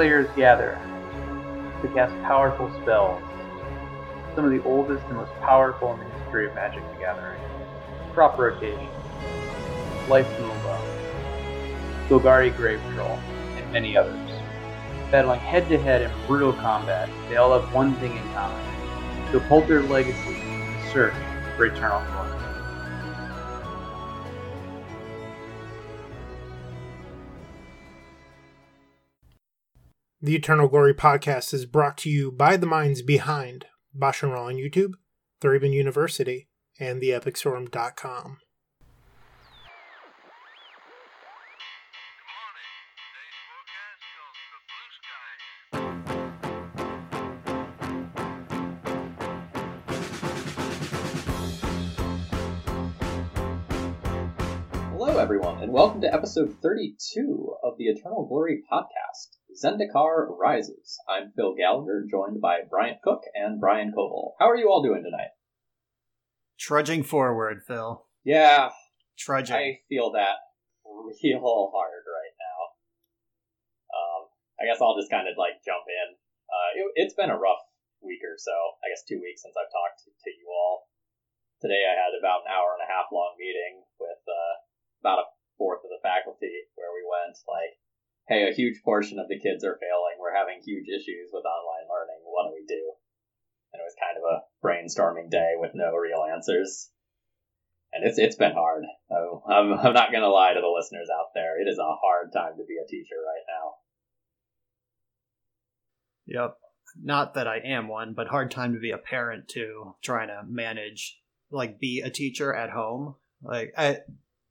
players 0.00 0.30
gather 0.34 0.80
to 1.82 1.88
cast 1.88 2.10
powerful 2.22 2.70
spells, 2.80 3.22
some 4.34 4.46
of 4.46 4.50
the 4.50 4.62
oldest 4.64 5.04
and 5.08 5.16
most 5.16 5.30
powerful 5.42 5.92
in 5.92 5.98
the 5.98 6.06
history 6.06 6.48
of 6.48 6.54
Magic 6.54 6.82
the 6.94 7.00
Gathering. 7.00 7.38
Crop 8.14 8.38
rotation, 8.38 8.88
Life 10.08 10.26
from 10.36 10.48
the 10.48 10.54
Loam, 10.64 10.88
Golgari 12.08 12.56
Grave 12.56 12.80
Troll, 12.94 13.20
and 13.58 13.72
many 13.72 13.94
others. 13.94 14.30
Battling 15.10 15.40
head 15.40 15.68
to 15.68 15.76
head 15.76 16.00
in 16.00 16.10
brutal 16.26 16.54
combat, 16.54 17.10
they 17.28 17.36
all 17.36 17.60
have 17.60 17.70
one 17.74 17.94
thing 17.96 18.16
in 18.16 18.32
common 18.32 18.64
to 19.32 19.36
uphold 19.36 19.68
their 19.68 19.82
legacy 19.82 20.40
in 20.40 20.76
search 20.94 21.12
for 21.58 21.66
eternal 21.66 22.00
glory. 22.12 22.39
The 30.22 30.36
Eternal 30.36 30.68
Glory 30.68 30.92
podcast 30.92 31.54
is 31.54 31.64
brought 31.64 31.96
to 31.98 32.10
you 32.10 32.30
by 32.30 32.58
the 32.58 32.66
minds 32.66 33.00
behind 33.00 33.64
and 33.98 34.30
Raw 34.30 34.48
on 34.48 34.56
YouTube, 34.56 34.92
Thraben 35.40 35.72
University, 35.72 36.46
and 36.78 37.00
theepicstorm.com. 37.00 38.36
Hello, 54.92 55.16
everyone, 55.16 55.62
and 55.62 55.72
welcome 55.72 56.02
to 56.02 56.12
episode 56.12 56.54
32 56.60 57.54
of 57.64 57.78
the 57.78 57.84
Eternal 57.84 58.26
Glory 58.26 58.62
podcast. 58.70 59.39
Zendikar 59.60 60.24
Rises. 60.40 60.96
I'm 61.04 61.36
Phil 61.36 61.52
Gallagher, 61.52 62.08
joined 62.08 62.40
by 62.40 62.64
Bryant 62.64 63.04
Cook 63.04 63.28
and 63.36 63.60
Brian 63.60 63.92
Koval. 63.92 64.32
How 64.40 64.48
are 64.48 64.56
you 64.56 64.72
all 64.72 64.80
doing 64.80 65.04
tonight? 65.04 65.36
Trudging 66.56 67.04
forward, 67.04 67.60
Phil. 67.68 68.08
Yeah, 68.24 68.72
Trudging. 69.20 69.60
I 69.60 69.84
feel 69.92 70.16
that 70.16 70.40
real 70.88 71.68
hard 71.76 72.04
right 72.08 72.36
now. 72.40 72.60
Um, 73.92 74.20
I 74.56 74.64
guess 74.64 74.80
I'll 74.80 74.96
just 74.96 75.12
kind 75.12 75.28
of 75.28 75.36
like 75.36 75.60
jump 75.60 75.84
in. 75.84 76.16
Uh, 76.48 76.70
it, 76.80 77.04
it's 77.04 77.16
been 77.16 77.28
a 77.28 77.36
rough 77.36 77.60
week 78.00 78.24
or 78.24 78.40
so. 78.40 78.56
I 78.80 78.88
guess 78.88 79.04
two 79.04 79.20
weeks 79.20 79.44
since 79.44 79.60
I've 79.60 79.68
talked 79.68 80.08
to, 80.08 80.08
to 80.08 80.30
you 80.32 80.48
all. 80.48 80.88
Today 81.60 81.84
I 81.84 82.00
had 82.00 82.16
about 82.16 82.48
an 82.48 82.52
hour 82.56 82.80
and 82.80 82.84
a 82.84 82.88
half 82.88 83.12
long 83.12 83.36
meeting 83.36 83.84
with 84.00 84.24
uh, 84.24 84.54
about 85.04 85.20
a 85.20 85.30
fourth 85.60 85.84
of 85.84 85.92
the 85.92 86.00
faculty 86.00 86.72
where 86.80 86.96
we 86.96 87.04
went 87.04 87.36
like, 87.44 87.76
hey, 88.30 88.46
a 88.48 88.54
huge 88.54 88.80
portion 88.84 89.18
of 89.18 89.26
the 89.26 89.42
kids 89.42 89.66
are 89.66 89.76
failing. 89.82 90.16
We're 90.22 90.38
having 90.38 90.62
huge 90.62 90.86
issues 90.86 91.34
with 91.34 91.42
online 91.42 91.90
learning. 91.90 92.22
What 92.22 92.46
do 92.46 92.54
we 92.54 92.64
do? 92.64 92.94
And 93.74 93.82
it 93.82 93.86
was 93.90 93.98
kind 93.98 94.16
of 94.16 94.24
a 94.24 94.46
brainstorming 94.62 95.30
day 95.30 95.58
with 95.58 95.72
no 95.74 95.92
real 95.98 96.22
answers. 96.22 96.90
And 97.92 98.06
it's 98.06 98.18
it's 98.18 98.36
been 98.36 98.54
hard. 98.54 98.84
Oh, 99.10 99.42
I'm 99.50 99.74
I'm 99.74 99.92
not 99.92 100.12
gonna 100.12 100.28
lie 100.30 100.54
to 100.54 100.60
the 100.60 100.74
listeners 100.74 101.08
out 101.10 101.34
there. 101.34 101.60
It 101.60 101.68
is 101.68 101.78
a 101.78 101.98
hard 102.00 102.32
time 102.32 102.56
to 102.56 102.64
be 102.64 102.78
a 102.78 102.86
teacher 102.88 103.16
right 103.18 103.44
now. 103.50 103.74
Yep. 106.26 106.56
Not 107.02 107.34
that 107.34 107.48
I 107.48 107.58
am 107.58 107.88
one, 107.88 108.14
but 108.14 108.28
hard 108.28 108.52
time 108.52 108.74
to 108.74 108.80
be 108.80 108.92
a 108.92 108.98
parent 108.98 109.48
too, 109.48 109.96
trying 110.02 110.28
to 110.28 110.42
manage 110.46 111.20
like 111.50 111.80
be 111.80 112.00
a 112.00 112.10
teacher 112.10 112.54
at 112.54 112.70
home. 112.70 113.16
Like 113.42 113.72
I 113.76 113.98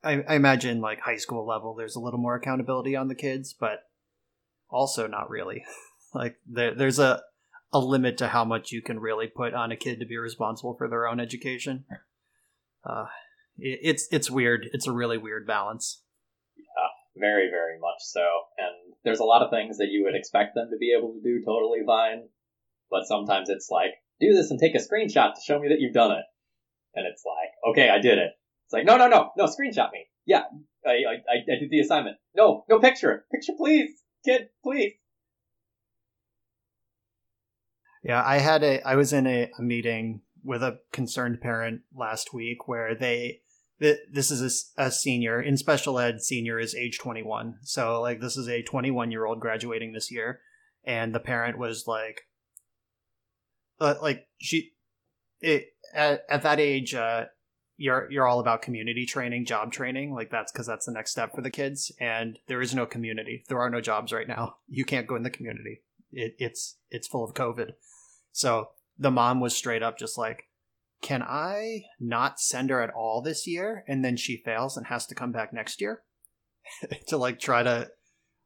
I, 0.03 0.23
I 0.27 0.35
imagine 0.35 0.81
like 0.81 0.99
high 1.01 1.17
school 1.17 1.45
level 1.45 1.75
there's 1.75 1.95
a 1.95 1.99
little 1.99 2.19
more 2.19 2.35
accountability 2.35 2.95
on 2.95 3.07
the 3.07 3.15
kids, 3.15 3.53
but 3.53 3.83
also 4.69 5.07
not 5.07 5.29
really. 5.29 5.63
like 6.13 6.37
there 6.47 6.73
there's 6.73 6.99
a 6.99 7.21
a 7.71 7.79
limit 7.79 8.17
to 8.17 8.27
how 8.27 8.43
much 8.43 8.71
you 8.71 8.81
can 8.81 8.99
really 8.99 9.27
put 9.27 9.53
on 9.53 9.71
a 9.71 9.77
kid 9.77 9.99
to 9.99 10.05
be 10.05 10.17
responsible 10.17 10.75
for 10.75 10.87
their 10.87 11.07
own 11.07 11.19
education. 11.19 11.85
Uh 12.83 13.05
it, 13.57 13.79
it's 13.81 14.07
it's 14.11 14.31
weird. 14.31 14.69
It's 14.73 14.87
a 14.87 14.91
really 14.91 15.17
weird 15.17 15.45
balance. 15.45 16.01
Yeah, 16.57 16.63
very, 17.19 17.49
very 17.49 17.79
much 17.79 18.01
so. 18.01 18.25
And 18.57 18.95
there's 19.03 19.19
a 19.19 19.25
lot 19.25 19.41
of 19.41 19.51
things 19.51 19.77
that 19.77 19.89
you 19.91 20.03
would 20.03 20.15
expect 20.15 20.55
them 20.55 20.69
to 20.71 20.77
be 20.77 20.95
able 20.97 21.13
to 21.13 21.21
do 21.21 21.43
totally 21.45 21.79
fine, 21.85 22.29
but 22.89 23.05
sometimes 23.05 23.49
it's 23.49 23.69
like, 23.69 23.91
do 24.19 24.33
this 24.33 24.51
and 24.51 24.59
take 24.59 24.75
a 24.75 24.79
screenshot 24.79 25.33
to 25.33 25.41
show 25.45 25.59
me 25.59 25.69
that 25.69 25.79
you've 25.79 25.93
done 25.93 26.11
it. 26.11 26.25
And 26.95 27.05
it's 27.05 27.23
like, 27.25 27.71
okay, 27.71 27.89
I 27.89 27.99
did 27.99 28.17
it. 28.17 28.31
It's 28.69 28.73
like, 28.75 28.85
no, 28.85 28.97
no, 28.97 29.07
no, 29.07 29.31
no, 29.35 29.45
screenshot 29.45 29.91
me. 29.91 30.05
Yeah, 30.27 30.43
I, 30.85 30.91
I, 30.91 31.37
I 31.51 31.59
did 31.59 31.71
the 31.71 31.79
assignment. 31.79 32.17
No, 32.35 32.65
no 32.69 32.77
picture. 32.77 33.25
Picture, 33.31 33.53
please. 33.57 33.89
Kid, 34.23 34.49
please. 34.63 34.93
Yeah, 38.03 38.21
I 38.23 38.37
had 38.37 38.63
a 38.63 38.79
I 38.87 38.95
was 38.95 39.11
in 39.11 39.25
a, 39.25 39.49
a 39.57 39.61
meeting 39.63 40.21
with 40.43 40.61
a 40.61 40.81
concerned 40.91 41.41
parent 41.41 41.81
last 41.95 42.31
week 42.31 42.67
where 42.67 42.93
they 42.93 43.41
th- 43.81 43.97
this 44.13 44.29
is 44.29 44.71
a, 44.77 44.83
a 44.83 44.91
senior 44.91 45.41
in 45.41 45.57
special 45.57 45.97
ed 45.97 46.21
senior 46.21 46.59
is 46.59 46.75
age 46.75 46.97
21 46.99 47.55
so 47.63 47.99
like 47.99 48.21
this 48.21 48.37
is 48.37 48.47
a 48.47 48.61
21 48.61 49.11
year 49.11 49.25
old 49.25 49.41
graduating 49.41 49.91
this 49.91 50.09
year 50.09 50.39
and 50.85 51.13
the 51.13 51.19
parent 51.19 51.57
was 51.57 51.85
like 51.87 52.21
uh, 53.81 53.95
like 54.01 54.27
she 54.37 54.71
it 55.41 55.65
at, 55.93 56.21
at 56.29 56.43
that 56.43 56.59
age 56.59 56.93
uh 56.93 57.25
you're 57.79 58.07
you're 58.11 58.27
all 58.27 58.39
about 58.39 58.61
community 58.61 59.05
training 59.05 59.45
job 59.45 59.71
training 59.71 60.13
like 60.13 60.29
that's 60.29 60.51
because 60.51 60.67
that's 60.67 60.85
the 60.85 60.91
next 60.91 61.11
step 61.11 61.33
for 61.33 61.41
the 61.41 61.49
kids 61.49 61.91
and 61.99 62.37
there 62.47 62.61
is 62.61 62.75
no 62.75 62.85
community 62.85 63.43
there 63.47 63.59
are 63.59 63.69
no 63.69 63.81
jobs 63.81 64.11
right 64.11 64.27
now 64.27 64.55
you 64.67 64.85
can't 64.85 65.07
go 65.07 65.15
in 65.15 65.23
the 65.23 65.29
community 65.29 65.81
it, 66.11 66.35
it's 66.37 66.77
it's 66.89 67.07
full 67.07 67.23
of 67.23 67.33
covid 67.33 67.71
so 68.31 68.69
the 68.97 69.11
mom 69.11 69.39
was 69.39 69.55
straight 69.55 69.81
up 69.81 69.97
just 69.97 70.17
like 70.17 70.49
can 71.01 71.23
I 71.23 71.85
not 71.99 72.39
send 72.39 72.69
her 72.69 72.81
at 72.81 72.93
all 72.93 73.21
this 73.21 73.47
year? 73.47 73.83
And 73.87 74.03
then 74.03 74.17
she 74.17 74.41
fails 74.43 74.75
and 74.75 74.87
has 74.87 75.05
to 75.07 75.15
come 75.15 75.31
back 75.31 75.53
next 75.53 75.81
year 75.81 76.03
to 77.07 77.17
like 77.17 77.39
try 77.39 77.63
to 77.63 77.89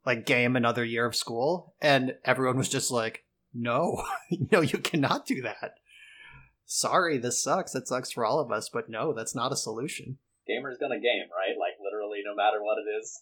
like 0.06 0.26
game 0.26 0.56
another 0.56 0.84
year 0.84 1.06
of 1.06 1.16
school. 1.16 1.76
And 1.82 2.16
everyone 2.24 2.58
was 2.58 2.70
just 2.70 2.92
like, 2.92 3.24
no, 3.54 4.04
no, 4.52 4.62
you 4.62 4.78
cannot 4.80 5.26
do 5.26 5.42
that. 5.42 5.76
Sorry, 6.66 7.18
this 7.18 7.42
sucks. 7.44 7.76
It 7.76 7.88
sucks 7.88 8.12
for 8.12 8.26
all 8.26 8.40
of 8.40 8.52
us, 8.52 8.70
but 8.70 8.90
no, 8.90 9.14
that's 9.14 9.36
not 9.36 9.52
a 9.52 9.58
solution. 9.58 10.18
Gamer's 10.48 10.78
gonna 10.78 11.00
game, 11.00 11.28
right? 11.32 11.58
Like 11.60 11.78
literally, 11.84 12.22
no 12.26 12.36
matter 12.36 12.62
what 12.62 12.78
it 12.78 12.90
is. 13.00 13.22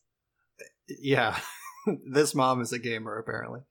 Yeah, 0.88 1.40
this 2.12 2.35
mom 2.35 2.62
is 2.62 2.74
a 2.74 2.80
gamer 2.80 3.18
apparently. 3.18 3.62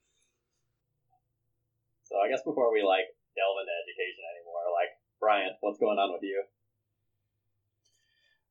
So 2.04 2.16
I 2.16 2.28
guess 2.28 2.42
before 2.44 2.72
we 2.72 2.82
like 2.82 3.06
delve 3.36 3.58
into 3.60 3.74
education 3.86 4.24
anymore, 4.34 4.66
like 4.74 4.90
Bryant, 5.20 5.56
what's 5.60 5.78
going 5.78 5.98
on 5.98 6.12
with 6.12 6.22
you? 6.22 6.42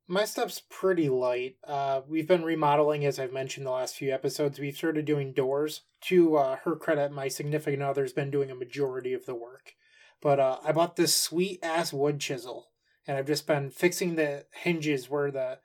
My 0.08 0.26
stuff's 0.26 0.64
pretty 0.72 1.08
light. 1.08 1.58
Uh, 1.64 2.02
we've 2.08 2.28
been 2.28 2.44
remodeling, 2.44 3.06
as 3.06 3.20
I've 3.20 3.32
mentioned 3.32 3.68
the 3.68 3.72
last 3.72 3.96
few 3.96 4.12
episodes. 4.12 4.58
We've 4.58 4.76
started 4.76 5.06
doing 5.06 5.34
doors. 5.34 5.82
To 6.04 6.38
uh, 6.38 6.56
her 6.64 6.76
credit, 6.76 7.12
my 7.12 7.28
significant 7.28 7.84
other's 7.84 8.14
been 8.14 8.32
doing 8.32 8.50
a 8.50 8.56
majority 8.56 9.14
of 9.14 9.28
the 9.28 9.36
work. 9.36 9.74
But 10.22 10.40
uh, 10.40 10.58
I 10.64 10.72
bought 10.72 10.96
this 10.96 11.16
sweet 11.16 11.60
ass 11.64 11.94
wood 11.94 12.20
chisel, 12.20 12.68
and 13.08 13.18
I've 13.18 13.28
just 13.28 13.48
been 13.48 13.70
fixing 13.70 14.16
the 14.16 14.46
hinges 14.54 15.10
where 15.10 15.32
the 15.32 15.60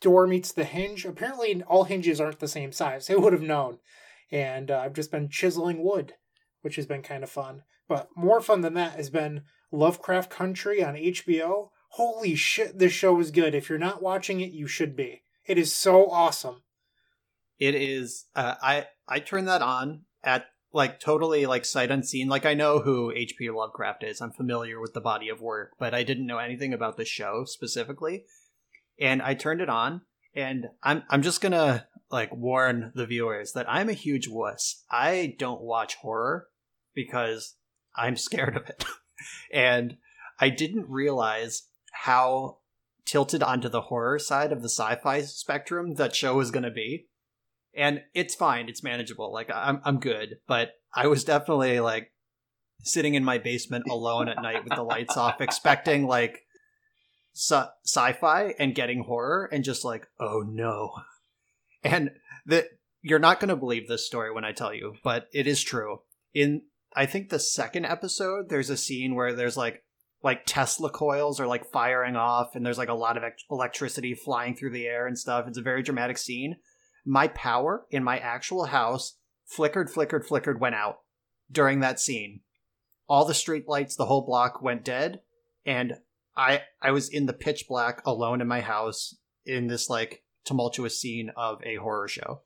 door 0.00 0.26
meets 0.26 0.52
the 0.52 0.64
hinge. 0.64 1.04
Apparently, 1.04 1.62
all 1.62 1.84
hinges 1.84 2.20
aren't 2.20 2.40
the 2.40 2.48
same 2.48 2.72
size. 2.72 3.06
Who 3.08 3.20
would 3.20 3.32
have 3.32 3.42
known? 3.42 3.78
And 4.30 4.70
uh, 4.70 4.78
I've 4.78 4.94
just 4.94 5.12
been 5.12 5.28
chiseling 5.28 5.82
wood, 5.82 6.14
which 6.62 6.76
has 6.76 6.86
been 6.86 7.02
kind 7.02 7.22
of 7.22 7.30
fun. 7.30 7.62
But 7.88 8.08
more 8.16 8.40
fun 8.40 8.62
than 8.62 8.74
that 8.74 8.94
has 8.96 9.10
been 9.10 9.42
Lovecraft 9.70 10.30
Country 10.30 10.82
on 10.82 10.94
HBO. 10.94 11.68
Holy 11.90 12.34
shit, 12.34 12.78
this 12.78 12.92
show 12.92 13.18
is 13.20 13.30
good. 13.30 13.54
If 13.54 13.68
you're 13.68 13.78
not 13.78 14.02
watching 14.02 14.40
it, 14.40 14.50
you 14.50 14.66
should 14.66 14.96
be. 14.96 15.22
It 15.46 15.56
is 15.56 15.72
so 15.72 16.10
awesome. 16.10 16.62
It 17.58 17.74
is. 17.74 18.26
Uh, 18.34 18.56
I 18.60 18.86
I 19.08 19.20
turned 19.20 19.48
that 19.48 19.62
on 19.62 20.02
at 20.22 20.46
like 20.76 21.00
totally 21.00 21.46
like 21.46 21.64
sight 21.64 21.90
unseen. 21.90 22.28
Like 22.28 22.44
I 22.44 22.52
know 22.52 22.80
who 22.80 23.10
H.P. 23.10 23.50
Lovecraft 23.50 24.04
is. 24.04 24.20
I'm 24.20 24.30
familiar 24.30 24.78
with 24.78 24.92
the 24.92 25.00
body 25.00 25.30
of 25.30 25.40
work, 25.40 25.72
but 25.78 25.94
I 25.94 26.02
didn't 26.02 26.26
know 26.26 26.36
anything 26.36 26.74
about 26.74 26.98
the 26.98 27.04
show 27.06 27.44
specifically. 27.46 28.24
And 29.00 29.22
I 29.22 29.32
turned 29.32 29.62
it 29.62 29.70
on, 29.70 30.02
and 30.34 30.66
I'm 30.82 31.02
I'm 31.08 31.22
just 31.22 31.40
gonna 31.40 31.86
like 32.10 32.30
warn 32.36 32.92
the 32.94 33.06
viewers 33.06 33.52
that 33.52 33.68
I'm 33.68 33.88
a 33.88 33.94
huge 33.94 34.28
wuss. 34.28 34.84
I 34.90 35.34
don't 35.38 35.62
watch 35.62 35.96
horror 35.96 36.48
because 36.94 37.54
I'm 37.96 38.16
scared 38.16 38.56
of 38.56 38.68
it, 38.68 38.84
and 39.52 39.96
I 40.38 40.50
didn't 40.50 40.90
realize 40.90 41.62
how 42.04 42.58
tilted 43.06 43.42
onto 43.42 43.70
the 43.70 43.82
horror 43.82 44.18
side 44.18 44.52
of 44.52 44.60
the 44.60 44.68
sci-fi 44.68 45.22
spectrum 45.22 45.94
that 45.94 46.14
show 46.14 46.34
was 46.34 46.50
going 46.50 46.64
to 46.64 46.70
be 46.70 47.06
and 47.76 48.02
it's 48.14 48.34
fine 48.34 48.68
it's 48.68 48.82
manageable 48.82 49.32
like 49.32 49.50
i'm 49.52 49.80
i'm 49.84 49.98
good 49.98 50.38
but 50.46 50.72
i 50.94 51.06
was 51.06 51.24
definitely 51.24 51.80
like 51.80 52.12
sitting 52.82 53.14
in 53.14 53.24
my 53.24 53.38
basement 53.38 53.84
alone 53.90 54.28
at 54.28 54.42
night 54.42 54.64
with 54.64 54.74
the 54.74 54.82
lights 54.82 55.16
off 55.16 55.40
expecting 55.40 56.06
like 56.06 56.42
sci- 57.34 57.68
sci-fi 57.84 58.54
and 58.58 58.74
getting 58.74 59.04
horror 59.04 59.48
and 59.52 59.64
just 59.64 59.84
like 59.84 60.06
oh 60.20 60.42
no 60.46 60.90
and 61.82 62.10
that 62.46 62.66
you're 63.06 63.18
not 63.20 63.38
going 63.38 63.50
to 63.50 63.56
believe 63.56 63.86
this 63.86 64.04
story 64.04 64.32
when 64.32 64.44
I 64.44 64.50
tell 64.50 64.74
you, 64.74 64.94
but 65.04 65.28
it 65.32 65.46
is 65.46 65.62
true. 65.62 66.00
In 66.34 66.62
I 66.94 67.06
think 67.06 67.28
the 67.28 67.38
second 67.38 67.86
episode, 67.86 68.48
there's 68.48 68.68
a 68.68 68.76
scene 68.76 69.14
where 69.14 69.32
there's 69.32 69.56
like 69.56 69.84
like 70.24 70.42
Tesla 70.44 70.90
coils 70.90 71.38
are 71.38 71.46
like 71.46 71.70
firing 71.70 72.16
off, 72.16 72.56
and 72.56 72.66
there's 72.66 72.78
like 72.78 72.88
a 72.88 72.94
lot 72.94 73.16
of 73.16 73.22
electricity 73.48 74.14
flying 74.14 74.56
through 74.56 74.70
the 74.70 74.86
air 74.86 75.06
and 75.06 75.16
stuff. 75.16 75.46
It's 75.46 75.56
a 75.56 75.62
very 75.62 75.84
dramatic 75.84 76.18
scene. 76.18 76.56
My 77.06 77.28
power 77.28 77.86
in 77.90 78.02
my 78.02 78.18
actual 78.18 78.66
house 78.66 79.16
flickered, 79.46 79.88
flickered, 79.88 80.26
flickered, 80.26 80.60
went 80.60 80.74
out 80.74 80.98
during 81.50 81.80
that 81.80 82.00
scene. 82.00 82.40
All 83.08 83.24
the 83.24 83.34
street 83.34 83.68
lights, 83.68 83.94
the 83.94 84.06
whole 84.06 84.26
block 84.26 84.60
went 84.60 84.84
dead, 84.84 85.20
and 85.64 85.94
I 86.36 86.62
I 86.82 86.90
was 86.90 87.08
in 87.08 87.26
the 87.26 87.32
pitch 87.32 87.66
black 87.68 88.04
alone 88.04 88.40
in 88.40 88.48
my 88.48 88.60
house 88.60 89.16
in 89.44 89.68
this 89.68 89.88
like 89.88 90.24
tumultuous 90.44 91.00
scene 91.00 91.30
of 91.36 91.62
a 91.64 91.76
horror 91.76 92.08
show, 92.08 92.42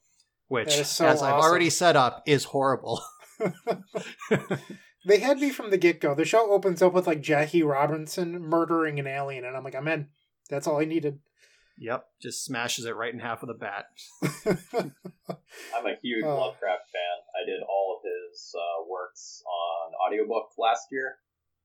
which, 0.49 0.71
so 0.71 1.07
as 1.07 1.23
awesome. 1.23 1.27
I've 1.27 1.41
already 1.41 1.71
set 1.71 1.97
up, 1.97 2.23
is 2.27 2.45
horrible. 2.45 3.03
they 5.07 5.19
had 5.19 5.39
me 5.39 5.51
from 5.51 5.71
the 5.71 5.79
get 5.79 6.01
go. 6.01 6.15
The 6.15 6.25
show 6.25 6.51
opens 6.51 6.83
up 6.83 6.93
with 6.93 7.07
like 7.07 7.23
Jackie 7.23 7.63
Robinson 7.63 8.41
murdering 8.41 9.01
an 9.01 9.07
alien, 9.07 9.45
and 9.45 9.57
I'm 9.57 9.65
like, 9.65 9.75
I'm 9.75 9.89
in. 9.89 10.09
That's 10.51 10.67
all 10.67 10.81
I 10.81 10.85
needed. 10.85 11.21
Yep, 11.81 12.05
just 12.21 12.45
smashes 12.45 12.85
it 12.85 12.95
right 12.95 13.13
in 13.13 13.21
half 13.21 13.41
with 13.41 13.49
a 13.49 13.57
bat. 13.57 13.89
I'm 14.45 15.89
a 15.89 15.97
huge 16.03 16.29
uh, 16.29 16.37
Lovecraft 16.37 16.93
fan. 16.93 17.17
I 17.33 17.49
did 17.49 17.65
all 17.65 17.97
of 17.97 18.05
his 18.05 18.53
uh, 18.53 18.85
works 18.85 19.43
on 19.49 19.97
audiobook 19.97 20.53
last 20.59 20.93
year, 20.93 21.17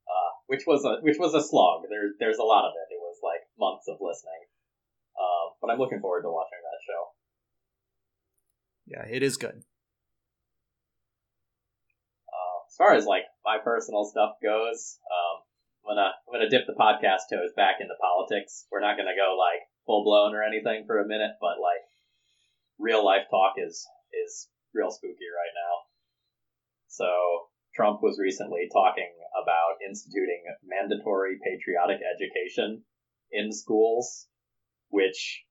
uh, 0.07 0.31
which 0.47 0.63
was 0.65 0.85
a 0.85 1.03
which 1.03 1.19
was 1.19 1.33
a 1.35 1.44
slog. 1.44 1.83
There, 1.89 2.15
there's 2.17 2.38
a 2.38 2.47
lot 2.47 2.63
of 2.63 2.71
it. 2.79 2.95
It 2.95 3.00
was 3.03 3.19
like 3.21 3.44
months 3.59 3.89
of 3.89 3.97
listening. 4.00 4.39
Um, 5.19 5.59
but 5.59 5.69
I'm 5.69 5.79
looking 5.79 6.00
forward 6.00 6.21
to 6.21 6.31
watching 6.31 6.63
that 6.63 6.79
show. 6.88 7.11
Yeah, 8.88 9.03
it 9.13 9.21
is 9.21 9.35
good. 9.35 9.68
Uh, 12.31 12.57
as 12.71 12.75
far 12.77 12.94
as 12.95 13.06
like 13.06 13.23
my 13.44 13.57
personal 13.61 14.06
stuff 14.06 14.39
goes, 14.41 14.97
um, 15.11 15.44
I'm 15.83 15.91
gonna 15.91 16.11
I'm 16.23 16.31
gonna 16.31 16.50
dip 16.50 16.68
the 16.68 16.79
podcast 16.79 17.27
toes 17.27 17.51
back 17.57 17.83
into 17.83 17.95
politics. 18.00 18.65
We're 18.71 18.79
not 18.79 18.95
gonna 18.95 19.11
go 19.11 19.35
like 19.35 19.68
full 19.85 20.03
blown 20.03 20.35
or 20.35 20.43
anything 20.43 20.85
for 20.85 20.99
a 20.99 21.07
minute, 21.07 21.37
but 21.41 21.59
like 21.61 21.83
real 22.79 23.05
life 23.05 23.27
talk 23.29 23.55
is 23.57 23.85
is 24.13 24.49
real 24.73 24.91
spooky 24.91 25.29
right 25.31 25.55
now. 25.55 25.75
So 26.87 27.07
Trump 27.75 28.01
was 28.01 28.19
recently 28.19 28.69
talking 28.71 29.11
about 29.41 29.83
instituting 29.85 30.43
mandatory 30.63 31.39
patriotic 31.43 31.99
education 32.01 32.83
in 33.31 33.51
schools 33.51 34.27
which 34.89 35.43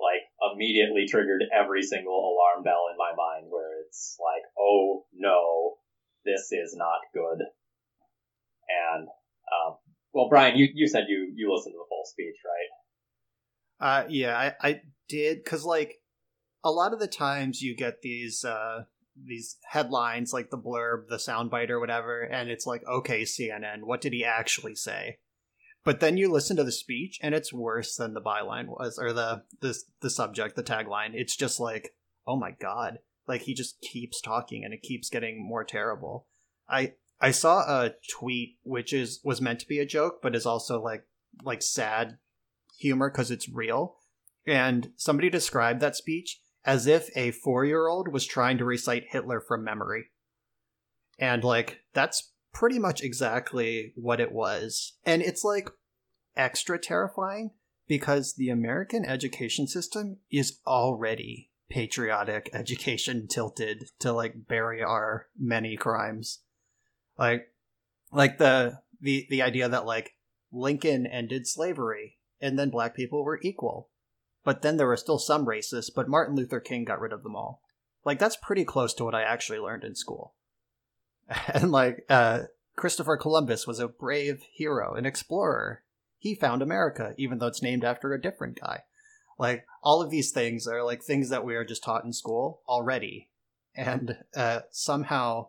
like 0.00 0.22
immediately 0.52 1.06
triggered 1.08 1.42
every 1.52 1.82
single 1.82 2.14
alarm 2.14 2.64
bell 2.64 2.86
in 2.90 2.96
my 2.98 3.12
mind 3.16 3.50
where 3.50 3.80
it's 3.86 4.16
like, 4.18 4.42
oh 4.58 5.06
no, 5.14 5.74
this 6.24 6.50
is 6.52 6.74
not 6.76 7.00
good. 7.14 7.38
And 8.68 9.08
um, 9.50 9.76
well, 10.12 10.28
Brian, 10.28 10.56
you, 10.56 10.68
you 10.74 10.88
said 10.88 11.04
you 11.08 11.32
you 11.34 11.52
listened 11.52 11.74
to 11.74 11.78
the 11.78 11.88
full 11.88 12.04
speech, 12.04 12.36
right? 12.44 12.70
Uh, 13.82 14.04
yeah, 14.08 14.54
I, 14.62 14.68
I 14.68 14.80
did 15.08 15.42
because 15.42 15.64
like 15.64 15.96
a 16.62 16.70
lot 16.70 16.92
of 16.92 17.00
the 17.00 17.08
times 17.08 17.60
you 17.60 17.74
get 17.74 18.00
these 18.00 18.44
uh 18.44 18.84
these 19.20 19.56
headlines 19.68 20.32
like 20.32 20.50
the 20.50 20.56
blurb, 20.56 21.08
the 21.08 21.16
soundbite 21.16 21.68
or 21.68 21.80
whatever, 21.80 22.22
and 22.22 22.48
it's 22.48 22.64
like, 22.64 22.82
okay, 22.88 23.22
CNN, 23.22 23.82
what 23.82 24.00
did 24.00 24.12
he 24.12 24.24
actually 24.24 24.76
say? 24.76 25.18
But 25.84 25.98
then 25.98 26.16
you 26.16 26.30
listen 26.30 26.56
to 26.58 26.64
the 26.64 26.70
speech, 26.70 27.18
and 27.22 27.34
it's 27.34 27.52
worse 27.52 27.96
than 27.96 28.14
the 28.14 28.20
byline 28.20 28.68
was, 28.68 29.00
or 29.00 29.12
the 29.12 29.42
the 29.60 29.76
the 30.00 30.10
subject, 30.10 30.54
the 30.54 30.62
tagline. 30.62 31.10
It's 31.14 31.36
just 31.36 31.58
like, 31.58 31.90
oh 32.24 32.36
my 32.36 32.52
god, 32.52 33.00
like 33.26 33.42
he 33.42 33.52
just 33.52 33.80
keeps 33.80 34.20
talking, 34.20 34.64
and 34.64 34.72
it 34.72 34.82
keeps 34.82 35.10
getting 35.10 35.44
more 35.44 35.64
terrible. 35.64 36.28
I 36.68 36.92
I 37.20 37.32
saw 37.32 37.62
a 37.62 37.94
tweet 38.16 38.58
which 38.62 38.92
is 38.92 39.20
was 39.24 39.40
meant 39.40 39.58
to 39.58 39.66
be 39.66 39.80
a 39.80 39.86
joke, 39.86 40.20
but 40.22 40.36
is 40.36 40.46
also 40.46 40.80
like 40.80 41.02
like 41.42 41.62
sad 41.62 42.18
humor 42.82 43.10
because 43.10 43.30
it's 43.30 43.48
real. 43.48 43.96
And 44.46 44.90
somebody 44.96 45.30
described 45.30 45.80
that 45.80 45.96
speech 45.96 46.40
as 46.64 46.86
if 46.86 47.08
a 47.16 47.30
four 47.30 47.64
year 47.64 47.86
old 47.86 48.08
was 48.08 48.26
trying 48.26 48.58
to 48.58 48.64
recite 48.64 49.04
Hitler 49.10 49.40
from 49.40 49.64
memory. 49.64 50.06
And 51.18 51.42
like 51.42 51.80
that's 51.94 52.32
pretty 52.52 52.78
much 52.78 53.02
exactly 53.02 53.92
what 53.96 54.20
it 54.20 54.32
was. 54.32 54.94
And 55.04 55.22
it's 55.22 55.44
like 55.44 55.70
extra 56.36 56.78
terrifying 56.78 57.52
because 57.88 58.34
the 58.34 58.50
American 58.50 59.04
education 59.04 59.66
system 59.66 60.18
is 60.30 60.58
already 60.66 61.50
patriotic 61.70 62.50
education 62.52 63.26
tilted 63.26 63.90
to 63.98 64.12
like 64.12 64.46
bury 64.46 64.82
our 64.82 65.28
many 65.38 65.76
crimes. 65.76 66.40
Like 67.18 67.48
like 68.10 68.38
the 68.38 68.80
the 69.00 69.26
the 69.30 69.42
idea 69.42 69.68
that 69.68 69.86
like 69.86 70.14
Lincoln 70.52 71.06
ended 71.06 71.46
slavery 71.46 72.18
and 72.42 72.58
then 72.58 72.68
black 72.68 72.94
people 72.94 73.24
were 73.24 73.40
equal. 73.42 73.88
But 74.44 74.62
then 74.62 74.76
there 74.76 74.88
were 74.88 74.96
still 74.96 75.18
some 75.18 75.46
racists, 75.46 75.90
but 75.94 76.08
Martin 76.08 76.34
Luther 76.34 76.60
King 76.60 76.84
got 76.84 77.00
rid 77.00 77.12
of 77.12 77.22
them 77.22 77.36
all. 77.36 77.62
Like 78.04 78.18
that's 78.18 78.36
pretty 78.36 78.64
close 78.64 78.92
to 78.94 79.04
what 79.04 79.14
I 79.14 79.22
actually 79.22 79.60
learned 79.60 79.84
in 79.84 79.94
school. 79.94 80.34
and 81.54 81.70
like 81.70 82.04
uh, 82.10 82.40
Christopher 82.76 83.16
Columbus 83.16 83.66
was 83.66 83.78
a 83.78 83.88
brave 83.88 84.42
hero, 84.52 84.94
an 84.94 85.06
explorer. 85.06 85.82
He 86.18 86.34
found 86.34 86.60
America, 86.60 87.14
even 87.16 87.38
though 87.38 87.46
it's 87.46 87.62
named 87.62 87.84
after 87.84 88.12
a 88.12 88.20
different 88.20 88.60
guy. 88.60 88.80
Like 89.38 89.64
all 89.82 90.02
of 90.02 90.10
these 90.10 90.32
things 90.32 90.66
are 90.66 90.84
like 90.84 91.02
things 91.02 91.30
that 91.30 91.44
we 91.44 91.54
are 91.54 91.64
just 91.64 91.82
taught 91.82 92.04
in 92.04 92.12
school 92.12 92.62
already, 92.68 93.30
and 93.74 94.18
uh, 94.36 94.60
somehow 94.70 95.48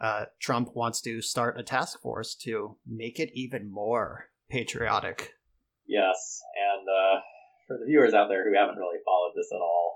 uh, 0.00 0.26
Trump 0.40 0.74
wants 0.74 1.00
to 1.02 1.22
start 1.22 1.58
a 1.58 1.62
task 1.62 2.00
force 2.00 2.34
to 2.34 2.76
make 2.86 3.20
it 3.20 3.30
even 3.34 3.70
more 3.70 4.30
patriotic. 4.50 5.34
Yes, 5.86 6.40
and 6.56 6.86
uh, 6.88 7.20
for 7.66 7.78
the 7.78 7.86
viewers 7.86 8.14
out 8.14 8.28
there 8.28 8.44
who 8.48 8.56
haven't 8.56 8.78
really 8.78 9.02
followed 9.04 9.34
this 9.36 9.50
at 9.52 9.60
all, 9.60 9.92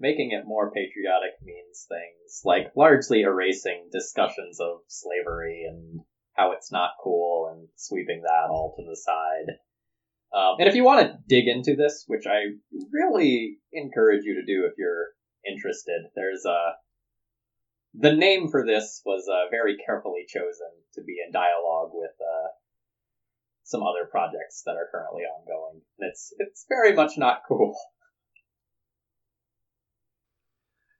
making 0.00 0.30
it 0.32 0.46
more 0.46 0.72
patriotic 0.72 1.36
means 1.44 1.86
things 1.86 2.40
like 2.44 2.72
largely 2.74 3.20
erasing 3.20 3.88
discussions 3.92 4.58
of 4.58 4.80
slavery 4.88 5.66
and 5.68 6.00
how 6.32 6.52
it's 6.52 6.72
not 6.72 6.96
cool 7.04 7.52
and 7.52 7.68
sweeping 7.76 8.22
that 8.22 8.48
all 8.50 8.74
to 8.74 8.82
the 8.82 8.96
side. 8.96 9.56
Um, 10.32 10.56
and 10.58 10.68
if 10.68 10.74
you 10.74 10.84
want 10.84 11.06
to 11.06 11.18
dig 11.28 11.48
into 11.48 11.76
this, 11.76 12.04
which 12.06 12.24
I 12.26 12.56
really 12.92 13.58
encourage 13.72 14.24
you 14.24 14.36
to 14.36 14.46
do 14.46 14.64
if 14.64 14.72
you're 14.78 15.08
interested, 15.46 16.06
there's 16.16 16.44
a 16.46 16.72
the 17.92 18.14
name 18.14 18.48
for 18.48 18.64
this 18.64 19.02
was 19.04 19.28
uh, 19.28 19.50
very 19.50 19.76
carefully 19.84 20.24
chosen 20.28 20.70
to 20.94 21.02
be 21.02 21.16
in 21.26 21.32
dialogue 21.32 21.90
with 21.92 22.14
uh, 22.20 22.48
some 23.70 23.82
other 23.82 24.06
projects 24.10 24.62
that 24.66 24.76
are 24.76 24.88
currently 24.90 25.22
ongoing. 25.22 25.82
And 25.98 26.10
it's 26.10 26.34
it's 26.38 26.66
very 26.68 26.92
much 26.92 27.16
not 27.16 27.42
cool. 27.46 27.74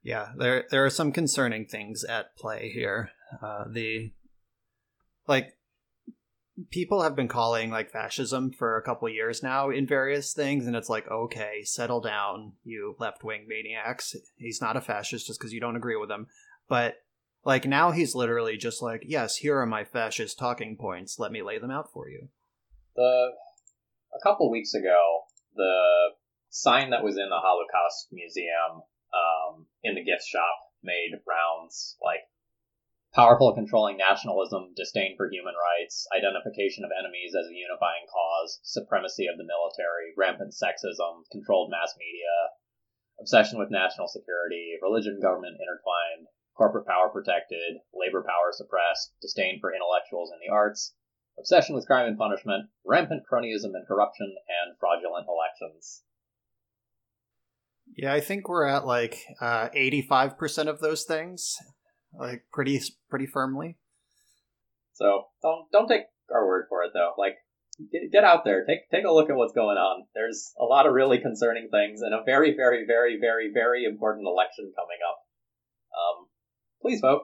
yeah, 0.03 0.29
there 0.37 0.65
there 0.71 0.85
are 0.85 0.89
some 0.89 1.11
concerning 1.11 1.65
things 1.65 2.03
at 2.03 2.35
play 2.37 2.71
here. 2.73 3.11
Uh, 3.41 3.65
the 3.69 4.13
like 5.27 5.57
people 6.69 7.01
have 7.01 7.15
been 7.15 7.27
calling 7.27 7.71
like 7.71 7.91
fascism 7.91 8.51
for 8.51 8.77
a 8.77 8.81
couple 8.81 9.09
years 9.09 9.43
now 9.43 9.69
in 9.69 9.85
various 9.85 10.33
things, 10.33 10.65
and 10.65 10.75
it's 10.75 10.89
like, 10.89 11.09
okay, 11.09 11.63
settle 11.63 12.01
down, 12.01 12.53
you 12.63 12.95
left 12.99 13.23
wing 13.23 13.45
maniacs. 13.47 14.15
He's 14.37 14.61
not 14.61 14.77
a 14.77 14.81
fascist 14.81 15.27
just 15.27 15.39
because 15.39 15.53
you 15.53 15.59
don't 15.59 15.75
agree 15.75 15.97
with 15.97 16.09
him, 16.09 16.27
but 16.69 16.95
like 17.43 17.65
now 17.65 17.91
he's 17.91 18.15
literally 18.15 18.57
just 18.57 18.81
like, 18.81 19.03
yes, 19.05 19.37
here 19.37 19.59
are 19.59 19.65
my 19.65 19.83
fascist 19.83 20.37
talking 20.37 20.77
points. 20.77 21.19
Let 21.19 21.31
me 21.31 21.41
lay 21.41 21.57
them 21.57 21.71
out 21.71 21.91
for 21.91 22.09
you. 22.09 22.29
The 22.95 23.31
a 24.13 24.19
couple 24.21 24.51
weeks 24.51 24.73
ago, 24.73 25.23
the 25.55 26.11
sign 26.49 26.89
that 26.91 27.03
was 27.03 27.17
in 27.17 27.29
the 27.29 27.39
Holocaust 27.39 28.11
Museum 28.11 28.83
um, 29.13 29.67
in 29.83 29.95
the 29.95 30.03
gift 30.03 30.23
shop 30.23 30.55
made 30.83 31.15
rounds 31.27 31.97
like 32.01 32.27
powerful 33.13 33.53
controlling 33.53 33.97
nationalism, 33.97 34.73
disdain 34.75 35.15
for 35.15 35.29
human 35.29 35.55
rights, 35.55 36.07
identification 36.15 36.83
of 36.83 36.91
enemies 36.91 37.35
as 37.35 37.47
a 37.47 37.55
unifying 37.55 38.07
cause, 38.07 38.59
supremacy 38.63 39.27
of 39.27 39.37
the 39.37 39.47
military, 39.47 40.15
rampant 40.17 40.55
sexism, 40.55 41.23
controlled 41.31 41.71
mass 41.71 41.95
media, 41.99 42.55
obsession 43.19 43.59
with 43.59 43.71
national 43.71 44.07
security, 44.07 44.79
religion 44.81 45.19
government 45.21 45.59
intertwined, 45.59 46.27
corporate 46.55 46.87
power 46.87 47.09
protected, 47.09 47.79
labor 47.93 48.23
power 48.23 48.51
suppressed, 48.51 49.13
disdain 49.21 49.59
for 49.59 49.73
intellectuals 49.73 50.31
and 50.31 50.39
the 50.39 50.51
arts, 50.51 50.95
obsession 51.39 51.75
with 51.75 51.87
crime 51.87 52.07
and 52.07 52.17
punishment, 52.17 52.69
rampant 52.85 53.23
cronyism 53.31 53.73
and 53.73 53.87
corruption, 53.87 54.27
and 54.27 54.77
fraudulent 54.79 55.27
elections. 55.27 56.03
Yeah, 57.95 58.13
I 58.13 58.21
think 58.21 58.47
we're 58.47 58.65
at 58.65 58.85
like 58.85 59.17
uh, 59.41 59.69
eighty-five 59.73 60.37
percent 60.37 60.69
of 60.69 60.79
those 60.79 61.03
things, 61.03 61.57
like 62.17 62.45
pretty 62.53 62.79
pretty 63.09 63.25
firmly. 63.25 63.77
So 64.93 65.25
don't 65.41 65.65
don't 65.71 65.87
take 65.87 66.03
our 66.33 66.45
word 66.45 66.67
for 66.69 66.83
it 66.83 66.91
though. 66.93 67.13
Like 67.17 67.35
get, 67.91 68.11
get 68.11 68.23
out 68.23 68.45
there, 68.45 68.65
take 68.65 68.89
take 68.91 69.03
a 69.03 69.11
look 69.11 69.29
at 69.29 69.35
what's 69.35 69.53
going 69.53 69.77
on. 69.77 70.05
There's 70.13 70.53
a 70.59 70.63
lot 70.63 70.85
of 70.85 70.93
really 70.93 71.19
concerning 71.19 71.69
things, 71.69 72.01
and 72.01 72.13
a 72.13 72.23
very, 72.23 72.55
very, 72.55 72.85
very, 72.85 73.17
very, 73.19 73.51
very 73.51 73.83
important 73.83 74.27
election 74.27 74.71
coming 74.75 74.99
up. 75.09 75.17
Um, 75.91 76.27
please 76.81 77.01
vote. 77.01 77.23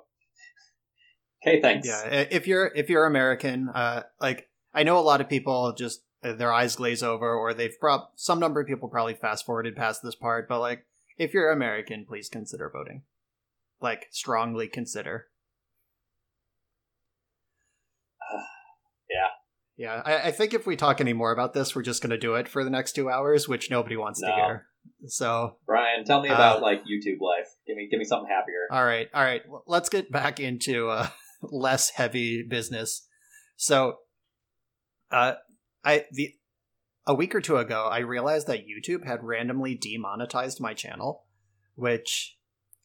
Okay, 1.46 1.62
thanks. 1.62 1.88
Yeah, 1.88 2.25
if 2.32 2.48
you're 2.48 2.72
if 2.75 2.89
you're 2.89 3.06
American, 3.06 3.70
uh, 3.70 4.03
like 4.20 4.50
I 4.74 4.84
know 4.84 4.98
a 4.98 5.01
lot 5.01 5.22
of 5.22 5.29
people 5.29 5.74
just 5.77 6.03
uh, 6.24 6.34
their 6.34 6.51
eyes 6.51 6.75
glaze 6.75 7.03
over, 7.03 7.34
or 7.34 7.53
they've 7.53 7.79
prob 7.79 8.10
some 8.15 8.39
number 8.39 8.60
of 8.60 8.67
people 8.67 8.89
probably 8.89 9.13
fast 9.13 9.46
forwarded 9.46 9.75
past 9.75 10.01
this 10.01 10.15
part, 10.15 10.50
but 10.50 10.60
like 10.60 10.86
if 11.17 11.34
you're 11.34 11.51
American, 11.51 12.06
please 12.06 12.29
consider 12.29 12.70
voting. 12.70 13.03
Like 13.82 14.08
strongly 14.12 14.67
consider. 14.67 15.27
yeah. 19.10 19.27
Yeah, 19.77 20.01
I, 20.03 20.29
I, 20.29 20.32
think 20.32 20.56
if 20.56 20.65
we 20.65 20.75
talk 20.75 21.00
any 21.00 21.13
more 21.13 21.32
about 21.32 21.53
this, 21.53 21.75
we're 21.75 21.84
just 21.84 22.01
going 22.01 22.10
to 22.10 22.17
do 22.17 22.34
it 22.34 22.48
for 22.48 22.63
the 22.63 22.72
next 22.72 22.94
two 22.94 23.12
hours, 23.12 23.48
which 23.48 23.70
nobody 23.70 23.96
wants 23.96 24.20
no. 24.20 24.27
to 24.27 24.34
hear. 24.34 24.65
So, 25.06 25.58
Brian, 25.67 26.03
tell 26.03 26.22
me 26.22 26.29
about 26.29 26.58
uh, 26.58 26.62
like 26.62 26.82
YouTube 26.86 27.22
life. 27.22 27.48
Give 27.67 27.77
me, 27.77 27.88
give 27.89 28.00
me 28.00 28.06
something 28.06 28.27
happier. 28.27 28.67
All 28.72 28.84
right, 28.84 29.08
all 29.13 29.24
right. 29.24 29.44
Let's 29.67 29.89
get 29.89 30.12
back 30.12 30.39
into 30.39 30.89
uh, 30.89 31.08
less 31.41 31.91
heavy 31.91 32.44
business. 32.44 33.08
So, 33.56 33.98
uh, 35.12 35.34
I 35.84 36.06
the 36.12 36.36
a 37.06 37.13
week 37.13 37.34
or 37.34 37.41
two 37.41 37.58
ago, 37.58 37.88
I 37.89 38.00
realized 38.00 38.48
that 38.48 38.65
YouTube 38.67 39.06
had 39.06 39.24
randomly 39.24 39.75
demonetized 39.75 40.60
my 40.60 40.74
channel, 40.74 41.24
which 41.75 42.38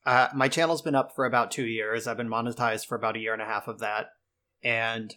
uh, 0.06 0.28
my 0.34 0.48
channel's 0.48 0.82
been 0.82 0.94
up 0.94 1.14
for 1.14 1.24
about 1.24 1.50
two 1.50 1.66
years. 1.66 2.06
I've 2.06 2.16
been 2.16 2.28
monetized 2.28 2.86
for 2.86 2.94
about 2.94 3.16
a 3.16 3.20
year 3.20 3.32
and 3.32 3.42
a 3.42 3.46
half 3.46 3.66
of 3.66 3.80
that, 3.80 4.10
and 4.62 5.14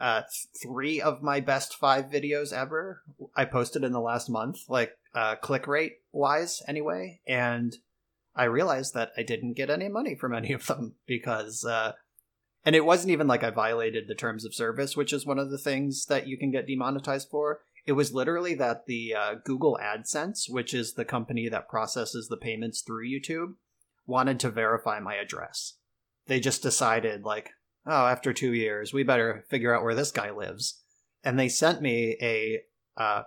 uh, 0.00 0.22
three 0.60 1.00
of 1.00 1.22
my 1.22 1.40
best 1.40 1.74
five 1.74 2.06
videos 2.06 2.52
ever 2.52 3.02
I 3.36 3.44
posted 3.44 3.84
in 3.84 3.92
the 3.92 4.00
last 4.00 4.30
month, 4.30 4.60
like 4.68 4.92
uh, 5.14 5.36
click 5.36 5.66
rate 5.66 5.98
wise, 6.10 6.62
anyway. 6.66 7.20
And 7.26 7.76
I 8.34 8.44
realized 8.44 8.94
that 8.94 9.12
I 9.16 9.22
didn't 9.22 9.54
get 9.54 9.68
any 9.68 9.88
money 9.88 10.14
from 10.14 10.34
any 10.34 10.52
of 10.52 10.66
them 10.66 10.94
because, 11.06 11.64
uh, 11.64 11.92
and 12.64 12.76
it 12.76 12.84
wasn't 12.84 13.10
even 13.10 13.26
like 13.26 13.42
I 13.42 13.50
violated 13.50 14.06
the 14.06 14.14
terms 14.14 14.44
of 14.44 14.54
service, 14.54 14.96
which 14.96 15.12
is 15.12 15.24
one 15.24 15.38
of 15.38 15.50
the 15.50 15.58
things 15.58 16.06
that 16.06 16.26
you 16.26 16.36
can 16.36 16.50
get 16.50 16.66
demonetized 16.66 17.28
for. 17.30 17.60
It 17.86 17.92
was 17.92 18.12
literally 18.12 18.54
that 18.56 18.86
the 18.86 19.14
uh, 19.14 19.34
Google 19.44 19.78
AdSense, 19.82 20.44
which 20.48 20.74
is 20.74 20.94
the 20.94 21.04
company 21.04 21.48
that 21.48 21.68
processes 21.68 22.28
the 22.28 22.36
payments 22.36 22.82
through 22.82 23.08
YouTube, 23.08 23.54
wanted 24.06 24.38
to 24.40 24.50
verify 24.50 25.00
my 25.00 25.14
address. 25.14 25.74
They 26.26 26.40
just 26.40 26.62
decided, 26.62 27.24
like, 27.24 27.50
oh, 27.86 28.06
after 28.06 28.32
two 28.32 28.52
years, 28.52 28.92
we 28.92 29.02
better 29.02 29.44
figure 29.48 29.74
out 29.74 29.82
where 29.82 29.94
this 29.94 30.12
guy 30.12 30.30
lives. 30.30 30.82
And 31.24 31.38
they 31.38 31.48
sent 31.48 31.80
me 31.80 32.16
a 32.20 32.60
uh, 32.96 33.22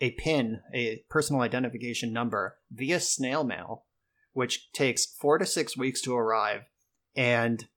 a 0.00 0.12
pin, 0.12 0.60
a 0.74 1.04
personal 1.08 1.42
identification 1.42 2.12
number 2.12 2.56
via 2.70 3.00
snail 3.00 3.44
mail, 3.44 3.84
which 4.32 4.72
takes 4.72 5.06
four 5.06 5.38
to 5.38 5.46
six 5.46 5.76
weeks 5.76 6.00
to 6.02 6.16
arrive, 6.16 6.62
and 7.14 7.68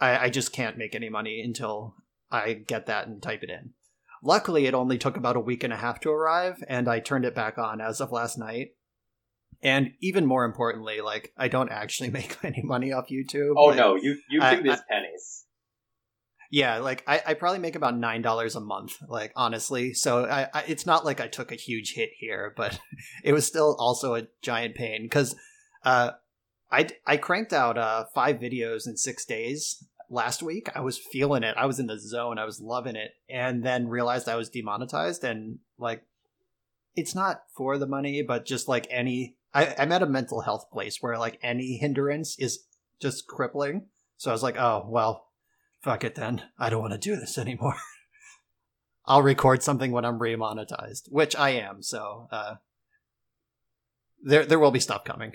I, 0.00 0.18
I 0.18 0.30
just 0.30 0.52
can't 0.52 0.78
make 0.78 0.94
any 0.94 1.08
money 1.08 1.40
until 1.42 1.94
I 2.30 2.52
get 2.54 2.86
that 2.86 3.06
and 3.06 3.22
type 3.22 3.42
it 3.42 3.50
in. 3.50 3.70
Luckily, 4.22 4.66
it 4.66 4.74
only 4.74 4.98
took 4.98 5.16
about 5.16 5.36
a 5.36 5.40
week 5.40 5.62
and 5.62 5.72
a 5.72 5.76
half 5.76 6.00
to 6.00 6.10
arrive, 6.10 6.62
and 6.68 6.88
I 6.88 7.00
turned 7.00 7.24
it 7.24 7.34
back 7.34 7.58
on 7.58 7.80
as 7.80 8.00
of 8.00 8.12
last 8.12 8.38
night. 8.38 8.70
And 9.62 9.92
even 10.00 10.26
more 10.26 10.44
importantly, 10.44 11.00
like 11.00 11.32
I 11.36 11.48
don't 11.48 11.70
actually 11.70 12.10
make 12.18 12.36
any 12.42 12.62
money 12.62 12.92
off 12.92 13.06
YouTube. 13.08 13.54
Oh 13.56 13.66
like, 13.66 13.76
no, 13.76 13.96
you 13.96 14.16
YouTube 14.32 14.68
I, 14.68 14.72
is 14.72 14.82
pennies. 14.88 15.44
Yeah, 16.50 16.78
like 16.78 17.02
I, 17.06 17.22
I 17.26 17.34
probably 17.34 17.58
make 17.58 17.76
about 17.76 17.96
nine 17.96 18.22
dollars 18.22 18.54
a 18.54 18.60
month, 18.60 18.92
like 19.08 19.32
honestly. 19.36 19.94
So 19.94 20.24
I, 20.24 20.48
I, 20.52 20.64
it's 20.68 20.86
not 20.86 21.04
like 21.04 21.20
I 21.20 21.26
took 21.26 21.50
a 21.50 21.56
huge 21.56 21.94
hit 21.94 22.10
here, 22.18 22.52
but 22.56 22.78
it 23.24 23.32
was 23.32 23.46
still 23.46 23.76
also 23.78 24.14
a 24.14 24.26
giant 24.42 24.74
pain 24.74 25.04
because 25.04 25.34
uh, 25.84 26.12
I 26.70 26.88
I 27.06 27.16
cranked 27.16 27.52
out 27.52 27.78
uh, 27.78 28.04
five 28.14 28.36
videos 28.36 28.86
in 28.86 28.96
six 28.96 29.24
days 29.24 29.84
last 30.10 30.42
week. 30.42 30.68
I 30.74 30.80
was 30.80 30.98
feeling 30.98 31.42
it. 31.42 31.54
I 31.56 31.66
was 31.66 31.78
in 31.78 31.86
the 31.86 31.98
zone. 31.98 32.38
I 32.38 32.44
was 32.44 32.60
loving 32.60 32.96
it, 32.96 33.12
and 33.28 33.64
then 33.64 33.88
realized 33.88 34.28
I 34.28 34.36
was 34.36 34.50
demonetized. 34.50 35.24
And 35.24 35.58
like, 35.78 36.02
it's 36.94 37.14
not 37.14 37.42
for 37.56 37.78
the 37.78 37.86
money, 37.86 38.22
but 38.22 38.46
just 38.46 38.68
like 38.68 38.86
any, 38.90 39.36
I, 39.54 39.74
I'm 39.78 39.92
at 39.92 40.02
a 40.02 40.06
mental 40.06 40.42
health 40.42 40.70
place 40.70 40.98
where 41.00 41.18
like 41.18 41.38
any 41.42 41.76
hindrance 41.76 42.38
is 42.38 42.64
just 43.00 43.26
crippling. 43.26 43.86
So 44.16 44.30
I 44.30 44.32
was 44.32 44.42
like, 44.42 44.58
oh 44.58 44.86
well, 44.88 45.26
fuck 45.82 46.04
it 46.04 46.14
then. 46.14 46.42
I 46.58 46.70
don't 46.70 46.82
want 46.82 46.92
to 46.92 46.98
do 46.98 47.16
this 47.16 47.38
anymore. 47.38 47.76
I'll 49.08 49.22
record 49.22 49.62
something 49.62 49.92
when 49.92 50.04
I'm 50.04 50.18
remonetized, 50.18 51.02
which 51.10 51.36
I 51.36 51.50
am. 51.50 51.82
So 51.82 52.28
uh, 52.32 52.54
there 54.22 54.44
there 54.44 54.58
will 54.58 54.72
be 54.72 54.80
stuff 54.80 55.04
coming. 55.04 55.34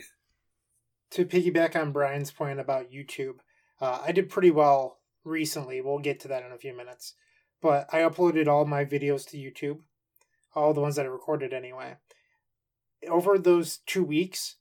To 1.12 1.26
piggyback 1.26 1.76
on 1.76 1.92
Brian's 1.92 2.32
point 2.32 2.60
about 2.60 2.92
YouTube, 2.92 3.40
uh, 3.82 4.00
I 4.06 4.12
did 4.12 4.30
pretty 4.30 4.52
well 4.52 5.00
recently. 5.24 5.82
We'll 5.82 6.00
get 6.00 6.20
to 6.22 6.28
that 6.30 6.44
in 6.44 6.52
a 6.52 6.58
few 6.58 6.76
minutes. 6.76 7.16
But 7.62 7.88
I 7.94 8.00
uploaded 8.00 8.48
all 8.48 8.66
my 8.66 8.86
videos 8.86 9.28
to 9.30 9.38
YouTube, 9.38 9.80
all 10.56 10.74
the 10.74 10.82
ones 10.82 10.96
that 10.96 11.06
I 11.06 11.10
recorded 11.10 11.54
anyway. 11.54 11.98
Over 13.08 13.38
those 13.38 13.80
two 13.86 14.04
weeks, 14.04 14.56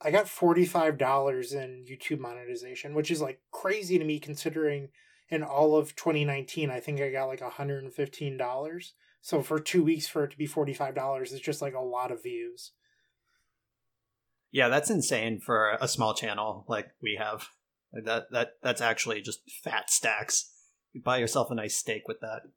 I 0.00 0.10
got 0.10 0.26
$45 0.26 1.52
in 1.52 1.84
YouTube 1.88 2.20
monetization, 2.20 2.94
which 2.94 3.10
is 3.10 3.20
like 3.20 3.40
crazy 3.50 3.98
to 3.98 4.04
me 4.04 4.18
considering 4.18 4.88
in 5.30 5.42
all 5.42 5.76
of 5.76 5.94
2019, 5.94 6.70
I 6.70 6.80
think 6.80 7.00
I 7.00 7.10
got 7.10 7.26
like 7.26 7.40
$115. 7.40 8.92
So 9.20 9.42
for 9.42 9.58
two 9.58 9.84
weeks 9.84 10.06
for 10.06 10.24
it 10.24 10.30
to 10.30 10.38
be 10.38 10.48
$45 10.48 11.32
is 11.32 11.40
just 11.40 11.60
like 11.60 11.74
a 11.74 11.80
lot 11.80 12.10
of 12.10 12.22
views. 12.22 12.72
Yeah, 14.50 14.68
that's 14.68 14.90
insane 14.90 15.40
for 15.40 15.76
a 15.80 15.88
small 15.88 16.14
channel 16.14 16.64
like 16.68 16.88
we 17.02 17.18
have. 17.20 17.48
That 17.92 18.28
that 18.32 18.48
that's 18.62 18.80
actually 18.80 19.20
just 19.20 19.40
fat 19.64 19.90
stacks. 19.90 20.52
You 20.92 21.02
buy 21.02 21.18
yourself 21.18 21.50
a 21.50 21.54
nice 21.54 21.76
steak 21.76 22.08
with 22.08 22.20
that. 22.20 22.42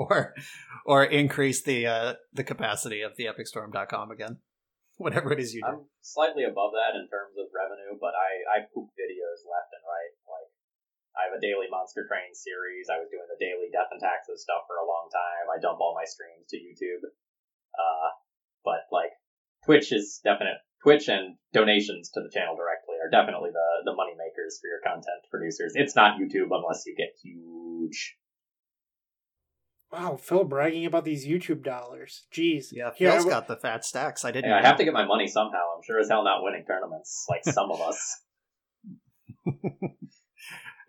Or 0.00 0.32
or 0.88 1.04
increase 1.04 1.60
the 1.60 1.84
uh 1.84 2.16
the 2.32 2.40
capacity 2.40 3.04
of 3.04 3.20
the 3.20 3.28
epicstorm.com 3.28 4.08
again. 4.08 4.40
Whatever 4.96 5.36
it 5.36 5.44
is 5.44 5.52
you 5.52 5.60
do. 5.60 5.68
I'm 5.68 5.84
slightly 6.00 6.48
above 6.48 6.72
that 6.72 6.96
in 6.96 7.04
terms 7.04 7.36
of 7.36 7.52
revenue, 7.52 8.00
but 8.00 8.16
I 8.16 8.30
I 8.48 8.56
poop 8.72 8.88
videos 8.96 9.44
left 9.44 9.76
and 9.76 9.84
right. 9.84 10.14
Like 10.24 10.48
I 11.20 11.28
have 11.28 11.36
a 11.36 11.44
daily 11.44 11.68
Monster 11.68 12.08
Train 12.08 12.32
series. 12.32 12.88
I 12.88 12.96
was 12.96 13.12
doing 13.12 13.28
the 13.28 13.36
daily 13.36 13.68
Death 13.68 13.92
and 13.92 14.00
Taxes 14.00 14.40
stuff 14.40 14.64
for 14.64 14.80
a 14.80 14.88
long 14.88 15.12
time. 15.12 15.52
I 15.52 15.60
dump 15.60 15.84
all 15.84 15.92
my 15.92 16.08
streams 16.08 16.48
to 16.48 16.56
YouTube. 16.56 17.04
Uh, 17.76 18.08
but 18.64 18.88
like 18.88 19.12
Twitch 19.68 19.92
is 19.92 20.24
definite. 20.24 20.64
Twitch 20.82 21.08
and 21.08 21.36
donations 21.52 22.10
to 22.10 22.20
the 22.20 22.30
channel 22.32 22.56
directly 22.56 22.96
are 23.02 23.10
definitely 23.10 23.50
the 23.50 23.90
the 23.90 23.94
money 23.94 24.12
makers 24.12 24.58
for 24.60 24.68
your 24.68 24.80
content 24.84 25.22
producers. 25.30 25.72
It's 25.74 25.94
not 25.94 26.18
YouTube 26.18 26.48
unless 26.50 26.84
you 26.86 26.94
get 26.96 27.14
huge. 27.22 28.16
Wow, 29.92 30.16
Phil 30.16 30.44
bragging 30.44 30.86
about 30.86 31.04
these 31.04 31.26
YouTube 31.26 31.64
dollars. 31.64 32.26
Jeez. 32.32 32.66
Yeah, 32.70 32.90
Phil's 32.90 33.24
got 33.24 33.48
the 33.48 33.56
fat 33.56 33.84
stacks. 33.84 34.24
I 34.24 34.30
didn't. 34.30 34.50
Yeah, 34.50 34.58
I 34.58 34.62
have 34.62 34.76
to 34.76 34.84
get 34.84 34.94
my 34.94 35.04
money 35.04 35.26
somehow. 35.26 35.74
I'm 35.76 35.82
sure 35.84 35.98
as 35.98 36.08
hell 36.08 36.22
not 36.22 36.44
winning 36.44 36.64
tournaments 36.64 37.26
like 37.28 37.44
some 37.44 37.70
of 37.70 37.80
us. 37.80 38.20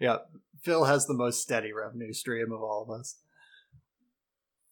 Yeah, 0.01 0.17
Phil 0.63 0.85
has 0.85 1.05
the 1.05 1.13
most 1.13 1.43
steady 1.43 1.71
revenue 1.71 2.11
stream 2.11 2.51
of 2.51 2.63
all 2.63 2.81
of 2.81 2.99
us. 2.99 3.19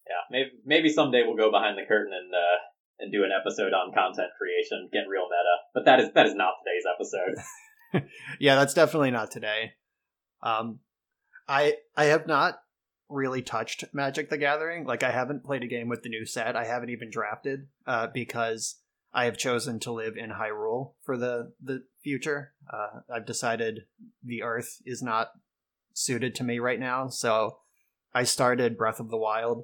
Yeah, 0.07 0.25
maybe 0.31 0.49
maybe 0.65 0.89
someday 0.89 1.21
we'll 1.21 1.37
go 1.37 1.51
behind 1.51 1.77
the 1.77 1.85
curtain 1.87 2.11
and 2.11 2.33
uh, 2.33 2.57
and 2.99 3.11
do 3.11 3.23
an 3.23 3.31
episode 3.31 3.73
on 3.73 3.93
content 3.93 4.29
creation, 4.37 4.89
get 4.91 5.07
real 5.09 5.23
meta. 5.23 5.55
But 5.73 5.85
that 5.85 5.99
is 5.99 6.09
that 6.13 6.25
is 6.25 6.35
not 6.35 6.53
today's 6.63 6.85
episode. 6.93 8.09
yeah, 8.39 8.55
that's 8.55 8.73
definitely 8.73 9.11
not 9.11 9.31
today. 9.31 9.73
Um, 10.41 10.79
I 11.47 11.75
I 11.95 12.05
have 12.05 12.27
not 12.27 12.59
really 13.09 13.41
touched 13.41 13.83
Magic 13.93 14.29
the 14.29 14.37
Gathering. 14.37 14.85
Like 14.85 15.03
I 15.03 15.11
haven't 15.11 15.43
played 15.43 15.63
a 15.63 15.67
game 15.67 15.89
with 15.89 16.03
the 16.03 16.09
new 16.09 16.25
set. 16.25 16.55
I 16.55 16.65
haven't 16.65 16.91
even 16.91 17.09
drafted 17.09 17.67
uh, 17.87 18.07
because 18.13 18.75
I 19.11 19.25
have 19.25 19.37
chosen 19.37 19.79
to 19.81 19.91
live 19.91 20.15
in 20.15 20.31
Hyrule 20.31 20.93
for 21.01 21.17
the 21.17 21.53
the 21.61 21.83
future. 22.03 22.53
Uh, 22.71 23.01
I've 23.11 23.25
decided 23.25 23.85
the 24.23 24.43
Earth 24.43 24.81
is 24.85 25.01
not 25.01 25.31
suited 25.93 26.35
to 26.35 26.43
me 26.43 26.59
right 26.59 26.79
now, 26.79 27.07
so 27.07 27.57
I 28.13 28.23
started 28.23 28.77
Breath 28.77 28.99
of 28.99 29.09
the 29.09 29.17
Wild 29.17 29.63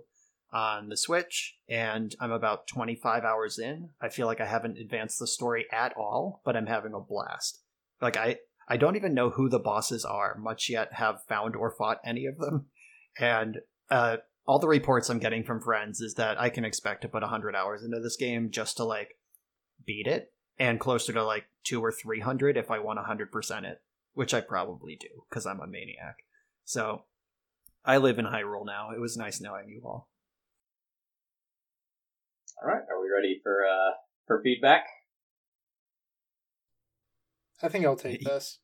on 0.52 0.90
the 0.90 0.98
Switch, 0.98 1.58
and 1.68 2.16
I'm 2.20 2.32
about 2.32 2.68
25 2.68 3.24
hours 3.24 3.60
in. 3.60 3.90
I 4.02 4.10
feel 4.10 4.28
like 4.28 4.40
I 4.40 4.46
haven't 4.46 4.78
advanced 4.78 5.20
the 5.20 5.28
story 5.28 5.66
at 5.72 5.94
all, 5.98 6.42
but 6.46 6.56
I'm 6.56 6.68
having 6.68 6.94
a 6.94 7.00
blast. 7.00 7.62
Like 8.02 8.18
I 8.18 8.38
I 8.68 8.78
don't 8.78 8.96
even 8.96 9.14
know 9.14 9.30
who 9.30 9.50
the 9.50 9.60
bosses 9.60 10.06
are, 10.06 10.38
much 10.38 10.70
yet 10.70 10.94
have 10.94 11.24
found 11.28 11.56
or 11.56 11.72
fought 11.72 12.00
any 12.06 12.26
of 12.26 12.38
them, 12.38 12.68
and 13.20 13.60
uh, 13.90 14.18
all 14.48 14.60
the 14.60 14.68
reports 14.68 15.10
I'm 15.10 15.20
getting 15.20 15.44
from 15.44 15.62
friends 15.62 16.02
is 16.02 16.16
that 16.16 16.40
I 16.40 16.50
can 16.50 16.66
expect 16.66 17.02
to 17.02 17.08
put 17.08 17.22
100 17.22 17.56
hours 17.56 17.84
into 17.84 18.00
this 18.00 18.16
game 18.16 18.52
just 18.52 18.78
to 18.78 18.84
like 18.84 19.18
beat 19.86 20.08
it 20.08 20.32
and 20.58 20.80
closer 20.80 21.14
to 21.14 21.24
like 21.24 21.46
two 21.64 21.84
or 21.84 21.92
three 21.92 22.20
hundred 22.20 22.58
if 22.58 22.72
I 22.72 22.80
want 22.80 23.00
hundred 23.00 23.32
percent 23.32 23.66
it, 23.66 23.82
which 24.14 24.34
I 24.34 24.42
probably 24.42 24.96
do 24.96 25.24
because 25.30 25.46
I'm 25.46 25.60
a 25.60 25.68
maniac. 25.68 26.18
So 26.64 27.04
I 27.84 27.98
live 27.98 28.20
in 28.20 28.26
Hyrule 28.26 28.66
now. 28.66 28.92
It 28.96 29.00
was 29.00 29.18
nice 29.18 29.42
knowing 29.42 29.70
you 29.70 29.82
all. 29.84 30.10
All 32.62 32.68
right, 32.68 32.82
are 32.90 33.02
we 33.02 33.10
ready 33.14 33.40
for 33.44 33.66
uh 33.66 33.94
for 34.28 34.42
feedback? 34.44 34.86
I 37.62 37.70
think 37.70 37.86
I'll 37.86 37.96
take 37.96 38.24
this. 38.24 38.60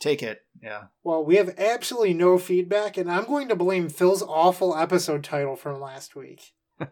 Take 0.00 0.22
it. 0.22 0.40
Yeah. 0.62 0.84
Well, 1.02 1.24
we 1.24 1.36
have 1.36 1.58
absolutely 1.58 2.14
no 2.14 2.38
feedback, 2.38 2.96
and 2.96 3.10
I'm 3.10 3.24
going 3.24 3.48
to 3.48 3.56
blame 3.56 3.88
Phil's 3.88 4.22
awful 4.22 4.76
episode 4.76 5.24
title 5.24 5.56
from 5.56 5.80
last 5.80 6.14
week. 6.14 6.52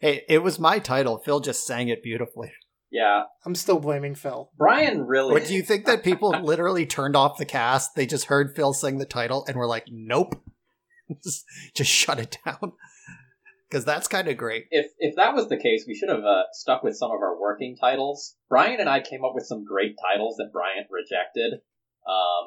Hey, 0.00 0.24
it 0.28 0.42
was 0.42 0.58
my 0.58 0.78
title. 0.78 1.16
Phil 1.16 1.40
just 1.40 1.66
sang 1.66 1.88
it 1.88 2.02
beautifully. 2.02 2.52
Yeah, 2.90 3.22
I'm 3.46 3.54
still 3.54 3.80
blaming 3.80 4.14
Phil. 4.14 4.50
Brian 4.56 5.06
really. 5.06 5.32
But 5.32 5.48
do 5.48 5.54
you 5.54 5.62
think 5.62 5.86
that 5.86 6.04
people 6.04 6.30
literally 6.42 6.84
turned 6.84 7.16
off 7.16 7.38
the 7.38 7.46
cast? 7.46 7.94
They 7.94 8.04
just 8.06 8.26
heard 8.26 8.54
Phil 8.54 8.74
sing 8.74 8.98
the 8.98 9.06
title 9.06 9.44
and 9.48 9.56
were 9.56 9.66
like, 9.66 9.86
"Nope, 9.90 10.40
just, 11.24 11.44
just 11.74 11.90
shut 11.90 12.18
it 12.18 12.36
down." 12.44 12.72
Because 13.68 13.84
that's 13.84 14.06
kind 14.06 14.28
of 14.28 14.36
great. 14.36 14.66
if 14.70 14.86
if 14.98 15.16
that 15.16 15.34
was 15.34 15.48
the 15.48 15.56
case, 15.56 15.84
we 15.88 15.94
should 15.94 16.08
have 16.08 16.24
uh, 16.24 16.44
stuck 16.52 16.82
with 16.84 16.96
some 16.96 17.10
of 17.10 17.20
our 17.20 17.40
working 17.40 17.76
titles. 17.80 18.36
Brian 18.48 18.78
and 18.80 18.88
I 18.88 19.00
came 19.00 19.24
up 19.24 19.32
with 19.34 19.46
some 19.46 19.64
great 19.64 19.96
titles 20.00 20.36
that 20.36 20.50
Brian 20.52 20.86
rejected. 20.90 21.54
Um, 22.06 22.46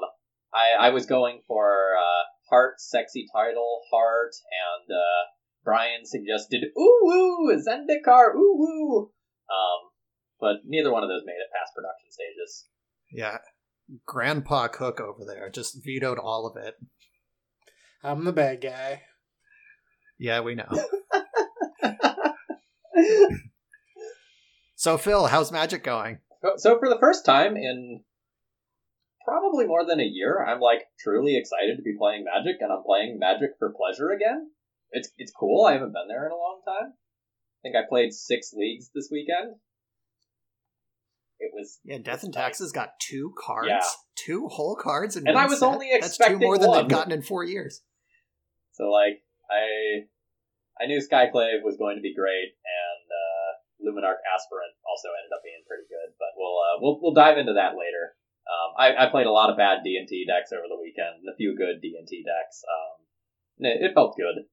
I 0.54 0.88
I 0.88 0.90
was 0.92 1.06
going 1.06 1.42
for 1.46 1.98
uh, 1.98 2.24
heart 2.50 2.80
sexy 2.80 3.26
title 3.34 3.82
heart, 3.92 4.32
and 4.48 4.96
uh, 4.96 5.22
Brian 5.64 6.06
suggested 6.06 6.64
ooh 6.78 7.00
woo 7.04 7.52
Zendikar 7.56 8.34
ooh 8.36 8.56
woo. 8.58 9.12
Um, 9.50 9.90
but 10.40 10.58
neither 10.66 10.92
one 10.92 11.04
of 11.04 11.10
those 11.10 11.24
made 11.26 11.34
it 11.34 11.52
past 11.54 11.74
production 11.76 12.12
stages. 12.12 12.68
Yeah. 13.12 13.40
Grandpa 14.06 14.68
Cook 14.68 15.02
over 15.02 15.26
there 15.26 15.50
just 15.50 15.84
vetoed 15.84 16.20
all 16.20 16.46
of 16.46 16.64
it. 16.64 16.76
I'm 18.04 18.24
the 18.24 18.32
bad 18.32 18.62
guy. 18.62 19.02
Yeah, 20.20 20.42
we 20.42 20.56
know. 20.56 20.68
So, 24.76 24.98
Phil, 24.98 25.28
how's 25.28 25.52
magic 25.52 25.84
going? 25.84 26.20
So- 26.42 26.54
So 26.58 26.80
for 26.80 26.88
the 26.88 26.98
first 27.00 27.26
time 27.26 27.58
in 27.58 28.04
probably 29.26 29.66
more 29.66 29.86
than 29.86 30.00
a 30.00 30.06
year, 30.06 30.44
I'm 30.44 30.60
like 30.62 30.88
truly 31.00 31.36
excited 31.38 31.76
to 31.78 31.84
be 31.84 31.96
playing 31.98 32.24
Magic, 32.26 32.58
and 32.62 32.72
I'm 32.72 32.84
playing 32.84 33.20
Magic 33.20 33.52
for 33.60 33.74
pleasure 33.76 34.12
again. 34.12 34.52
It's 34.92 35.12
it's 35.18 35.32
cool. 35.32 35.66
I 35.66 35.74
haven't 35.74 35.92
been 35.94 36.08
there 36.08 36.26
in 36.26 36.32
a 36.32 36.36
long 36.36 36.62
time. 36.66 36.94
I 36.94 37.60
think 37.62 37.76
I 37.76 37.82
played 37.88 38.14
six 38.14 38.54
leagues 38.54 38.90
this 38.96 39.10
weekend. 39.12 39.56
It 41.40 41.52
was 41.54 41.80
Yeah, 41.84 41.98
Death 42.00 42.24
and 42.24 42.34
Nice. 42.34 42.44
Taxes 42.44 42.72
got 42.72 43.00
two 43.00 43.34
cards, 43.38 43.68
Yeah. 43.70 43.82
two 44.16 44.48
whole 44.48 44.76
cards, 44.78 45.16
in 45.18 45.28
And 45.28 45.36
one 45.36 45.44
I 45.44 45.48
was 45.48 45.60
set. 45.60 45.68
only 45.68 45.90
That's 45.92 46.18
two 46.18 46.24
expecting 46.24 46.40
more 46.40 46.58
than 46.58 46.70
one. 46.70 46.82
they've 46.84 46.90
gotten 46.90 47.12
in 47.12 47.22
four 47.22 47.44
years. 47.44 47.82
so 48.72 48.90
like 48.90 49.22
I 49.50 50.08
I 50.80 50.88
knew 50.88 51.04
Skyclave 51.04 51.66
was 51.66 51.76
going 51.76 51.98
to 51.98 52.06
be 52.06 52.16
great, 52.16 52.56
and 52.56 53.06
uh, 53.10 53.50
Luminarch 53.84 54.24
Aspirant 54.24 54.76
also 54.88 55.12
ended 55.12 55.36
up 55.36 55.44
being 55.44 55.66
pretty 55.68 55.90
good. 55.92 56.16
But 56.16 56.38
we'll 56.40 56.56
uh, 56.56 56.76
we'll 56.80 56.98
we'll 57.02 57.18
dive 57.18 57.38
into 57.38 57.60
that 57.60 57.76
later. 57.76 58.16
Um, 58.50 58.70
I, 58.82 59.06
I 59.06 59.12
played 59.14 59.30
a 59.30 59.36
lot 59.36 59.52
of 59.52 59.62
bad 59.62 59.84
D 59.84 59.98
and 59.98 60.08
T 60.08 60.26
decks 60.26 60.52
over 60.52 60.66
the 60.66 60.80
weekend, 60.80 61.22
and 61.22 61.30
a 61.30 61.38
few 61.38 61.54
good 61.54 61.82
D 61.82 61.94
and 62.00 62.08
T 62.08 62.24
decks. 62.26 62.64
Um, 62.66 63.06
it, 63.60 63.92
it 63.92 63.94
felt 63.94 64.18
good. 64.18 64.48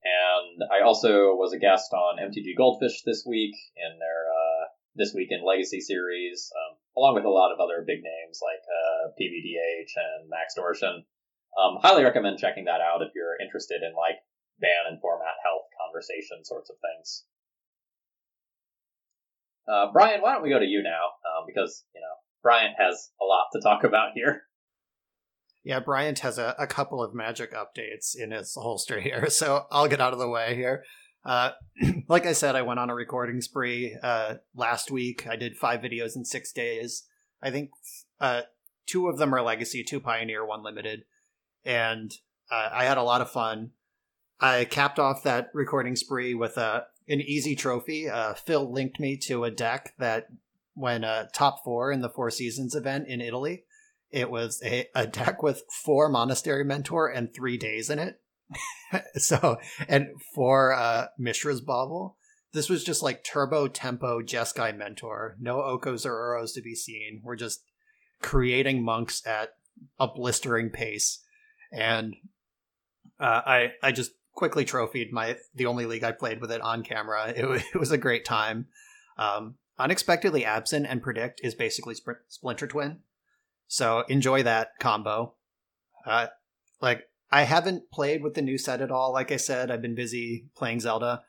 And 0.00 0.64
I 0.72 0.80
also 0.84 1.36
was 1.36 1.52
a 1.52 1.58
guest 1.60 1.92
on 1.92 2.16
MTG 2.16 2.56
Goldfish 2.56 3.02
this 3.02 3.24
week 3.26 3.52
in 3.76 3.98
their 3.98 4.22
uh, 4.32 4.64
this 4.96 5.12
week 5.12 5.28
in 5.30 5.44
Legacy 5.44 5.80
series, 5.80 6.50
um, 6.56 6.76
along 6.96 7.14
with 7.14 7.24
a 7.24 7.32
lot 7.32 7.52
of 7.52 7.60
other 7.60 7.84
big 7.86 8.00
names 8.00 8.40
like 8.40 8.64
uh, 8.64 9.12
and 9.18 10.28
Max 10.28 10.54
Dorshan. 10.56 11.04
Um, 11.58 11.78
highly 11.82 12.04
recommend 12.04 12.38
checking 12.38 12.64
that 12.64 12.80
out 12.80 13.02
if 13.02 13.10
you're 13.14 13.40
interested 13.42 13.82
in 13.82 13.94
like 13.94 14.18
ban 14.60 14.86
and 14.88 15.00
format 15.00 15.40
health 15.42 15.66
conversation 15.80 16.44
sorts 16.44 16.70
of 16.70 16.76
things. 16.80 17.24
Uh, 19.68 19.92
Brian, 19.92 20.20
why 20.20 20.32
don't 20.32 20.42
we 20.42 20.50
go 20.50 20.58
to 20.58 20.66
you 20.66 20.82
now? 20.82 21.14
Um, 21.26 21.44
because 21.46 21.84
you 21.94 22.00
know 22.00 22.14
Brian 22.42 22.74
has 22.78 23.10
a 23.20 23.24
lot 23.24 23.46
to 23.52 23.60
talk 23.60 23.84
about 23.84 24.12
here. 24.14 24.42
Yeah, 25.62 25.80
Bryant 25.80 26.20
has 26.20 26.38
a, 26.38 26.54
a 26.58 26.66
couple 26.66 27.02
of 27.02 27.14
magic 27.14 27.52
updates 27.52 28.16
in 28.16 28.30
his 28.30 28.54
holster 28.54 29.00
here, 29.00 29.28
so 29.30 29.66
I'll 29.70 29.88
get 29.88 30.00
out 30.00 30.12
of 30.12 30.18
the 30.18 30.28
way 30.28 30.54
here. 30.54 30.84
Uh, 31.24 31.50
like 32.08 32.26
I 32.26 32.32
said, 32.32 32.56
I 32.56 32.62
went 32.62 32.80
on 32.80 32.90
a 32.90 32.94
recording 32.94 33.40
spree 33.40 33.96
uh, 34.02 34.36
last 34.54 34.90
week. 34.90 35.26
I 35.28 35.36
did 35.36 35.56
five 35.56 35.80
videos 35.80 36.16
in 36.16 36.24
six 36.24 36.50
days. 36.52 37.04
I 37.42 37.50
think 37.50 37.70
uh, 38.20 38.42
two 38.86 39.08
of 39.08 39.18
them 39.18 39.34
are 39.34 39.42
legacy, 39.42 39.84
two 39.84 40.00
pioneer, 40.00 40.46
one 40.46 40.62
limited, 40.62 41.04
and 41.64 42.12
uh, 42.50 42.70
I 42.72 42.84
had 42.84 42.98
a 42.98 43.02
lot 43.02 43.20
of 43.20 43.30
fun. 43.30 43.70
I 44.40 44.64
capped 44.64 44.98
off 44.98 45.22
that 45.24 45.50
recording 45.52 45.96
spree 45.96 46.34
with 46.34 46.56
a 46.56 46.86
an 47.08 47.20
easy 47.20 47.56
trophy. 47.56 48.08
Uh, 48.08 48.34
Phil 48.34 48.70
linked 48.70 49.00
me 49.00 49.16
to 49.16 49.44
a 49.44 49.50
deck 49.50 49.94
that 49.98 50.28
when 50.74 51.04
uh, 51.04 51.26
top 51.32 51.62
four 51.64 51.92
in 51.92 52.00
the 52.00 52.08
Four 52.08 52.30
Seasons 52.30 52.74
event 52.74 53.08
in 53.08 53.20
Italy. 53.20 53.64
It 54.10 54.30
was 54.30 54.60
a, 54.64 54.86
a 54.94 55.06
deck 55.06 55.42
with 55.42 55.62
four 55.84 56.08
Monastery 56.08 56.64
Mentor 56.64 57.08
and 57.08 57.32
three 57.32 57.56
Daze 57.56 57.90
in 57.90 57.98
it. 57.98 58.20
so, 59.14 59.58
and 59.88 60.08
four 60.34 60.72
uh, 60.72 61.06
Mishra's 61.18 61.60
Bauble. 61.60 62.16
This 62.52 62.68
was 62.68 62.82
just 62.82 63.02
like 63.02 63.22
turbo 63.22 63.68
tempo 63.68 64.20
Jeskai 64.20 64.76
Mentor. 64.76 65.36
No 65.38 65.58
Okos 65.58 66.04
or 66.04 66.14
Uros 66.14 66.52
to 66.54 66.62
be 66.62 66.74
seen. 66.74 67.20
We're 67.22 67.36
just 67.36 67.62
creating 68.20 68.84
monks 68.84 69.24
at 69.24 69.50
a 70.00 70.08
blistering 70.08 70.70
pace. 70.70 71.20
And 71.72 72.16
uh, 73.18 73.42
I 73.46 73.72
I 73.82 73.92
just 73.92 74.12
quickly 74.32 74.64
trophied 74.64 75.12
my 75.12 75.36
the 75.54 75.66
only 75.66 75.86
league 75.86 76.04
I 76.04 76.12
played 76.12 76.40
with 76.40 76.50
it 76.50 76.60
on 76.60 76.82
camera. 76.82 77.32
It, 77.36 77.64
it 77.74 77.78
was 77.78 77.90
a 77.90 77.98
great 77.98 78.24
time. 78.24 78.66
Um, 79.18 79.56
unexpectedly 79.78 80.44
absent 80.44 80.86
and 80.88 81.02
predict 81.02 81.40
is 81.42 81.54
basically 81.54 81.94
Spr- 81.94 82.22
Splinter 82.28 82.66
Twin. 82.66 83.00
So 83.66 84.04
enjoy 84.08 84.42
that 84.42 84.70
combo. 84.80 85.34
Uh, 86.06 86.28
like 86.80 87.04
I 87.30 87.42
haven't 87.42 87.90
played 87.90 88.22
with 88.22 88.34
the 88.34 88.42
new 88.42 88.58
set 88.58 88.80
at 88.80 88.90
all. 88.90 89.12
Like 89.12 89.30
I 89.30 89.36
said, 89.36 89.70
I've 89.70 89.82
been 89.82 89.94
busy 89.94 90.46
playing 90.56 90.80
Zelda, 90.80 91.22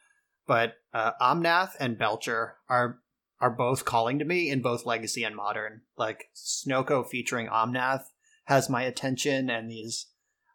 but 0.47 0.75
uh, 0.93 1.12
Omnath 1.21 1.71
and 1.80 1.97
Belcher 1.97 2.56
are 2.69 2.99
are 3.39 3.51
both 3.51 3.86
calling 3.86 4.19
to 4.19 4.25
me 4.25 4.49
in 4.49 4.62
both 4.62 4.86
Legacy 4.86 5.23
and 5.23 5.36
Modern. 5.36 5.82
Like 5.97 6.25
Snoko 6.36 7.08
featuring 7.08 7.47
Omnath 7.47 8.04
has 8.45 8.69
my 8.69 8.84
attention, 8.84 9.49
and 9.49 9.69
these 9.69 10.08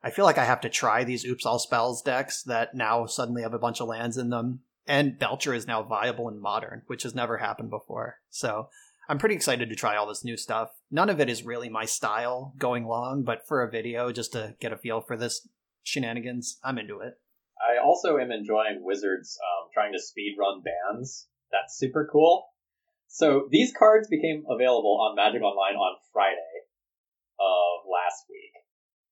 I 0.07 0.11
feel 0.11 0.25
like 0.25 0.38
I 0.38 0.45
have 0.45 0.61
to 0.61 0.69
try 0.69 1.03
these 1.03 1.25
Oops 1.25 1.45
All 1.45 1.59
Spells 1.59 2.01
decks 2.01 2.45
that 2.45 2.77
now 2.77 3.07
suddenly 3.07 3.42
have 3.42 3.55
a 3.55 3.59
bunch 3.59 3.81
of 3.81 3.88
lands 3.88 4.16
in 4.16 4.31
them. 4.31 4.61
And 4.87 5.19
Belcher 5.19 5.53
is 5.53 5.66
now 5.66 5.83
viable 5.83 6.29
in 6.29 6.40
Modern, 6.40 6.83
which 6.87 7.03
has 7.03 7.12
never 7.12 7.38
happened 7.38 7.71
before. 7.71 8.21
So 8.31 8.69
I'm 9.09 9.19
pretty 9.19 9.35
excited 9.35 9.69
to 9.69 9.75
try 9.75 9.97
all 9.97 10.07
this 10.07 10.23
new 10.23 10.37
stuff. 10.37 10.71
None 10.92 11.11
of 11.11 11.19
it 11.19 11.29
is 11.29 11.42
really 11.42 11.69
my 11.69 11.87
style 11.87 12.55
going 12.57 12.87
long, 12.87 13.25
but 13.25 13.49
for 13.49 13.64
a 13.64 13.69
video, 13.69 14.12
just 14.12 14.31
to 14.35 14.55
get 14.61 14.73
a 14.73 14.77
feel 14.77 15.01
for 15.01 15.16
this 15.16 15.49
shenanigans, 15.83 16.61
I'm 16.62 16.79
into 16.79 17.01
it. 17.01 17.14
I 17.61 17.85
also 17.85 18.16
am 18.16 18.31
enjoying 18.31 18.85
Wizards 18.85 19.37
um, 19.42 19.71
trying 19.75 19.92
to 19.92 19.99
speed 19.99 20.37
run 20.38 20.62
bans. 20.62 21.27
That's 21.51 21.77
super 21.77 22.09
cool. 22.12 22.47
So 23.09 23.49
these 23.51 23.73
cards 23.77 24.07
became 24.07 24.45
available 24.49 25.01
on 25.01 25.16
Magic 25.16 25.42
Online 25.42 25.75
on 25.75 25.97
Friday 26.12 26.62
of 27.40 27.90
last 27.90 28.23
week. 28.31 28.53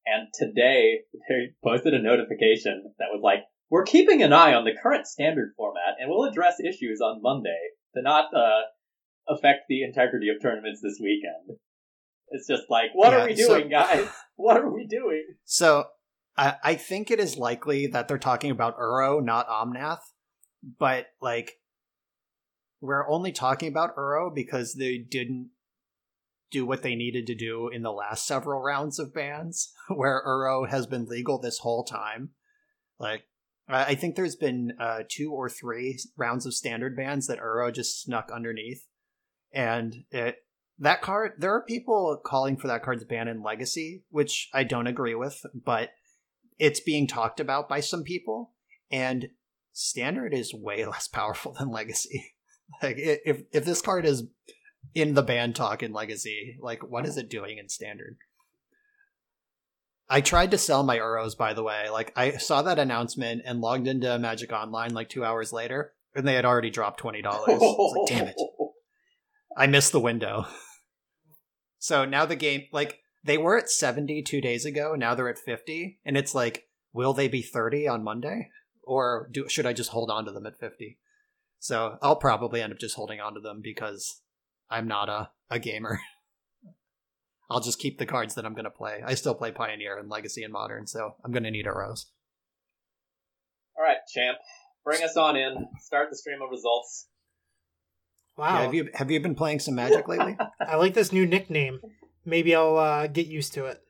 And 0.07 0.29
today 0.35 1.01
they 1.29 1.55
posted 1.63 1.95
a 1.95 2.03
notification 2.03 2.93
that 2.99 3.09
was 3.13 3.21
like, 3.23 3.41
we're 3.71 3.85
keeping 3.85 4.23
an 4.23 4.33
eye 4.33 4.55
on 4.55 4.65
the 4.65 4.77
current 4.81 5.07
standard 5.07 5.53
format 5.57 5.97
and 5.99 6.09
we'll 6.11 6.29
address 6.29 6.61
issues 6.61 7.01
on 7.01 7.23
Monday 7.23 7.59
to 7.95 8.03
not 8.03 8.27
uh, 8.35 8.61
affect 9.29 9.63
the 9.69 9.83
integrity 9.83 10.29
of 10.29 10.41
tournaments 10.43 10.81
this 10.83 10.99
weekend. 11.03 11.59
It's 12.29 12.47
just 12.47 12.65
like, 12.69 12.91
what 12.95 13.13
Yeah, 13.13 13.23
are 13.23 13.27
we 13.27 13.37
so- 13.37 13.59
doing, 13.59 13.71
guys? 13.71 14.09
What 14.37 14.57
are 14.57 14.69
we 14.69 14.85
doing? 14.87 15.23
So 15.45 15.85
I, 16.37 16.57
I 16.63 16.75
think 16.75 17.13
it 17.13 17.21
is 17.21 17.37
likely 17.37 17.87
that 17.87 18.09
they're 18.09 18.19
talking 18.19 18.51
about 18.51 18.77
Uro, 18.79 19.23
not 19.25 19.49
Omnath. 19.49 20.01
But 20.79 21.07
like, 21.23 21.53
we're 22.81 23.09
only 23.09 23.31
talking 23.31 23.69
about 23.69 23.97
Uro 23.97 24.35
because 24.35 24.75
they 24.75 24.99
didn't 24.99 25.51
do 26.55 26.65
what 26.65 26.83
they 26.83 26.95
needed 26.95 27.27
to 27.27 27.35
do 27.35 27.69
in 27.69 27.83
the 27.83 27.93
last 27.93 28.27
several 28.27 28.63
rounds 28.63 28.99
of 28.99 29.13
bans, 29.13 29.73
where 29.89 30.23
Uro 30.27 30.69
has 30.69 30.87
been 30.87 31.05
legal 31.05 31.39
this 31.39 31.59
whole 31.59 31.85
time. 31.85 32.31
Like, 32.99 33.25
I 33.69 33.95
think 33.95 34.15
there's 34.15 34.37
been 34.37 34.75
uh, 34.79 35.01
two 35.09 35.33
or 35.33 35.49
three 35.49 35.99
rounds 36.17 36.47
of 36.47 36.55
standard 36.55 36.97
bans 36.97 37.27
that 37.27 37.41
Uro 37.41 37.75
just 37.75 38.03
snuck 38.03 38.31
underneath, 38.33 38.87
and 39.53 40.05
it 40.11 40.37
that 40.79 41.03
card. 41.03 41.33
There 41.39 41.55
are 41.55 41.65
people 41.65 42.21
calling 42.25 42.57
for 42.57 42.69
that 42.69 42.83
card's 42.83 43.05
ban 43.05 43.27
in 43.27 43.43
Legacy, 43.43 44.05
which 44.11 44.49
I 44.53 44.65
don't 44.65 44.87
agree 44.87 45.15
with, 45.15 45.41
but 45.55 45.91
it's 46.59 46.81
being 46.81 47.07
talked 47.07 47.41
about 47.41 47.69
by 47.69 47.81
some 47.81 48.05
people, 48.05 48.53
and 48.91 49.29
Standard 49.73 50.33
is 50.33 50.55
way 50.55 50.85
less 50.87 51.09
powerful 51.09 51.53
than 51.59 51.71
Legacy. 51.71 52.33
Like, 52.83 52.97
if 52.97 53.43
if 53.53 53.67
this 53.67 53.83
card 53.83 54.07
is 54.07 54.25
in 54.95 55.15
the 55.15 55.23
band 55.23 55.57
talk 55.57 55.83
in 55.83 55.93
Legacy, 55.93 56.57
like, 56.61 56.83
what 56.83 57.07
is 57.07 57.17
it 57.17 57.31
doing 57.31 57.59
in 57.59 57.69
Standard? 57.69 58.17
I 60.09 60.21
tried 60.21 60.51
to 60.51 60.59
sell 60.59 60.83
my 60.83 60.99
Uros, 60.99 61.35
by 61.37 61.55
the 61.55 61.63
way. 61.63 61.89
Like, 61.91 62.13
I 62.17 62.33
saw 62.33 62.63
that 62.63 62.79
announcement 62.79 63.43
and 63.47 63.61
logged 63.61 63.87
into 63.89 64.19
Magic 64.19 64.53
Online 64.53 64.93
like 64.93 65.09
two 65.09 65.25
hours 65.25 65.53
later. 65.53 65.93
and 66.15 66.27
they 66.29 66.35
had 66.35 66.45
already 66.45 66.71
dropped 66.71 67.01
twenty 67.01 67.23
dollars. 67.23 67.61
like, 67.61 68.07
damn 68.09 68.27
it, 68.29 68.37
I 69.57 69.67
missed 69.67 69.93
the 69.93 70.01
window. 70.01 70.47
so 71.79 72.05
now 72.05 72.27
the 72.27 72.37
game, 72.37 72.65
like 72.73 73.01
they 73.25 73.39
were 73.39 73.57
at 73.59 73.71
seventy 73.71 74.23
two 74.23 74.41
days 74.41 74.65
ago, 74.65 74.95
now 74.95 75.15
they're 75.15 75.29
at 75.29 75.39
fifty, 75.39 75.99
and 76.05 76.17
it's 76.17 76.35
like, 76.35 76.65
will 76.93 77.15
they 77.15 77.29
be 77.29 77.43
thirty 77.43 77.89
on 77.89 78.05
Monday, 78.05 78.51
or 78.83 79.29
do 79.33 79.49
should 79.49 79.67
I 79.67 79.73
just 79.73 79.91
hold 79.91 80.11
on 80.11 80.25
to 80.27 80.31
them 80.33 80.47
at 80.47 80.61
fifty? 80.61 80.99
So 81.59 81.97
I'll 82.03 82.17
probably 82.17 82.61
end 82.61 82.75
up 82.75 82.79
just 82.79 82.97
holding 82.97 83.21
on 83.21 83.35
to 83.35 83.41
them 83.41 83.61
because 83.63 84.21
I'm 84.71 84.89
not 84.89 85.09
a, 85.09 85.31
a 85.51 85.59
gamer. 85.59 86.01
I'll 87.51 87.61
just 87.61 87.79
keep 87.79 87.99
the 87.99 88.07
cards 88.07 88.35
that 88.35 88.47
I'm 88.47 88.55
going 88.55 88.65
to 88.65 88.71
play. 88.71 89.03
I 89.05 89.15
still 89.15 89.35
play 89.35 89.53
Pioneer 89.53 89.99
and 89.99 90.09
Legacy 90.09 90.43
and 90.43 90.53
Modern, 90.53 90.87
so 90.87 91.15
I'm 91.25 91.31
going 91.31 91.45
to 91.45 91.51
need 91.51 91.67
a 91.67 91.73
rose. 91.73 92.07
All 93.77 93.85
right, 93.85 93.99
champ, 94.13 94.39
bring 94.85 95.03
us 95.03 95.17
on 95.17 95.37
in. 95.37 95.67
Start 95.81 96.09
the 96.11 96.17
stream 96.17 96.41
of 96.43 96.51
results. 96.51 97.09
Wow. 98.37 98.55
Yeah, 98.55 98.63
have 98.63 98.75
you 98.75 98.89
have 98.95 99.11
you 99.11 99.21
been 99.21 99.35
playing 99.35 99.61
some 99.61 99.75
Magic 99.75 100.09
lately? 100.09 100.37
I 100.61 100.77
like 100.77 100.95
this 100.95 101.13
new 101.13 101.27
nickname. 101.27 101.81
Maybe 102.25 102.55
I'll 102.55 102.77
uh, 102.77 103.07
get 103.07 103.27
used 103.27 103.53
to 103.55 103.67
it. 103.67 103.83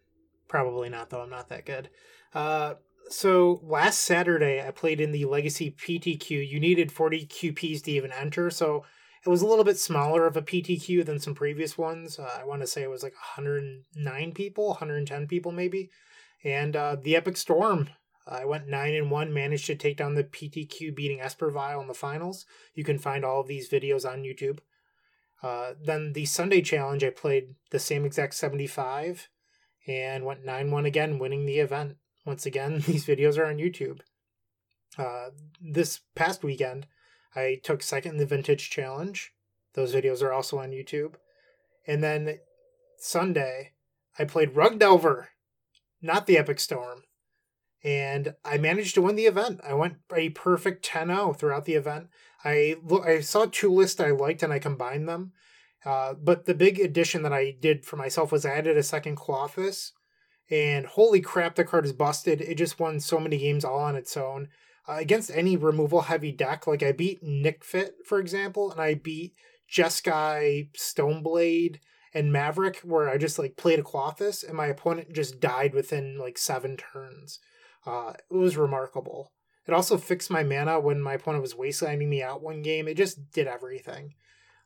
Probably 0.49 0.89
not, 0.89 1.11
though. 1.11 1.23
I'm 1.23 1.31
not 1.31 1.49
that 1.49 1.65
good. 1.65 1.89
Uh, 2.35 2.75
so 3.09 3.61
last 3.63 4.01
Saturday, 4.01 4.63
I 4.67 4.71
played 4.71 5.01
in 5.01 5.13
the 5.13 5.25
Legacy 5.25 5.71
PTQ. 5.71 6.49
You 6.49 6.61
needed 6.61 6.93
40 6.93 7.27
QPs 7.27 7.85
to 7.85 7.91
even 7.93 8.13
enter, 8.13 8.51
so 8.51 8.85
it 9.25 9.29
was 9.29 9.43
a 9.43 9.47
little 9.47 9.65
bit 9.65 9.79
smaller 9.79 10.27
of 10.27 10.37
a 10.37 10.43
PTQ 10.43 11.05
than 11.05 11.19
some 11.19 11.35
previous 11.35 11.79
ones. 11.79 12.19
Uh, 12.19 12.39
I 12.39 12.45
want 12.45 12.61
to 12.61 12.67
say 12.67 12.83
it 12.83 12.91
was 12.91 13.03
like 13.03 13.15
109 13.15 14.33
people, 14.33 14.69
110 14.69 15.27
people 15.27 15.53
maybe. 15.53 15.91
And 16.45 16.77
uh, 16.77 16.97
the 17.03 17.17
Epic 17.17 17.39
Storm, 17.39 17.89
I 18.27 18.45
went 18.45 18.69
9 18.69 18.95
and 18.95 19.11
1, 19.11 19.33
managed 19.33 19.67
to 19.67 19.77
take 19.77 19.97
down 19.97 20.15
the 20.15 20.25
PTQ, 20.25 20.95
beating 20.95 21.21
Esper 21.21 21.51
Vial 21.51 21.81
in 21.81 21.89
the 21.89 21.95
finals. 21.95 22.45
You 22.75 22.85
can 22.85 22.99
find 22.99 23.25
all 23.25 23.41
of 23.41 23.49
these 23.49 23.71
videos 23.71 24.09
on 24.09 24.25
YouTube. 24.25 24.59
Uh, 25.43 25.73
then 25.83 26.13
the 26.13 26.27
Sunday 26.27 26.61
challenge, 26.61 27.03
I 27.03 27.11
played 27.11 27.55
the 27.71 27.79
same 27.79 28.05
exact 28.05 28.35
75 28.35 29.29
and 29.87 30.25
went 30.25 30.45
9 30.45 30.71
1 30.71 30.87
again, 30.87 31.19
winning 31.19 31.47
the 31.47 31.59
event. 31.59 31.97
Once 32.27 32.45
again, 32.45 32.81
these 32.87 33.07
videos 33.07 33.39
are 33.39 33.47
on 33.47 33.57
YouTube. 33.57 34.01
Uh, 34.99 35.31
this 35.61 36.01
past 36.15 36.43
weekend, 36.43 36.87
I 37.35 37.61
took 37.63 37.83
second 37.83 38.13
in 38.13 38.19
the 38.19 38.27
Vintage 38.27 38.71
Challenge. 38.71 39.33
Those 39.75 39.95
videos 39.95 40.23
are 40.23 40.33
also 40.33 40.59
on 40.59 40.71
YouTube. 40.71 41.15
And 41.87 42.03
then 42.03 42.39
Sunday, 42.99 43.73
I 44.19 44.25
played 44.25 44.57
Rug 44.57 44.79
Delver, 44.79 45.31
not 46.01 46.27
the 46.27 46.39
Epic 46.39 46.61
Storm. 46.61 47.03
And 47.83 48.35
I 48.45 48.57
managed 48.57 48.95
to 48.95 49.03
win 49.03 49.17
the 49.17 49.27
event. 49.27 49.61
I 49.67 49.75
went 49.75 49.97
a 50.15 50.31
perfect 50.31 50.85
10 50.85 51.09
0 51.09 51.35
throughout 51.35 51.67
the 51.67 51.75
event. 51.75 52.09
I 52.43 52.77
look, 52.83 53.05
I 53.05 53.21
saw 53.21 53.47
two 53.47 53.71
lists 53.71 54.01
I 54.01 54.11
liked 54.11 54.43
and 54.43 54.53
I 54.53 54.59
combined 54.59 55.09
them. 55.09 55.33
Uh, 55.85 56.15
but 56.15 56.47
the 56.47 56.55
big 56.55 56.81
addition 56.81 57.23
that 57.23 57.33
I 57.33 57.55
did 57.61 57.85
for 57.85 57.97
myself 57.97 58.33
was 58.33 58.47
I 58.47 58.53
added 58.53 58.79
a 58.79 58.83
second 58.83 59.17
Klothys. 59.17 59.91
And 60.51 60.87
holy 60.87 61.21
crap, 61.21 61.57
the 61.57 61.65
card 61.65 61.85
is 61.85 61.93
busted. 61.93 62.41
It 62.41 62.57
just 62.57 62.79
won 62.79 63.01
so 63.01 63.19
many 63.19 63.37
games 63.37 63.65
all 63.65 63.81
on 63.81 63.97
its 63.97 64.17
own 64.17 64.49
uh, 64.89 64.97
against 64.99 65.31
any 65.33 65.57
removal 65.57 66.03
heavy 66.03 66.33
deck. 66.33 66.67
Like 66.67 66.83
I 66.83 66.93
beat 66.93 67.23
Nic 67.23 67.65
Fit, 67.65 67.95
for 68.05 68.19
example, 68.19 68.71
and 68.71 68.81
I 68.81 68.95
beat 68.95 69.35
Jeskai, 69.71 70.71
Stoneblade, 70.77 71.79
and 72.13 72.33
Maverick, 72.33 72.81
where 72.81 73.09
I 73.09 73.19
just 73.19 73.39
like 73.39 73.57
played 73.57 73.79
a 73.81 73.83
Klothys, 73.83 74.47
and 74.47 74.57
my 74.57 74.67
opponent 74.67 75.13
just 75.13 75.41
died 75.41 75.75
within 75.75 76.19
like 76.19 76.39
seven 76.39 76.77
turns. 76.77 77.41
Uh, 77.87 78.13
it 78.31 78.37
was 78.37 78.57
remarkable. 78.57 79.33
It 79.67 79.73
also 79.73 79.97
fixed 79.97 80.31
my 80.31 80.43
mana 80.43 80.79
when 80.79 81.01
my 81.01 81.15
opponent 81.15 81.43
was 81.43 81.55
wastelanding 81.55 82.09
me 82.09 82.23
out 82.23 82.43
one 82.43 82.63
game. 82.63 82.87
It 82.87 82.97
just 82.97 83.33
did 83.33 83.47
everything. 83.47 84.15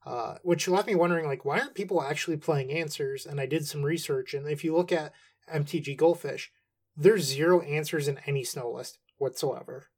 Uh, 0.04 0.36
which 0.42 0.68
left 0.68 0.86
me 0.86 0.94
wondering, 0.94 1.26
like, 1.26 1.44
why 1.44 1.58
aren't 1.58 1.74
people 1.74 2.02
actually 2.02 2.36
playing 2.36 2.72
answers? 2.72 3.26
And 3.26 3.40
I 3.40 3.46
did 3.46 3.66
some 3.66 3.82
research, 3.82 4.32
and 4.32 4.48
if 4.48 4.64
you 4.64 4.74
look 4.74 4.90
at 4.90 5.12
MTG 5.52 5.96
Goldfish, 5.96 6.50
there's 6.96 7.24
zero 7.24 7.60
answers 7.60 8.08
in 8.08 8.18
any 8.26 8.42
snow 8.42 8.70
list 8.70 8.98
whatsoever. 9.18 9.88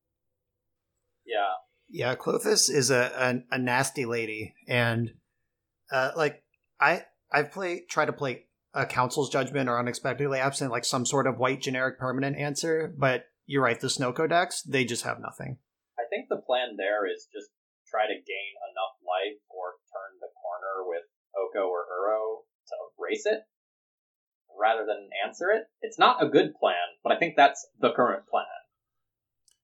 Yeah. 1.27 1.55
Yeah, 1.89 2.15
Klothys 2.15 2.71
is 2.71 2.91
a, 2.91 3.43
a, 3.51 3.55
a 3.57 3.59
nasty 3.59 4.05
lady, 4.05 4.55
and 4.69 5.11
uh, 5.91 6.13
like 6.17 6.45
I 6.81 7.03
I've 7.33 7.51
played 7.51 7.89
try 7.89 8.05
to 8.05 8.13
play 8.13 8.47
a 8.75 8.87
council's 8.87 9.31
judgment 9.31 9.69
or 9.69 9.79
unexpectedly 9.79 10.39
absent, 10.39 10.71
like 10.71 10.85
some 10.85 11.05
sort 11.05 11.27
of 11.27 11.39
white 11.39 11.61
generic 11.61 11.99
permanent 11.99 12.37
answer. 12.37 12.95
But 12.97 13.25
you're 13.47 13.63
right, 13.63 13.81
the 13.81 13.91
snow 13.91 14.13
codex 14.13 14.63
they 14.63 14.85
just 14.85 15.03
have 15.03 15.19
nothing. 15.19 15.59
I 15.99 16.07
think 16.09 16.29
the 16.29 16.43
plan 16.47 16.77
there 16.79 17.11
is 17.11 17.27
just 17.35 17.51
try 17.91 18.07
to 18.07 18.15
gain 18.15 18.53
enough 18.71 18.95
life 19.03 19.43
or 19.51 19.75
turn 19.91 20.15
the 20.23 20.31
corner 20.39 20.87
with 20.87 21.11
Oko 21.35 21.67
or 21.67 21.83
Uro 21.91 22.47
to 22.71 22.77
race 23.03 23.27
it 23.27 23.43
rather 24.59 24.87
than 24.87 25.11
answer 25.27 25.51
it. 25.51 25.65
It's 25.83 25.99
not 25.99 26.23
a 26.23 26.29
good 26.29 26.55
plan, 26.55 27.01
but 27.03 27.13
I 27.13 27.19
think 27.19 27.35
that's 27.37 27.67
the 27.81 27.93
current 27.93 28.27
plan. 28.29 28.60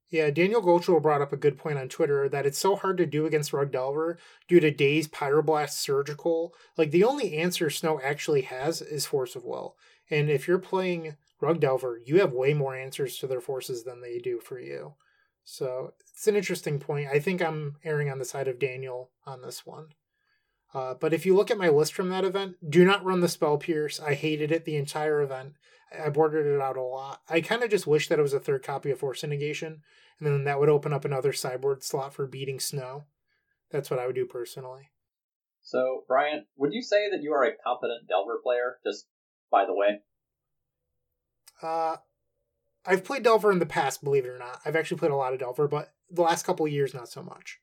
Yeah, 0.09 0.31
Daniel 0.31 0.63
Golchel 0.63 1.03
brought 1.03 1.21
up 1.21 1.33
a 1.33 1.37
good 1.37 1.59
point 1.59 1.79
on 1.79 1.89
Twitter 1.89 2.29
that 2.29 2.47
it's 2.47 2.59
so 2.59 2.77
hard 2.77 2.97
to 2.99 3.07
do 3.07 3.27
against 3.27 3.53
Rug 3.53 3.73
Delver 3.73 4.19
due 4.47 4.61
to 4.61 4.71
Daze 4.71 5.09
Pyroblast 5.09 5.71
Surgical. 5.71 6.55
Like 6.77 6.93
the 6.93 7.05
only 7.05 7.37
answer 7.37 7.71
Snow 7.71 8.01
actually 8.03 8.43
has 8.43 8.81
is 8.81 9.05
Force 9.05 9.35
of 9.35 9.45
Will. 9.45 9.77
And 10.09 10.31
if 10.31 10.47
you're 10.47 10.59
playing 10.59 11.17
Rug 11.41 11.61
Delver, 11.61 12.01
you 12.05 12.21
have 12.21 12.33
way 12.33 12.55
more 12.55 12.77
answers 12.77 13.19
to 13.19 13.27
their 13.27 13.41
forces 13.41 13.83
than 13.83 14.01
they 14.01 14.19
do 14.19 14.39
for 14.39 14.61
you. 14.61 14.95
So 15.43 15.95
it's 16.11 16.29
an 16.29 16.37
interesting 16.37 16.79
point. 16.79 17.09
I 17.13 17.19
think 17.19 17.43
I'm 17.43 17.77
erring 17.85 18.11
on 18.11 18.19
the 18.19 18.25
side 18.25 18.49
of 18.49 18.61
Daniel 18.61 19.11
on 19.27 19.43
this 19.43 19.67
one. 19.67 19.89
Uh, 20.75 20.95
but 20.95 21.15
if 21.15 21.25
you 21.25 21.35
look 21.35 21.51
at 21.51 21.59
my 21.59 21.69
list 21.69 21.95
from 21.95 22.09
that 22.11 22.25
event, 22.25 22.57
do 22.69 22.85
not 22.85 23.05
run 23.05 23.21
the 23.21 23.29
Spell 23.29 23.57
Pierce. 23.57 24.01
I 24.01 24.15
hated 24.15 24.53
it 24.53 24.65
the 24.65 24.77
entire 24.77 25.23
event. 25.23 25.55
I 25.97 26.11
bordered 26.11 26.47
it 26.47 26.61
out 26.61 26.77
a 26.77 26.83
lot. 26.83 27.23
I 27.29 27.41
kind 27.41 27.63
of 27.63 27.71
just 27.71 27.87
wish 27.87 28.09
that 28.09 28.19
it 28.19 28.23
was 28.23 28.35
a 28.35 28.41
third 28.41 28.63
copy 28.63 28.91
of 28.91 28.99
Force 28.99 29.23
Negation, 29.23 29.83
and 30.19 30.27
then 30.27 30.45
that 30.45 30.59
would 30.59 30.69
open 30.69 30.93
up 30.93 31.05
another 31.05 31.33
sideboard 31.33 31.83
slot 31.83 32.13
for 32.13 32.27
beating 32.27 32.61
Snow. 32.61 33.05
That's 33.71 33.91
what 33.91 34.01
I 34.01 34.07
would 34.07 34.15
do 34.15 34.27
personally. 34.27 34.91
So, 35.63 36.05
Brian, 36.07 36.47
would 36.57 36.73
you 36.73 36.83
say 36.83 37.11
that 37.11 37.23
you 37.23 37.33
are 37.33 37.45
a 37.45 37.57
competent 37.65 38.09
Delver 38.09 38.39
player, 38.43 38.79
just 38.85 39.07
by 39.51 39.65
the 39.65 39.75
way? 39.75 40.01
Uh, 41.63 41.97
I've 42.85 43.05
played 43.05 43.23
Delver 43.23 43.51
in 43.51 43.59
the 43.59 43.67
past, 43.67 44.05
believe 44.05 44.25
it 44.25 44.31
or 44.31 44.39
not. 44.39 44.61
I've 44.65 44.77
actually 44.77 44.99
played 44.99 45.11
a 45.11 45.17
lot 45.17 45.33
of 45.33 45.41
Delver, 45.41 45.67
but 45.67 45.95
the 46.11 46.23
last 46.23 46.45
couple 46.45 46.69
years, 46.69 46.95
not 46.95 47.09
so 47.09 47.23
much. 47.23 47.61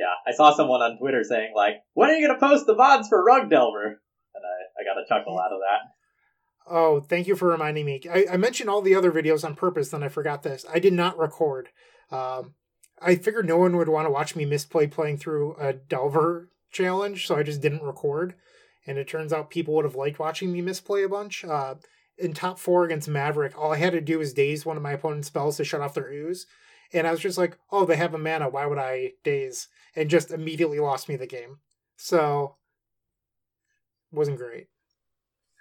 Yeah, 0.00 0.14
I 0.26 0.34
saw 0.34 0.56
someone 0.56 0.80
on 0.80 0.96
Twitter 0.96 1.22
saying, 1.22 1.52
like, 1.54 1.82
when 1.92 2.08
are 2.08 2.14
you 2.14 2.26
going 2.26 2.40
to 2.40 2.46
post 2.46 2.66
the 2.66 2.74
VODs 2.74 3.10
for 3.10 3.22
Rug 3.22 3.50
Delver? 3.50 3.84
And 3.84 4.44
I, 4.44 4.80
I 4.80 4.84
got 4.84 4.98
a 4.98 5.06
chuckle 5.06 5.38
out 5.38 5.52
of 5.52 5.60
that. 5.60 6.72
Oh, 6.74 7.00
thank 7.00 7.26
you 7.26 7.36
for 7.36 7.48
reminding 7.48 7.84
me. 7.84 8.00
I, 8.10 8.26
I, 8.32 8.36
mentioned 8.38 8.70
all 8.70 8.80
the 8.80 8.94
other 8.94 9.12
videos 9.12 9.44
on 9.44 9.56
purpose, 9.56 9.90
then 9.90 10.02
I 10.02 10.08
forgot 10.08 10.42
this. 10.42 10.64
I 10.72 10.78
did 10.78 10.94
not 10.94 11.18
record. 11.18 11.68
Um, 12.10 12.54
I 13.02 13.16
figured 13.16 13.46
no 13.46 13.58
one 13.58 13.76
would 13.76 13.88
want 13.88 14.06
to 14.06 14.10
watch 14.10 14.34
me 14.34 14.46
misplay 14.46 14.86
playing 14.86 15.18
through 15.18 15.56
a 15.58 15.74
Delver 15.74 16.48
challenge, 16.70 17.26
so 17.26 17.36
I 17.36 17.42
just 17.42 17.60
didn't 17.60 17.82
record. 17.82 18.36
And 18.86 18.96
it 18.96 19.06
turns 19.08 19.34
out 19.34 19.50
people 19.50 19.74
would 19.74 19.84
have 19.84 19.96
liked 19.96 20.18
watching 20.18 20.50
me 20.50 20.62
misplay 20.62 21.02
a 21.02 21.08
bunch. 21.10 21.44
Uh, 21.44 21.74
in 22.16 22.32
top 22.32 22.58
four 22.58 22.84
against 22.84 23.08
Maverick, 23.08 23.58
all 23.58 23.72
I 23.72 23.76
had 23.76 23.92
to 23.92 24.00
do 24.00 24.18
was 24.18 24.32
daze 24.32 24.64
one 24.64 24.76
of 24.76 24.82
my 24.82 24.92
opponent's 24.92 25.28
spells 25.28 25.58
to 25.58 25.64
shut 25.64 25.82
off 25.82 25.94
their 25.94 26.10
ooze. 26.10 26.46
And 26.92 27.06
I 27.06 27.10
was 27.10 27.20
just 27.20 27.38
like, 27.38 27.58
oh, 27.70 27.84
they 27.84 27.96
have 27.96 28.14
a 28.14 28.18
mana. 28.18 28.48
Why 28.48 28.66
would 28.66 28.78
I 28.78 29.12
daze? 29.24 29.68
And 29.96 30.10
just 30.10 30.30
immediately 30.30 30.78
lost 30.78 31.08
me 31.08 31.16
the 31.16 31.26
game. 31.26 31.58
So, 31.96 32.56
wasn't 34.12 34.38
great. 34.38 34.68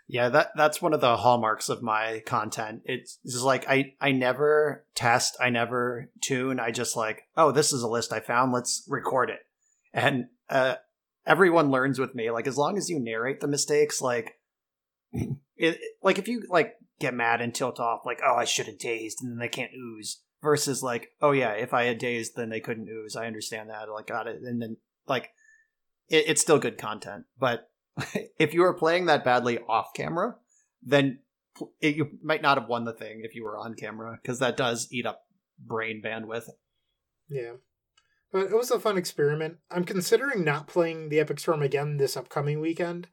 Yeah, 0.08 0.30
that 0.30 0.50
that's 0.56 0.82
one 0.82 0.94
of 0.94 1.02
the 1.02 1.18
hallmarks 1.18 1.70
of 1.70 1.84
my 1.84 2.24
content. 2.26 2.82
It's 2.86 3.20
just 3.26 3.44
like 3.44 3.70
I 3.70 3.94
I 4.02 4.12
never 4.12 4.86
test, 4.96 5.38
I 5.40 5.52
never 5.52 6.10
tune. 6.22 6.60
I 6.60 6.72
just 6.72 6.96
like, 6.96 7.24
oh, 7.38 7.52
this 7.52 7.72
is 7.72 7.84
a 7.84 7.88
list 7.88 8.12
I 8.12 8.20
found. 8.20 8.52
Let's 8.52 8.84
record 8.88 9.30
it. 9.30 9.40
And 9.94 10.26
uh, 10.50 10.76
everyone 11.28 11.70
learns 11.70 12.00
with 12.00 12.16
me. 12.16 12.32
Like 12.32 12.48
as 12.48 12.58
long 12.58 12.76
as 12.76 12.90
you 12.90 13.00
narrate 13.00 13.40
the 13.40 13.48
mistakes, 13.48 14.02
like 14.02 14.34
it, 15.56 15.80
like 16.02 16.18
if 16.18 16.28
you 16.28 16.44
like 16.50 16.74
get 17.00 17.14
mad 17.14 17.42
and 17.42 17.54
tilt 17.54 17.80
off, 17.80 18.02
like, 18.06 18.20
oh, 18.26 18.36
I 18.36 18.46
should 18.46 18.68
have 18.68 18.78
dazed, 18.78 19.20
and 19.22 19.32
then 19.32 19.40
they 19.40 19.48
can't 19.48 19.72
ooze. 19.74 20.22
Versus 20.42 20.82
like, 20.82 21.12
oh 21.22 21.32
yeah, 21.32 21.52
if 21.52 21.74
I 21.74 21.84
had 21.84 21.98
dazed, 21.98 22.36
then 22.36 22.50
they 22.50 22.62
couldn't 22.62 22.88
ooze. 22.88 23.16
I 23.16 23.28
understand 23.28 23.70
that. 23.70 23.92
like, 23.92 24.08
got 24.08 24.28
it. 24.28 24.42
And 24.42 24.62
then 24.62 24.78
like, 25.06 25.32
it, 26.08 26.26
it's 26.28 26.42
still 26.42 26.60
good 26.60 26.78
content, 26.78 27.26
but 27.38 27.70
if 28.40 28.54
you 28.54 28.62
were 28.62 28.74
playing 28.74 29.08
that 29.08 29.26
badly 29.26 29.60
off 29.60 29.94
camera, 29.94 30.36
then 30.82 31.20
it, 31.82 31.96
you 31.96 32.10
might 32.24 32.42
not 32.42 32.58
have 32.58 32.70
won 32.70 32.86
the 32.86 32.94
thing 32.94 33.22
if 33.24 33.36
you 33.36 33.44
were 33.44 33.58
on 33.58 33.74
camera 33.74 34.18
because 34.22 34.40
that 34.40 34.58
does 34.58 34.88
eat 34.92 35.06
up 35.06 35.24
brain 35.60 36.02
bandwidth. 36.04 36.50
Yeah. 37.30 37.54
But 38.32 38.46
it 38.46 38.56
was 38.56 38.72
a 38.72 38.80
fun 38.80 38.98
experiment. 38.98 39.58
I'm 39.72 39.84
considering 39.84 40.44
not 40.44 40.68
playing 40.68 41.10
the 41.10 41.20
Epic 41.20 41.40
Storm 41.40 41.62
again 41.62 41.98
this 41.98 42.16
upcoming 42.16 42.60
weekend. 42.60 43.08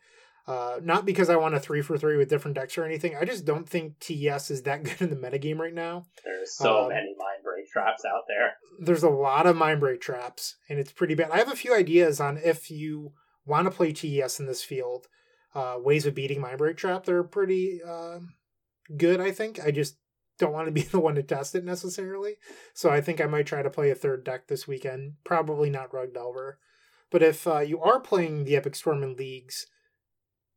Uh, 0.46 0.78
not 0.80 1.04
because 1.04 1.28
I 1.28 1.37
want 1.37 1.56
a 1.56 1.61
three 1.61 1.82
for 1.82 1.98
three 1.98 2.16
with 2.16 2.28
different 2.28 2.54
decks 2.54 2.78
or 2.78 2.85
anything. 2.85 3.16
I 3.16 3.24
just 3.24 3.44
don't 3.44 3.68
think 3.68 3.98
TES 3.98 4.50
is 4.50 4.62
that 4.62 4.82
good 4.85 5.00
in 5.00 5.11
the 5.11 5.16
metagame 5.16 5.59
right 5.59 5.74
now. 5.74 6.06
There's 6.24 6.56
so 6.56 6.85
um, 6.85 6.88
many 6.90 7.14
mind 7.18 7.42
break 7.42 7.68
traps 7.68 8.04
out 8.04 8.22
there. 8.28 8.54
There's 8.78 9.02
a 9.02 9.11
lot 9.11 9.46
of 9.46 9.56
mind 9.56 9.80
break 9.80 10.00
traps, 10.00 10.56
and 10.68 10.78
it's 10.78 10.92
pretty 10.92 11.14
bad. 11.14 11.30
I 11.30 11.38
have 11.38 11.50
a 11.50 11.56
few 11.56 11.74
ideas 11.74 12.20
on 12.20 12.38
if 12.38 12.70
you 12.70 13.12
want 13.44 13.66
to 13.66 13.70
play 13.72 13.92
TES 13.92 14.38
in 14.38 14.46
this 14.46 14.62
field, 14.62 15.09
uh, 15.54 15.78
ways 15.78 16.06
of 16.06 16.14
beating 16.14 16.40
mind 16.40 16.59
break 16.59 16.76
trap. 16.76 17.04
They're 17.04 17.24
pretty 17.24 17.80
uh, 17.82 18.20
good, 18.96 19.20
I 19.20 19.32
think. 19.32 19.59
I 19.64 19.72
just 19.72 19.96
don't 20.38 20.52
want 20.52 20.66
to 20.66 20.72
be 20.72 20.82
the 20.92 21.00
one 21.00 21.16
to 21.16 21.24
test 21.24 21.56
it 21.56 21.64
necessarily. 21.64 22.37
So 22.72 22.90
I 22.90 23.00
think 23.00 23.20
I 23.20 23.26
might 23.26 23.46
try 23.46 23.62
to 23.62 23.70
play 23.70 23.90
a 23.90 23.96
third 23.96 24.24
deck 24.24 24.46
this 24.46 24.68
weekend. 24.68 25.14
Probably 25.24 25.70
not 25.70 25.92
Rug 25.92 26.14
Delver. 26.14 26.59
But 27.11 27.22
if 27.22 27.46
uh, 27.46 27.61
you 27.61 27.80
are 27.80 28.00
playing 28.00 28.44
the 28.44 28.56
Epic 28.56 28.74
Storm 28.74 29.02
in 29.02 29.16
leagues, 29.16 29.66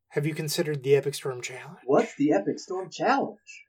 have 0.10 0.26
you 0.26 0.34
considered 0.34 0.84
the 0.84 0.96
Epic 0.96 1.14
Storm 1.14 1.42
Challenge? 1.42 1.80
What's 1.86 2.16
the 2.16 2.32
Epic 2.34 2.60
Storm 2.60 2.90
Challenge? 2.90 3.66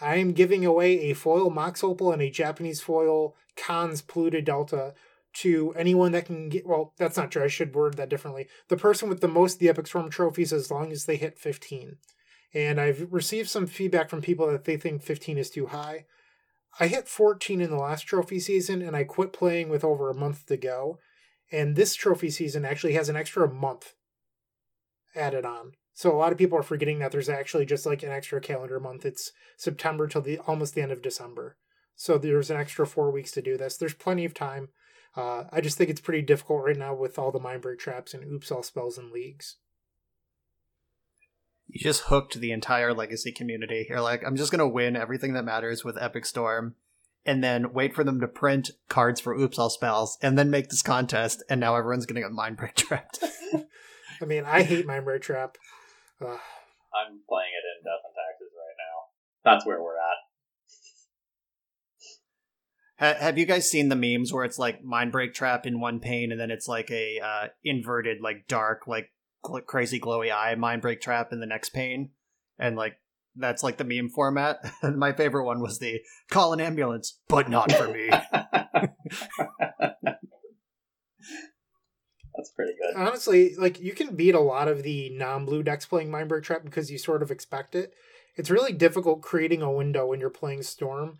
I 0.00 0.16
am 0.16 0.32
giving 0.32 0.64
away 0.64 1.10
a 1.10 1.14
foil 1.14 1.50
Mox 1.50 1.82
Opal 1.82 2.12
and 2.12 2.22
a 2.22 2.30
Japanese 2.30 2.80
foil 2.80 3.34
Khans 3.56 4.00
Polluted 4.00 4.44
Delta 4.44 4.94
to 5.34 5.74
anyone 5.76 6.12
that 6.12 6.26
can 6.26 6.48
get. 6.48 6.66
Well, 6.66 6.94
that's 6.98 7.16
not 7.16 7.32
true. 7.32 7.42
I 7.42 7.48
should 7.48 7.74
word 7.74 7.96
that 7.96 8.08
differently. 8.08 8.46
The 8.68 8.76
person 8.76 9.08
with 9.08 9.20
the 9.20 9.28
most 9.28 9.58
the 9.58 9.68
Epic 9.68 9.88
Storm 9.88 10.08
trophies, 10.08 10.52
as 10.52 10.70
long 10.70 10.92
as 10.92 11.04
they 11.04 11.16
hit 11.16 11.38
15. 11.38 11.96
And 12.54 12.80
I've 12.80 13.12
received 13.12 13.48
some 13.48 13.66
feedback 13.66 14.08
from 14.08 14.22
people 14.22 14.50
that 14.50 14.64
they 14.64 14.76
think 14.76 15.02
15 15.02 15.36
is 15.36 15.50
too 15.50 15.66
high. 15.66 16.06
I 16.78 16.86
hit 16.86 17.08
14 17.08 17.60
in 17.60 17.70
the 17.70 17.76
last 17.76 18.02
trophy 18.02 18.38
season, 18.38 18.82
and 18.82 18.94
I 18.94 19.02
quit 19.02 19.32
playing 19.32 19.68
with 19.68 19.82
over 19.82 20.10
a 20.10 20.14
month 20.14 20.46
to 20.46 20.56
go. 20.56 20.98
And 21.50 21.74
this 21.74 21.94
trophy 21.94 22.30
season 22.30 22.64
actually 22.64 22.92
has 22.92 23.08
an 23.08 23.16
extra 23.16 23.52
month 23.52 23.94
added 25.14 25.44
on. 25.44 25.72
So 25.94 26.12
a 26.12 26.16
lot 26.16 26.30
of 26.32 26.38
people 26.38 26.58
are 26.58 26.62
forgetting 26.62 27.00
that 27.00 27.10
there's 27.10 27.28
actually 27.28 27.66
just 27.66 27.84
like 27.84 28.02
an 28.02 28.10
extra 28.10 28.40
calendar 28.40 28.78
month. 28.78 29.04
It's 29.04 29.32
September 29.56 30.06
till 30.06 30.22
the 30.22 30.38
almost 30.38 30.74
the 30.74 30.82
end 30.82 30.92
of 30.92 31.02
December. 31.02 31.56
So 31.96 32.16
there's 32.16 32.50
an 32.50 32.56
extra 32.56 32.86
four 32.86 33.10
weeks 33.10 33.32
to 33.32 33.42
do 33.42 33.56
this. 33.56 33.76
There's 33.76 33.94
plenty 33.94 34.24
of 34.24 34.32
time. 34.32 34.68
Uh, 35.16 35.44
I 35.50 35.60
just 35.60 35.76
think 35.76 35.90
it's 35.90 36.00
pretty 36.00 36.22
difficult 36.22 36.64
right 36.64 36.76
now 36.76 36.94
with 36.94 37.18
all 37.18 37.32
the 37.32 37.40
mindbreak 37.40 37.80
traps 37.80 38.14
and 38.14 38.24
oops 38.32 38.52
all 38.52 38.62
spells 38.62 38.96
and 38.96 39.10
leagues. 39.10 39.56
You 41.66 41.80
just 41.80 42.02
hooked 42.02 42.38
the 42.38 42.52
entire 42.52 42.94
legacy 42.94 43.32
community. 43.32 43.86
You're 43.88 44.00
like, 44.00 44.22
I'm 44.24 44.36
just 44.36 44.52
gonna 44.52 44.68
win 44.68 44.94
everything 44.94 45.32
that 45.32 45.44
matters 45.44 45.84
with 45.84 46.00
Epic 46.00 46.24
Storm, 46.24 46.76
and 47.26 47.42
then 47.42 47.72
wait 47.72 47.94
for 47.94 48.04
them 48.04 48.20
to 48.20 48.28
print 48.28 48.70
cards 48.88 49.20
for 49.20 49.34
oops 49.34 49.58
all 49.58 49.68
spells, 49.68 50.16
and 50.22 50.38
then 50.38 50.50
make 50.50 50.68
this 50.68 50.82
contest, 50.82 51.42
and 51.50 51.60
now 51.60 51.74
everyone's 51.74 52.06
gonna 52.06 52.20
get 52.20 52.30
mind 52.30 52.56
break 52.56 52.76
trapped. 52.76 53.18
I 54.20 54.24
mean, 54.24 54.44
I 54.44 54.62
hate 54.62 54.86
my 54.86 55.00
mindbreak 55.00 55.22
trap. 55.22 55.56
Uh, 56.20 56.26
I'm 56.26 57.20
playing 57.28 57.52
it 57.54 57.64
in 57.64 57.84
Death 57.84 58.04
and 58.04 58.14
Taxes 58.14 58.52
right 58.56 58.76
now. 58.78 58.96
That's 59.44 59.66
where 59.66 59.82
we're 59.82 59.96
at. 59.96 60.18
Ha- 62.98 63.24
have 63.24 63.38
you 63.38 63.46
guys 63.46 63.70
seen 63.70 63.88
the 63.88 63.96
memes 63.96 64.32
where 64.32 64.44
it's 64.44 64.58
like 64.58 64.82
mind 64.82 65.12
break 65.12 65.34
trap 65.34 65.66
in 65.66 65.80
one 65.80 66.00
pane, 66.00 66.32
and 66.32 66.40
then 66.40 66.50
it's 66.50 66.66
like 66.66 66.90
a 66.90 67.20
uh, 67.20 67.48
inverted, 67.62 68.18
like 68.20 68.48
dark, 68.48 68.86
like 68.86 69.10
gl- 69.44 69.64
crazy 69.64 70.00
glowy 70.00 70.34
eye 70.34 70.54
mind 70.56 70.82
break 70.82 71.00
trap 71.00 71.32
in 71.32 71.40
the 71.40 71.46
next 71.46 71.70
pane, 71.70 72.10
and 72.58 72.76
like 72.76 72.96
that's 73.36 73.62
like 73.62 73.76
the 73.76 73.84
meme 73.84 74.08
format. 74.08 74.58
And 74.82 74.98
my 74.98 75.12
favorite 75.12 75.44
one 75.44 75.60
was 75.60 75.78
the 75.78 76.00
call 76.30 76.52
an 76.52 76.60
ambulance, 76.60 77.20
but 77.28 77.48
not 77.48 77.70
for 77.70 77.86
me. 77.88 78.10
That's 82.38 82.50
pretty 82.54 82.74
good. 82.80 82.87
Honestly, 82.98 83.54
like 83.56 83.80
you 83.80 83.92
can 83.92 84.14
beat 84.14 84.34
a 84.34 84.40
lot 84.40 84.68
of 84.68 84.82
the 84.82 85.10
non-blue 85.10 85.62
decks 85.62 85.86
playing 85.86 86.10
mindbreak 86.10 86.42
trap 86.42 86.64
because 86.64 86.90
you 86.90 86.98
sort 86.98 87.22
of 87.22 87.30
expect 87.30 87.74
it. 87.74 87.94
It's 88.36 88.50
really 88.50 88.72
difficult 88.72 89.22
creating 89.22 89.62
a 89.62 89.72
window 89.72 90.06
when 90.06 90.20
you're 90.20 90.30
playing 90.30 90.62
Storm 90.62 91.18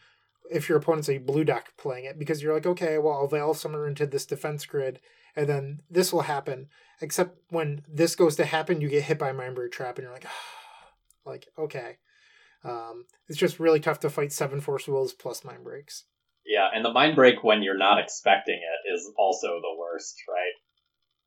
if 0.51 0.69
your 0.69 0.79
opponent's 0.79 1.09
a 1.09 1.19
blue 1.19 1.45
deck 1.45 1.73
playing 1.77 2.05
it 2.05 2.19
because 2.19 2.43
you're 2.43 2.55
like, 2.55 2.67
okay, 2.67 2.99
well, 2.99 3.15
I'll 3.15 3.27
Veil 3.27 3.55
Summoner 3.55 3.87
into 3.87 4.07
this 4.07 4.25
defense 4.25 4.65
grid, 4.65 5.01
and 5.37 5.49
then 5.49 5.81
this 5.91 6.13
will 6.13 6.23
happen. 6.23 6.69
Except 7.01 7.39
when 7.51 7.83
this 7.87 8.17
goes 8.17 8.35
to 8.37 8.45
happen, 8.45 8.81
you 8.81 8.89
get 8.89 9.05
hit 9.05 9.19
by 9.19 9.33
Mindbreak 9.33 9.71
Trap, 9.71 9.99
and 9.99 10.05
you're 10.05 10.13
like, 10.13 10.27
like 11.25 11.49
okay. 11.59 11.99
Um, 12.65 13.05
it's 13.29 13.39
just 13.39 13.61
really 13.61 13.79
tough 13.79 14.01
to 14.01 14.11
fight 14.11 14.33
seven 14.33 14.61
Force 14.61 14.89
Wills 14.89 15.13
plus 15.13 15.45
Mind 15.45 15.63
Breaks. 15.63 16.05
Yeah, 16.45 16.69
and 16.75 16.83
the 16.83 16.93
mind 16.93 17.15
break 17.15 17.45
when 17.45 17.63
you're 17.63 17.77
not 17.77 18.01
expecting 18.01 18.57
it 18.59 18.93
is 18.93 19.13
also 19.19 19.61
the 19.61 19.77
worst, 19.79 20.17
right? 20.27 20.55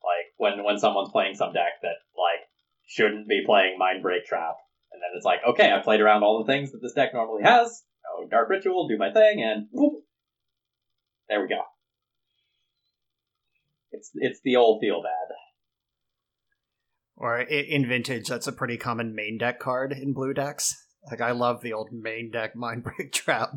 Like 0.04 0.26
when 0.36 0.64
when 0.64 0.78
someone's 0.78 1.12
playing 1.12 1.34
some 1.34 1.52
deck 1.52 1.80
that 1.82 1.96
like 2.16 2.48
shouldn't 2.86 3.28
be 3.28 3.42
playing 3.46 3.78
mind 3.78 4.02
break 4.02 4.26
trap, 4.26 4.56
and 4.92 5.00
then 5.00 5.10
it's 5.16 5.24
like, 5.24 5.40
okay, 5.48 5.72
I 5.72 5.80
played 5.82 6.00
around 6.00 6.22
all 6.22 6.42
the 6.44 6.52
things 6.52 6.72
that 6.72 6.80
this 6.82 6.92
deck 6.94 7.14
normally 7.14 7.44
has. 7.44 7.82
Oh, 8.10 8.26
dark 8.28 8.48
ritual, 8.50 8.88
do 8.88 8.98
my 8.98 9.12
thing, 9.12 9.40
and 9.42 9.68
whoop, 9.70 10.02
there 11.28 11.40
we 11.40 11.48
go. 11.48 11.62
It's 13.92 14.10
it's 14.14 14.40
the 14.42 14.56
old 14.56 14.80
feel 14.80 15.02
bad. 15.02 15.34
or 17.16 17.40
in 17.40 17.86
vintage, 17.86 18.26
that's 18.26 18.48
a 18.48 18.52
pretty 18.52 18.76
common 18.76 19.14
main 19.14 19.38
deck 19.38 19.60
card 19.60 19.92
in 19.92 20.12
blue 20.12 20.34
decks. 20.34 20.74
Like 21.10 21.20
I 21.20 21.32
love 21.32 21.62
the 21.62 21.72
old 21.72 21.90
main 21.92 22.30
deck 22.30 22.56
Mind 22.56 22.84
Break 22.84 23.12
trap. 23.14 23.50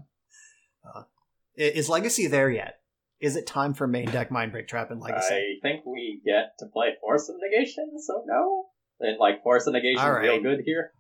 Uh, 0.86 1.04
is 1.56 1.90
Legacy 1.90 2.28
there 2.28 2.50
yet? 2.50 2.80
Is 3.26 3.36
it 3.36 3.48
time 3.48 3.74
for 3.74 3.88
main 3.88 4.06
deck 4.06 4.30
mindbreak 4.30 4.68
trap 4.68 4.92
and 4.92 5.02
Legacy? 5.02 5.34
I 5.34 5.56
think 5.64 5.84
we 5.84 6.22
get 6.24 6.52
to 6.60 6.68
play 6.68 6.90
Force 7.02 7.28
of 7.28 7.38
Negation, 7.42 7.94
so 7.98 8.24
no. 8.28 8.66
And 9.00 9.18
like 9.20 9.42
Force 9.42 9.66
of 9.66 9.74
Negation 9.74 10.00
All 10.00 10.14
real 10.14 10.40
good 10.44 10.60
here. 10.64 10.92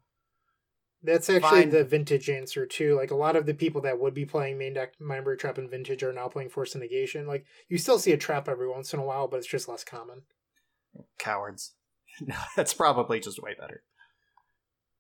That's 1.03 1.29
actually 1.29 1.61
Fine. 1.61 1.69
the 1.69 1.83
vintage 1.83 2.27
answer 2.27 2.65
too. 2.65 2.95
Like 2.95 3.11
a 3.11 3.15
lot 3.15 3.35
of 3.35 3.45
the 3.45 3.53
people 3.53 3.81
that 3.81 3.99
would 3.99 4.15
be 4.15 4.25
playing 4.25 4.57
main 4.57 4.73
deck 4.73 4.93
Mindbreak 4.99 5.38
Trap 5.38 5.59
and 5.59 5.69
vintage 5.69 6.01
are 6.01 6.11
now 6.11 6.27
playing 6.27 6.49
Force 6.49 6.73
of 6.73 6.81
Negation. 6.81 7.27
Like 7.27 7.45
you 7.69 7.77
still 7.77 7.99
see 7.99 8.11
a 8.11 8.17
trap 8.17 8.49
every 8.49 8.67
once 8.67 8.91
in 8.91 8.99
a 8.99 9.05
while, 9.05 9.27
but 9.27 9.38
it's 9.38 9.45
just 9.45 9.67
less 9.67 9.83
common. 9.83 10.23
Cowards. 11.19 11.73
No, 12.21 12.35
that's 12.55 12.73
probably 12.73 13.19
just 13.19 13.43
way 13.43 13.55
better. 13.59 13.83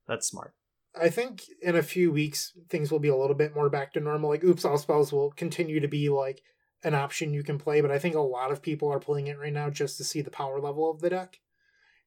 That's 0.05 0.27
smart. 0.27 0.53
I 0.99 1.07
think 1.07 1.43
in 1.61 1.77
a 1.77 1.81
few 1.81 2.11
weeks 2.11 2.51
things 2.69 2.91
will 2.91 2.99
be 2.99 3.07
a 3.07 3.15
little 3.15 3.37
bit 3.37 3.55
more 3.55 3.69
back 3.69 3.93
to 3.93 4.01
normal. 4.01 4.29
Like 4.29 4.43
Oops 4.43 4.65
All 4.65 4.77
Spells 4.77 5.13
will 5.13 5.31
continue 5.31 5.79
to 5.79 5.87
be 5.87 6.09
like 6.09 6.41
an 6.85 6.93
option 6.93 7.33
you 7.33 7.43
can 7.43 7.57
play, 7.57 7.81
but 7.81 7.91
I 7.91 7.97
think 7.99 8.13
a 8.15 8.21
lot 8.21 8.51
of 8.51 8.61
people 8.61 8.87
are 8.93 8.99
playing 8.99 9.27
it 9.27 9.39
right 9.39 9.51
now 9.51 9.69
just 9.69 9.97
to 9.97 10.03
see 10.05 10.21
the 10.21 10.29
power 10.31 10.61
level 10.61 10.89
of 10.89 11.01
the 11.01 11.09
deck. 11.09 11.39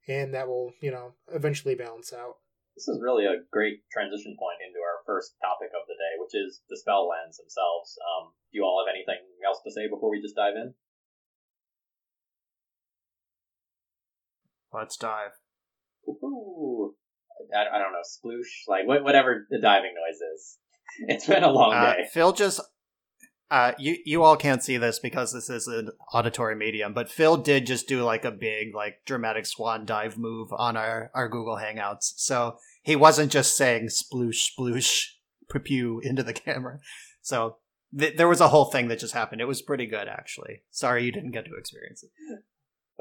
And 0.07 0.33
that 0.33 0.47
will, 0.49 0.73
you 0.81 0.91
know, 0.91 1.13
eventually 1.35 1.75
balance 1.75 2.13
out. 2.15 2.37
This 2.77 2.87
is 2.89 3.03
really 3.03 3.27
a 3.27 3.43
great 3.51 3.83
transition 3.93 4.37
point 4.39 4.63
into 4.65 4.79
our 4.79 5.03
first 5.05 5.35
topic 5.43 5.69
of 5.75 5.85
the 5.89 5.95
day, 5.99 6.15
which 6.23 6.33
is 6.33 6.63
the 6.71 6.79
spell 6.79 7.09
lands 7.09 7.37
themselves. 7.37 7.99
Um, 8.01 8.31
do 8.53 8.59
you 8.59 8.63
all 8.65 8.81
have 8.87 8.95
anything 8.95 9.19
else 9.45 9.59
to 9.67 9.73
say 9.73 9.91
before 9.91 10.11
we 10.11 10.23
just 10.23 10.37
dive 10.37 10.55
in? 10.55 10.73
Let's 14.73 14.97
dive. 14.97 15.33
Ooh, 16.09 16.95
I, 17.55 17.77
I 17.77 17.79
don't 17.79 17.93
know, 17.93 18.07
sploosh, 18.07 18.69
like 18.69 18.87
whatever 18.87 19.47
the 19.51 19.61
diving 19.61 19.95
noise 19.95 20.21
is. 20.35 20.59
It's 21.09 21.27
been 21.27 21.45
a 21.45 21.51
long 21.51 21.75
Uh, 21.75 21.93
day. 21.95 22.07
Phil 22.11 22.33
just. 22.33 22.61
Uh, 23.51 23.73
you 23.79 23.97
you 24.05 24.23
all 24.23 24.37
can't 24.37 24.63
see 24.63 24.77
this 24.77 24.99
because 24.99 25.33
this 25.33 25.49
is 25.49 25.67
an 25.67 25.91
auditory 26.13 26.55
medium, 26.55 26.93
but 26.93 27.11
Phil 27.11 27.39
did 27.39 27.67
just 27.67 27.89
do 27.89 28.03
like 28.03 28.25
a 28.27 28.31
big 28.31 28.75
like 28.75 29.05
dramatic 29.07 29.47
swan 29.47 29.87
dive 29.87 30.19
move 30.19 30.53
on 30.53 30.77
our 30.77 31.11
our 31.15 31.29
Google 31.29 31.57
Hangouts. 31.57 32.13
So 32.17 32.59
he 32.83 32.95
wasn't 32.95 33.33
just 33.33 33.57
saying 33.57 33.87
sploosh 33.89 34.51
sploosh 34.59 35.07
pew 35.65 36.01
into 36.01 36.23
the 36.23 36.35
camera. 36.35 36.81
So 37.23 37.57
th- 37.99 38.19
there 38.19 38.29
was 38.29 38.43
a 38.43 38.49
whole 38.49 38.67
thing 38.67 38.89
that 38.89 38.99
just 38.99 39.15
happened. 39.15 39.41
It 39.41 39.49
was 39.49 39.63
pretty 39.63 39.87
good 39.87 40.09
actually. 40.09 40.63
Sorry 40.71 41.05
you 41.05 41.13
didn't 41.13 41.33
get 41.33 41.47
to 41.47 41.57
experience 41.57 42.03
it. 42.05 42.11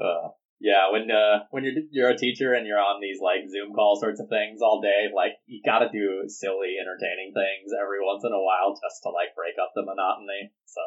Uh, 0.02 0.28
yeah, 0.60 0.90
when 0.90 1.06
uh, 1.10 1.46
when 1.50 1.62
you're 1.62 1.86
you're 1.90 2.10
a 2.10 2.18
teacher 2.18 2.52
and 2.52 2.66
you're 2.66 2.82
on 2.82 3.00
these 3.00 3.22
like 3.22 3.46
Zoom 3.46 3.72
call 3.72 3.94
sorts 3.94 4.18
of 4.18 4.28
things 4.28 4.60
all 4.60 4.80
day, 4.82 5.06
like 5.14 5.38
you 5.46 5.62
got 5.64 5.80
to 5.80 5.88
do 5.92 6.26
silly, 6.26 6.74
entertaining 6.82 7.30
things 7.30 7.70
every 7.70 8.02
once 8.02 8.24
in 8.26 8.32
a 8.32 8.42
while 8.42 8.74
just 8.74 9.02
to 9.06 9.10
like 9.10 9.38
break 9.38 9.54
up 9.62 9.70
the 9.74 9.86
monotony. 9.86 10.50
So 10.66 10.82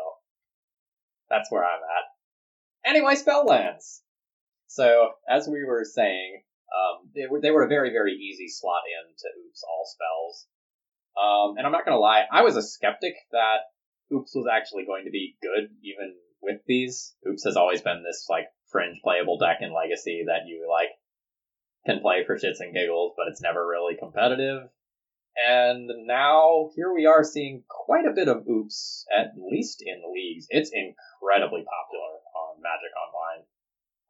that's 1.29 1.49
where 1.49 1.63
I'm 1.63 1.79
at. 1.79 2.89
Anyway, 2.89 3.15
spell 3.15 3.45
lands. 3.45 4.03
So 4.67 5.15
as 5.29 5.47
we 5.47 5.63
were 5.63 5.85
saying, 5.85 6.43
um, 6.75 7.07
they 7.15 7.27
were 7.31 7.39
they 7.39 7.51
were 7.51 7.63
a 7.63 7.71
very 7.71 7.91
very 7.91 8.13
easy 8.13 8.49
slot 8.49 8.83
in 8.91 9.15
to 9.15 9.27
Oops 9.39 9.63
all 9.63 9.87
spells. 9.87 10.47
Um, 11.15 11.55
and 11.57 11.65
I'm 11.65 11.71
not 11.71 11.85
gonna 11.85 11.99
lie, 11.99 12.23
I 12.29 12.41
was 12.41 12.57
a 12.57 12.61
skeptic 12.61 13.13
that 13.31 13.71
Oops 14.11 14.35
was 14.35 14.47
actually 14.51 14.83
going 14.83 15.05
to 15.05 15.11
be 15.11 15.37
good 15.41 15.71
even 15.81 16.15
with 16.41 16.59
these. 16.67 17.15
Oops 17.25 17.43
has 17.45 17.55
always 17.55 17.81
been 17.81 18.03
this 18.03 18.27
like 18.29 18.47
fringe 18.71 18.99
playable 19.03 19.37
deck 19.37 19.57
in 19.61 19.73
Legacy 19.73 20.23
that 20.27 20.47
you 20.47 20.67
like 20.69 20.89
can 21.85 21.99
play 21.99 22.23
for 22.25 22.35
shits 22.37 22.59
and 22.59 22.73
giggles, 22.73 23.13
but 23.17 23.27
it's 23.27 23.41
never 23.41 23.65
really 23.65 23.95
competitive. 23.97 24.69
And 25.35 25.89
now 26.05 26.69
here 26.75 26.93
we 26.93 27.05
are 27.05 27.23
seeing 27.23 27.63
quite 27.69 28.05
a 28.05 28.13
bit 28.13 28.27
of 28.27 28.47
Oops, 28.47 29.05
at 29.15 29.31
least 29.37 29.81
in 29.85 30.01
leagues. 30.13 30.47
It's 30.49 30.71
incredibly 30.73 31.63
popular 31.63 32.19
on 32.35 32.61
Magic 32.61 32.91
Online. 32.99 33.45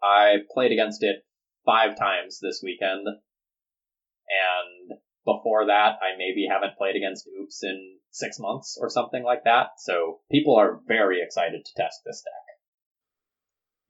I 0.04 0.38
played 0.52 0.72
against 0.72 1.04
it 1.04 1.24
five 1.64 1.98
times 1.98 2.40
this 2.42 2.62
weekend, 2.64 3.06
and 3.06 5.00
before 5.26 5.68
that, 5.68 6.00
I 6.02 6.18
maybe 6.18 6.48
haven't 6.50 6.78
played 6.78 6.96
against 6.96 7.28
Oops 7.40 7.64
in 7.64 8.00
six 8.10 8.40
months 8.40 8.78
or 8.82 8.90
something 8.90 9.24
like 9.24 9.44
that. 9.44 9.78
So 9.78 10.22
people 10.32 10.56
are 10.56 10.82
very 10.88 11.22
excited 11.22 11.64
to 11.64 11.74
test 11.76 12.02
this 12.04 12.24
deck. 12.24 12.41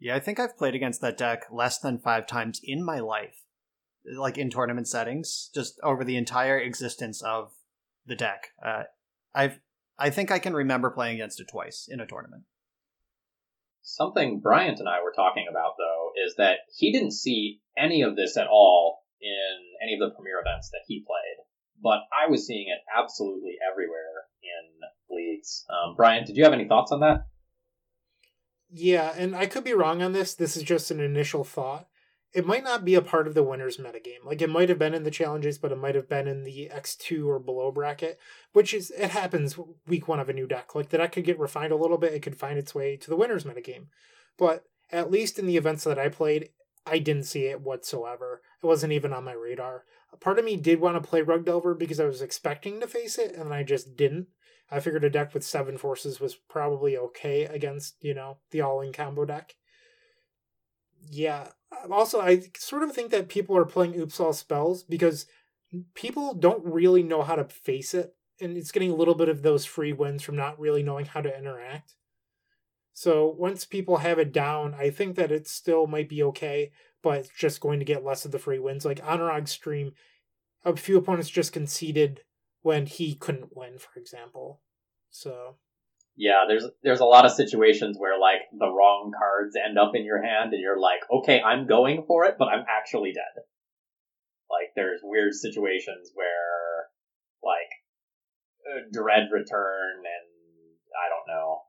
Yeah, 0.01 0.15
I 0.15 0.19
think 0.19 0.39
I've 0.39 0.57
played 0.57 0.73
against 0.73 0.99
that 1.01 1.15
deck 1.15 1.45
less 1.51 1.77
than 1.77 1.99
five 1.99 2.25
times 2.25 2.59
in 2.63 2.83
my 2.83 2.99
life, 2.99 3.43
like 4.17 4.35
in 4.35 4.49
tournament 4.49 4.87
settings, 4.87 5.51
just 5.53 5.79
over 5.83 6.03
the 6.03 6.17
entire 6.17 6.57
existence 6.57 7.21
of 7.21 7.51
the 8.07 8.15
deck. 8.15 8.47
Uh, 8.65 8.83
I've 9.35 9.59
I 9.99 10.09
think 10.09 10.31
I 10.31 10.39
can 10.39 10.55
remember 10.55 10.89
playing 10.89 11.15
against 11.15 11.39
it 11.39 11.47
twice 11.51 11.87
in 11.87 11.99
a 11.99 12.07
tournament. 12.07 12.45
Something 13.83 14.39
Bryant 14.39 14.79
and 14.79 14.89
I 14.89 15.03
were 15.03 15.13
talking 15.15 15.45
about 15.47 15.73
though 15.77 16.09
is 16.25 16.35
that 16.37 16.59
he 16.75 16.91
didn't 16.91 17.11
see 17.11 17.61
any 17.77 18.01
of 18.01 18.15
this 18.15 18.37
at 18.37 18.47
all 18.47 19.03
in 19.21 19.57
any 19.83 19.93
of 19.93 19.99
the 19.99 20.15
premier 20.15 20.41
events 20.43 20.71
that 20.71 20.81
he 20.87 21.05
played, 21.05 21.45
but 21.79 21.99
I 22.11 22.27
was 22.27 22.47
seeing 22.47 22.69
it 22.69 22.81
absolutely 22.97 23.57
everywhere 23.71 24.25
in 24.41 25.15
leagues. 25.15 25.63
Um, 25.69 25.95
Bryant, 25.95 26.25
did 26.25 26.37
you 26.37 26.43
have 26.43 26.53
any 26.53 26.67
thoughts 26.67 26.91
on 26.91 27.01
that? 27.01 27.27
Yeah, 28.73 29.13
and 29.17 29.35
I 29.35 29.47
could 29.47 29.63
be 29.63 29.73
wrong 29.73 30.01
on 30.01 30.13
this. 30.13 30.33
This 30.33 30.55
is 30.55 30.63
just 30.63 30.91
an 30.91 30.99
initial 30.99 31.43
thought. 31.43 31.87
It 32.33 32.47
might 32.47 32.63
not 32.63 32.85
be 32.85 32.95
a 32.95 33.01
part 33.01 33.27
of 33.27 33.33
the 33.33 33.43
winner's 33.43 33.75
metagame. 33.75 34.23
Like 34.23 34.41
it 34.41 34.49
might 34.49 34.69
have 34.69 34.79
been 34.79 34.93
in 34.93 35.03
the 35.03 35.11
challenges, 35.11 35.57
but 35.57 35.73
it 35.73 35.77
might 35.77 35.95
have 35.95 36.07
been 36.07 36.27
in 36.27 36.43
the 36.43 36.71
X2 36.73 37.27
or 37.27 37.39
below 37.39 37.71
bracket, 37.71 38.17
which 38.53 38.73
is 38.73 38.89
it 38.91 39.11
happens 39.11 39.57
week 39.85 40.07
one 40.07 40.21
of 40.21 40.29
a 40.29 40.33
new 40.33 40.47
deck. 40.47 40.73
Like 40.73 40.89
the 40.89 40.99
deck 40.99 41.11
could 41.11 41.25
get 41.25 41.37
refined 41.37 41.73
a 41.73 41.75
little 41.77 41.97
bit, 41.97 42.13
it 42.13 42.21
could 42.21 42.37
find 42.37 42.57
its 42.57 42.73
way 42.73 42.95
to 42.95 43.09
the 43.09 43.17
winner's 43.17 43.43
metagame. 43.43 43.87
But 44.37 44.63
at 44.89 45.11
least 45.11 45.37
in 45.37 45.45
the 45.45 45.57
events 45.57 45.83
that 45.83 45.99
I 45.99 46.07
played, 46.07 46.49
I 46.85 46.99
didn't 46.99 47.25
see 47.25 47.47
it 47.47 47.61
whatsoever. 47.61 48.41
It 48.63 48.65
wasn't 48.65 48.93
even 48.93 49.11
on 49.11 49.25
my 49.25 49.33
radar. 49.33 49.83
A 50.13 50.17
part 50.17 50.39
of 50.39 50.45
me 50.45 50.55
did 50.55 50.79
want 50.79 51.01
to 51.01 51.07
play 51.07 51.21
Rug 51.21 51.45
Delver 51.45 51.73
because 51.73 51.99
I 51.99 52.05
was 52.05 52.21
expecting 52.21 52.79
to 52.79 52.87
face 52.87 53.17
it, 53.17 53.35
and 53.35 53.53
I 53.53 53.63
just 53.63 53.95
didn't. 53.95 54.27
I 54.71 54.79
figured 54.79 55.03
a 55.03 55.09
deck 55.09 55.33
with 55.33 55.43
seven 55.43 55.77
forces 55.77 56.19
was 56.19 56.35
probably 56.35 56.97
okay 56.97 57.43
against, 57.43 57.95
you 58.01 58.13
know, 58.13 58.37
the 58.51 58.61
all 58.61 58.81
in 58.81 58.93
combo 58.93 59.25
deck. 59.25 59.55
Yeah. 61.09 61.49
Um, 61.83 61.91
also, 61.91 62.21
I 62.21 62.43
sort 62.57 62.83
of 62.83 62.93
think 62.93 63.11
that 63.11 63.27
people 63.27 63.57
are 63.57 63.65
playing 63.65 63.95
Oops 63.95 64.19
All 64.19 64.33
spells 64.33 64.83
because 64.83 65.25
people 65.93 66.33
don't 66.33 66.63
really 66.65 67.03
know 67.03 67.21
how 67.21 67.35
to 67.35 67.43
face 67.43 67.93
it, 67.93 68.15
and 68.39 68.55
it's 68.55 68.71
getting 68.71 68.91
a 68.91 68.95
little 68.95 69.15
bit 69.15 69.29
of 69.29 69.41
those 69.41 69.65
free 69.65 69.93
wins 69.93 70.23
from 70.23 70.35
not 70.35 70.59
really 70.59 70.83
knowing 70.83 71.05
how 71.05 71.21
to 71.21 71.37
interact. 71.37 71.95
So 72.93 73.27
once 73.27 73.65
people 73.65 73.97
have 73.97 74.19
it 74.19 74.31
down, 74.31 74.73
I 74.73 74.89
think 74.89 75.15
that 75.15 75.31
it 75.31 75.47
still 75.47 75.87
might 75.87 76.09
be 76.09 76.23
okay, 76.23 76.71
but 77.01 77.19
it's 77.19 77.29
just 77.29 77.61
going 77.61 77.79
to 77.79 77.85
get 77.85 78.03
less 78.03 78.25
of 78.25 78.31
the 78.31 78.39
free 78.39 78.59
wins. 78.59 78.85
Like 78.85 79.03
Anurag's 79.03 79.51
stream, 79.51 79.93
a 80.63 80.75
few 80.75 80.97
opponents 80.97 81.29
just 81.29 81.53
conceded 81.53 82.21
when 82.61 82.85
he 82.85 83.15
couldn't 83.15 83.55
win, 83.55 83.77
for 83.77 83.99
example. 83.99 84.61
So 85.09 85.57
yeah, 86.15 86.45
there's 86.47 86.65
there's 86.83 86.99
a 86.99 87.05
lot 87.05 87.25
of 87.25 87.31
situations 87.31 87.97
where 87.97 88.19
like 88.19 88.41
the 88.51 88.69
wrong 88.69 89.11
cards 89.17 89.55
end 89.55 89.77
up 89.77 89.95
in 89.95 90.05
your 90.05 90.21
hand, 90.21 90.53
and 90.53 90.61
you're 90.61 90.79
like, 90.79 90.99
okay, 91.11 91.41
I'm 91.41 91.67
going 91.67 92.03
for 92.07 92.25
it, 92.25 92.35
but 92.37 92.47
I'm 92.47 92.65
actually 92.67 93.13
dead. 93.13 93.43
Like 94.49 94.73
there's 94.75 95.01
weird 95.03 95.33
situations 95.33 96.11
where 96.13 96.89
like 97.43 97.71
uh, 98.67 98.85
dread 98.91 99.29
return 99.31 99.97
and 99.97 100.27
I 100.91 101.09
don't 101.09 101.27
know 101.27 101.61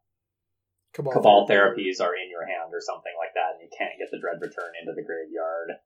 Cabal, 0.93 1.13
Cabal 1.13 1.49
therapies 1.49 2.01
are 2.05 2.13
in 2.13 2.29
your 2.29 2.45
hand 2.45 2.69
or 2.73 2.81
something 2.85 3.13
like 3.17 3.33
that, 3.35 3.57
and 3.57 3.65
you 3.65 3.71
can't 3.73 3.97
get 3.97 4.13
the 4.13 4.21
dread 4.21 4.37
return 4.41 4.77
into 4.77 4.93
the 4.93 5.07
graveyard. 5.07 5.81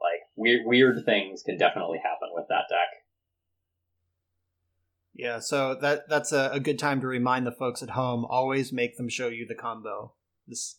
Like 0.00 0.24
weird 0.36 0.64
weird 0.64 1.04
things 1.04 1.42
can 1.42 1.58
definitely 1.58 1.98
happen 1.98 2.32
with 2.32 2.46
that 2.48 2.70
deck. 2.70 2.88
Yeah, 5.18 5.40
so 5.40 5.74
that 5.80 6.08
that's 6.08 6.30
a, 6.30 6.50
a, 6.52 6.60
good 6.60 6.78
time 6.78 7.00
to 7.00 7.08
remind 7.08 7.44
the 7.44 7.50
folks 7.50 7.82
at 7.82 7.90
home. 7.90 8.24
Always 8.24 8.72
make 8.72 8.96
them 8.96 9.08
show 9.08 9.26
you 9.26 9.46
the 9.48 9.56
combo. 9.56 10.14
This, 10.46 10.78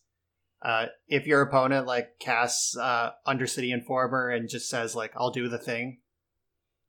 uh, 0.62 0.86
if 1.08 1.26
your 1.26 1.42
opponent 1.42 1.86
like 1.86 2.18
casts 2.18 2.74
uh, 2.74 3.10
Undercity 3.26 3.70
Informer 3.70 4.30
and 4.30 4.48
just 4.48 4.70
says 4.70 4.96
like 4.96 5.12
"I'll 5.14 5.30
do 5.30 5.50
the 5.50 5.58
thing," 5.58 5.98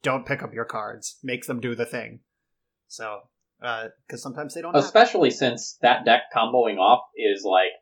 don't 0.01 0.25
pick 0.25 0.41
up 0.41 0.53
your 0.53 0.63
cards. 0.63 1.17
Make 1.23 1.45
them 1.45 1.59
do 1.59 1.75
the 1.75 1.85
thing. 1.85 2.21
So, 2.87 3.19
because 3.59 3.91
uh, 4.13 4.15
sometimes 4.15 4.53
they 4.53 4.61
don't. 4.61 4.73
Especially 4.73 5.29
since 5.29 5.77
that 5.81 6.05
deck 6.05 6.21
comboing 6.33 6.77
off 6.77 7.03
is 7.17 7.43
like 7.43 7.73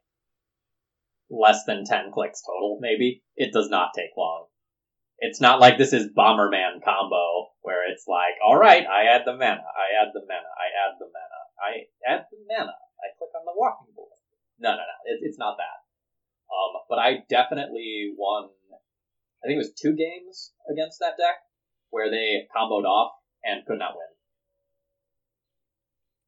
less 1.30 1.66
than 1.66 1.86
ten 1.86 2.12
clicks 2.12 2.42
total. 2.42 2.80
Maybe 2.82 3.22
it 3.36 3.54
does 3.54 3.70
not 3.70 3.90
take 3.96 4.18
long. 4.18 4.48
It's 5.20 5.40
not 5.40 5.60
like 5.60 5.78
this 5.78 5.94
is 5.94 6.08
Bomberman 6.08 6.84
combo 6.84 7.39
where 7.70 7.86
it's 7.86 8.10
like, 8.10 8.34
all 8.42 8.58
right, 8.58 8.82
I 8.82 9.06
add 9.14 9.30
the 9.30 9.38
mana, 9.38 9.62
I 9.62 9.94
add 10.02 10.10
the 10.10 10.26
mana, 10.26 10.50
I 10.58 10.74
add 10.74 10.98
the 10.98 11.06
mana, 11.06 11.40
I 11.62 11.72
add 12.02 12.26
the 12.34 12.42
mana, 12.50 12.74
I 12.74 13.14
click 13.22 13.30
on 13.38 13.46
the 13.46 13.54
Walking 13.54 13.94
Ballista. 13.94 14.34
No, 14.58 14.74
no, 14.74 14.82
no, 14.82 14.98
it, 15.06 15.22
it's 15.22 15.38
not 15.38 15.62
that. 15.62 15.86
Um, 16.50 16.82
but 16.90 16.98
I 16.98 17.22
definitely 17.30 18.18
won. 18.18 18.50
I 19.44 19.48
think 19.48 19.62
it 19.62 19.70
was 19.70 19.78
two 19.78 19.94
games 19.94 20.52
against 20.66 20.98
that 21.00 21.14
deck 21.22 21.46
where 21.92 22.10
they 22.10 22.50
comboed 22.50 22.90
off 22.90 23.14
and 23.46 23.64
could 23.68 23.78
not 23.78 23.94
win. 23.94 24.10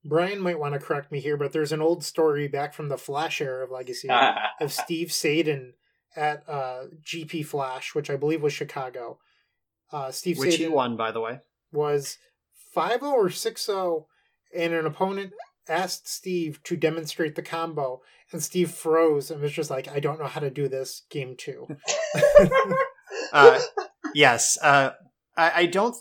Brian 0.06 0.42
might 0.42 0.60
want 0.60 0.76
to 0.76 0.80
correct 0.80 1.12
me 1.12 1.20
here, 1.20 1.38
but 1.38 1.54
there's 1.54 1.72
an 1.72 1.82
old 1.82 2.04
story 2.04 2.48
back 2.48 2.74
from 2.74 2.90
the 2.90 2.98
Flash 2.98 3.42
era 3.42 3.64
of 3.64 3.72
Legacy 3.72 4.10
of 4.62 4.72
Steve 4.72 5.12
Sadin 5.12 5.74
at 6.16 6.48
uh, 6.48 6.86
GP 7.04 7.46
Flash, 7.48 7.96
which 7.96 8.12
I 8.12 8.16
believe 8.16 8.44
was 8.44 8.54
Chicago. 8.54 9.18
Uh, 9.92 10.12
Steve 10.12 10.38
which 10.38 10.52
Sadin 10.52 10.70
he 10.70 10.74
won, 10.74 10.96
by 10.96 11.12
the 11.12 11.20
way, 11.20 11.40
was 11.72 12.18
5 12.74 13.04
or 13.04 13.30
6 13.30 13.66
0, 13.66 14.08
and 14.56 14.74
an 14.74 14.86
opponent 14.86 15.34
asked 15.68 16.08
Steve 16.08 16.62
to 16.64 16.76
demonstrate 16.76 17.36
the 17.36 17.42
combo, 17.42 18.02
and 18.32 18.42
Steve 18.42 18.72
froze 18.72 19.30
and 19.30 19.42
was 19.42 19.52
just 19.52 19.70
like, 19.70 19.88
I 19.88 20.00
don't 20.00 20.20
know 20.20 20.28
how 20.28 20.40
to 20.40 20.50
do 20.50 20.68
this. 20.68 21.04
Game 21.10 21.36
two. 21.38 21.68
uh, 23.34 23.60
yes. 24.14 24.58
Uh, 24.62 24.92
I, 25.36 25.52
I, 25.56 25.66
don't. 25.66 25.96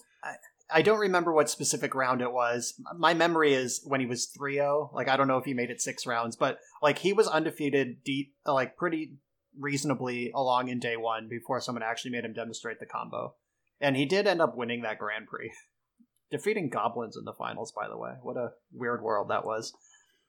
I 0.72 0.82
don't 0.82 1.00
remember 1.00 1.32
what 1.32 1.50
specific 1.50 1.94
round 1.94 2.20
it 2.20 2.32
was. 2.32 2.74
My 2.96 3.14
memory 3.14 3.54
is 3.54 3.80
when 3.84 4.00
he 4.00 4.06
was 4.06 4.30
3-0. 4.38 4.94
Like 4.94 5.08
I 5.08 5.16
don't 5.16 5.28
know 5.28 5.38
if 5.38 5.44
he 5.44 5.54
made 5.54 5.70
it 5.70 5.80
6 5.80 6.06
rounds, 6.06 6.36
but 6.36 6.58
like 6.82 6.98
he 6.98 7.12
was 7.12 7.26
undefeated 7.26 8.04
deep 8.04 8.34
like 8.46 8.76
pretty 8.76 9.14
reasonably 9.58 10.30
along 10.34 10.68
in 10.68 10.78
day 10.78 10.96
one 10.96 11.28
before 11.28 11.60
someone 11.60 11.82
actually 11.82 12.12
made 12.12 12.24
him 12.24 12.32
demonstrate 12.32 12.78
the 12.78 12.86
combo. 12.86 13.34
And 13.80 13.96
he 13.96 14.04
did 14.04 14.26
end 14.26 14.42
up 14.42 14.56
winning 14.56 14.82
that 14.82 14.98
Grand 14.98 15.26
Prix. 15.26 15.52
Defeating 16.30 16.68
goblins 16.68 17.16
in 17.16 17.24
the 17.24 17.32
finals, 17.32 17.72
by 17.72 17.88
the 17.88 17.96
way. 17.96 18.12
What 18.22 18.36
a 18.36 18.52
weird 18.72 19.02
world 19.02 19.30
that 19.30 19.44
was. 19.44 19.72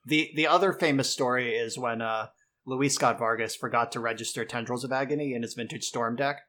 The 0.05 0.31
the 0.35 0.47
other 0.47 0.73
famous 0.73 1.09
story 1.11 1.53
is 1.55 1.77
when 1.77 2.01
uh, 2.01 2.27
Luis 2.65 2.95
Scott 2.95 3.19
Vargas 3.19 3.55
forgot 3.55 3.91
to 3.91 3.99
register 3.99 4.43
Tendrils 4.43 4.83
of 4.83 4.91
Agony 4.91 5.33
in 5.33 5.43
his 5.43 5.53
vintage 5.53 5.83
Storm 5.83 6.15
deck, 6.15 6.41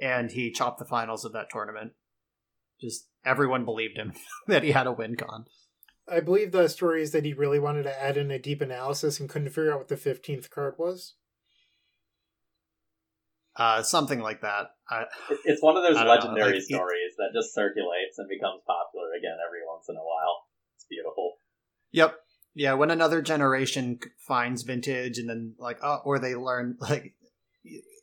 and 0.00 0.30
he 0.30 0.50
chopped 0.50 0.78
the 0.78 0.86
finals 0.86 1.26
of 1.26 1.32
that 1.32 1.50
tournament. 1.50 1.92
Just 2.80 3.08
everyone 3.24 3.66
believed 3.66 3.98
him 3.98 4.14
that 4.46 4.62
he 4.62 4.72
had 4.72 4.86
a 4.86 4.92
win 4.92 5.16
con. 5.16 5.44
I 6.08 6.20
believe 6.20 6.52
the 6.52 6.68
story 6.68 7.02
is 7.02 7.10
that 7.10 7.24
he 7.24 7.32
really 7.32 7.58
wanted 7.58 7.82
to 7.82 8.02
add 8.02 8.16
in 8.16 8.30
a 8.30 8.38
deep 8.38 8.60
analysis 8.60 9.18
and 9.18 9.28
couldn't 9.28 9.48
figure 9.48 9.72
out 9.72 9.78
what 9.78 9.88
the 9.88 9.96
15th 9.96 10.50
card 10.50 10.74
was. 10.78 11.14
Uh, 13.56 13.82
something 13.82 14.20
like 14.20 14.42
that. 14.42 14.75
I, 14.88 15.04
it's 15.44 15.62
one 15.62 15.76
of 15.76 15.82
those 15.82 15.96
legendary 15.96 16.54
like, 16.54 16.62
stories 16.62 17.14
that 17.18 17.30
just 17.34 17.54
circulates 17.54 18.18
and 18.18 18.28
becomes 18.28 18.62
popular 18.66 19.08
again 19.18 19.36
every 19.46 19.60
once 19.66 19.86
in 19.88 19.96
a 19.96 19.98
while. 19.98 20.44
It's 20.76 20.86
beautiful. 20.88 21.38
Yep. 21.92 22.14
Yeah, 22.54 22.74
when 22.74 22.90
another 22.90 23.20
generation 23.20 23.98
finds 24.26 24.62
vintage 24.62 25.18
and 25.18 25.28
then 25.28 25.54
like 25.58 25.78
oh, 25.82 26.00
or 26.04 26.18
they 26.18 26.34
learn 26.34 26.76
like 26.80 27.14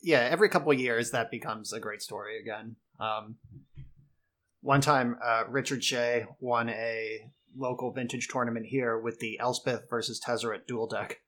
yeah, 0.02 0.20
every 0.20 0.48
couple 0.48 0.72
years 0.74 1.10
that 1.10 1.30
becomes 1.30 1.72
a 1.72 1.80
great 1.80 2.02
story 2.02 2.38
again. 2.38 2.76
Um, 3.00 3.36
one 4.60 4.80
time, 4.80 5.16
uh, 5.24 5.44
Richard 5.48 5.82
Shea 5.82 6.26
won 6.40 6.68
a 6.68 7.30
local 7.56 7.92
vintage 7.92 8.28
tournament 8.28 8.66
here 8.66 8.98
with 8.98 9.18
the 9.18 9.38
Elspeth 9.40 9.88
versus 9.88 10.20
Tezzeret 10.20 10.66
dual 10.66 10.86
deck. 10.86 11.20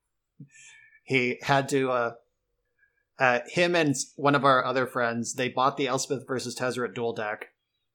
He 1.04 1.38
had 1.42 1.68
to 1.70 1.90
uh, 1.90 2.12
uh, 3.18 3.40
him 3.46 3.74
and 3.74 3.94
one 4.16 4.34
of 4.34 4.44
our 4.44 4.64
other 4.64 4.86
friends, 4.86 5.34
they 5.34 5.48
bought 5.48 5.76
the 5.76 5.86
Elspeth 5.86 6.26
versus 6.26 6.54
Tezzeret 6.54 6.94
dual 6.94 7.14
deck. 7.14 7.48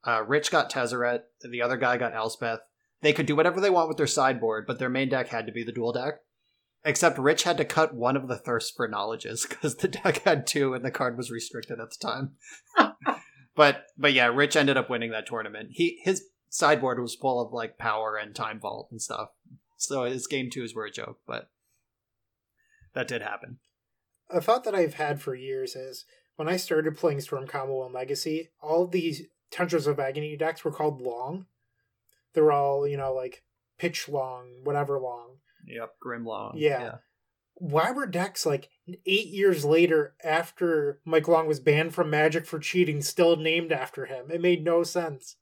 Uh, 0.04 0.22
Rich 0.26 0.50
got 0.50 0.70
Tezzeret, 0.70 1.22
the 1.48 1.62
other 1.62 1.76
guy 1.76 1.96
got 1.96 2.14
Elspeth. 2.14 2.60
They 3.02 3.12
could 3.12 3.26
do 3.26 3.36
whatever 3.36 3.60
they 3.60 3.70
want 3.70 3.88
with 3.88 3.96
their 3.96 4.06
sideboard, 4.06 4.66
but 4.66 4.78
their 4.78 4.88
main 4.88 5.08
deck 5.08 5.28
had 5.28 5.46
to 5.46 5.52
be 5.52 5.62
the 5.62 5.72
dual 5.72 5.92
deck. 5.92 6.14
Except 6.84 7.18
Rich 7.18 7.44
had 7.44 7.56
to 7.58 7.64
cut 7.64 7.94
one 7.94 8.16
of 8.16 8.26
the 8.26 8.36
Thirst 8.36 8.74
for 8.74 8.88
Knowledges 8.88 9.46
because 9.48 9.76
the 9.76 9.88
deck 9.88 10.22
had 10.24 10.46
two 10.46 10.74
and 10.74 10.84
the 10.84 10.90
card 10.90 11.16
was 11.16 11.30
restricted 11.30 11.78
at 11.78 11.90
the 11.90 11.96
time. 12.00 12.32
but 13.54 13.84
but 13.96 14.12
yeah, 14.12 14.26
Rich 14.26 14.56
ended 14.56 14.76
up 14.76 14.90
winning 14.90 15.12
that 15.12 15.26
tournament. 15.26 15.68
He 15.72 16.00
his 16.02 16.24
sideboard 16.48 17.00
was 17.00 17.14
full 17.14 17.40
of 17.40 17.52
like 17.52 17.78
power 17.78 18.16
and 18.16 18.34
time 18.34 18.58
vault 18.58 18.88
and 18.90 19.00
stuff. 19.00 19.28
So 19.76 20.04
his 20.04 20.26
game 20.26 20.50
twos 20.50 20.74
were 20.74 20.86
a 20.86 20.90
joke, 20.90 21.20
but 21.26 21.48
that 22.94 23.06
did 23.06 23.22
happen 23.22 23.58
a 24.32 24.40
thought 24.40 24.64
that 24.64 24.74
I've 24.74 24.94
had 24.94 25.20
for 25.20 25.34
years 25.34 25.76
is 25.76 26.04
when 26.36 26.48
I 26.48 26.56
started 26.56 26.96
playing 26.96 27.20
Storm 27.20 27.46
and 27.52 27.94
Legacy, 27.94 28.50
all 28.60 28.86
these 28.86 29.22
Tendrils 29.50 29.86
of 29.86 30.00
Agony 30.00 30.36
decks 30.36 30.64
were 30.64 30.72
called 30.72 31.00
long. 31.00 31.46
They 32.34 32.40
were 32.40 32.52
all, 32.52 32.88
you 32.88 32.96
know, 32.96 33.12
like 33.12 33.42
pitch 33.78 34.08
long, 34.08 34.60
whatever 34.64 34.98
long. 34.98 35.36
Yep, 35.66 35.90
Grimlong. 36.04 36.52
Yeah. 36.56 36.96
Why 37.54 37.90
were 37.90 38.06
decks 38.06 38.46
like 38.46 38.70
eight 39.06 39.28
years 39.28 39.64
later 39.64 40.14
after 40.24 41.00
Mike 41.04 41.28
Long 41.28 41.46
was 41.46 41.60
banned 41.60 41.94
from 41.94 42.10
Magic 42.10 42.46
for 42.46 42.58
cheating 42.58 43.02
still 43.02 43.36
named 43.36 43.70
after 43.70 44.06
him? 44.06 44.30
It 44.30 44.40
made 44.40 44.64
no 44.64 44.82
sense. 44.82 45.36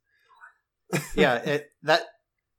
yeah, 1.15 1.35
it 1.45 1.71
that 1.83 2.03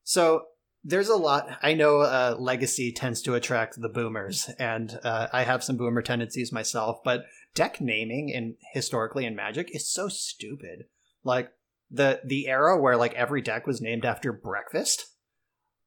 so 0.03 0.47
there's 0.85 1.09
a 1.09 1.17
lot. 1.17 1.59
I 1.63 1.75
know 1.75 2.01
uh, 2.01 2.37
Legacy 2.39 2.93
tends 2.93 3.23
to 3.23 3.35
attract 3.35 3.81
the 3.81 3.89
boomers, 3.89 4.51
and 4.59 4.99
uh, 5.05 5.29
I 5.33 5.45
have 5.45 5.63
some 5.63 5.77
boomer 5.77 6.03
tendencies 6.03 6.53
myself. 6.53 7.03
But 7.05 7.25
deck 7.55 7.81
naming 7.81 8.29
in 8.31 8.57
historically 8.73 9.25
in 9.25 9.37
Magic 9.37 9.75
is 9.75 9.89
so 9.89 10.09
stupid. 10.09 10.87
Like 11.25 11.53
the 11.91 12.21
the 12.25 12.49
era 12.49 12.81
where 12.81 12.97
like 12.97 13.15
every 13.15 13.43
deck 13.43 13.67
was 13.67 13.81
named 13.81 14.05
after 14.05 14.33
breakfast. 14.33 15.07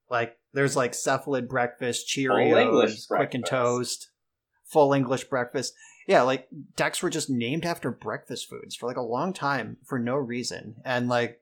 Like 0.10 0.38
there's 0.54 0.76
like 0.76 0.94
cephalid 0.94 1.50
breakfast, 1.50 2.08
Cheerios, 2.08 3.08
quick 3.08 3.34
and 3.34 3.46
toast, 3.46 4.10
full 4.64 4.94
English 4.94 5.26
breakfast. 5.26 5.74
Yeah, 6.08 6.22
like 6.22 6.48
decks 6.76 7.02
were 7.02 7.10
just 7.10 7.30
named 7.30 7.66
after 7.66 7.92
breakfast 7.92 8.48
foods 8.50 8.76
for 8.76 8.86
like 8.86 8.98
a 8.98 9.02
long 9.02 9.34
time 9.34 9.78
for 9.84 10.00
no 10.00 10.16
reason. 10.16 10.76
And 10.86 11.10
like 11.10 11.42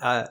uh 0.00 0.26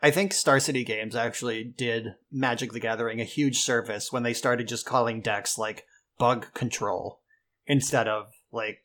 I 0.00 0.10
think 0.10 0.32
Star 0.32 0.60
City 0.60 0.84
Games 0.84 1.16
actually 1.16 1.64
did 1.64 2.14
Magic 2.30 2.72
the 2.72 2.80
Gathering 2.80 3.20
a 3.20 3.24
huge 3.24 3.58
service 3.58 4.12
when 4.12 4.22
they 4.22 4.32
started 4.32 4.68
just 4.68 4.86
calling 4.86 5.20
decks 5.20 5.58
like 5.58 5.84
bug 6.18 6.52
control 6.54 7.20
instead 7.66 8.06
of 8.06 8.26
like 8.52 8.84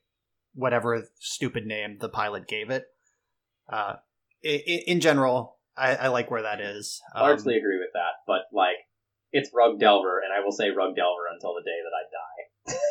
whatever 0.55 1.07
stupid 1.19 1.65
name 1.65 1.97
the 1.99 2.09
pilot 2.09 2.47
gave 2.47 2.69
it. 2.69 2.85
Uh, 3.71 3.95
in 4.43 4.99
general, 4.99 5.57
I, 5.77 5.95
I 5.95 6.07
like 6.07 6.31
where 6.31 6.41
that 6.41 6.59
is. 6.59 7.01
Um, 7.15 7.23
Largely 7.23 7.57
agree 7.57 7.77
with 7.77 7.93
that, 7.93 8.23
but 8.27 8.43
like 8.51 8.75
it's 9.31 9.51
Rug 9.53 9.79
Delver, 9.79 10.19
and 10.19 10.33
I 10.33 10.43
will 10.43 10.51
say 10.51 10.69
Rug 10.69 10.95
Delver 10.95 11.27
until 11.31 11.53
the 11.53 11.61
day 11.61 11.79
that 11.83 12.73
I 12.73 12.73
die. 12.73 12.79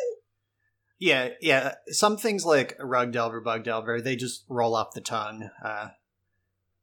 Yeah, 0.99 1.29
yeah. 1.41 1.73
Some 1.87 2.15
things 2.15 2.45
like 2.45 2.77
Rug 2.79 3.11
Delver, 3.11 3.41
Bug 3.41 3.65
Delver, 3.65 3.99
they 3.99 4.15
just 4.15 4.45
roll 4.47 4.73
off 4.73 4.93
the 4.93 5.01
tongue. 5.01 5.49
Uh, 5.61 5.89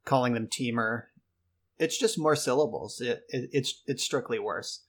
calling 0.05 0.33
them 0.33 0.47
Teamer, 0.47 1.05
it's 1.81 1.97
just 1.97 2.19
more 2.19 2.35
syllables. 2.35 3.01
It, 3.01 3.23
it, 3.29 3.49
it's 3.51 3.81
it's 3.87 4.03
strictly 4.03 4.39
worse. 4.39 4.85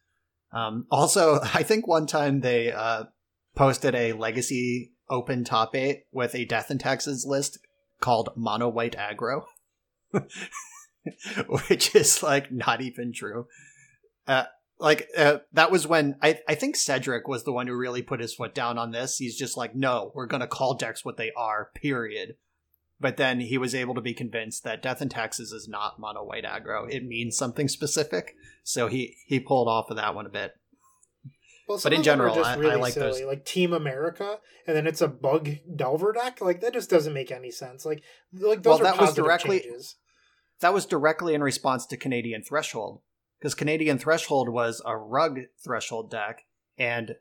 Um, 0.52 0.86
also, 0.90 1.40
I 1.54 1.62
think 1.62 1.86
one 1.86 2.06
time 2.06 2.40
they 2.40 2.70
uh, 2.70 3.04
posted 3.56 3.94
a 3.94 4.12
Legacy 4.12 4.92
Open 5.08 5.42
Top 5.42 5.74
Eight 5.74 6.04
with 6.12 6.34
a 6.34 6.44
Death 6.44 6.70
and 6.70 6.78
Taxes 6.78 7.24
list 7.26 7.58
called 8.00 8.30
Mono 8.36 8.68
White 8.68 8.96
Aggro, 8.96 9.44
which 11.68 11.96
is 11.96 12.22
like 12.22 12.52
not 12.52 12.82
even 12.82 13.12
true. 13.12 13.46
Uh, 14.26 14.44
like 14.78 15.08
uh, 15.16 15.38
that 15.52 15.70
was 15.70 15.86
when 15.86 16.16
I, 16.20 16.40
I 16.48 16.54
think 16.56 16.76
Cedric 16.76 17.26
was 17.26 17.44
the 17.44 17.52
one 17.52 17.68
who 17.68 17.76
really 17.76 18.02
put 18.02 18.20
his 18.20 18.34
foot 18.34 18.54
down 18.54 18.78
on 18.78 18.90
this. 18.90 19.16
He's 19.16 19.38
just 19.38 19.56
like, 19.56 19.74
no, 19.74 20.12
we're 20.14 20.26
gonna 20.26 20.46
call 20.46 20.74
decks 20.74 21.04
what 21.04 21.16
they 21.16 21.30
are, 21.36 21.70
period. 21.74 22.34
But 23.02 23.16
then 23.16 23.40
he 23.40 23.58
was 23.58 23.74
able 23.74 23.94
to 23.96 24.00
be 24.00 24.14
convinced 24.14 24.62
that 24.62 24.80
Death 24.80 25.00
and 25.00 25.10
Taxes 25.10 25.50
is 25.52 25.68
not 25.68 25.98
mono 25.98 26.22
white 26.24 26.44
aggro. 26.44 26.88
It 26.88 27.04
means 27.04 27.36
something 27.36 27.66
specific. 27.68 28.36
So 28.62 28.86
he 28.86 29.16
he 29.26 29.40
pulled 29.40 29.66
off 29.68 29.90
of 29.90 29.96
that 29.96 30.14
one 30.14 30.24
a 30.24 30.30
bit. 30.30 30.52
Well, 31.68 31.80
But 31.82 31.92
in 31.92 32.00
of 32.00 32.04
them 32.04 32.20
are 32.20 32.28
general, 32.28 32.44
I- 32.44 32.72
I 32.74 32.76
like 32.76 32.94
those- 32.94 33.20
Like 33.22 33.44
Team 33.44 33.72
America, 33.72 34.38
and 34.66 34.76
then 34.76 34.86
it's 34.86 35.00
a 35.00 35.08
Bug 35.08 35.50
Delver 35.74 36.12
deck. 36.12 36.40
Like 36.40 36.60
that 36.60 36.72
just 36.74 36.90
doesn't 36.90 37.12
make 37.12 37.30
any 37.30 37.50
sense. 37.50 37.84
Like, 37.84 38.02
like 38.32 38.62
those 38.62 38.80
Well, 38.80 38.88
are 38.88 38.92
that 38.96 39.00
was 39.00 39.14
directly- 39.14 39.60
changes. 39.60 39.96
That 40.60 40.72
was 40.72 40.86
directly 40.86 41.34
in 41.34 41.42
response 41.42 41.86
to 41.86 41.96
Canadian 41.96 42.42
Threshold. 42.44 43.02
Because 43.38 43.54
Canadian 43.56 43.98
Threshold 43.98 44.48
was 44.48 44.80
a 44.84 44.96
rug 44.96 45.40
threshold 45.64 46.08
deck, 46.08 46.44
and 46.78 47.16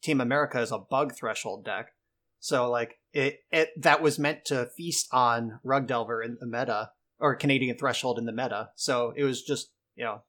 Team 0.00 0.22
America 0.22 0.58
is 0.60 0.72
a 0.72 0.78
bug 0.78 1.14
threshold 1.14 1.64
deck. 1.66 1.92
So 2.38 2.70
like 2.70 2.98
it, 3.16 3.40
it 3.50 3.70
that 3.82 4.02
was 4.02 4.18
meant 4.18 4.44
to 4.46 4.66
feast 4.76 5.08
on 5.10 5.58
Rug 5.64 5.86
Delver 5.86 6.22
in 6.22 6.36
the 6.38 6.46
meta, 6.46 6.90
or 7.18 7.34
Canadian 7.34 7.78
Threshold 7.78 8.18
in 8.18 8.26
the 8.26 8.32
meta. 8.32 8.70
So 8.76 9.14
it 9.16 9.24
was 9.24 9.42
just, 9.42 9.70
you 9.94 10.04
know, 10.04 10.22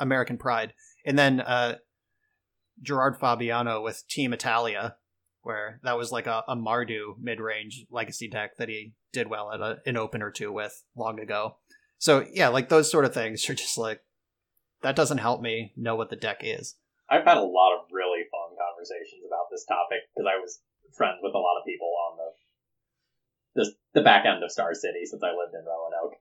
American 0.00 0.36
pride. 0.36 0.74
And 1.04 1.18
then 1.18 1.40
uh 1.40 1.76
Gerard 2.82 3.16
Fabiano 3.16 3.80
with 3.80 4.04
Team 4.08 4.32
Italia, 4.32 4.96
where 5.42 5.80
that 5.84 5.96
was 5.96 6.10
like 6.10 6.26
a, 6.26 6.42
a 6.48 6.56
Mardu 6.56 7.14
mid 7.20 7.40
range 7.40 7.86
legacy 7.88 8.28
deck 8.28 8.56
that 8.58 8.68
he 8.68 8.92
did 9.12 9.30
well 9.30 9.52
at 9.52 9.60
a, 9.60 9.78
an 9.86 9.96
open 9.96 10.22
or 10.22 10.32
two 10.32 10.52
with 10.52 10.82
long 10.96 11.20
ago. 11.20 11.56
So 11.98 12.26
yeah, 12.32 12.48
like 12.48 12.68
those 12.68 12.90
sort 12.90 13.04
of 13.04 13.14
things 13.14 13.48
are 13.48 13.54
just 13.54 13.78
like 13.78 14.00
that 14.82 14.96
doesn't 14.96 15.18
help 15.18 15.40
me 15.40 15.72
know 15.76 15.94
what 15.94 16.10
the 16.10 16.16
deck 16.16 16.40
is. 16.42 16.74
I've 17.08 17.24
had 17.24 17.36
a 17.36 17.46
lot 17.46 17.78
of 17.78 17.86
really 17.92 18.26
fun 18.32 18.58
conversations 18.58 19.22
about 19.24 19.46
this 19.52 19.64
topic 19.64 19.98
because 20.10 20.26
I 20.26 20.40
was 20.40 20.58
friends 20.96 21.18
with 21.22 21.34
a 21.34 21.38
lot 21.38 21.58
of 21.60 21.66
people 21.66 21.92
on 22.10 22.18
the 22.18 22.30
the, 23.56 23.72
the 23.94 24.04
back 24.04 24.26
end 24.26 24.42
of 24.44 24.50
Star 24.50 24.74
City 24.74 25.04
since 25.04 25.22
I 25.22 25.28
lived 25.32 25.54
in 25.54 25.64
Roanoke, 25.64 26.16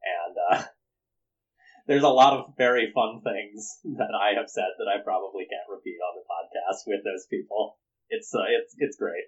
and 0.00 0.34
uh, 0.48 0.64
there's 1.86 2.02
a 2.02 2.08
lot 2.08 2.32
of 2.32 2.54
very 2.56 2.92
fun 2.94 3.20
things 3.22 3.78
that 3.98 4.12
I 4.16 4.38
have 4.40 4.48
said 4.48 4.72
that 4.78 4.88
I 4.88 5.02
probably 5.04 5.44
can't 5.44 5.68
repeat 5.68 5.98
on 6.00 6.16
the 6.16 6.24
podcast 6.24 6.84
with 6.86 7.04
those 7.04 7.26
people. 7.28 7.76
It's 8.08 8.32
uh, 8.34 8.48
it's 8.48 8.74
it's 8.78 8.96
great. 8.96 9.24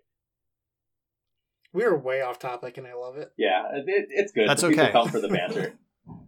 We 1.72 1.84
are 1.84 1.96
way 1.96 2.22
off 2.22 2.38
topic, 2.38 2.78
and 2.78 2.86
I 2.86 2.94
love 2.94 3.16
it. 3.16 3.30
Yeah, 3.36 3.62
it, 3.74 3.84
it- 3.86 4.08
it's 4.10 4.32
good. 4.32 4.48
That's 4.48 4.64
okay. 4.64 4.90
come 4.90 5.08
for 5.08 5.20
the 5.20 5.28
banter. 5.28 5.78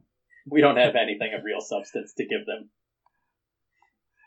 we 0.51 0.61
don't 0.61 0.77
have 0.77 0.95
anything 0.97 1.33
of 1.37 1.45
real 1.45 1.61
substance 1.61 2.13
to 2.19 2.25
give 2.25 2.47
them. 2.47 2.71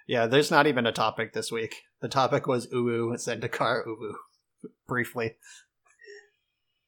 Yeah, 0.08 0.28
there's 0.28 0.52
not 0.52 0.68
even 0.68 0.86
a 0.86 0.92
topic 0.92 1.34
this 1.34 1.52
week. 1.52 1.84
The 2.02 2.10
topic 2.10 2.48
was 2.48 2.68
Uwu 2.68 3.14
Zendikar 3.16 3.86
Uwu. 3.86 4.14
Briefly. 4.88 5.36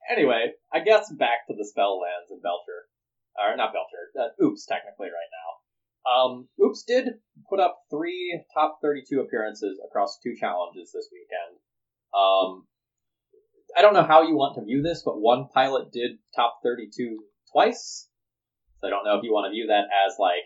Anyway, 0.10 0.54
I 0.72 0.80
guess 0.80 1.12
back 1.12 1.48
to 1.48 1.56
the 1.56 1.66
spell 1.66 2.00
lands 2.00 2.32
in 2.32 2.40
Belcher. 2.42 2.88
Or 3.38 3.56
not 3.56 3.74
Belcher, 3.74 4.10
uh, 4.20 4.44
Oops, 4.44 4.66
technically, 4.66 5.08
right 5.08 5.32
now. 5.32 5.48
Um, 6.10 6.48
Oops 6.64 6.82
did 6.84 7.06
put 7.50 7.60
up 7.60 7.82
three 7.92 8.42
top 8.54 8.80
32 8.82 9.20
appearances 9.20 9.80
across 9.86 10.18
two 10.24 10.36
challenges 10.36 10.92
this 10.92 11.10
weekend. 11.12 11.60
Um, 12.16 12.66
I 13.78 13.82
don't 13.82 13.94
know 13.94 14.04
how 14.04 14.24
you 14.24 14.36
want 14.36 14.56
to 14.56 14.66
view 14.66 14.82
this, 14.82 15.04
but 15.04 15.20
one 15.20 15.50
pilot 15.54 15.92
did 15.92 16.18
top 16.36 16.60
32 16.64 17.20
twice. 17.52 18.08
So 18.80 18.88
I 18.88 18.90
don't 18.90 19.06
know 19.06 19.18
if 19.18 19.24
you 19.24 19.34
want 19.34 19.46
to 19.46 19.52
view 19.52 19.68
that 19.68 19.86
as 20.06 20.16
like 20.20 20.46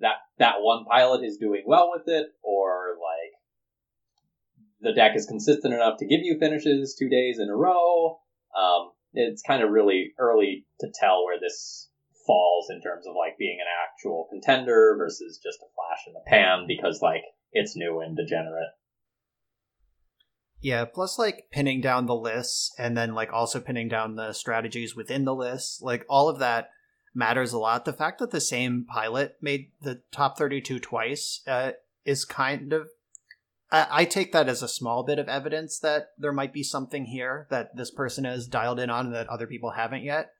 that 0.00 0.16
that 0.38 0.56
one 0.60 0.84
pilot 0.84 1.24
is 1.24 1.38
doing 1.38 1.62
well 1.66 1.90
with 1.92 2.08
it, 2.08 2.26
or 2.42 2.96
like 3.00 3.19
the 4.80 4.92
deck 4.92 5.12
is 5.14 5.26
consistent 5.26 5.74
enough 5.74 5.98
to 5.98 6.06
give 6.06 6.20
you 6.22 6.38
finishes 6.38 6.96
two 6.98 7.08
days 7.08 7.38
in 7.38 7.48
a 7.48 7.56
row. 7.56 8.18
Um, 8.56 8.90
it's 9.12 9.42
kind 9.42 9.62
of 9.62 9.70
really 9.70 10.12
early 10.18 10.66
to 10.80 10.88
tell 10.98 11.24
where 11.24 11.38
this 11.40 11.88
falls 12.26 12.68
in 12.70 12.80
terms 12.80 13.06
of 13.06 13.14
like 13.18 13.38
being 13.38 13.58
an 13.60 13.66
actual 13.84 14.28
contender 14.30 14.94
versus 14.98 15.40
just 15.42 15.58
a 15.58 15.68
flash 15.74 16.04
in 16.06 16.12
the 16.12 16.20
pan 16.26 16.66
because 16.68 17.00
like 17.02 17.22
it's 17.52 17.76
new 17.76 18.00
and 18.00 18.16
degenerate. 18.16 18.70
Yeah, 20.60 20.84
plus 20.84 21.18
like 21.18 21.46
pinning 21.50 21.80
down 21.80 22.06
the 22.06 22.14
lists 22.14 22.72
and 22.78 22.96
then 22.96 23.14
like 23.14 23.32
also 23.32 23.60
pinning 23.60 23.88
down 23.88 24.16
the 24.16 24.32
strategies 24.32 24.94
within 24.94 25.24
the 25.24 25.34
lists, 25.34 25.80
like 25.80 26.04
all 26.08 26.28
of 26.28 26.38
that 26.38 26.70
matters 27.14 27.52
a 27.52 27.58
lot. 27.58 27.84
The 27.84 27.92
fact 27.92 28.18
that 28.18 28.30
the 28.30 28.40
same 28.40 28.84
pilot 28.84 29.36
made 29.40 29.72
the 29.80 30.02
top 30.12 30.38
32 30.38 30.78
twice 30.78 31.40
uh, 31.46 31.72
is 32.04 32.24
kind 32.24 32.72
of. 32.72 32.88
I, 33.70 33.86
I 33.90 34.04
take 34.04 34.32
that 34.32 34.48
as 34.48 34.62
a 34.62 34.68
small 34.68 35.02
bit 35.02 35.18
of 35.18 35.28
evidence 35.28 35.78
that 35.80 36.08
there 36.18 36.32
might 36.32 36.52
be 36.52 36.62
something 36.62 37.06
here 37.06 37.46
that 37.50 37.76
this 37.76 37.90
person 37.90 38.24
has 38.24 38.46
dialed 38.46 38.80
in 38.80 38.90
on 38.90 39.12
that 39.12 39.28
other 39.28 39.46
people 39.46 39.72
haven't 39.72 40.02
yet. 40.02 40.30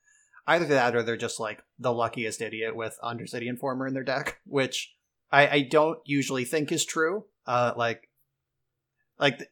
Either 0.46 0.64
that 0.66 0.96
or 0.96 1.02
they're 1.02 1.16
just 1.16 1.38
like 1.38 1.62
the 1.78 1.92
luckiest 1.92 2.40
idiot 2.40 2.74
with 2.74 2.98
Undercity 3.02 3.46
Informer 3.46 3.86
in 3.86 3.94
their 3.94 4.04
deck, 4.04 4.40
which 4.46 4.94
I, 5.30 5.48
I 5.48 5.60
don't 5.62 5.98
usually 6.04 6.44
think 6.44 6.72
is 6.72 6.84
true. 6.84 7.24
Uh, 7.46 7.72
like, 7.76 8.08
like 9.18 9.50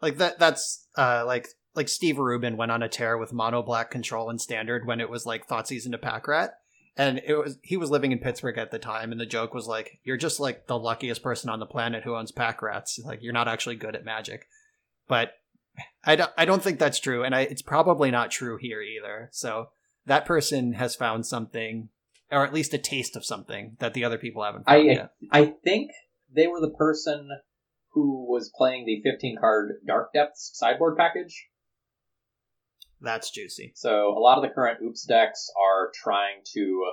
like 0.00 0.18
that 0.18 0.38
that's 0.38 0.86
uh 0.96 1.24
like 1.26 1.48
like 1.74 1.88
Steve 1.88 2.18
Rubin 2.18 2.56
went 2.56 2.72
on 2.72 2.82
a 2.82 2.88
tear 2.88 3.18
with 3.18 3.32
mono 3.32 3.62
black 3.62 3.90
control 3.90 4.30
and 4.30 4.40
standard 4.40 4.86
when 4.86 5.00
it 5.00 5.10
was 5.10 5.26
like 5.26 5.46
thought 5.46 5.68
season 5.68 5.92
to 5.92 5.98
pack 5.98 6.26
rat. 6.26 6.54
And 6.98 7.22
it 7.24 7.36
was 7.36 7.58
he 7.62 7.76
was 7.76 7.90
living 7.90 8.12
in 8.12 8.18
Pittsburgh 8.18 8.58
at 8.58 8.72
the 8.72 8.78
time 8.78 9.12
and 9.12 9.20
the 9.20 9.26
joke 9.26 9.54
was 9.54 9.66
like, 9.66 10.00
You're 10.04 10.16
just 10.16 10.40
like 10.40 10.66
the 10.66 10.78
luckiest 10.78 11.22
person 11.22 11.48
on 11.48 11.60
the 11.60 11.66
planet 11.66 12.02
who 12.02 12.16
owns 12.16 12.32
pack 12.32 12.60
rats. 12.60 12.98
Like 13.02 13.22
you're 13.22 13.32
not 13.32 13.48
actually 13.48 13.76
good 13.76 13.94
at 13.94 14.04
magic. 14.04 14.46
But 15.06 15.32
I 16.04 16.16
don't, 16.16 16.30
I 16.36 16.44
don't 16.44 16.62
think 16.62 16.78
that's 16.78 16.98
true, 16.98 17.22
and 17.22 17.34
I, 17.34 17.42
it's 17.42 17.62
probably 17.62 18.10
not 18.10 18.30
true 18.30 18.58
here 18.60 18.82
either. 18.82 19.28
So 19.32 19.68
that 20.06 20.26
person 20.26 20.72
has 20.74 20.96
found 20.96 21.26
something, 21.26 21.88
or 22.30 22.44
at 22.44 22.54
least 22.54 22.74
a 22.74 22.78
taste 22.78 23.16
of 23.16 23.24
something 23.24 23.76
that 23.78 23.94
the 23.94 24.04
other 24.04 24.18
people 24.18 24.42
haven't 24.42 24.66
found 24.66 24.78
I- 24.78 24.92
yet. 24.92 25.10
I 25.30 25.54
think 25.64 25.90
they 26.34 26.46
were 26.46 26.60
the 26.60 26.74
person 26.76 27.28
who 27.92 28.26
was 28.28 28.52
playing 28.54 28.86
the 28.86 29.00
15 29.02 29.38
card 29.40 29.80
Dark 29.86 30.12
Depths 30.12 30.50
sideboard 30.54 30.96
package. 30.96 31.48
That's 33.00 33.30
juicy. 33.30 33.72
So 33.76 34.08
a 34.16 34.20
lot 34.20 34.38
of 34.38 34.42
the 34.42 34.54
current 34.54 34.80
oops 34.82 35.04
decks 35.04 35.50
are 35.56 35.90
trying 35.94 36.42
to 36.54 36.92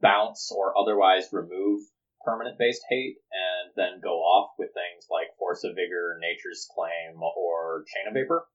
bounce 0.00 0.52
or 0.54 0.76
otherwise 0.78 1.28
remove 1.32 1.80
permanent 2.24 2.56
based 2.58 2.82
hate 2.88 3.16
and 3.32 3.72
then 3.74 4.00
go 4.02 4.18
off 4.22 4.52
with 4.58 4.70
things 4.74 5.06
like 5.10 5.36
Force 5.38 5.64
of 5.64 5.74
Vigor, 5.74 6.18
Nature's 6.20 6.68
Claim, 6.72 7.20
or 7.20 7.84
Chain 7.90 8.06
of 8.08 8.14
Vapor. 8.14 8.46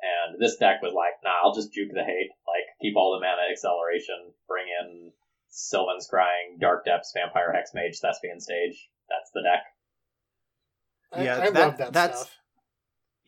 And 0.00 0.40
this 0.40 0.56
deck 0.56 0.80
was 0.80 0.94
like, 0.94 1.20
nah, 1.22 1.44
I'll 1.44 1.54
just 1.54 1.72
juke 1.74 1.92
the 1.92 2.04
hate, 2.04 2.30
like 2.48 2.64
keep 2.80 2.96
all 2.96 3.12
the 3.12 3.20
mana 3.20 3.52
acceleration, 3.52 4.32
bring 4.48 4.64
in 4.80 5.12
Sylvan 5.50 5.98
Scrying, 6.00 6.58
Dark 6.58 6.86
Depths, 6.86 7.12
Vampire 7.14 7.52
Hexmage, 7.52 8.00
Thespian 8.00 8.40
Stage. 8.40 8.88
That's 9.10 9.30
the 9.34 9.42
deck. 9.42 9.62
I, 11.12 11.24
Yeah, 11.24 11.36
I 11.42 11.50
that- 11.50 11.54
love 11.60 11.76
that 11.78 11.92
that's- 11.92 12.20
stuff. 12.20 12.36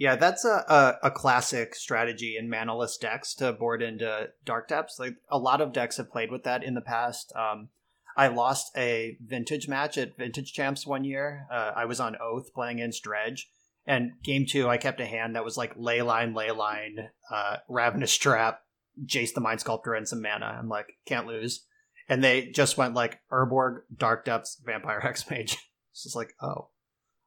Yeah, 0.03 0.17
that's 0.17 0.45
a, 0.45 0.65
a, 0.69 1.07
a 1.07 1.11
classic 1.13 1.77
strategy 1.77 2.35
in 2.37 2.51
manaless 2.51 2.99
decks 2.99 3.37
to 3.37 3.53
board 3.53 3.83
into 3.83 4.31
Dark 4.45 4.67
Depths. 4.67 4.99
Like 4.99 5.15
a 5.31 5.39
lot 5.39 5.61
of 5.61 5.73
decks 5.73 5.99
have 5.99 6.11
played 6.11 6.33
with 6.33 6.43
that 6.43 6.65
in 6.65 6.75
the 6.75 6.81
past. 6.81 7.33
Um, 7.37 7.69
I 8.17 8.27
lost 8.27 8.77
a 8.77 9.17
vintage 9.25 9.69
match 9.69 9.97
at 9.97 10.17
Vintage 10.17 10.55
Champs 10.55 10.85
one 10.85 11.05
year. 11.05 11.47
Uh, 11.53 11.71
I 11.77 11.85
was 11.85 12.01
on 12.01 12.17
Oath 12.21 12.53
playing 12.53 12.81
against 12.81 13.05
Dredge, 13.05 13.49
and 13.87 14.11
game 14.25 14.45
two 14.45 14.69
I 14.69 14.77
kept 14.77 15.01
a 15.01 15.07
hand 15.07 15.37
that 15.37 15.45
was 15.45 15.57
like 15.57 15.79
Leyline, 15.79 16.35
Leyline, 16.35 17.11
uh, 17.31 17.59
Ravenous 17.69 18.17
Trap, 18.17 18.61
Jace 19.07 19.33
the 19.35 19.41
Mind 19.41 19.61
Sculptor, 19.61 19.95
and 19.95 20.09
some 20.09 20.21
mana. 20.21 20.47
I'm 20.47 20.69
like, 20.69 20.97
can't 21.07 21.29
lose. 21.29 21.65
And 22.09 22.25
they 22.25 22.47
just 22.47 22.77
went 22.77 22.95
like 22.95 23.21
Urborg, 23.31 23.83
Dark 23.97 24.25
Depths, 24.25 24.61
Vampire 24.67 25.01
Hexmage. 25.01 25.59
It's 25.93 26.05
just 26.05 26.17
like, 26.17 26.33
oh, 26.41 26.71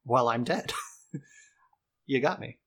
well, 0.05 0.27
I'm 0.27 0.43
dead. 0.43 0.73
you 2.07 2.19
got 2.19 2.39
me. 2.39 2.57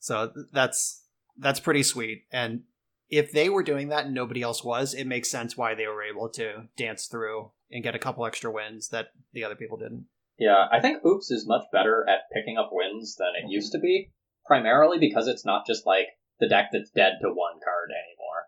So 0.00 0.32
that's 0.52 1.04
that's 1.38 1.60
pretty 1.60 1.82
sweet. 1.82 2.24
And 2.32 2.62
if 3.08 3.32
they 3.32 3.48
were 3.48 3.62
doing 3.62 3.88
that 3.88 4.06
and 4.06 4.14
nobody 4.14 4.42
else 4.42 4.64
was, 4.64 4.94
it 4.94 5.06
makes 5.06 5.30
sense 5.30 5.56
why 5.56 5.74
they 5.74 5.86
were 5.86 6.02
able 6.02 6.28
to 6.30 6.68
dance 6.76 7.06
through 7.06 7.50
and 7.70 7.82
get 7.82 7.94
a 7.94 7.98
couple 7.98 8.26
extra 8.26 8.50
wins 8.50 8.88
that 8.88 9.08
the 9.32 9.44
other 9.44 9.54
people 9.54 9.76
didn't. 9.76 10.06
Yeah, 10.38 10.66
I 10.72 10.80
think 10.80 11.04
Oops 11.04 11.30
is 11.30 11.46
much 11.46 11.64
better 11.70 12.06
at 12.08 12.30
picking 12.32 12.56
up 12.56 12.70
wins 12.72 13.16
than 13.16 13.32
it 13.36 13.50
used 13.50 13.72
to 13.72 13.78
be, 13.78 14.10
primarily 14.46 14.98
because 14.98 15.28
it's 15.28 15.44
not 15.44 15.66
just 15.66 15.86
like 15.86 16.06
the 16.38 16.48
deck 16.48 16.70
that's 16.72 16.90
dead 16.90 17.18
to 17.20 17.28
one 17.28 17.60
card 17.62 17.90
anymore. 17.90 18.46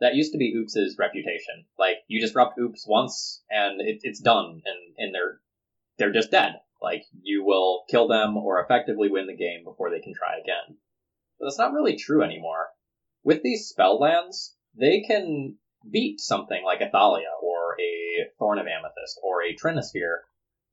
That 0.00 0.14
used 0.14 0.32
to 0.32 0.38
be 0.38 0.54
Oops' 0.54 0.96
reputation. 0.98 1.64
Like 1.78 1.96
you 2.08 2.20
disrupt 2.20 2.58
Oops 2.58 2.84
once 2.86 3.42
and 3.48 3.80
it, 3.80 4.00
it's 4.02 4.20
done, 4.20 4.60
and 4.64 4.94
and 4.98 5.14
they're 5.14 5.40
they're 5.98 6.12
just 6.12 6.30
dead. 6.30 6.56
Like 6.82 7.04
you 7.22 7.44
will 7.44 7.84
kill 7.88 8.08
them 8.08 8.36
or 8.36 8.62
effectively 8.62 9.08
win 9.10 9.26
the 9.26 9.36
game 9.36 9.64
before 9.64 9.90
they 9.90 10.00
can 10.00 10.14
try 10.14 10.34
again. 10.42 10.76
But 11.40 11.46
that's 11.46 11.58
not 11.58 11.72
really 11.72 11.96
true 11.96 12.22
anymore. 12.22 12.68
With 13.24 13.42
these 13.42 13.66
spell 13.66 13.98
lands, 13.98 14.54
they 14.78 15.00
can 15.00 15.56
beat 15.90 16.20
something 16.20 16.62
like 16.64 16.80
a 16.80 16.90
Thalia 16.90 17.32
or 17.42 17.80
a 17.80 18.30
Thorn 18.38 18.58
of 18.58 18.66
Amethyst 18.66 19.18
or 19.24 19.42
a 19.42 19.56
Trinisphere 19.56 20.18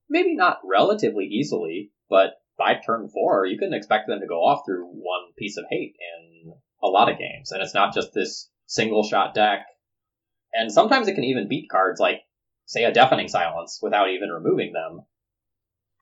maybe 0.10 0.36
not 0.36 0.60
relatively 0.64 1.26
easily, 1.26 1.92
but 2.10 2.42
by 2.58 2.76
turn 2.76 3.10
four, 3.10 3.46
you 3.46 3.58
can 3.58 3.74
expect 3.74 4.08
them 4.08 4.20
to 4.20 4.28
go 4.28 4.40
off 4.40 4.64
through 4.66 4.86
one 4.86 5.34
piece 5.38 5.58
of 5.58 5.66
hate 5.70 5.96
in 6.00 6.54
a 6.82 6.88
lot 6.88 7.12
of 7.12 7.20
games. 7.20 7.52
And 7.52 7.62
it's 7.62 7.74
not 7.74 7.94
just 7.94 8.14
this 8.14 8.50
single 8.66 9.04
shot 9.04 9.34
deck. 9.34 9.66
And 10.54 10.72
sometimes 10.72 11.08
it 11.08 11.16
can 11.16 11.24
even 11.24 11.48
beat 11.48 11.70
cards 11.70 12.00
like, 12.00 12.22
say, 12.66 12.84
a 12.84 12.94
Deafening 12.94 13.28
Silence 13.28 13.80
without 13.82 14.10
even 14.10 14.30
removing 14.30 14.74
them. 14.74 15.06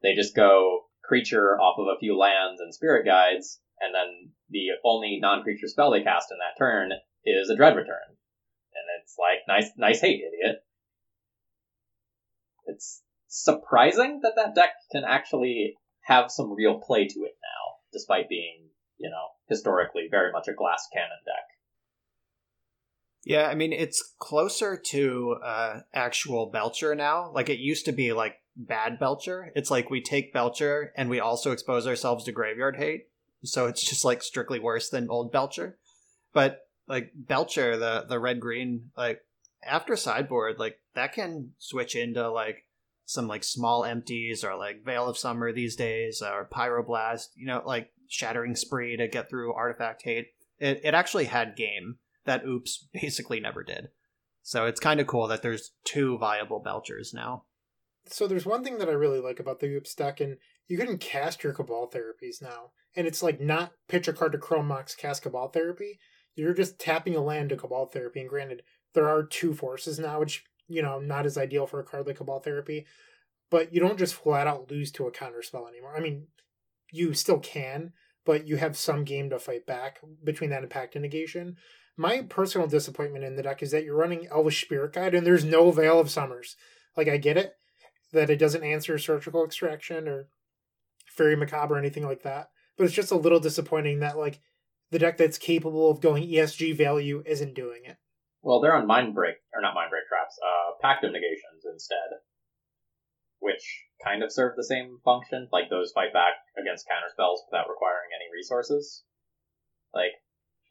They 0.02 0.14
just 0.14 0.36
go 0.36 0.82
creature 1.04 1.60
off 1.60 1.78
of 1.80 1.88
a 1.88 2.00
few 2.00 2.18
lands 2.18 2.62
and 2.62 2.74
spirit 2.74 3.06
guides, 3.06 3.60
and 3.80 3.94
then 3.94 4.32
the 4.50 4.70
only 4.84 5.20
non 5.22 5.44
creature 5.44 5.68
spell 5.68 5.92
they 5.92 6.04
cast 6.04 6.32
in 6.32 6.38
that 6.38 6.58
turn 6.58 6.92
is 7.26 7.50
a 7.50 7.56
Dread 7.56 7.76
Return. 7.76 8.08
And 8.08 9.02
it's 9.02 9.16
like, 9.18 9.40
nice, 9.48 9.72
nice 9.78 10.02
hate, 10.02 10.22
idiot. 10.22 10.64
It's 12.66 13.02
surprising 13.28 14.22
that 14.24 14.34
that 14.36 14.56
deck 14.56 14.72
can 14.92 15.04
actually 15.04 15.76
have 16.02 16.32
some 16.32 16.54
real 16.54 16.80
play 16.80 17.08
to 17.08 17.20
it 17.24 17.36
now, 17.42 17.76
despite 17.92 18.30
being, 18.30 18.70
you 18.98 19.10
know, 19.10 19.28
historically 19.48 20.08
very 20.10 20.32
much 20.32 20.48
a 20.48 20.54
glass 20.54 20.88
cannon 20.94 21.10
deck. 21.26 21.46
Yeah, 23.26 23.48
I 23.48 23.56
mean 23.56 23.74
it's 23.74 24.14
closer 24.20 24.78
to 24.78 25.38
uh, 25.44 25.80
actual 25.94 26.52
Belcher 26.52 26.94
now. 26.94 27.32
Like 27.34 27.50
it 27.50 27.58
used 27.58 27.86
to 27.86 27.92
be 27.92 28.14
like 28.14 28.36
bad 28.56 29.00
Belcher. 29.00 29.52
It's 29.56 29.72
like 29.72 29.90
we 29.90 30.02
take 30.02 30.32
Belcher 30.32 30.94
and 30.96 31.10
we 31.10 31.20
also 31.20 31.52
expose 31.52 31.88
ourselves 31.88 32.26
to 32.26 32.32
graveyard 32.32 32.78
hate. 32.78 33.08
So 33.46 33.68
it's 33.68 33.84
just 33.84 34.06
like 34.06 34.22
strictly 34.24 34.60
worse 34.60 34.90
than 34.90 35.10
old 35.10 35.32
Belcher. 35.32 35.78
But 36.34 36.62
like 36.88 37.12
Belcher, 37.16 37.78
the 37.78 38.06
the 38.08 38.20
red 38.20 38.40
green, 38.40 38.92
like 38.98 39.22
after 39.66 39.96
sideboard, 39.96 40.60
like 40.60 40.80
that 40.94 41.14
can 41.14 41.52
switch 41.58 41.96
into 41.96 42.30
like 42.30 42.66
some 43.06 43.28
like 43.28 43.44
small 43.44 43.86
empties 43.86 44.44
or 44.44 44.56
like 44.56 44.84
Veil 44.84 45.08
of 45.08 45.18
Summer 45.18 45.52
these 45.52 45.76
days 45.76 46.22
or 46.22 46.50
Pyroblast, 46.52 47.28
you 47.36 47.46
know, 47.46 47.62
like 47.66 47.92
Shattering 48.08 48.56
Spree 48.56 48.98
to 48.98 49.08
get 49.08 49.30
through 49.30 49.54
artifact 49.54 50.04
hate. 50.04 50.28
It 50.60 50.82
it 50.84 50.94
actually 50.94 51.26
had 51.26 51.56
game 51.56 51.98
that 52.26 52.46
Oops 52.46 52.88
basically 52.94 53.40
never 53.40 53.64
did. 53.64 53.90
So 54.42 54.66
it's 54.66 54.80
kind 54.80 55.00
of 55.00 55.08
cool 55.08 55.28
that 55.28 55.42
there's 55.42 55.72
two 55.86 56.20
viable 56.20 56.62
Belchers 56.64 57.14
now. 57.14 57.45
So 58.08 58.28
there's 58.28 58.46
one 58.46 58.64
thing 58.64 58.78
that 58.78 58.90
I 58.90 58.94
really 58.94 59.20
like 59.20 59.40
about 59.40 59.60
the 59.60 59.68
Oops 59.68 59.94
deck, 59.96 60.20
and 60.20 60.38
you 60.68 60.78
can 60.78 60.98
cast 60.98 61.44
your 61.44 61.54
Cabal 61.54 61.90
therapies 61.90 62.42
now. 62.42 62.72
And 62.96 63.08
it's 63.08 63.24
like 63.24 63.42
not 63.42 63.74
pitch 63.88 64.08
a 64.08 64.14
card 64.14 64.32
to 64.34 64.38
Chrome 64.38 64.68
Mox, 64.68 64.96
cast 64.96 65.24
Cabal 65.24 65.50
therapy. 65.50 66.00
You're 66.36 66.54
just 66.54 66.80
tapping 66.80 67.16
a 67.16 67.22
land 67.22 67.50
to 67.50 67.58
Cabal 67.58 67.88
therapy. 67.88 68.22
And 68.22 68.30
granted, 68.30 68.62
there 68.94 69.10
are 69.10 69.24
two 69.24 69.54
forces 69.54 70.00
now, 70.00 70.20
which, 70.20 70.44
you 70.68 70.82
know, 70.82 71.00
not 71.00 71.26
as 71.26 71.38
ideal 71.38 71.68
for 71.68 71.80
a 71.80 71.84
card 71.84 72.08
like 72.08 72.18
Cabal 72.18 72.40
therapy. 72.40 72.86
But 73.50 73.74
you 73.74 73.80
don't 73.80 74.00
just 74.00 74.16
flat 74.16 74.48
out 74.48 74.70
lose 74.72 74.92
to 74.94 75.08
a 75.08 75.12
counter 75.12 75.42
spell 75.42 75.68
anymore. 75.68 75.96
I 75.96 76.00
mean, 76.00 76.28
you 76.92 77.14
still 77.14 77.40
can, 77.40 77.94
but 78.26 78.48
you 78.48 78.58
have 78.58 78.78
some 78.78 79.04
game 79.04 79.30
to 79.30 79.40
fight 79.40 79.66
back 79.66 80.00
between 80.24 80.50
that 80.52 80.62
and 80.62 80.70
Pact 80.70 80.96
of 80.96 81.02
Negation. 81.02 81.58
My 81.98 82.22
personal 82.22 82.68
disappointment 82.68 83.24
in 83.24 83.36
the 83.36 83.44
deck 83.44 83.64
is 83.64 83.72
that 83.72 83.84
you're 83.84 83.96
running 83.96 84.28
Elvish 84.28 84.62
Spirit 84.62 84.94
Guide 84.94 85.16
and 85.16 85.26
there's 85.26 85.46
no 85.46 85.72
Veil 85.72 86.00
of 86.00 86.10
Summers. 86.10 86.56
Like, 86.98 87.08
I 87.08 87.18
get 87.18 87.38
it 87.38 87.56
that 88.12 88.30
it 88.30 88.38
doesn't 88.38 88.64
answer 88.64 88.98
surgical 88.98 89.44
extraction 89.44 90.08
or 90.08 90.28
Faerie 91.08 91.36
Macabre 91.36 91.76
or 91.76 91.80
anything 91.80 92.06
like 92.06 92.24
that. 92.24 92.50
But 92.78 92.86
it's 92.86 92.94
just 92.94 93.12
a 93.12 93.18
little 93.18 93.40
disappointing 93.40 94.00
that 94.00 94.18
like 94.18 94.40
the 94.92 95.00
deck 95.00 95.18
that's 95.18 95.38
capable 95.38 95.90
of 95.90 96.02
going 96.02 96.24
ESG 96.24 96.76
value 96.76 97.24
isn't 97.26 97.56
doing 97.56 97.86
it. 97.86 97.98
Well, 98.42 98.62
they're 98.62 98.76
on 98.76 98.86
Mind 98.86 99.16
Break, 99.16 99.38
or 99.54 99.62
not 99.62 99.74
Mind 99.74 99.90
Break 99.90 100.08
traps, 100.08 100.38
uh, 100.38 100.78
Pact 100.82 101.04
of 101.04 101.12
Negations 101.12 101.66
instead, 101.66 102.22
which 103.40 103.64
kind 104.04 104.22
of 104.22 104.32
serve 104.32 104.56
the 104.56 104.64
same 104.64 105.00
function. 105.04 105.48
Like 105.52 105.70
those 105.70 105.92
fight 105.94 106.14
back 106.14 106.34
against 106.62 106.88
counter 106.88 107.10
spells 107.12 107.42
without 107.50 107.70
requiring 107.70 108.14
any 108.14 108.30
resources. 108.32 109.04
Like, 109.94 110.12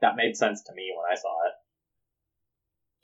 that 0.01 0.17
made 0.17 0.37
sense 0.37 0.63
to 0.65 0.75
me 0.75 0.93
when 0.95 1.11
I 1.11 1.17
saw 1.17 1.35
it. 1.49 1.55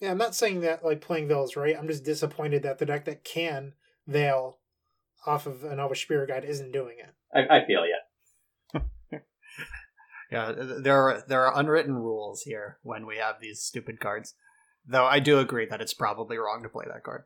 Yeah, 0.05 0.11
I'm 0.11 0.18
not 0.18 0.35
saying 0.35 0.61
that 0.61 0.85
like 0.85 1.01
playing 1.01 1.31
is 1.31 1.57
right. 1.57 1.76
I'm 1.76 1.89
just 1.89 2.05
disappointed 2.05 2.62
that 2.62 2.78
the 2.78 2.87
deck 2.87 3.05
that 3.07 3.24
can 3.24 3.74
Veil 4.07 4.59
off 5.26 5.46
of 5.46 5.64
an 5.64 5.78
Elvish 5.78 6.03
Spirit 6.03 6.28
Guide 6.28 6.44
isn't 6.44 6.72
doing 6.72 6.96
it. 6.98 7.14
I, 7.34 7.59
I 7.59 7.66
feel 7.66 7.84
ya. 7.86 8.80
Yeah, 10.32 10.53
there 10.57 10.96
are 10.96 11.24
there 11.26 11.44
are 11.44 11.59
unwritten 11.59 11.92
rules 11.92 12.42
here 12.42 12.78
when 12.82 13.05
we 13.05 13.16
have 13.16 13.40
these 13.40 13.62
stupid 13.62 13.98
cards. 13.98 14.36
Though 14.86 15.05
I 15.05 15.18
do 15.18 15.40
agree 15.40 15.66
that 15.66 15.80
it's 15.80 15.92
probably 15.92 16.38
wrong 16.38 16.62
to 16.62 16.68
play 16.68 16.84
that 16.86 17.03
card. 17.03 17.24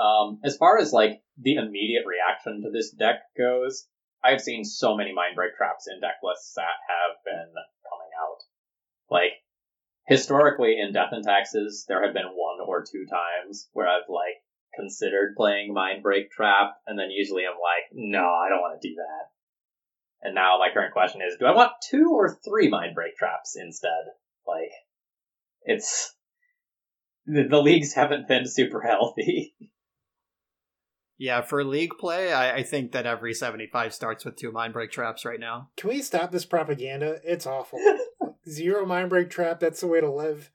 Um, 0.00 0.40
as 0.42 0.56
far 0.56 0.78
as 0.78 0.92
like 0.92 1.20
the 1.36 1.56
immediate 1.56 2.04
reaction 2.06 2.62
to 2.62 2.70
this 2.70 2.90
deck 2.90 3.20
goes, 3.36 3.86
I've 4.24 4.40
seen 4.40 4.64
so 4.64 4.96
many 4.96 5.12
mind 5.12 5.36
break 5.36 5.56
traps 5.56 5.86
in 5.92 6.00
deck 6.00 6.16
lists 6.22 6.54
that 6.56 6.80
have 6.88 7.16
been 7.24 7.52
coming 7.84 8.12
out. 8.16 8.40
Like 9.10 9.32
historically 10.06 10.80
in 10.80 10.94
Death 10.94 11.12
and 11.12 11.24
Taxes, 11.24 11.84
there 11.86 12.02
have 12.02 12.14
been 12.14 12.32
one 12.32 12.66
or 12.66 12.82
two 12.82 13.04
times 13.10 13.68
where 13.72 13.88
I've 13.88 14.08
like 14.08 14.40
considered 14.74 15.34
playing 15.36 15.74
mind 15.74 16.02
break 16.02 16.30
trap, 16.30 16.76
and 16.86 16.98
then 16.98 17.10
usually 17.10 17.44
I'm 17.44 17.52
like, 17.52 17.90
no, 17.92 18.20
I 18.24 18.48
don't 18.48 18.60
want 18.60 18.80
to 18.80 18.88
do 18.88 18.94
that. 18.96 19.30
And 20.22 20.34
now 20.34 20.58
my 20.58 20.68
current 20.72 20.92
question 20.92 21.22
is, 21.26 21.36
do 21.38 21.46
I 21.46 21.54
want 21.54 21.72
two 21.88 22.10
or 22.12 22.38
three 22.44 22.68
mind 22.68 22.94
break 22.94 23.16
traps 23.16 23.56
instead? 23.56 24.12
Like, 24.46 24.70
it's 25.62 26.14
the, 27.26 27.44
the 27.48 27.60
leagues 27.60 27.94
haven't 27.94 28.28
been 28.28 28.46
super 28.46 28.80
healthy. 28.80 29.54
Yeah, 31.22 31.42
for 31.42 31.62
league 31.62 31.98
play, 32.00 32.32
I, 32.32 32.56
I 32.56 32.62
think 32.62 32.92
that 32.92 33.04
every 33.04 33.34
75 33.34 33.92
starts 33.92 34.24
with 34.24 34.36
two 34.36 34.50
mind 34.52 34.72
break 34.72 34.90
traps 34.90 35.26
right 35.26 35.38
now. 35.38 35.68
Can 35.76 35.90
we 35.90 36.00
stop 36.00 36.32
this 36.32 36.46
propaganda? 36.46 37.20
It's 37.22 37.46
awful. 37.46 37.78
Zero 38.48 38.86
mind 38.86 39.10
break 39.10 39.28
trap. 39.28 39.60
That's 39.60 39.82
the 39.82 39.86
way 39.86 40.00
to 40.00 40.10
live. 40.10 40.50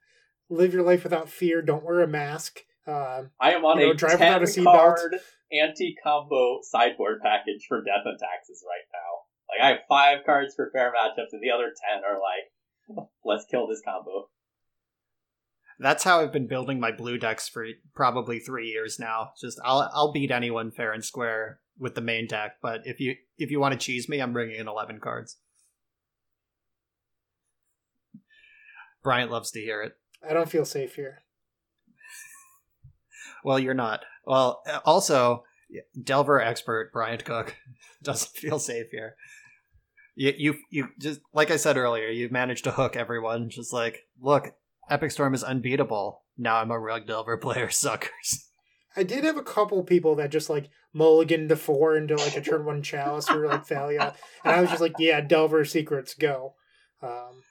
Live 0.50 0.74
your 0.74 0.82
life 0.82 1.04
without 1.04 1.28
fear. 1.28 1.62
Don't 1.62 1.84
wear 1.84 2.00
a 2.00 2.08
mask. 2.08 2.62
Uh, 2.86 3.24
I 3.40 3.52
am 3.54 3.64
on 3.64 3.78
You 3.78 3.86
know, 3.86 3.92
a 3.92 3.94
drive 3.94 4.18
10 4.18 4.40
without 4.40 4.42
a 4.42 4.46
seatbelt. 4.46 4.64
card 4.96 5.20
anti-combo 5.52 6.58
sideboard 6.62 7.20
package 7.22 7.66
for 7.68 7.82
Death 7.82 8.04
and 8.04 8.18
Taxes 8.18 8.62
right 8.66 8.86
now. 8.92 9.16
Like, 9.48 9.64
I 9.64 9.68
have 9.76 9.86
five 9.88 10.24
cards 10.26 10.54
for 10.54 10.70
fair 10.72 10.92
matchups, 10.92 11.32
and 11.32 11.42
the 11.42 11.50
other 11.50 11.72
10 11.92 12.02
are 12.04 12.18
like 12.20 13.08
let's 13.24 13.44
kill 13.50 13.66
this 13.66 13.82
combo. 13.84 14.28
That's 15.78 16.04
how 16.04 16.20
I've 16.20 16.32
been 16.32 16.46
building 16.46 16.80
my 16.80 16.90
blue 16.90 17.18
decks 17.18 17.48
for 17.48 17.66
probably 17.94 18.38
three 18.38 18.68
years 18.68 18.98
now. 18.98 19.30
Just 19.40 19.60
I'll 19.64 19.90
I'll 19.92 20.12
beat 20.12 20.30
anyone 20.30 20.70
fair 20.70 20.92
and 20.92 21.04
square 21.04 21.60
with 21.78 21.94
the 21.94 22.00
main 22.00 22.26
deck, 22.26 22.56
but 22.62 22.80
if 22.84 22.98
you 22.98 23.14
if 23.36 23.50
you 23.50 23.60
want 23.60 23.72
to 23.72 23.78
cheese 23.78 24.08
me, 24.08 24.20
I'm 24.20 24.32
bringing 24.32 24.56
in 24.58 24.68
eleven 24.68 25.00
cards. 25.00 25.36
Bryant 29.02 29.30
loves 29.30 29.50
to 29.52 29.60
hear 29.60 29.82
it. 29.82 29.92
I 30.28 30.32
don't 30.32 30.48
feel 30.50 30.64
safe 30.64 30.96
here. 30.96 31.22
Well, 33.46 33.60
you're 33.60 33.74
not. 33.74 34.04
Well, 34.24 34.64
also, 34.84 35.44
Delver 36.02 36.40
expert 36.40 36.92
Bryant 36.92 37.24
Cook 37.24 37.54
doesn't 38.02 38.36
feel 38.36 38.58
safe 38.58 38.90
here. 38.90 39.14
You, 40.16 40.32
you, 40.36 40.54
you 40.68 40.88
just 40.98 41.20
like 41.32 41.52
I 41.52 41.56
said 41.56 41.76
earlier, 41.76 42.08
you've 42.08 42.32
managed 42.32 42.64
to 42.64 42.72
hook 42.72 42.96
everyone. 42.96 43.48
Just 43.48 43.72
like, 43.72 44.08
look, 44.20 44.56
Epic 44.90 45.12
Storm 45.12 45.32
is 45.32 45.44
unbeatable. 45.44 46.22
Now 46.36 46.56
I'm 46.56 46.72
a 46.72 46.78
rug 46.80 47.06
Delver 47.06 47.36
player, 47.36 47.70
suckers. 47.70 48.48
I 48.96 49.04
did 49.04 49.22
have 49.22 49.36
a 49.36 49.44
couple 49.44 49.84
people 49.84 50.16
that 50.16 50.30
just 50.30 50.50
like 50.50 50.68
mulliganed 50.92 51.46
the 51.46 51.54
four 51.54 51.96
into 51.96 52.16
like 52.16 52.36
a 52.36 52.40
turn 52.40 52.64
one 52.64 52.82
chalice 52.82 53.30
or 53.30 53.46
like 53.46 53.64
Thalia, 53.64 54.16
and 54.44 54.54
I 54.56 54.60
was 54.60 54.70
just 54.70 54.82
like, 54.82 54.94
yeah, 54.98 55.20
Delver 55.20 55.64
secrets 55.64 56.14
go. 56.14 56.54
Um, 57.00 57.44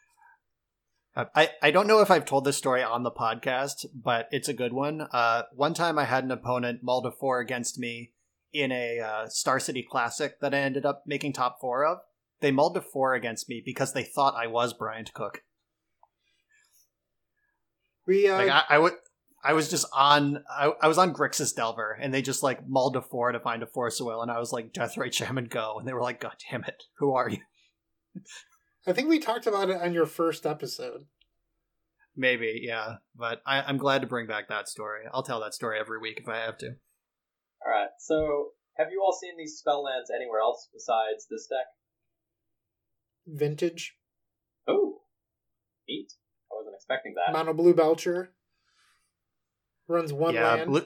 I, 1.15 1.49
I 1.61 1.71
don't 1.71 1.87
know 1.87 2.01
if 2.01 2.11
I've 2.11 2.25
told 2.25 2.43
this 2.43 2.57
story 2.57 2.83
on 2.83 3.03
the 3.03 3.11
podcast, 3.11 3.85
but 3.93 4.27
it's 4.31 4.49
a 4.49 4.53
good 4.53 4.73
one. 4.73 5.07
Uh, 5.13 5.43
one 5.53 5.73
time 5.73 5.97
I 5.97 6.03
had 6.03 6.25
an 6.25 6.31
opponent 6.31 6.81
mull 6.83 7.01
to 7.03 7.11
four 7.11 7.39
against 7.39 7.79
me 7.79 8.11
in 8.51 8.71
a 8.71 8.99
uh, 8.99 9.27
Star 9.29 9.59
City 9.59 9.81
Classic 9.89 10.39
that 10.41 10.53
I 10.53 10.59
ended 10.59 10.85
up 10.85 11.03
making 11.07 11.33
top 11.33 11.59
four 11.61 11.85
of. 11.85 11.99
They 12.41 12.51
mulled 12.51 12.75
to 12.75 12.81
four 12.81 13.13
against 13.13 13.47
me 13.47 13.61
because 13.63 13.93
they 13.93 14.03
thought 14.03 14.35
I 14.35 14.47
was 14.47 14.73
Bryant 14.73 15.13
Cook. 15.13 15.43
we 18.05 18.27
uh, 18.27 18.35
Like 18.35 18.49
I, 18.49 18.63
I 18.71 18.77
would, 18.77 18.93
I 19.41 19.53
was 19.53 19.69
just 19.69 19.85
on, 19.93 20.43
I, 20.49 20.73
I 20.81 20.87
was 20.89 20.97
on 20.97 21.13
Grixis 21.13 21.55
Delver, 21.55 21.97
and 22.01 22.13
they 22.13 22.21
just 22.21 22.43
like 22.43 22.67
mulled 22.67 22.95
to 22.95 23.01
four 23.01 23.31
to 23.31 23.39
find 23.39 23.63
a 23.63 23.67
Force 23.67 24.01
of 24.01 24.07
Will, 24.07 24.21
and 24.21 24.31
I 24.31 24.39
was 24.39 24.51
like 24.51 24.73
Deathrite 24.73 25.13
Shaman 25.13 25.45
go, 25.45 25.77
and 25.79 25.87
they 25.87 25.93
were 25.93 26.01
like, 26.01 26.19
God 26.19 26.35
damn 26.51 26.65
it, 26.65 26.83
who 26.97 27.13
are 27.13 27.29
you? 27.29 27.39
I 28.87 28.93
think 28.93 29.09
we 29.09 29.19
talked 29.19 29.47
about 29.47 29.69
it 29.69 29.81
on 29.81 29.93
your 29.93 30.05
first 30.05 30.45
episode. 30.45 31.05
Maybe, 32.15 32.61
yeah, 32.63 32.95
but 33.15 33.41
I, 33.45 33.61
I'm 33.61 33.77
glad 33.77 34.01
to 34.01 34.07
bring 34.07 34.27
back 34.27 34.47
that 34.47 34.69
story. 34.69 35.01
I'll 35.13 35.23
tell 35.23 35.41
that 35.41 35.53
story 35.53 35.79
every 35.79 35.99
week 35.99 36.19
if 36.21 36.29
I 36.29 36.37
have 36.37 36.57
to. 36.59 36.67
All 37.65 37.71
right. 37.71 37.89
So, 37.99 38.49
have 38.77 38.87
you 38.91 39.01
all 39.03 39.11
seen 39.19 39.33
these 39.37 39.57
spell 39.57 39.83
lands 39.83 40.09
anywhere 40.15 40.39
else 40.39 40.69
besides 40.73 41.27
this 41.29 41.47
deck? 41.47 41.65
Vintage 43.27 43.95
Oh, 44.67 45.01
neat. 45.87 46.13
I 46.51 46.55
wasn't 46.55 46.75
expecting 46.75 47.15
that. 47.15 47.33
Mono 47.33 47.53
Blue 47.53 47.73
Belcher 47.73 48.33
runs 49.87 50.13
one 50.13 50.35
yeah, 50.35 50.55
land. 50.55 50.69
blue, 50.69 50.85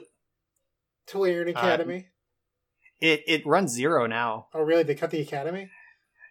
Tolarian 1.08 1.48
uh, 1.48 1.58
Academy. 1.58 2.08
it 3.00 3.22
it 3.26 3.46
runs 3.46 3.72
zero 3.72 4.06
now. 4.06 4.48
oh, 4.54 4.62
really? 4.62 4.82
They 4.82 4.94
cut 4.94 5.10
the 5.10 5.20
Academy? 5.20 5.70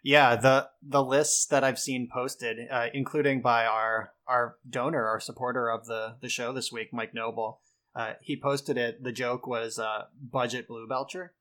Yeah, 0.04 0.36
the 0.36 0.70
the 0.82 1.04
lists 1.04 1.46
that 1.48 1.64
I've 1.64 1.80
seen 1.80 2.10
posted, 2.12 2.58
uh, 2.72 2.88
including 2.94 3.42
by 3.42 3.66
our 3.66 4.14
our 4.28 4.56
donor, 4.70 5.06
our 5.06 5.20
supporter 5.20 5.70
of 5.70 5.86
the 5.86 6.16
the 6.22 6.30
show 6.30 6.54
this 6.54 6.72
week, 6.72 6.94
Mike 6.94 7.14
Noble, 7.14 7.62
uh, 7.96 8.14
he 8.22 8.40
posted 8.40 8.78
it. 8.78 9.04
The 9.04 9.12
joke 9.12 9.46
was 9.46 9.78
uh, 9.78 10.06
budget 10.22 10.68
blue 10.68 10.88
belcher, 10.88 11.34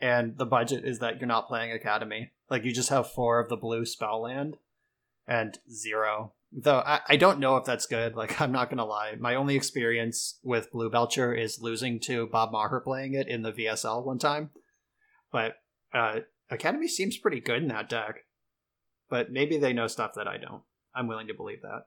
and 0.00 0.38
the 0.38 0.46
budget 0.46 0.84
is 0.84 1.00
that 1.00 1.20
you're 1.20 1.28
not 1.28 1.48
playing 1.48 1.72
Academy. 1.72 2.32
Like 2.48 2.64
you 2.64 2.72
just 2.72 2.88
have 2.88 3.10
four 3.10 3.40
of 3.40 3.48
the 3.48 3.56
blue 3.56 3.84
spell 3.84 4.22
land 4.22 4.56
and 5.26 5.58
zero. 5.70 6.32
Though 6.50 6.78
I, 6.78 7.00
I 7.06 7.16
don't 7.16 7.40
know 7.40 7.58
if 7.58 7.66
that's 7.66 7.84
good. 7.84 8.16
Like 8.16 8.40
I'm 8.40 8.52
not 8.52 8.70
gonna 8.70 8.86
lie, 8.86 9.16
my 9.18 9.34
only 9.34 9.54
experience 9.54 10.38
with 10.42 10.72
blue 10.72 10.88
belcher 10.88 11.34
is 11.34 11.60
losing 11.60 12.00
to 12.00 12.26
Bob 12.26 12.52
Maher 12.52 12.80
playing 12.80 13.12
it 13.12 13.28
in 13.28 13.42
the 13.42 13.52
VSL 13.52 14.04
one 14.04 14.18
time, 14.18 14.50
but. 15.30 15.56
Uh, 15.94 16.20
Academy 16.50 16.88
seems 16.88 17.16
pretty 17.18 17.40
good 17.40 17.62
in 17.62 17.68
that 17.68 17.88
deck, 17.88 18.24
but 19.08 19.30
maybe 19.30 19.58
they 19.58 19.72
know 19.72 19.86
stuff 19.86 20.12
that 20.14 20.26
I 20.28 20.36
don't. 20.38 20.62
I'm 20.94 21.06
willing 21.06 21.26
to 21.28 21.34
believe 21.34 21.62
that. 21.62 21.82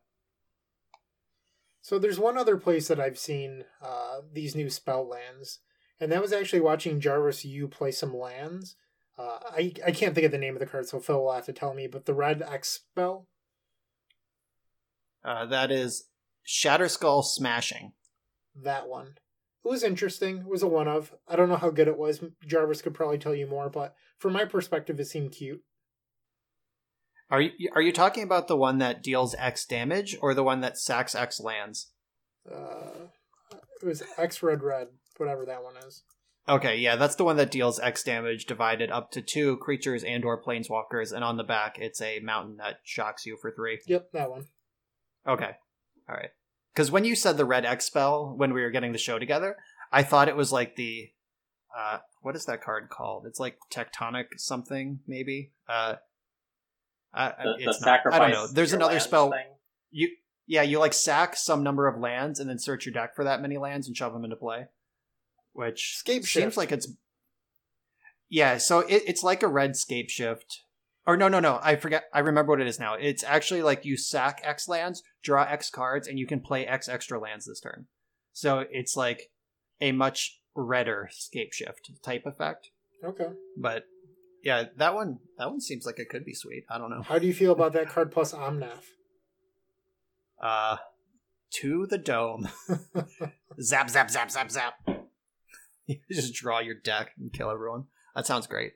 So 1.82 1.98
there's 1.98 2.20
one 2.20 2.38
other 2.38 2.58
place 2.58 2.88
that 2.88 3.00
I've 3.00 3.18
seen 3.18 3.66
uh, 3.82 4.22
these 4.32 4.56
new 4.56 4.70
spell 4.70 5.08
lands, 5.08 5.60
and 6.00 6.12
that 6.12 6.22
was 6.22 6.32
actually 6.32 6.62
watching 6.62 7.00
Jarvis 7.00 7.44
Yu 7.44 7.68
play 7.68 7.92
some 7.92 8.16
lands. 8.16 8.76
Uh, 9.18 9.40
I 9.52 9.74
I 9.86 9.92
can't 9.92 10.14
think 10.14 10.26
of 10.26 10.32
the 10.32 10.38
name 10.38 10.54
of 10.56 10.60
the 10.60 10.66
card, 10.68 10.88
so 10.88 11.00
Phil 11.00 11.24
will 11.24 11.34
have 11.34 11.46
to 11.46 11.54
tell 11.54 11.74
me. 11.74 11.88
But 11.88 12.06
the 12.06 12.14
red 12.14 12.42
X 12.44 12.70
spell, 12.70 13.28
Uh, 15.24 15.46
that 15.48 15.72
is 15.72 16.08
Shatterskull 16.48 17.24
Smashing. 17.24 17.94
that 18.56 18.88
one, 18.88 19.16
it 19.64 19.70
was 19.70 19.84
interesting. 19.84 20.40
It 20.40 20.48
was 20.48 20.64
a 20.64 20.68
one 20.68 20.88
of. 20.88 21.14
I 21.28 21.36
don't 21.36 21.50
know 21.50 21.58
how 21.58 21.70
good 21.70 21.88
it 21.88 21.98
was. 21.98 22.24
Jarvis 22.46 22.82
could 22.82 22.94
probably 22.94 23.18
tell 23.18 23.36
you 23.36 23.48
more, 23.48 23.70
but 23.70 23.96
from 24.18 24.34
my 24.34 24.46
perspective, 24.46 25.00
it 25.00 25.06
seemed 25.06 25.32
cute. 25.32 25.62
Are 27.30 27.42
you 27.42 27.70
are 27.74 27.82
you 27.82 27.94
talking 27.94 28.24
about 28.24 28.48
the 28.48 28.58
one 28.58 28.80
that 28.80 29.04
deals 29.04 29.36
X 29.38 29.66
damage 29.66 30.18
or 30.22 30.34
the 30.34 30.44
one 30.44 30.62
that 30.62 30.78
sacks 30.78 31.16
X 31.16 31.40
lands? 31.40 31.92
Uh, 32.50 33.08
it 33.82 33.86
was 33.86 34.04
X 34.18 34.44
red 34.44 34.64
red, 34.64 34.88
whatever 35.18 35.46
that 35.46 35.64
one 35.64 35.78
is. 35.78 36.04
Okay, 36.50 36.78
yeah, 36.78 36.96
that's 36.96 37.16
the 37.16 37.24
one 37.24 37.38
that 37.38 37.52
deals 37.52 37.80
X 37.80 38.04
damage 38.04 38.46
divided 38.46 38.90
up 38.92 39.12
to 39.12 39.22
two 39.22 39.58
creatures 39.58 40.04
and 40.04 40.26
or 40.26 40.42
planeswalkers, 40.42 41.14
and 41.14 41.24
on 41.24 41.38
the 41.38 41.44
back 41.44 41.78
it's 41.80 42.02
a 42.02 42.20
mountain 42.20 42.58
that 42.58 42.80
shocks 42.84 43.26
you 43.26 43.38
for 43.40 43.52
three. 43.52 43.80
Yep, 43.88 44.12
that 44.12 44.30
one. 44.30 44.48
Okay. 45.28 45.52
All 46.10 46.16
right. 46.16 46.32
Because 46.74 46.92
when 46.92 47.04
you 47.06 47.16
said 47.16 47.38
the 47.38 47.46
red 47.46 47.66
X 47.66 47.86
spell 47.86 48.34
when 48.36 48.54
we 48.54 48.62
were 48.62 48.70
getting 48.72 48.92
the 48.92 48.98
show 48.98 49.20
together, 49.20 49.58
I 49.92 50.04
thought 50.04 50.30
it 50.30 50.36
was 50.36 50.52
like 50.52 50.76
the 50.76 51.10
uh 51.78 52.00
what 52.22 52.36
is 52.36 52.46
that 52.46 52.62
card 52.64 52.90
called? 52.90 53.26
It's 53.26 53.40
like 53.40 53.58
tectonic 53.74 54.26
something, 54.38 55.00
maybe. 55.08 55.52
Uh 55.68 55.96
I, 57.14 57.30
The, 57.44 57.44
the 57.58 57.70
it's 57.70 57.82
not. 57.82 57.98
sacrifice. 57.98 58.20
I 58.22 58.24
don't 58.24 58.32
know. 58.32 58.48
There's 58.48 58.74
another 58.74 59.00
spell. 59.00 59.32
Thing. 59.32 59.46
You 59.92 60.10
yeah, 60.48 60.62
you 60.64 60.80
like 60.80 60.94
sack 60.94 61.36
some 61.36 61.64
number 61.64 61.88
of 61.88 62.00
lands 62.00 62.40
and 62.40 62.50
then 62.50 62.60
search 62.60 62.86
your 62.86 62.94
deck 62.94 63.16
for 63.16 63.24
that 63.26 63.42
many 63.42 63.58
lands 63.58 63.88
and 63.88 63.96
shove 63.96 64.14
them 64.14 64.24
into 64.24 64.36
play. 64.36 64.68
Which 65.54 65.98
Scape 65.98 66.24
seems 66.24 66.30
shift. 66.30 66.58
like 66.58 66.72
it's 66.72 66.88
yeah. 68.30 68.58
So 68.58 68.80
it, 68.80 69.04
it's 69.06 69.24
like 69.24 69.44
a 69.44 69.48
red 69.48 69.76
scape 69.76 70.10
shift. 70.10 70.62
Or 71.08 71.18
no, 71.18 71.28
no, 71.28 71.40
no. 71.40 71.60
I 71.62 71.76
forget. 71.76 72.06
I 72.14 72.20
remember 72.20 72.52
what 72.52 72.62
it 72.62 72.68
is 72.68 72.80
now. 72.80 72.94
It's 72.94 73.24
actually 73.24 73.64
like 73.64 73.86
you 73.86 73.98
sack 73.98 74.42
X 74.44 74.68
lands, 74.68 75.02
draw 75.24 75.44
X 75.44 75.70
cards, 75.70 76.08
and 76.08 76.20
you 76.20 76.28
can 76.28 76.42
play 76.42 76.66
X 76.66 76.88
extra 76.88 77.20
lands 77.20 77.46
this 77.46 77.60
turn. 77.60 77.88
So 78.34 78.66
it's 78.70 78.96
like 78.96 79.32
a 79.80 79.92
much 79.92 80.40
redder 80.56 81.10
scape 81.12 81.54
shift 81.54 81.92
type 82.04 82.26
effect. 82.26 82.70
Okay. 83.04 83.28
But 83.58 83.86
yeah, 84.44 84.66
that 84.78 84.94
one 84.94 85.20
that 85.38 85.50
one 85.50 85.62
seems 85.62 85.86
like 85.86 86.00
it 86.00 86.10
could 86.10 86.26
be 86.26 86.34
sweet. 86.34 86.66
I 86.70 86.78
don't 86.78 86.90
know. 86.90 87.02
How 87.02 87.20
do 87.20 87.28
you 87.28 87.34
feel 87.34 87.52
about 87.52 87.74
that 87.74 87.90
card 87.90 88.12
plus 88.12 88.34
Omnath? 88.34 88.70
Uh 90.42 90.78
to 91.52 91.86
the 91.88 92.00
dome. 92.00 92.50
zap 93.62 93.92
zap 93.92 94.10
zap 94.10 94.32
zap 94.32 94.50
zap. 94.50 94.74
You 95.86 95.98
just 96.10 96.34
draw 96.34 96.60
your 96.60 96.76
deck 96.76 97.12
and 97.20 97.32
kill 97.34 97.52
everyone. 97.52 97.86
That 98.16 98.26
sounds 98.26 98.48
great. 98.48 98.74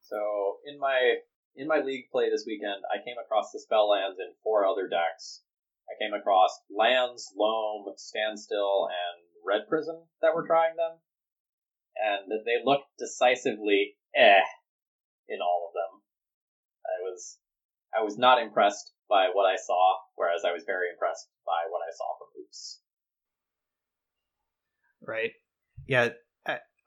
So 0.00 0.16
in 0.64 0.78
my 0.78 1.16
in 1.56 1.68
my 1.68 1.80
league 1.80 2.10
play 2.10 2.30
this 2.30 2.44
weekend, 2.46 2.82
I 2.90 3.04
came 3.04 3.16
across 3.22 3.52
the 3.52 3.60
spell 3.60 3.90
lands 3.90 4.18
in 4.18 4.32
four 4.42 4.66
other 4.66 4.88
decks. 4.88 5.42
I 5.88 5.94
came 6.00 6.14
across 6.14 6.50
lands, 6.70 7.32
loam, 7.36 7.84
standstill, 7.96 8.88
and 8.88 9.22
Red 9.44 9.68
Prison 9.68 10.06
that 10.22 10.34
were 10.34 10.46
trying 10.46 10.76
them, 10.76 10.98
and 11.96 12.30
they 12.46 12.64
looked 12.64 12.88
decisively 12.98 13.96
eh 14.14 14.40
in 15.28 15.40
all 15.40 15.68
of 15.68 15.74
them. 15.74 16.02
I 16.86 17.02
was 17.02 17.38
I 17.94 18.02
was 18.02 18.16
not 18.16 18.40
impressed 18.40 18.92
by 19.08 19.28
what 19.32 19.44
I 19.44 19.56
saw, 19.56 19.96
whereas 20.14 20.42
I 20.46 20.52
was 20.52 20.64
very 20.64 20.88
impressed 20.90 21.28
by 21.44 21.68
what 21.68 21.82
I 21.82 21.92
saw 21.92 22.16
from 22.18 22.42
Oops. 22.42 22.80
Right? 25.06 25.32
Yeah, 25.86 26.10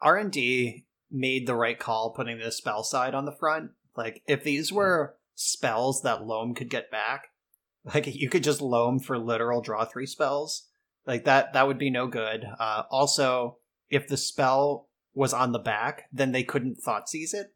R 0.02 0.18
and 0.18 0.32
D 0.32 0.86
made 1.12 1.46
the 1.46 1.56
right 1.56 1.78
call 1.78 2.14
putting 2.14 2.40
the 2.40 2.52
spell 2.52 2.84
side 2.84 3.14
on 3.14 3.26
the 3.26 3.36
front. 3.36 3.72
Like 3.96 4.24
if 4.28 4.44
these 4.44 4.72
were 4.72 5.16
spells 5.36 6.02
that 6.02 6.26
Loam 6.26 6.54
could 6.54 6.70
get 6.70 6.92
back, 6.92 7.30
like 7.94 8.08
you 8.08 8.30
could 8.30 8.44
just 8.44 8.62
Loam 8.62 9.00
for 9.00 9.18
literal 9.18 9.62
draw 9.62 9.86
three 9.86 10.06
spells. 10.06 10.68
Like 11.06 11.26
that 11.26 11.54
that 11.54 11.68
would 11.68 11.78
be 11.78 11.90
no 11.90 12.08
good. 12.08 12.46
Uh, 12.60 12.84
also, 12.90 13.58
if 13.90 14.08
the 14.08 14.18
spell 14.18 14.90
was 15.14 15.34
on 15.34 15.52
the 15.52 15.60
back, 15.60 16.06
then 16.12 16.32
they 16.32 16.44
couldn't 16.44 16.82
thought 16.82 17.08
seize 17.08 17.34
it, 17.34 17.54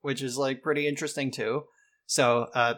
which 0.00 0.22
is 0.22 0.38
like 0.38 0.62
pretty 0.62 0.86
interesting 0.88 1.30
too. 1.30 1.64
So 2.06 2.48
uh, 2.54 2.74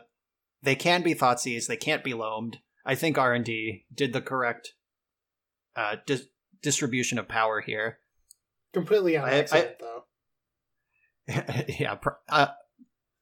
they 0.63 0.75
can 0.75 1.03
be 1.03 1.15
thought 1.15 1.41
seized, 1.41 1.69
they 1.69 1.77
can't 1.77 2.05
be 2.05 2.13
loamed. 2.13 2.57
I 2.85 2.95
think 2.95 3.19
R 3.19 3.35
and 3.35 3.45
D 3.45 3.85
did 3.95 4.13
the 4.13 4.21
correct 4.21 4.75
uh, 5.77 5.97
dis- 6.07 6.29
distribution 6.63 7.19
of 7.19 7.29
power 7.29 7.61
here. 7.61 7.99
Completely 8.73 9.17
on 9.17 9.29
accident, 9.29 9.77
though. 9.79 10.05
yeah, 11.79 11.95
pr- 11.95 12.11
uh, 12.29 12.49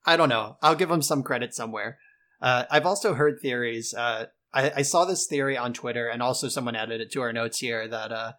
I 0.07 0.17
don't 0.17 0.29
know. 0.29 0.57
I'll 0.63 0.77
give 0.77 0.89
them 0.89 1.03
some 1.03 1.23
credit 1.23 1.55
somewhere. 1.55 1.99
Uh, 2.41 2.65
I've 2.71 2.87
also 2.87 3.15
heard 3.15 3.41
theories. 3.41 3.93
Uh, 3.93 4.27
I, 4.55 4.73
I 4.77 4.83
saw 4.83 5.05
this 5.05 5.27
theory 5.27 5.57
on 5.57 5.73
Twitter, 5.73 6.09
and 6.09 6.23
also 6.23 6.49
someone 6.49 6.77
added 6.77 7.01
it 7.01 7.11
to 7.13 7.23
our 7.23 7.33
notes 7.33 7.59
here 7.59 7.89
that 7.89 8.13
uh, 8.13 8.33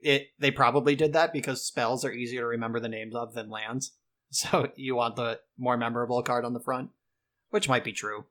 it 0.00 0.28
they 0.38 0.50
probably 0.50 0.94
did 0.94 1.12
that 1.14 1.32
because 1.32 1.66
spells 1.66 2.04
are 2.04 2.12
easier 2.12 2.42
to 2.42 2.46
remember 2.46 2.80
the 2.80 2.88
names 2.88 3.14
of 3.14 3.34
than 3.34 3.50
lands. 3.50 3.92
So 4.30 4.70
you 4.76 4.94
want 4.94 5.16
the 5.16 5.40
more 5.56 5.78
memorable 5.78 6.22
card 6.22 6.44
on 6.44 6.52
the 6.52 6.60
front, 6.60 6.90
which 7.48 7.66
might 7.66 7.82
be 7.82 7.92
true. 7.92 8.26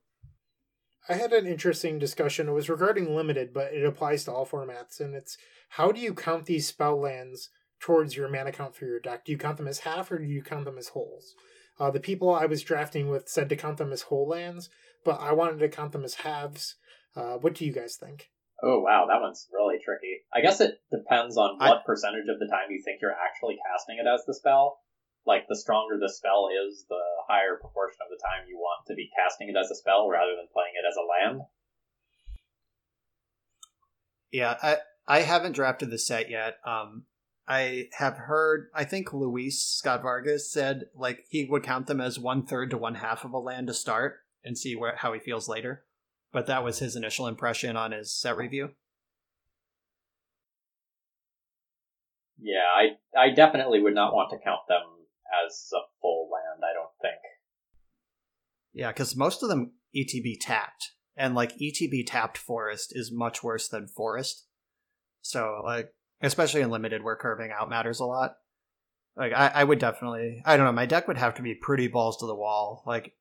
I 1.10 1.14
had 1.14 1.34
an 1.34 1.48
interesting 1.48 1.98
discussion. 1.98 2.48
It 2.48 2.52
was 2.52 2.70
regarding 2.70 3.16
limited, 3.16 3.52
but 3.52 3.74
it 3.74 3.84
applies 3.84 4.24
to 4.26 4.32
all 4.32 4.46
formats. 4.46 5.00
And 5.00 5.16
it's 5.16 5.40
how 5.70 5.92
do 5.92 6.00
you 6.00 6.14
count 6.14 6.46
these 6.46 6.68
spell 6.68 7.00
lands 7.02 7.50
towards 7.80 8.16
your 8.16 8.28
mana 8.28 8.52
count 8.52 8.76
for 8.76 8.86
your 8.86 9.00
deck? 9.00 9.26
Do 9.26 9.32
you 9.32 9.40
count 9.40 9.58
them 9.58 9.68
as 9.68 9.80
half 9.80 10.12
or 10.12 10.20
do 10.20 10.26
you 10.26 10.44
count 10.44 10.66
them 10.66 10.78
as 10.78 10.90
wholes? 10.90 11.34
Uh, 11.80 11.92
the 11.92 12.00
people 12.00 12.34
I 12.34 12.46
was 12.46 12.64
drafting 12.64 13.10
with 13.10 13.30
said 13.30 13.50
to 13.50 13.56
count 13.56 13.78
them 13.78 13.92
as 13.94 14.04
whole 14.04 14.28
lands, 14.28 14.70
but 15.06 15.20
I 15.20 15.32
wanted 15.34 15.60
to 15.60 15.70
count 15.70 15.92
them 15.92 16.04
as 16.04 16.16
halves. 16.16 16.76
Uh, 17.16 17.38
what 17.38 17.54
do 17.56 17.66
you 17.66 17.72
guys 17.72 17.96
think? 17.96 18.30
Oh 18.64 18.80
wow, 18.80 19.06
that 19.08 19.22
one's 19.22 19.48
really 19.54 19.78
tricky. 19.84 20.26
I 20.34 20.42
guess 20.42 20.60
it 20.62 20.82
depends 20.92 21.38
on 21.38 21.58
I- 21.60 21.70
what 21.70 21.86
percentage 21.86 22.26
of 22.30 22.40
the 22.40 22.48
time 22.48 22.72
you 22.72 22.82
think 22.84 23.02
you're 23.02 23.12
actually 23.14 23.58
casting 23.72 23.98
it 24.00 24.08
as 24.08 24.26
the 24.26 24.34
spell. 24.34 24.80
Like 25.26 25.46
the 25.50 25.58
stronger 25.58 25.98
the 26.00 26.10
spell 26.10 26.48
is, 26.48 26.86
the 26.90 27.04
higher 27.28 27.60
proportion 27.60 28.00
of 28.02 28.10
the 28.10 28.24
time 28.24 28.48
you 28.48 28.58
want 28.58 28.88
to 28.88 28.96
be 28.96 29.10
casting 29.14 29.50
it 29.50 29.60
as 29.60 29.70
a 29.70 29.76
spell 29.76 30.08
rather 30.08 30.36
than 30.38 30.48
playing 30.54 30.74
it 30.74 30.88
as 30.88 30.96
a 30.96 31.06
land. 31.06 31.42
Yeah, 34.32 34.58
I 34.62 34.78
I 35.08 35.22
haven't 35.22 35.54
drafted 35.54 35.90
the 35.92 36.00
set 36.00 36.30
yet. 36.30 36.58
Um, 36.66 37.06
I 37.48 37.88
have 37.98 38.18
heard. 38.18 38.68
I 38.76 38.84
think 38.84 39.14
Luis 39.14 39.62
Scott 39.62 40.02
Vargas 40.02 40.52
said 40.52 40.86
like 40.96 41.26
he 41.30 41.46
would 41.46 41.64
count 41.64 41.88
them 41.88 42.02
as 42.02 42.20
one 42.20 42.46
third 42.46 42.70
to 42.72 42.78
one 42.78 42.96
half 42.96 43.24
of 43.24 43.32
a 43.32 43.40
land 43.40 43.68
to 43.68 43.74
start 43.74 44.18
and 44.44 44.58
see 44.58 44.76
where 44.76 44.96
how 44.98 45.14
he 45.14 45.20
feels 45.20 45.48
later. 45.48 45.86
But 46.34 46.48
that 46.48 46.64
was 46.64 46.80
his 46.80 46.96
initial 46.96 47.28
impression 47.28 47.78
on 47.78 47.94
his 47.94 48.12
set 48.12 48.36
review. 48.36 48.72
Yeah, 52.40 52.66
I 52.76 53.20
I 53.20 53.34
definitely 53.34 53.82
would 53.82 53.96
not 53.96 54.14
want 54.14 54.30
to 54.32 54.38
count 54.44 54.62
them 54.68 54.84
as 55.46 55.70
a 55.74 55.82
full 56.02 56.30
land. 56.32 56.64
I 56.64 56.74
don't 56.74 56.92
think. 57.02 57.22
Yeah, 58.74 58.92
because 58.92 59.16
most 59.16 59.42
of 59.42 59.50
them 59.50 59.74
ETB 59.96 60.38
tapped, 60.42 60.92
and 61.16 61.34
like 61.34 61.58
ETB 61.58 62.04
tapped 62.06 62.38
forest 62.38 62.92
is 62.96 63.12
much 63.12 63.42
worse 63.42 63.68
than 63.68 63.88
forest. 63.88 64.46
So 65.22 65.62
like, 65.64 65.94
especially 66.22 66.62
in 66.62 66.70
limited 66.70 67.04
where 67.04 67.16
curving 67.16 67.52
out 67.52 67.70
matters 67.70 68.00
a 68.00 68.06
lot. 68.06 68.38
Like 69.16 69.34
I, 69.34 69.48
I 69.48 69.64
would 69.64 69.80
definitely, 69.80 70.42
I 70.46 70.58
don't 70.58 70.66
know, 70.66 70.72
my 70.72 70.86
deck 70.86 71.08
would 71.08 71.18
have 71.18 71.36
to 71.36 71.42
be 71.42 71.56
pretty 71.56 71.88
balls 71.88 72.18
to 72.18 72.28
the 72.28 72.36
wall. 72.36 72.84
Like, 72.86 73.14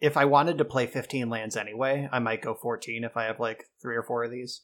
if 0.00 0.16
I 0.16 0.24
wanted 0.24 0.58
to 0.58 0.64
play 0.64 0.86
15 0.86 1.28
lands 1.28 1.56
anyway, 1.56 2.08
I 2.10 2.18
might 2.18 2.42
go 2.42 2.54
14 2.54 3.04
if 3.04 3.16
I 3.16 3.24
have 3.24 3.38
like 3.38 3.64
three 3.82 3.96
or 3.96 4.02
four 4.02 4.24
of 4.24 4.30
these. 4.30 4.62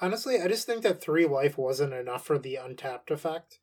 Honestly, 0.00 0.40
I 0.40 0.48
just 0.48 0.66
think 0.66 0.82
that 0.82 1.00
three 1.00 1.26
life 1.26 1.58
wasn't 1.58 1.92
enough 1.92 2.24
for 2.24 2.38
the 2.38 2.56
untapped 2.56 3.10
effect. 3.10 3.58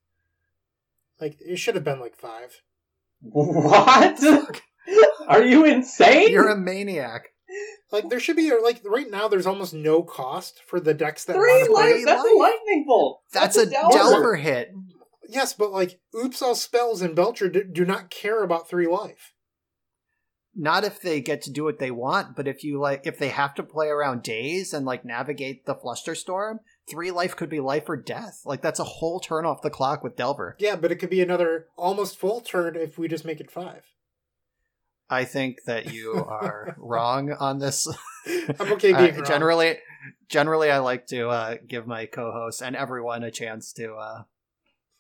Like 1.20 1.38
it 1.40 1.58
should 1.58 1.76
have 1.76 1.84
been 1.84 2.00
like 2.00 2.16
five. 2.16 2.62
What? 3.20 4.20
Are 5.28 5.44
you 5.44 5.66
insane? 5.66 6.30
You're 6.30 6.50
a 6.50 6.56
maniac. 6.56 7.30
Like 7.92 8.10
there 8.10 8.20
should 8.20 8.36
be 8.36 8.52
like 8.62 8.82
right 8.86 9.10
now. 9.10 9.28
There's 9.28 9.46
almost 9.48 9.74
no 9.74 10.04
cost 10.04 10.62
for 10.68 10.80
the 10.80 10.94
decks 10.94 11.24
that 11.26 11.34
Three 11.34 11.42
want 11.42 11.66
to 11.66 11.74
play. 11.74 11.94
life. 11.94 12.06
That's 12.06 12.30
a 12.30 12.38
lightning 12.38 12.86
bolt. 12.88 13.22
That's, 13.32 13.58
a 13.58 13.66
Delver. 13.66 13.98
Delver 13.98 14.36
hit. 14.36 14.72
Yes, 15.30 15.54
but 15.54 15.72
like 15.72 16.00
Oops 16.16 16.42
All 16.42 16.56
Spells 16.56 17.02
and 17.02 17.16
Belcher 17.16 17.50
do, 17.50 17.64
do 17.64 17.86
not 17.86 18.10
care 18.10 18.44
about 18.44 18.70
three 18.70 18.88
life. 18.88 19.34
not 20.60 20.84
if 20.84 21.02
they 21.02 21.22
get 21.22 21.42
to 21.44 21.52
do 21.52 21.64
what 21.64 21.80
they 21.80 21.92
want, 21.92 22.36
but 22.36 22.48
if 22.48 22.64
you 22.64 22.80
like, 22.80 23.06
if 23.06 23.20
they 23.20 23.30
have 23.30 23.54
to 23.56 23.64
play 23.64 23.88
around 23.88 24.24
Daze 24.24 24.74
and 24.74 24.86
like 24.86 25.06
navigate 25.06 25.66
the 25.66 25.76
flusterstorm, 25.76 26.60
three 26.90 27.12
life 27.12 27.36
could 27.36 27.50
be 27.50 27.60
life 27.60 27.88
or 27.88 27.96
death. 27.96 28.42
Like 28.46 28.62
that's 28.62 28.80
a 28.80 28.84
whole 28.86 29.20
turn 29.20 29.46
off 29.46 29.62
the 29.62 29.70
clock 29.70 30.04
with 30.04 30.16
Delver. 30.18 30.56
Yeah, 30.60 30.76
but 30.76 30.92
it 30.92 30.96
could 30.96 31.10
be 31.12 31.22
another 31.22 31.68
almost 31.78 32.18
full 32.18 32.42
turn 32.42 32.76
if 32.76 32.98
we 32.98 33.08
just 33.08 33.26
make 33.26 33.40
it 33.40 33.52
five. 33.52 33.84
I 35.10 35.24
think 35.26 35.64
that 35.66 35.94
you 35.94 36.14
are 36.16 36.76
wrong 36.80 37.32
on 37.32 37.60
this. 37.60 37.88
I'm 38.60 38.74
okay 38.74 38.92
Uh, 38.94 38.98
being 39.02 39.16
wrong. 39.16 39.26
generally, 39.26 39.78
generally, 40.30 40.70
I 40.72 40.80
like 40.80 41.08
to 41.08 41.30
uh, 41.30 41.56
give 41.66 41.88
my 41.88 42.06
co-hosts 42.06 42.62
and 42.62 42.76
everyone 42.76 43.24
a 43.24 43.32
chance 43.32 43.72
to 43.74 43.94
uh, 43.96 44.24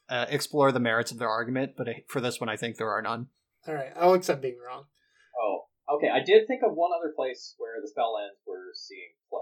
uh, 0.09 0.25
explore 0.29 0.71
the 0.71 0.79
merits 0.79 1.11
of 1.11 1.19
their 1.19 1.29
argument. 1.29 1.73
But 1.77 1.87
for 2.07 2.21
this 2.21 2.39
one, 2.39 2.49
I 2.49 2.55
think 2.55 2.77
there 2.77 2.89
are 2.91 3.01
none. 3.01 3.27
All 3.67 3.73
right, 3.75 3.91
I'll 3.99 4.13
accept 4.13 4.41
being 4.41 4.57
wrong. 4.65 4.85
Oh, 5.37 5.67
okay. 5.97 6.07
I 6.09 6.23
did 6.23 6.47
think 6.47 6.63
of 6.63 6.71
one 6.73 6.91
other 6.95 7.11
place 7.15 7.53
where 7.57 7.81
the 7.81 7.87
spell 7.89 8.13
lands 8.15 8.39
were 8.47 8.71
seeing 8.73 9.11
play. 9.29 9.41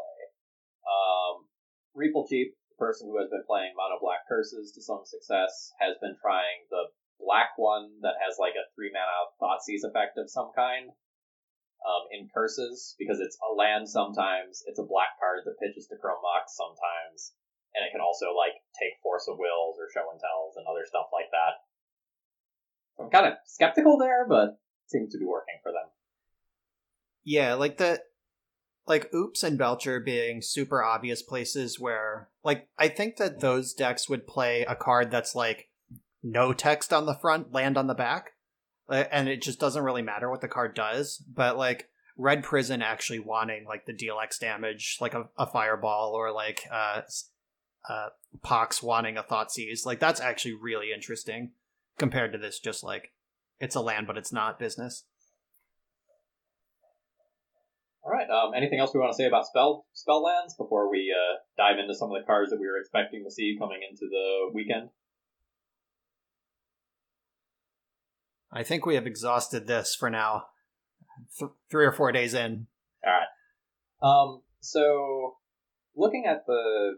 Um, 0.81 1.45
Reapel 1.93 2.25
Cheap, 2.27 2.57
the 2.73 2.77
person 2.81 3.07
who 3.07 3.21
has 3.21 3.29
been 3.29 3.45
playing 3.45 3.73
Mono 3.77 4.01
Black 4.01 4.25
Curses 4.27 4.73
to 4.73 4.81
some 4.81 5.01
success, 5.05 5.71
has 5.79 5.93
been 6.01 6.17
trying 6.19 6.65
the 6.73 6.89
black 7.19 7.55
one 7.57 8.01
that 8.01 8.19
has 8.21 8.37
like 8.39 8.53
a 8.55 8.67
three 8.75 8.91
mana 8.91 9.31
Thoughtseize 9.41 9.87
effect 9.87 10.17
of 10.17 10.29
some 10.29 10.51
kind. 10.55 10.91
Um, 11.85 12.09
in 12.09 12.25
curses, 12.33 12.95
because 12.97 13.21
it's 13.21 13.37
a 13.45 13.53
land 13.53 13.85
sometimes, 13.85 14.63
it's 14.65 14.81
a 14.81 14.89
black 14.89 15.21
card 15.21 15.45
that 15.45 15.61
pitches 15.61 15.85
to 15.85 15.97
Chrome 16.01 16.17
Mox 16.17 16.57
sometimes, 16.57 17.37
and 17.77 17.85
it 17.85 17.91
can 17.93 18.01
also 18.01 18.33
like 18.33 18.57
take 18.73 18.97
Force 19.05 19.29
of 19.29 19.37
Wills 19.37 19.77
or 19.77 19.85
Show 19.93 20.09
and 20.09 20.17
Tells 20.17 20.57
and 20.57 20.65
other 20.65 20.81
stuff 20.89 21.13
like 21.13 21.29
that. 21.29 21.61
I'm 22.97 23.11
kind 23.11 23.27
of 23.27 23.37
skeptical 23.45 23.99
there, 23.99 24.25
but 24.27 24.57
seems 24.87 25.11
to 25.13 25.19
be 25.19 25.25
working 25.25 25.61
for 25.61 25.71
them. 25.71 25.85
Yeah, 27.23 27.53
like 27.53 27.77
the 27.77 28.01
like 28.87 29.13
Oops 29.13 29.43
and 29.43 29.57
Belcher 29.57 29.99
being 29.99 30.41
super 30.41 30.83
obvious 30.83 31.21
places 31.21 31.79
where 31.79 32.29
like 32.43 32.67
I 32.77 32.87
think 32.87 33.17
that 33.17 33.39
those 33.39 33.73
decks 33.73 34.07
would 34.07 34.27
play 34.27 34.65
a 34.67 34.75
card 34.75 35.11
that's 35.11 35.35
like 35.35 35.69
no 36.25 36.53
text 36.53 36.91
on 36.91 37.05
the 37.05 37.13
front, 37.13 37.53
land 37.53 37.77
on 37.77 37.87
the 37.87 37.93
back. 37.93 38.31
uh, 38.89 39.05
And 39.11 39.29
it 39.29 39.41
just 39.41 39.59
doesn't 39.59 39.83
really 39.83 40.01
matter 40.01 40.29
what 40.29 40.41
the 40.41 40.47
card 40.47 40.73
does, 40.75 41.17
but 41.19 41.55
like 41.57 41.89
Red 42.17 42.43
Prison 42.43 42.81
actually 42.81 43.19
wanting 43.19 43.65
like 43.65 43.85
the 43.85 43.93
deal 43.93 44.19
X 44.21 44.39
damage, 44.39 44.97
like 44.99 45.13
a, 45.13 45.29
a 45.37 45.45
fireball, 45.45 46.13
or 46.13 46.31
like 46.31 46.63
uh, 46.71 47.01
uh, 47.87 48.09
Pox 48.41 48.81
wanting 48.81 49.17
a 49.17 49.23
Thought 49.23 49.49
Thoughtseize, 49.49 49.85
like 49.85 49.99
that's 49.99 50.19
actually 50.19 50.55
really 50.59 50.91
interesting 50.93 51.51
compared 51.97 52.31
to 52.33 52.37
this 52.37 52.59
just 52.59 52.83
like 52.83 53.13
it's 53.59 53.75
a 53.75 53.81
land 53.81 54.07
but 54.07 54.17
it's 54.17 54.33
not 54.33 54.59
business. 54.59 55.05
All 58.03 58.11
right. 58.11 58.29
Um, 58.29 58.53
anything 58.55 58.79
else 58.79 58.93
we 58.93 58.99
want 58.99 59.11
to 59.11 59.17
say 59.17 59.25
about 59.25 59.47
spell 59.47 59.85
spell 59.93 60.23
lands 60.23 60.55
before 60.55 60.89
we 60.89 61.13
uh, 61.13 61.37
dive 61.57 61.79
into 61.79 61.95
some 61.95 62.11
of 62.11 62.19
the 62.19 62.25
cards 62.25 62.51
that 62.51 62.59
we 62.59 62.67
were 62.67 62.77
expecting 62.77 63.23
to 63.23 63.31
see 63.31 63.57
coming 63.59 63.79
into 63.87 64.07
the 64.09 64.51
weekend? 64.53 64.89
I 68.55 68.63
think 68.63 68.85
we 68.85 68.95
have 68.95 69.05
exhausted 69.05 69.67
this 69.67 69.93
for 69.93 70.09
now. 70.09 70.45
Th- 71.37 71.51
three 71.69 71.85
or 71.85 71.91
four 71.91 72.13
days 72.13 72.33
in. 72.33 72.67
All 73.05 73.11
right. 73.11 73.27
Um, 74.01 74.41
so 74.61 75.35
looking 75.95 76.25
at 76.25 76.45
the 76.47 76.97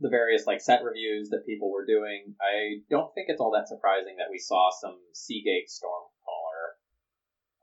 the 0.00 0.10
various 0.10 0.46
like 0.46 0.60
set 0.60 0.84
reviews 0.84 1.30
that 1.30 1.46
people 1.46 1.72
were 1.72 1.84
doing, 1.84 2.34
I 2.40 2.82
don't 2.88 3.12
think 3.14 3.26
it's 3.28 3.40
all 3.40 3.52
that 3.52 3.66
surprising 3.66 4.16
that 4.18 4.30
we 4.30 4.38
saw 4.38 4.70
some 4.80 4.98
Sea 5.14 5.42
Gate 5.44 5.68
Stormcaller. 5.68 6.76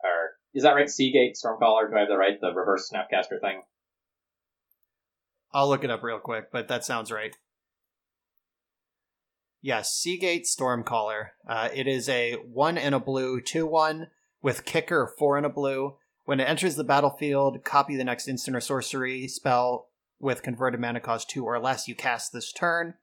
Or 0.03 0.31
is 0.53 0.63
that 0.63 0.73
right? 0.73 0.89
Sea 0.89 1.13
Gate 1.13 1.37
Stormcaller? 1.37 1.89
Do 1.89 1.95
I 1.95 1.99
have 1.99 2.09
the 2.09 2.17
right? 2.17 2.41
The 2.41 2.53
reverse 2.53 2.91
Snapcaster 2.91 3.39
thing. 3.39 3.61
I'll 5.53 5.69
look 5.69 5.85
it 5.85 5.91
up 5.91 6.03
real 6.03 6.19
quick, 6.19 6.51
but 6.51 6.67
that 6.67 6.83
sounds 6.83 7.11
right. 7.11 7.37
Yes, 9.65 9.95
Sea 9.95 10.17
Gate 10.17 10.45
Stormcaller. 10.45 11.29
Uh, 11.49 11.69
it 11.73 11.87
is 11.87 12.07
a 12.07 12.33
one 12.33 12.77
in 12.77 12.93
a 12.93 12.99
blue, 12.99 13.41
two 13.41 13.65
one 13.65 14.09
with 14.39 14.63
kicker 14.63 15.11
four 15.17 15.39
in 15.39 15.43
a 15.43 15.49
blue. 15.49 15.95
When 16.25 16.39
it 16.39 16.47
enters 16.47 16.75
the 16.75 16.83
battlefield, 16.83 17.63
copy 17.63 17.95
the 17.95 18.03
next 18.03 18.27
instant 18.27 18.55
or 18.55 18.61
sorcery 18.61 19.27
spell 19.27 19.87
with 20.19 20.43
converted 20.43 20.79
mana 20.79 20.99
cost 20.99 21.31
two 21.31 21.45
or 21.45 21.57
less 21.57 21.87
you 21.87 21.95
cast 21.95 22.31
this 22.31 22.53
turn. 22.53 22.93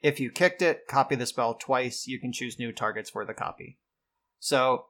If 0.00 0.18
you 0.18 0.30
kicked 0.30 0.62
it, 0.62 0.86
copy 0.88 1.16
the 1.16 1.26
spell 1.26 1.52
twice. 1.52 2.06
You 2.06 2.18
can 2.18 2.32
choose 2.32 2.58
new 2.58 2.72
targets 2.72 3.10
for 3.10 3.26
the 3.26 3.34
copy. 3.34 3.78
So, 4.38 4.86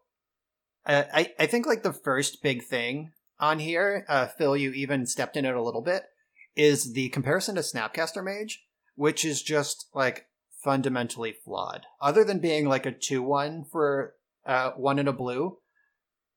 uh, 0.84 1.06
I 1.12 1.32
I 1.40 1.46
think 1.46 1.66
like 1.66 1.82
the 1.82 1.92
first 1.92 2.40
big 2.40 2.62
thing 2.62 3.10
on 3.40 3.58
here, 3.58 4.06
uh, 4.08 4.26
Phil, 4.26 4.56
you 4.56 4.70
even 4.70 5.06
stepped 5.06 5.36
in 5.36 5.44
it 5.44 5.56
a 5.56 5.62
little 5.62 5.82
bit, 5.82 6.04
is 6.54 6.92
the 6.92 7.08
comparison 7.08 7.56
to 7.56 7.62
Snapcaster 7.62 8.22
Mage, 8.22 8.64
which 8.94 9.24
is 9.24 9.42
just 9.42 9.88
like 9.92 10.26
fundamentally 10.66 11.32
flawed. 11.32 11.86
Other 12.00 12.24
than 12.24 12.40
being 12.40 12.68
like 12.68 12.86
a 12.86 12.90
two 12.90 13.22
one 13.22 13.64
for 13.70 14.14
uh, 14.44 14.72
one 14.72 14.98
in 14.98 15.06
a 15.06 15.12
blue, 15.12 15.58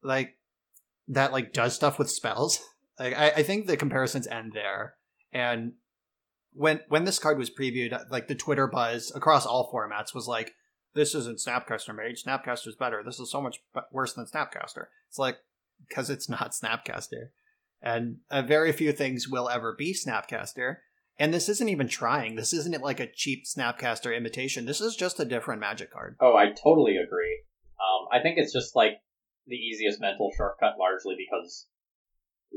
like 0.03 0.37
that 1.07 1.31
like 1.33 1.51
does 1.51 1.73
stuff 1.75 1.99
with 1.99 2.09
spells. 2.09 2.61
Like 2.99 3.17
I, 3.17 3.29
I 3.29 3.43
think 3.43 3.65
the 3.65 3.77
comparisons 3.77 4.27
end 4.27 4.51
there. 4.53 4.95
And 5.31 5.75
when 6.51 6.81
when 6.89 7.05
this 7.05 7.17
card 7.17 7.37
was 7.37 7.49
previewed, 7.49 7.97
like 8.11 8.27
the 8.27 8.35
Twitter 8.35 8.67
buzz 8.67 9.09
across 9.15 9.45
all 9.45 9.71
formats 9.71 10.13
was 10.13 10.27
like, 10.27 10.51
"This 10.95 11.15
isn't 11.15 11.39
Snapcaster 11.39 11.95
Mage. 11.95 12.25
Snapcaster's 12.25 12.75
better. 12.75 13.01
This 13.01 13.17
is 13.17 13.31
so 13.31 13.39
much 13.39 13.61
worse 13.93 14.15
than 14.15 14.25
Snapcaster." 14.25 14.87
It's 15.07 15.17
like 15.17 15.37
because 15.87 16.09
it's 16.09 16.27
not 16.27 16.51
Snapcaster. 16.51 17.29
and 17.81 18.17
uh, 18.29 18.41
very 18.41 18.73
few 18.73 18.91
things 18.91 19.29
will 19.29 19.47
ever 19.47 19.73
be 19.77 19.93
Snapcaster. 19.93 20.79
And 21.19 21.33
this 21.33 21.49
isn't 21.49 21.67
even 21.69 21.89
trying. 21.89 22.35
This 22.35 22.53
isn't 22.53 22.81
like 22.81 23.01
a 23.01 23.11
cheap 23.11 23.43
Snapcaster 23.45 24.15
imitation. 24.15 24.65
This 24.65 24.79
is 24.79 24.95
just 24.95 25.19
a 25.19 25.25
different 25.25 25.59
Magic 25.59 25.91
card. 25.91 26.15
Oh, 26.21 26.35
I 26.35 26.51
totally 26.51 26.95
agree. 26.95 27.43
Um, 27.75 28.07
I 28.11 28.23
think 28.23 28.37
it's 28.37 28.53
just 28.53 28.75
like 28.75 28.93
the 29.45 29.57
easiest 29.57 29.99
mental 29.99 30.31
shortcut, 30.35 30.79
largely 30.79 31.15
because 31.17 31.67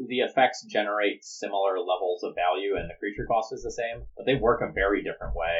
the 0.08 0.20
effects 0.20 0.64
generate 0.70 1.24
similar 1.24 1.78
levels 1.78 2.22
of 2.22 2.34
value 2.34 2.76
and 2.76 2.88
the 2.88 2.94
creature 2.98 3.26
cost 3.26 3.52
is 3.52 3.62
the 3.62 3.72
same, 3.72 4.06
but 4.16 4.24
they 4.26 4.36
work 4.36 4.62
a 4.62 4.72
very 4.72 5.02
different 5.02 5.34
way. 5.34 5.58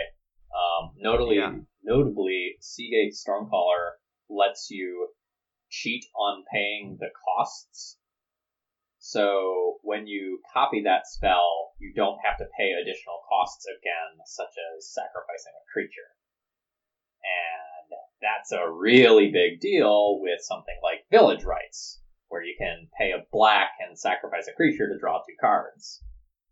Um, 0.55 0.93
notably, 0.97 1.37
Yeah. 1.37 1.55
notably, 1.83 2.57
Sea 2.61 2.91
Gate 2.91 3.15
Stormcaller 3.15 3.93
lets 4.29 4.71
you 4.71 5.09
cheat 5.71 6.05
on 6.15 6.45
paying 6.53 6.99
the 7.01 7.11
costs. 7.25 7.99
So 9.05 9.79
when 9.83 10.07
you 10.07 10.39
copy 10.55 10.81
that 10.85 11.09
spell, 11.09 11.75
you 11.81 11.93
don't 11.93 12.21
have 12.25 12.39
to 12.39 12.47
pay 12.57 12.71
additional 12.71 13.19
costs 13.29 13.67
again, 13.67 14.23
such 14.25 14.55
as 14.79 14.95
sacrificing 14.95 15.59
a 15.59 15.73
creature. 15.73 16.15
And 17.19 17.99
that's 18.23 18.53
a 18.53 18.71
really 18.71 19.33
big 19.33 19.59
deal 19.59 20.21
with 20.21 20.39
something 20.43 20.79
like 20.85 21.11
Village 21.11 21.43
Rites, 21.43 22.01
where 22.29 22.45
you 22.45 22.55
can 22.57 22.87
pay 22.97 23.11
a 23.11 23.27
black 23.33 23.71
and 23.85 23.99
sacrifice 23.99 24.47
a 24.47 24.55
creature 24.55 24.87
to 24.87 25.01
draw 25.01 25.19
two 25.19 25.35
cards. 25.41 26.01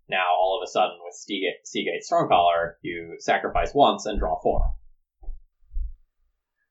Now, 0.08 0.34
all 0.36 0.60
of 0.60 0.66
a 0.66 0.70
sudden, 0.72 0.98
with 1.04 1.14
Sea 1.14 1.54
Gate, 1.84 2.02
Stormcaller, 2.02 2.74
you 2.82 3.14
sacrifice 3.20 3.72
once 3.72 4.06
and 4.06 4.18
draw 4.18 4.40
four. 4.42 4.72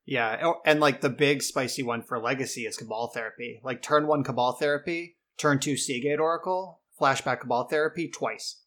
Yeah, 0.04 0.52
and 0.66 0.78
like 0.78 1.00
the 1.00 1.08
big 1.08 1.40
spicy 1.42 1.82
one 1.82 2.02
for 2.02 2.18
Legacy 2.18 2.66
is 2.66 2.76
Cabal 2.76 3.12
Therapy. 3.14 3.62
Like 3.64 3.80
turn 3.80 4.06
one 4.06 4.24
Cabal 4.24 4.52
Therapy, 4.52 5.16
turn 5.40 5.58
two 5.58 5.76
Sea 5.76 6.00
Gate 6.00 6.20
Oracle, 6.20 6.80
flashback 7.00 7.40
Cabal 7.40 7.64
Therapy 7.64 8.08
twice. 8.08 8.62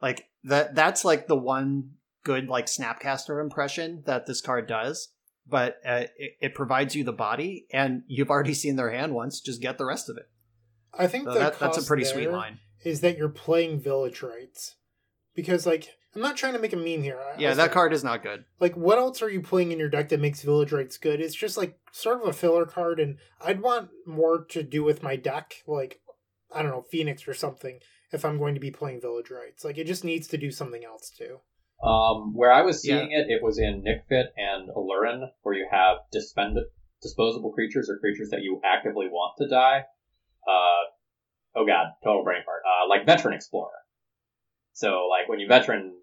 Like 0.00 0.28
that 0.44 0.74
that's 0.74 1.04
like 1.04 1.26
the 1.26 1.36
one 1.36 1.90
good 2.24 2.48
like 2.48 2.66
Snapcaster 2.66 3.42
impression 3.42 4.02
that 4.06 4.26
this 4.26 4.40
card 4.40 4.66
does. 4.66 5.08
But 5.46 5.76
uh, 5.84 6.04
it, 6.16 6.32
it 6.40 6.54
provides 6.54 6.96
you 6.96 7.04
the 7.04 7.12
body, 7.12 7.66
and 7.70 8.02
you've 8.06 8.30
already 8.30 8.54
seen 8.54 8.76
their 8.76 8.90
hand 8.90 9.14
once. 9.14 9.40
Just 9.40 9.60
get 9.60 9.76
the 9.76 9.84
rest 9.84 10.08
of 10.08 10.16
it. 10.16 10.30
I 10.98 11.06
think 11.06 11.28
So 11.28 11.34
that, 11.34 11.58
that's 11.58 11.76
a 11.76 11.82
pretty 11.82 12.04
sweet 12.04 12.30
line. 12.30 12.60
Is 12.82 13.00
that 13.00 13.18
you're 13.18 13.28
playing 13.28 13.80
village 13.80 14.22
rites? 14.22 14.76
Because 15.34 15.66
like 15.66 15.90
I'm 16.14 16.20
not 16.22 16.36
trying 16.36 16.52
to 16.52 16.58
make 16.58 16.72
a 16.72 16.76
meme 16.76 17.02
here. 17.02 17.18
I- 17.20 17.38
Yeah, 17.38 17.50
I 17.50 17.54
that 17.54 17.64
said- 17.64 17.72
card 17.72 17.92
is 17.92 18.04
not 18.04 18.22
good. 18.22 18.44
Like, 18.60 18.76
what 18.76 18.98
else 18.98 19.20
are 19.22 19.28
you 19.30 19.42
playing 19.42 19.72
in 19.72 19.78
your 19.78 19.88
deck 19.88 20.08
that 20.10 20.20
makes 20.20 20.42
village 20.42 20.72
rites 20.72 20.96
good? 20.96 21.20
It's 21.20 21.34
just 21.34 21.56
like 21.56 21.78
sort 21.92 22.22
of 22.22 22.28
a 22.28 22.32
filler 22.32 22.66
card, 22.66 23.00
and 23.00 23.18
I'd 23.40 23.60
want 23.60 23.90
more 24.06 24.44
to 24.50 24.62
do 24.62 24.84
with 24.84 25.02
my 25.02 25.16
deck, 25.16 25.62
like 25.66 26.00
I 26.52 26.62
don't 26.62 26.70
know, 26.70 26.82
Phoenix 26.82 27.26
or 27.26 27.34
something. 27.34 27.80
If 28.12 28.24
I'm 28.24 28.38
going 28.38 28.54
to 28.54 28.60
be 28.60 28.70
playing 28.70 29.00
village 29.00 29.28
rites, 29.30 29.64
like 29.64 29.76
it 29.76 29.88
just 29.88 30.04
needs 30.04 30.28
to 30.28 30.38
do 30.38 30.52
something 30.52 30.84
else 30.84 31.10
too. 31.10 31.40
Um, 31.82 32.32
where 32.34 32.52
I 32.52 32.62
was 32.62 32.80
seeing 32.80 33.10
it, 33.10 33.26
it 33.28 33.42
was 33.42 33.58
in 33.58 33.82
Nickfit 33.82 34.26
and 34.36 34.70
Aluren, 34.70 35.30
where 35.42 35.54
you 35.56 35.66
have 35.70 35.98
dispend- 36.12 36.58
disposable 37.02 37.50
creatures 37.52 37.90
or 37.90 37.98
creatures 37.98 38.30
that 38.30 38.42
you 38.42 38.60
actively 38.64 39.08
want 39.08 39.36
to 39.38 39.48
die. 39.48 39.84
Uh, 40.46 40.84
oh 41.56 41.66
god, 41.66 41.88
total 42.04 42.22
brain 42.22 42.42
fart. 42.44 42.62
Uh, 42.64 42.88
like 42.88 43.04
Veteran 43.04 43.34
Explorer. 43.34 43.72
So, 44.72 45.08
like, 45.08 45.28
when 45.28 45.40
you 45.40 45.46
Veteran 45.48 46.00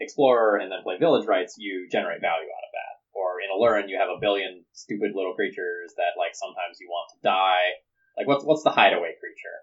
Explorer 0.00 0.56
and 0.56 0.72
then 0.72 0.82
play 0.82 0.96
Village 0.98 1.26
Rites, 1.26 1.56
you 1.58 1.88
generate 1.92 2.20
value 2.20 2.48
out 2.48 2.64
of 2.66 2.72
that. 2.72 2.94
Or 3.12 3.40
in 3.40 3.48
Aluren, 3.52 3.88
you 3.88 3.98
have 3.98 4.08
a 4.08 4.18
billion 4.20 4.64
stupid 4.72 5.12
little 5.14 5.34
creatures 5.34 5.92
that, 5.96 6.16
like, 6.18 6.32
sometimes 6.34 6.78
you 6.80 6.88
want 6.88 7.10
to 7.14 7.18
die. 7.22 7.76
Like, 8.16 8.26
what's 8.26 8.44
what's 8.44 8.62
the 8.64 8.70
hideaway 8.70 9.12
creature? 9.20 9.58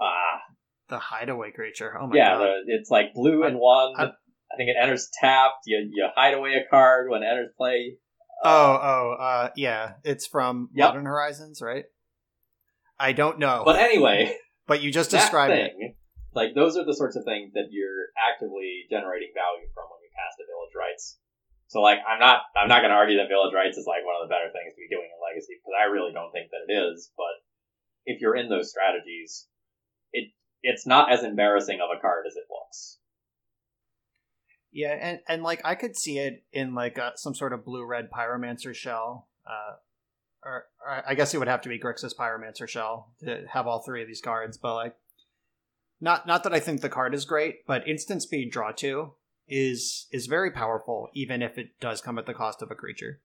Ah, 0.00 0.40
The 0.88 0.98
hideaway 0.98 1.50
creature. 1.52 1.96
Oh 2.00 2.06
my 2.06 2.16
yeah, 2.16 2.30
god. 2.36 2.40
the, 2.40 2.74
it's 2.74 2.90
like 2.90 3.14
blue 3.14 3.44
and 3.44 3.58
one. 3.58 3.94
I- 3.98 4.12
I, 4.52 4.56
think 4.56 4.68
it 4.70 4.76
enters 4.80 5.08
tapped. 5.20 5.62
You 5.66 5.88
you 5.92 6.06
hide 6.14 6.34
away 6.34 6.54
a 6.54 6.68
card 6.70 7.10
when 7.10 7.22
it 7.24 7.26
enters 7.26 7.50
play. 7.56 7.96
Oh, 8.44 8.78
oh, 8.82 9.16
uh, 9.18 9.50
yeah. 9.56 9.94
It's 10.04 10.26
from 10.28 10.68
Yep. 10.74 10.88
Modern 10.90 11.06
Horizons, 11.06 11.60
right? 11.60 11.86
I 13.00 13.12
don't 13.12 13.40
know, 13.40 13.62
But 13.64 13.76
anyway, 13.80 14.36
but 14.68 14.80
you 14.80 14.92
just 14.92 15.10
described 15.10 15.54
it. 15.54 15.72
Like 16.34 16.54
those 16.54 16.76
are 16.76 16.84
the 16.84 16.94
sorts 16.94 17.16
of 17.16 17.24
things 17.24 17.54
that 17.54 17.70
you're 17.70 18.10
actively 18.18 18.90
generating 18.90 19.30
value 19.34 19.70
from 19.72 19.86
when 19.88 20.02
you 20.02 20.10
cast 20.10 20.42
a 20.42 20.46
village 20.50 20.74
rites. 20.74 21.18
So 21.68 21.80
like 21.80 21.98
I'm 22.06 22.18
not 22.18 22.42
I'm 22.56 22.68
not 22.68 22.82
going 22.82 22.90
to 22.90 22.98
argue 22.98 23.18
that 23.18 23.30
village 23.30 23.54
rites 23.54 23.78
is 23.78 23.86
like 23.86 24.04
one 24.04 24.18
of 24.20 24.26
the 24.26 24.32
better 24.32 24.50
things 24.50 24.74
to 24.74 24.82
be 24.82 24.90
doing 24.90 25.06
in 25.06 25.18
legacy 25.22 25.54
because 25.58 25.74
I 25.78 25.90
really 25.90 26.12
don't 26.12 26.30
think 26.34 26.50
that 26.50 26.66
it 26.66 26.72
is. 26.74 27.10
But 27.16 27.38
if 28.04 28.20
you're 28.20 28.36
in 28.36 28.48
those 28.48 28.70
strategies, 28.70 29.46
it 30.12 30.30
it's 30.62 30.86
not 30.86 31.10
as 31.10 31.22
embarrassing 31.22 31.80
of 31.80 31.90
a 31.94 32.00
card 32.00 32.26
as 32.26 32.36
it 32.36 32.50
looks. 32.50 32.98
Yeah, 34.72 34.98
and 35.00 35.20
and 35.28 35.42
like 35.42 35.62
I 35.64 35.76
could 35.76 35.96
see 35.96 36.18
it 36.18 36.42
in 36.52 36.74
like 36.74 36.98
uh 36.98 37.12
some 37.14 37.34
sort 37.34 37.52
of 37.52 37.64
blue 37.64 37.86
red 37.86 38.10
pyromancer 38.10 38.74
shell, 38.74 39.28
uh, 39.46 39.76
or, 40.42 40.66
or 40.84 41.02
I 41.06 41.14
guess 41.14 41.32
it 41.32 41.38
would 41.38 41.48
have 41.48 41.62
to 41.62 41.68
be 41.68 41.78
Grixis 41.78 42.14
pyromancer 42.14 42.68
shell 42.68 43.12
to 43.20 43.44
have 43.48 43.68
all 43.68 43.82
three 43.82 44.02
of 44.02 44.08
these 44.08 44.20
cards. 44.20 44.58
But 44.58 44.74
like, 44.74 44.96
not 46.04 46.26
not 46.26 46.44
that 46.44 46.54
I 46.54 46.60
think 46.60 46.80
the 46.80 46.88
card 46.88 47.14
is 47.14 47.24
great, 47.24 47.66
but 47.66 47.88
instant 47.88 48.22
speed 48.22 48.52
draw 48.52 48.70
two 48.70 49.14
is 49.48 50.06
is 50.12 50.26
very 50.26 50.50
powerful, 50.50 51.08
even 51.14 51.42
if 51.42 51.58
it 51.58 51.80
does 51.80 52.00
come 52.00 52.18
at 52.18 52.26
the 52.26 52.34
cost 52.34 52.62
of 52.62 52.70
a 52.70 52.74
creature. 52.74 53.20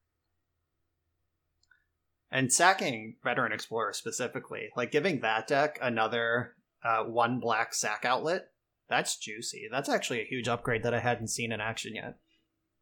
And 2.32 2.54
sacking 2.54 3.16
veteran 3.24 3.52
explorer 3.52 3.94
specifically, 3.94 4.70
like 4.76 4.92
giving 4.92 5.22
that 5.22 5.48
deck 5.48 5.78
another 5.82 6.54
uh, 6.84 7.04
one 7.04 7.40
black 7.40 7.74
sack 7.74 8.06
outlet 8.06 8.50
that's 8.90 9.16
juicy. 9.16 9.68
That's 9.72 9.88
actually 9.88 10.22
a 10.22 10.26
huge 10.26 10.48
upgrade 10.48 10.84
that 10.84 10.94
I 10.94 11.00
hadn't 11.00 11.28
seen 11.28 11.52
in 11.52 11.62
action 11.62 11.96
yet. 11.96 12.18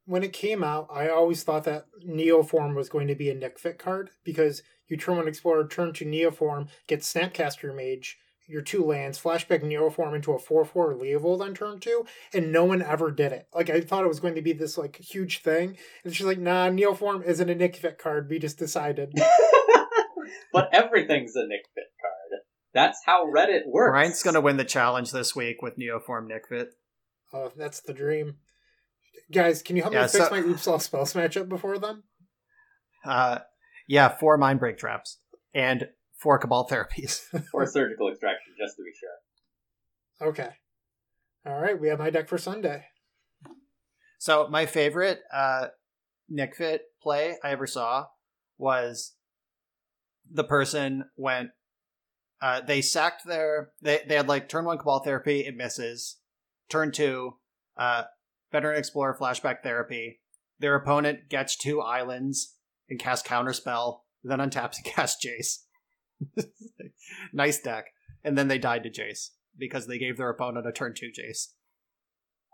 When 0.05 0.23
it 0.23 0.31
came 0.31 0.63
out, 0.63 0.87
I 0.89 1.09
always 1.09 1.43
thought 1.43 1.65
that 1.65 1.87
Neoform 2.07 2.75
was 2.75 2.87
going 2.87 3.07
to 3.07 3.15
be 3.15 3.29
a 3.29 3.35
Nick 3.35 3.59
Fit 3.59 3.77
card 3.77 4.11
because 4.23 4.63
you 4.87 4.95
turn 4.95 5.17
one 5.17 5.27
Explorer, 5.27 5.67
turn 5.67 5.91
to 5.93 6.05
Neoform, 6.05 6.69
get 6.87 7.01
Snapcaster 7.01 7.75
Mage, 7.75 8.17
your 8.47 8.61
two 8.61 8.83
lands, 8.83 9.19
flashback 9.21 9.61
Neoform 9.61 10.15
into 10.15 10.31
a 10.31 10.39
4 10.39 10.65
4 10.65 10.95
Leovold 10.95 11.41
on 11.41 11.53
turn 11.53 11.79
two, 11.79 12.05
and 12.33 12.51
no 12.51 12.65
one 12.65 12.81
ever 12.81 13.11
did 13.11 13.31
it. 13.33 13.47
Like, 13.53 13.69
I 13.69 13.81
thought 13.81 14.05
it 14.05 14.09
was 14.09 14.21
going 14.21 14.35
to 14.35 14.41
be 14.41 14.53
this, 14.53 14.77
like, 14.77 14.95
huge 14.95 15.41
thing. 15.41 15.77
And 16.03 16.15
she's 16.15 16.25
like, 16.25 16.39
nah, 16.39 16.69
Neoform 16.69 17.25
isn't 17.25 17.49
a 17.49 17.55
Nick 17.55 17.75
Fit 17.75 17.97
card. 17.97 18.29
We 18.29 18.39
just 18.39 18.57
decided. 18.57 19.13
but 20.53 20.69
everything's 20.73 21.35
a 21.35 21.45
Nick 21.45 21.65
Fit 21.75 21.91
card. 22.01 22.41
That's 22.73 22.99
how 23.05 23.25
Reddit 23.25 23.65
works. 23.67 23.93
Ryan's 23.93 24.23
gonna 24.23 24.41
win 24.41 24.57
the 24.57 24.63
challenge 24.65 25.11
this 25.11 25.35
week 25.35 25.61
with 25.61 25.77
Neoform 25.77 26.29
Nickfit. 26.29 26.67
Oh, 27.33 27.51
that's 27.57 27.81
the 27.81 27.93
dream. 27.93 28.37
Guys, 29.31 29.61
can 29.61 29.75
you 29.75 29.81
help 29.81 29.93
Yeah, 29.93 30.03
me 30.03 30.07
fix 30.07 30.31
my 30.31 30.39
Oops 30.39 30.67
All 30.67 30.79
Spells 30.79 31.13
matchup 31.13 31.49
before 31.49 31.77
then? 31.79 32.03
Uh, 33.03 33.39
yeah, 33.87 34.09
four 34.09 34.37
mind 34.37 34.59
break 34.59 34.77
traps 34.77 35.17
and 35.53 35.89
four 36.17 36.37
cabal 36.39 36.67
therapies. 36.67 37.21
or 37.53 37.65
surgical 37.65 38.09
extraction, 38.09 38.53
just 38.59 38.75
to 38.77 38.83
be 38.83 38.91
sure. 38.99 40.29
Okay. 40.29 40.49
All 41.45 41.59
right, 41.59 41.79
we 41.79 41.87
have 41.87 41.99
my 41.99 42.09
deck 42.09 42.27
for 42.27 42.37
Sunday. 42.37 42.85
so 44.17 44.47
my 44.49 44.65
favorite 44.65 45.21
uh, 45.31 45.67
Nickfit 46.31 46.79
play 47.01 47.37
I 47.43 47.51
ever 47.51 47.67
saw 47.67 48.07
was 48.57 49.13
the 50.29 50.43
person 50.43 51.05
went. 51.15 51.51
Uh, 52.41 52.61
they 52.61 52.81
sacked 52.81 53.25
their. 53.25 53.71
They 53.81 54.01
they 54.07 54.15
had 54.15 54.27
like 54.27 54.49
turn 54.49 54.65
one 54.65 54.77
cabal 54.77 54.99
therapy, 54.99 55.41
it 55.41 55.55
misses. 55.55 56.17
Turn 56.69 56.91
two, 56.91 57.37
uh, 57.77 58.03
veteran 58.51 58.77
explorer 58.77 59.17
flashback 59.19 59.63
therapy. 59.63 60.19
Their 60.59 60.75
opponent 60.75 61.29
gets 61.29 61.55
two 61.55 61.81
islands 61.81 62.55
and 62.89 62.99
casts 62.99 63.27
counterspell, 63.27 63.99
then 64.23 64.39
untaps 64.39 64.77
and 64.77 64.85
casts 64.85 65.25
Jace. 65.25 65.63
nice 67.33 67.59
deck. 67.59 67.85
And 68.23 68.37
then 68.37 68.47
they 68.47 68.57
died 68.57 68.83
to 68.83 68.89
Jace 68.89 69.29
because 69.57 69.87
they 69.87 69.97
gave 69.97 70.17
their 70.17 70.29
opponent 70.29 70.67
a 70.67 70.71
turn 70.71 70.93
two 70.95 71.07
Jace. 71.07 71.53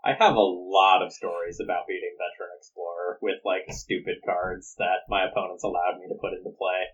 I 0.04 0.12
have 0.18 0.36
a 0.36 0.40
lot 0.40 1.02
of 1.02 1.12
stories 1.12 1.58
about 1.64 1.86
beating 1.88 2.14
Veteran 2.18 2.50
Explorer 2.58 3.18
with 3.22 3.36
like 3.44 3.62
stupid 3.70 4.16
cards 4.24 4.74
that 4.78 5.08
my 5.08 5.24
opponents 5.24 5.64
allowed 5.64 5.98
me 5.98 6.08
to 6.08 6.18
put 6.20 6.34
into 6.34 6.50
play. 6.50 6.84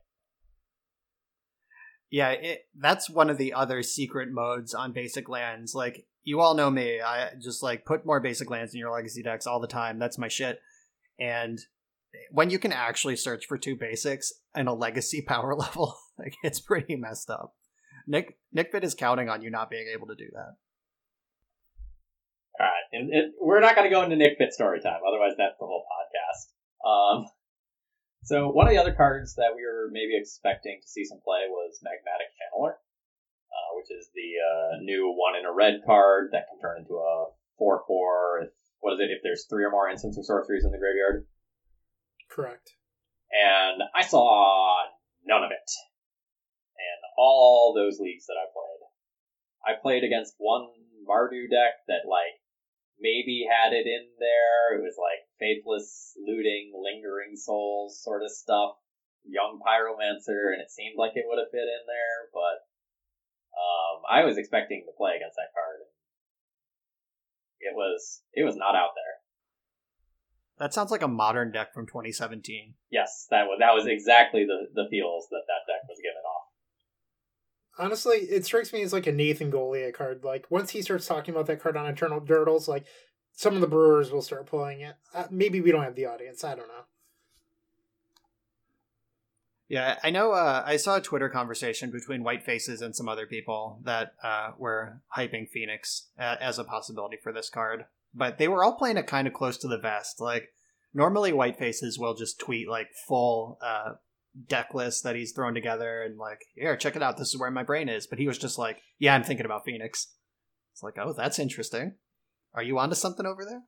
Yeah, 2.10 2.30
it, 2.30 2.60
that's 2.78 3.10
one 3.10 3.30
of 3.30 3.38
the 3.38 3.52
other 3.52 3.82
secret 3.82 4.30
modes 4.30 4.74
on 4.74 4.92
basic 4.92 5.28
lands. 5.28 5.74
Like 5.74 6.06
you 6.22 6.40
all 6.40 6.54
know 6.54 6.70
me, 6.70 7.00
I 7.00 7.30
just 7.40 7.62
like 7.62 7.84
put 7.84 8.06
more 8.06 8.20
basic 8.20 8.50
lands 8.50 8.74
in 8.74 8.80
your 8.80 8.92
legacy 8.92 9.22
decks 9.22 9.46
all 9.46 9.60
the 9.60 9.66
time. 9.66 9.98
That's 9.98 10.18
my 10.18 10.28
shit. 10.28 10.60
And 11.18 11.58
when 12.30 12.50
you 12.50 12.58
can 12.58 12.72
actually 12.72 13.16
search 13.16 13.46
for 13.46 13.58
two 13.58 13.76
basics 13.76 14.32
and 14.54 14.68
a 14.68 14.72
legacy 14.72 15.22
power 15.26 15.54
level, 15.54 15.96
like 16.18 16.34
it's 16.42 16.60
pretty 16.60 16.96
messed 16.96 17.30
up. 17.30 17.54
Nick 18.06 18.38
Nic 18.52 18.72
Fit 18.72 18.84
is 18.84 18.94
counting 18.94 19.28
on 19.28 19.42
you 19.42 19.50
not 19.50 19.70
being 19.70 19.86
able 19.92 20.08
to 20.08 20.14
do 20.14 20.28
that. 20.32 20.56
All 22.58 22.66
right, 22.66 22.88
and 22.92 23.14
it, 23.14 23.32
we're 23.40 23.60
not 23.60 23.74
going 23.74 23.88
to 23.88 23.94
go 23.94 24.02
into 24.02 24.16
Nick 24.16 24.36
Fit 24.38 24.52
story 24.52 24.80
time, 24.80 25.00
otherwise 25.06 25.32
that's 25.38 25.56
the 25.58 25.66
whole 25.66 25.84
podcast. 25.88 26.88
Um, 26.88 27.26
So 28.22 28.50
one 28.50 28.66
of 28.66 28.72
the 28.72 28.78
other 28.80 28.92
cards 28.92 29.34
that 29.36 29.56
we 29.56 29.64
were 29.64 29.88
maybe 29.90 30.12
expecting 30.16 30.78
to 30.82 30.88
see 30.88 31.04
some 31.04 31.20
play 31.24 31.48
was 31.48 31.80
Magmatic 31.80 32.28
Channeler, 32.36 32.76
uh, 32.76 33.70
which 33.76 33.90
is 33.90 34.10
the 34.14 34.30
uh, 34.36 34.82
new 34.82 35.14
one 35.16 35.38
in 35.40 35.46
a 35.46 35.52
red 35.52 35.80
card 35.86 36.30
that 36.32 36.46
can 36.50 36.60
turn 36.60 36.80
into 36.84 36.94
a 36.94 37.32
four 37.56 37.82
four. 37.86 38.44
What 38.80 38.94
is 38.94 39.00
it? 39.00 39.10
If 39.10 39.22
there's 39.22 39.46
three 39.48 39.64
or 39.64 39.70
more 39.70 39.88
instants 39.88 40.18
or 40.18 40.24
sorceries 40.24 40.64
in 40.64 40.72
the 40.72 40.78
graveyard. 40.78 41.26
Correct. 42.30 42.72
And 43.30 43.82
I 43.94 44.02
saw 44.02 44.86
none 45.26 45.44
of 45.44 45.50
it 45.50 45.70
in 46.78 46.98
all 47.18 47.74
those 47.74 48.00
leagues 48.00 48.26
that 48.26 48.38
I 48.38 48.46
played. 48.50 48.82
I 49.66 49.80
played 49.80 50.04
against 50.04 50.34
one 50.38 50.66
Mardu 51.06 51.50
deck 51.50 51.84
that 51.86 52.08
like 52.08 52.40
maybe 52.98 53.46
had 53.48 53.72
it 53.72 53.86
in 53.86 54.08
there. 54.18 54.78
It 54.78 54.82
was 54.82 54.96
like 54.96 55.26
faithless 55.38 56.14
looting, 56.16 56.72
lingering 56.74 57.36
souls 57.36 58.00
sort 58.02 58.22
of 58.22 58.30
stuff. 58.30 58.76
Young 59.24 59.60
pyromancer, 59.60 60.48
and 60.56 60.64
it 60.64 60.72
seemed 60.72 60.96
like 60.96 61.12
it 61.14 61.28
would 61.28 61.36
have 61.36 61.52
fit 61.52 61.68
in 61.68 61.84
there, 61.84 62.32
but 62.32 62.64
um, 63.52 64.00
I 64.08 64.24
was 64.24 64.38
expecting 64.40 64.88
to 64.88 64.96
play 64.96 65.12
against 65.20 65.36
that 65.36 65.52
card. 65.52 65.84
It 67.60 67.76
was 67.76 68.22
it 68.32 68.44
was 68.48 68.56
not 68.56 68.72
out 68.72 68.96
there. 68.96 69.19
That 70.60 70.74
sounds 70.74 70.90
like 70.90 71.00
a 71.00 71.08
modern 71.08 71.52
deck 71.52 71.72
from 71.72 71.86
2017. 71.86 72.74
Yes, 72.90 73.26
that 73.30 73.46
was 73.46 73.56
that 73.60 73.74
was 73.74 73.86
exactly 73.86 74.44
the 74.44 74.68
the 74.74 74.86
feels 74.90 75.26
that 75.30 75.42
that 75.48 75.72
deck 75.72 75.88
was 75.88 75.98
giving 76.02 76.22
off. 76.22 76.48
Honestly, 77.78 78.18
it 78.18 78.44
strikes 78.44 78.70
me 78.70 78.82
as 78.82 78.92
like 78.92 79.06
a 79.06 79.12
Nathan 79.12 79.50
Goliath 79.50 79.94
card. 79.94 80.22
Like 80.22 80.44
once 80.50 80.70
he 80.70 80.82
starts 80.82 81.06
talking 81.06 81.34
about 81.34 81.46
that 81.46 81.62
card 81.62 81.78
on 81.78 81.86
Eternal 81.86 82.20
Turtles, 82.20 82.68
like 82.68 82.84
some 83.32 83.54
of 83.54 83.62
the 83.62 83.66
brewers 83.66 84.12
will 84.12 84.20
start 84.20 84.44
pulling 84.44 84.82
it. 84.82 84.96
Uh, 85.14 85.24
maybe 85.30 85.62
we 85.62 85.72
don't 85.72 85.82
have 85.82 85.94
the 85.94 86.04
audience. 86.04 86.44
I 86.44 86.54
don't 86.54 86.68
know. 86.68 86.84
Yeah, 89.66 89.98
I 90.02 90.10
know. 90.10 90.32
Uh, 90.32 90.62
I 90.66 90.76
saw 90.76 90.96
a 90.96 91.00
Twitter 91.00 91.30
conversation 91.30 91.90
between 91.90 92.22
White 92.22 92.42
Faces 92.42 92.82
and 92.82 92.94
some 92.94 93.08
other 93.08 93.24
people 93.24 93.80
that 93.84 94.12
uh, 94.22 94.50
were 94.58 95.00
hyping 95.16 95.48
Phoenix 95.48 96.08
as 96.18 96.58
a 96.58 96.64
possibility 96.64 97.16
for 97.16 97.32
this 97.32 97.48
card, 97.48 97.86
but 98.14 98.38
they 98.38 98.48
were 98.48 98.64
all 98.64 98.76
playing 98.76 98.96
it 98.96 99.06
kind 99.06 99.26
of 99.26 99.34
close 99.34 99.56
to 99.58 99.68
the 99.68 99.78
vest. 99.78 100.20
Like 100.20 100.48
normally, 100.94 101.32
White 101.32 101.58
Faces 101.58 101.98
will 101.98 102.14
just 102.14 102.40
tweet 102.40 102.68
like 102.68 102.88
full 103.06 103.58
uh, 103.62 103.92
deck 104.48 104.74
list 104.74 105.04
that 105.04 105.16
he's 105.16 105.32
thrown 105.32 105.54
together 105.54 106.02
and 106.02 106.18
like, 106.18 106.40
here, 106.54 106.76
check 106.76 106.96
it 106.96 107.02
out. 107.02 107.16
This 107.16 107.28
is 107.28 107.38
where 107.38 107.50
my 107.50 107.62
brain 107.62 107.88
is. 107.88 108.06
But 108.06 108.18
he 108.18 108.26
was 108.26 108.38
just 108.38 108.58
like, 108.58 108.82
yeah, 108.98 109.14
I'm 109.14 109.24
thinking 109.24 109.46
about 109.46 109.64
Phoenix. 109.64 110.08
It's 110.72 110.82
like, 110.82 110.98
oh, 110.98 111.12
that's 111.12 111.38
interesting. 111.38 111.94
Are 112.54 112.62
you 112.62 112.78
onto 112.78 112.94
something 112.94 113.26
over 113.26 113.44
there? 113.44 113.62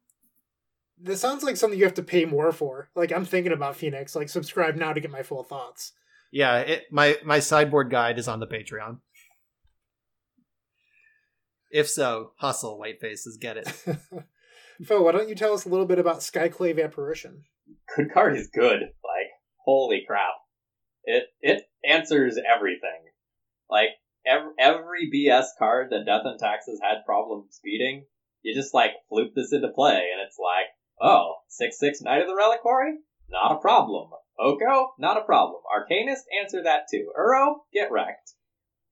This 0.98 1.20
sounds 1.20 1.42
like 1.42 1.56
something 1.56 1.78
you 1.78 1.84
have 1.84 1.94
to 1.94 2.02
pay 2.02 2.24
more 2.24 2.52
for. 2.52 2.90
Like 2.94 3.12
I'm 3.12 3.24
thinking 3.24 3.52
about 3.52 3.76
Phoenix. 3.76 4.14
Like 4.14 4.28
subscribe 4.28 4.76
now 4.76 4.92
to 4.92 5.00
get 5.00 5.10
my 5.10 5.22
full 5.22 5.42
thoughts. 5.42 5.92
Yeah, 6.30 6.58
it, 6.60 6.84
my 6.90 7.18
my 7.24 7.40
sideboard 7.40 7.90
guide 7.90 8.18
is 8.18 8.28
on 8.28 8.40
the 8.40 8.46
Patreon. 8.46 8.98
If 11.70 11.88
so, 11.88 12.32
hustle, 12.36 12.78
white 12.78 13.00
faces, 13.00 13.36
get 13.36 13.56
it. 13.56 13.72
Phil, 14.84 15.04
why 15.04 15.12
don't 15.12 15.28
you 15.28 15.34
tell 15.34 15.54
us 15.54 15.64
a 15.64 15.68
little 15.68 15.86
bit 15.86 15.98
about 15.98 16.18
Skyclave 16.20 16.82
Apparition? 16.82 17.44
Good 17.96 18.12
card 18.12 18.36
is 18.36 18.48
good. 18.48 18.80
Like, 18.80 19.30
holy 19.64 20.02
crap. 20.06 20.34
It 21.04 21.24
it 21.40 21.62
answers 21.84 22.38
everything. 22.38 23.10
Like 23.68 23.88
every, 24.26 24.52
every 24.58 25.10
BS 25.12 25.46
card 25.58 25.90
that 25.90 26.06
Death 26.06 26.22
and 26.24 26.38
Taxes 26.38 26.80
had 26.82 27.04
problems 27.06 27.60
beating, 27.62 28.04
you 28.42 28.54
just 28.54 28.74
like 28.74 28.92
floop 29.10 29.34
this 29.34 29.52
into 29.52 29.68
play, 29.68 30.10
and 30.12 30.20
it's 30.26 30.38
like, 30.38 30.66
oh, 31.00 31.36
six 31.48 31.78
six 31.78 32.00
Knight 32.00 32.22
of 32.22 32.28
the 32.28 32.34
Reliquary, 32.34 32.98
not 33.28 33.52
a 33.52 33.60
problem. 33.60 34.10
Oko, 34.38 34.92
not 34.98 35.18
a 35.18 35.24
problem. 35.24 35.62
Arcanist, 35.66 36.22
answer 36.40 36.62
that 36.62 36.86
too. 36.90 37.12
Uro, 37.18 37.56
get 37.72 37.90
wrecked. 37.90 38.32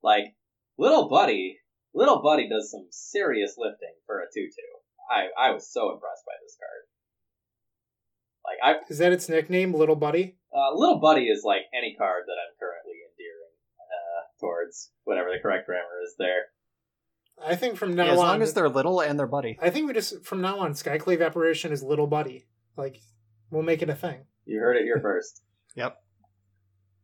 Like 0.02 0.36
little 0.78 1.08
buddy, 1.08 1.58
little 1.94 2.22
buddy 2.22 2.48
does 2.48 2.70
some 2.70 2.88
serious 2.90 3.54
lifting 3.58 3.94
for 4.06 4.20
a 4.20 4.26
two 4.32 4.46
two. 4.46 4.79
I 5.08 5.28
I 5.38 5.50
was 5.52 5.70
so 5.70 5.92
impressed 5.92 6.24
by 6.26 6.34
this 6.42 6.56
card. 6.58 6.82
Like 8.44 8.58
I 8.62 8.82
is 8.90 8.98
that 8.98 9.12
its 9.12 9.28
nickname, 9.28 9.74
Little 9.74 9.96
Buddy? 9.96 10.36
Uh, 10.52 10.74
Little 10.74 10.98
Buddy 10.98 11.26
is 11.26 11.42
like 11.44 11.62
any 11.76 11.94
card 11.96 12.24
that 12.26 12.36
I'm 12.40 12.54
currently 12.58 12.98
endearing 13.06 13.54
uh, 13.78 14.20
towards 14.40 14.90
whatever 15.04 15.28
the 15.32 15.40
correct 15.40 15.66
grammar 15.66 16.02
is 16.04 16.14
there. 16.18 16.50
I 17.42 17.56
think 17.56 17.76
from 17.76 17.94
now 17.94 18.04
yeah, 18.06 18.12
as 18.12 18.18
on, 18.18 18.26
long 18.26 18.42
as 18.42 18.52
they're 18.52 18.68
little 18.68 19.00
and 19.00 19.18
they're 19.18 19.26
buddy. 19.26 19.58
I 19.62 19.70
think 19.70 19.86
we 19.86 19.94
just 19.94 20.24
from 20.24 20.40
now 20.40 20.58
on, 20.58 20.72
Skyclave 20.72 21.24
Apparition 21.24 21.72
is 21.72 21.82
Little 21.82 22.06
Buddy. 22.06 22.46
Like 22.76 23.00
we'll 23.50 23.62
make 23.62 23.82
it 23.82 23.88
a 23.90 23.94
thing. 23.94 24.24
You 24.44 24.58
heard 24.58 24.76
it 24.76 24.84
here 24.84 24.98
first. 25.02 25.42
yep. 25.74 25.96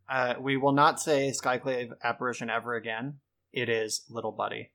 Uh, 0.09 0.35
we 0.41 0.57
will 0.57 0.73
not 0.73 1.01
say 1.01 1.33
Skyclave 1.33 1.91
Apparition 2.03 2.49
ever 2.49 2.75
again. 2.75 3.19
It 3.53 3.69
is 3.69 4.05
Little 4.09 4.33
Buddy. 4.33 4.71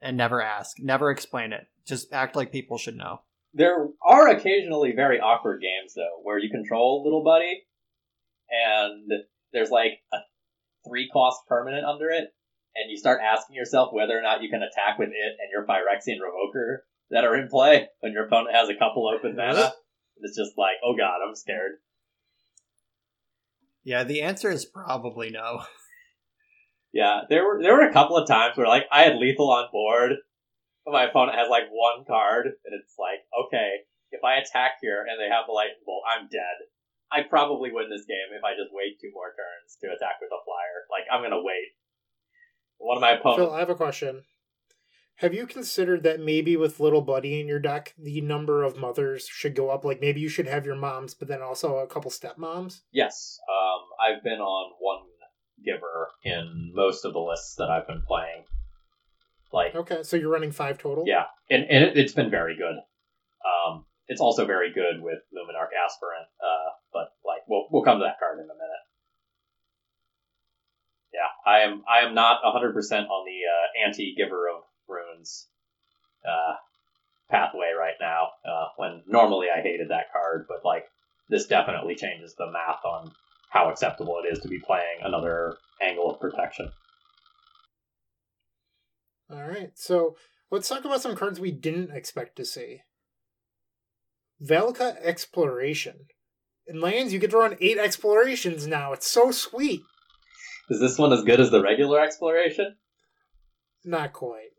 And 0.00 0.16
never 0.16 0.40
ask. 0.40 0.78
Never 0.78 1.10
explain 1.10 1.52
it. 1.52 1.66
Just 1.86 2.12
act 2.12 2.36
like 2.36 2.52
people 2.52 2.78
should 2.78 2.96
know. 2.96 3.20
There 3.52 3.88
are 4.02 4.28
occasionally 4.28 4.92
very 4.92 5.20
awkward 5.20 5.60
games 5.62 5.94
though, 5.94 6.20
where 6.22 6.38
you 6.38 6.50
control 6.50 7.04
Little 7.04 7.22
Buddy, 7.22 7.62
and 8.50 9.10
there's 9.52 9.70
like 9.70 10.00
a 10.12 10.18
three 10.88 11.08
cost 11.12 11.40
permanent 11.48 11.84
under 11.84 12.10
it, 12.10 12.34
and 12.74 12.90
you 12.90 12.96
start 12.96 13.20
asking 13.22 13.56
yourself 13.56 13.92
whether 13.92 14.18
or 14.18 14.22
not 14.22 14.42
you 14.42 14.48
can 14.48 14.62
attack 14.62 14.98
with 14.98 15.10
it 15.10 15.36
and 15.38 15.50
your 15.52 15.66
Phyrexian 15.66 16.18
Revoker 16.20 16.78
that 17.10 17.24
are 17.24 17.36
in 17.36 17.48
play 17.48 17.86
when 18.00 18.12
your 18.12 18.26
opponent 18.26 18.54
has 18.54 18.68
a 18.68 18.74
couple 18.78 19.08
open 19.08 19.36
mana. 19.36 19.72
It's 20.16 20.36
just 20.36 20.56
like, 20.56 20.76
oh 20.84 20.96
god, 20.96 21.18
I'm 21.26 21.34
scared. 21.34 21.72
Yeah, 23.84 24.04
the 24.04 24.22
answer 24.22 24.50
is 24.50 24.64
probably 24.64 25.30
no. 25.30 25.62
Yeah, 26.94 27.22
there 27.28 27.44
were 27.44 27.60
there 27.60 27.74
were 27.74 27.88
a 27.88 27.92
couple 27.92 28.16
of 28.16 28.28
times 28.28 28.56
where 28.56 28.68
like 28.68 28.84
I 28.92 29.02
had 29.02 29.16
lethal 29.16 29.50
on 29.50 29.66
board, 29.72 30.12
but 30.12 30.18
my 30.92 31.04
opponent 31.04 31.38
has 31.38 31.48
like 31.48 31.70
one 31.70 32.04
card, 32.04 32.46
and 32.46 32.72
it's 32.76 32.94
like, 32.98 33.24
okay, 33.32 33.88
if 34.10 34.22
I 34.22 34.36
attack 34.36 34.78
here 34.80 35.04
and 35.08 35.18
they 35.18 35.32
have 35.32 35.46
the 35.46 35.52
lightning 35.52 35.84
bolt, 35.86 36.04
I'm 36.04 36.28
dead. 36.28 36.68
I 37.10 37.22
probably 37.22 37.70
win 37.72 37.90
this 37.90 38.04
game 38.06 38.34
if 38.36 38.44
I 38.44 38.52
just 38.52 38.72
wait 38.72 39.00
two 39.00 39.10
more 39.14 39.32
turns 39.32 39.76
to 39.80 39.88
attack 39.88 40.20
with 40.20 40.30
a 40.32 40.40
flyer. 40.44 40.84
Like 40.90 41.06
I'm 41.10 41.22
gonna 41.22 41.42
wait. 41.42 41.74
One 42.78 42.96
of 42.96 43.00
my 43.00 43.12
opponents. 43.12 43.44
Phil, 43.44 43.54
I 43.54 43.60
have 43.60 43.70
a 43.70 43.74
question. 43.74 44.22
Have 45.18 45.32
you 45.32 45.46
considered 45.46 46.02
that 46.02 46.18
maybe 46.18 46.56
with 46.56 46.80
Little 46.80 47.00
Buddy 47.00 47.40
in 47.40 47.46
your 47.46 47.60
deck, 47.60 47.94
the 47.96 48.20
number 48.20 48.64
of 48.64 48.76
mothers 48.76 49.28
should 49.28 49.54
go 49.54 49.70
up? 49.70 49.84
Like 49.84 50.00
maybe 50.00 50.20
you 50.20 50.28
should 50.28 50.48
have 50.48 50.66
your 50.66 50.74
moms, 50.74 51.14
but 51.14 51.28
then 51.28 51.40
also 51.40 51.78
a 51.78 51.86
couple 51.86 52.10
stepmoms? 52.10 52.80
Yes. 52.90 53.38
Um, 53.48 53.82
I've 54.00 54.24
been 54.24 54.40
on 54.40 54.72
one 54.80 55.06
giver 55.64 56.08
in 56.24 56.72
most 56.74 57.04
of 57.04 57.12
the 57.12 57.20
lists 57.20 57.54
that 57.56 57.70
I've 57.70 57.86
been 57.86 58.02
playing. 58.06 58.44
Like 59.54 59.74
Okay, 59.76 60.02
so 60.02 60.16
you're 60.16 60.30
running 60.32 60.50
five 60.50 60.78
total? 60.78 61.04
yeah, 61.06 61.26
and, 61.48 61.62
and 61.70 61.84
it, 61.84 61.96
it's 61.96 62.12
been 62.12 62.28
very 62.28 62.56
good. 62.56 62.76
Um, 63.44 63.84
it's 64.08 64.20
also 64.20 64.44
very 64.44 64.72
good 64.72 65.00
with 65.00 65.20
Luminarch 65.32 65.70
Aspirant, 65.84 66.26
uh, 66.42 66.70
but 66.92 67.12
like 67.24 67.42
we'll 67.48 67.68
we'll 67.70 67.84
come 67.84 67.98
to 67.98 68.04
that 68.04 68.18
card 68.18 68.38
in 68.38 68.44
a 68.44 68.48
minute. 68.48 68.84
Yeah, 71.12 71.30
I 71.46 71.60
am 71.60 71.84
I 71.88 72.04
am 72.04 72.14
not 72.14 72.40
hundred 72.42 72.74
percent 72.74 73.06
on 73.08 73.24
the 73.24 73.40
uh, 73.46 73.86
anti 73.86 74.14
giver 74.16 74.48
of 74.48 74.62
runes 74.88 75.46
uh, 76.26 76.54
pathway 77.30 77.72
right 77.78 77.94
now. 78.00 78.30
Uh, 78.44 78.66
when 78.76 79.02
normally 79.06 79.46
I 79.56 79.62
hated 79.62 79.90
that 79.90 80.12
card, 80.12 80.46
but 80.48 80.64
like 80.64 80.86
this 81.28 81.46
definitely 81.46 81.94
changes 81.94 82.34
the 82.34 82.50
math 82.50 82.84
on 82.84 83.12
how 83.50 83.70
acceptable 83.70 84.20
it 84.24 84.32
is 84.32 84.40
to 84.40 84.48
be 84.48 84.58
playing 84.58 84.98
another 85.02 85.56
angle 85.80 86.10
of 86.10 86.20
protection. 86.20 86.70
All 89.30 89.42
right, 89.42 89.70
so 89.74 90.16
let's 90.50 90.68
talk 90.68 90.84
about 90.84 91.02
some 91.02 91.16
cards 91.16 91.40
we 91.40 91.50
didn't 91.50 91.90
expect 91.90 92.36
to 92.36 92.44
see. 92.44 92.80
Valakut 94.42 94.96
Exploration. 95.02 96.06
In 96.66 96.80
lands, 96.80 97.12
you 97.12 97.18
get 97.18 97.30
to 97.30 97.38
run 97.38 97.56
eight 97.60 97.78
explorations 97.78 98.66
now. 98.66 98.92
It's 98.92 99.06
so 99.06 99.30
sweet. 99.30 99.82
Is 100.70 100.80
this 100.80 100.98
one 100.98 101.12
as 101.12 101.22
good 101.22 101.40
as 101.40 101.50
the 101.50 101.62
regular 101.62 102.00
exploration? 102.00 102.76
Not 103.84 104.12
quite. 104.12 104.50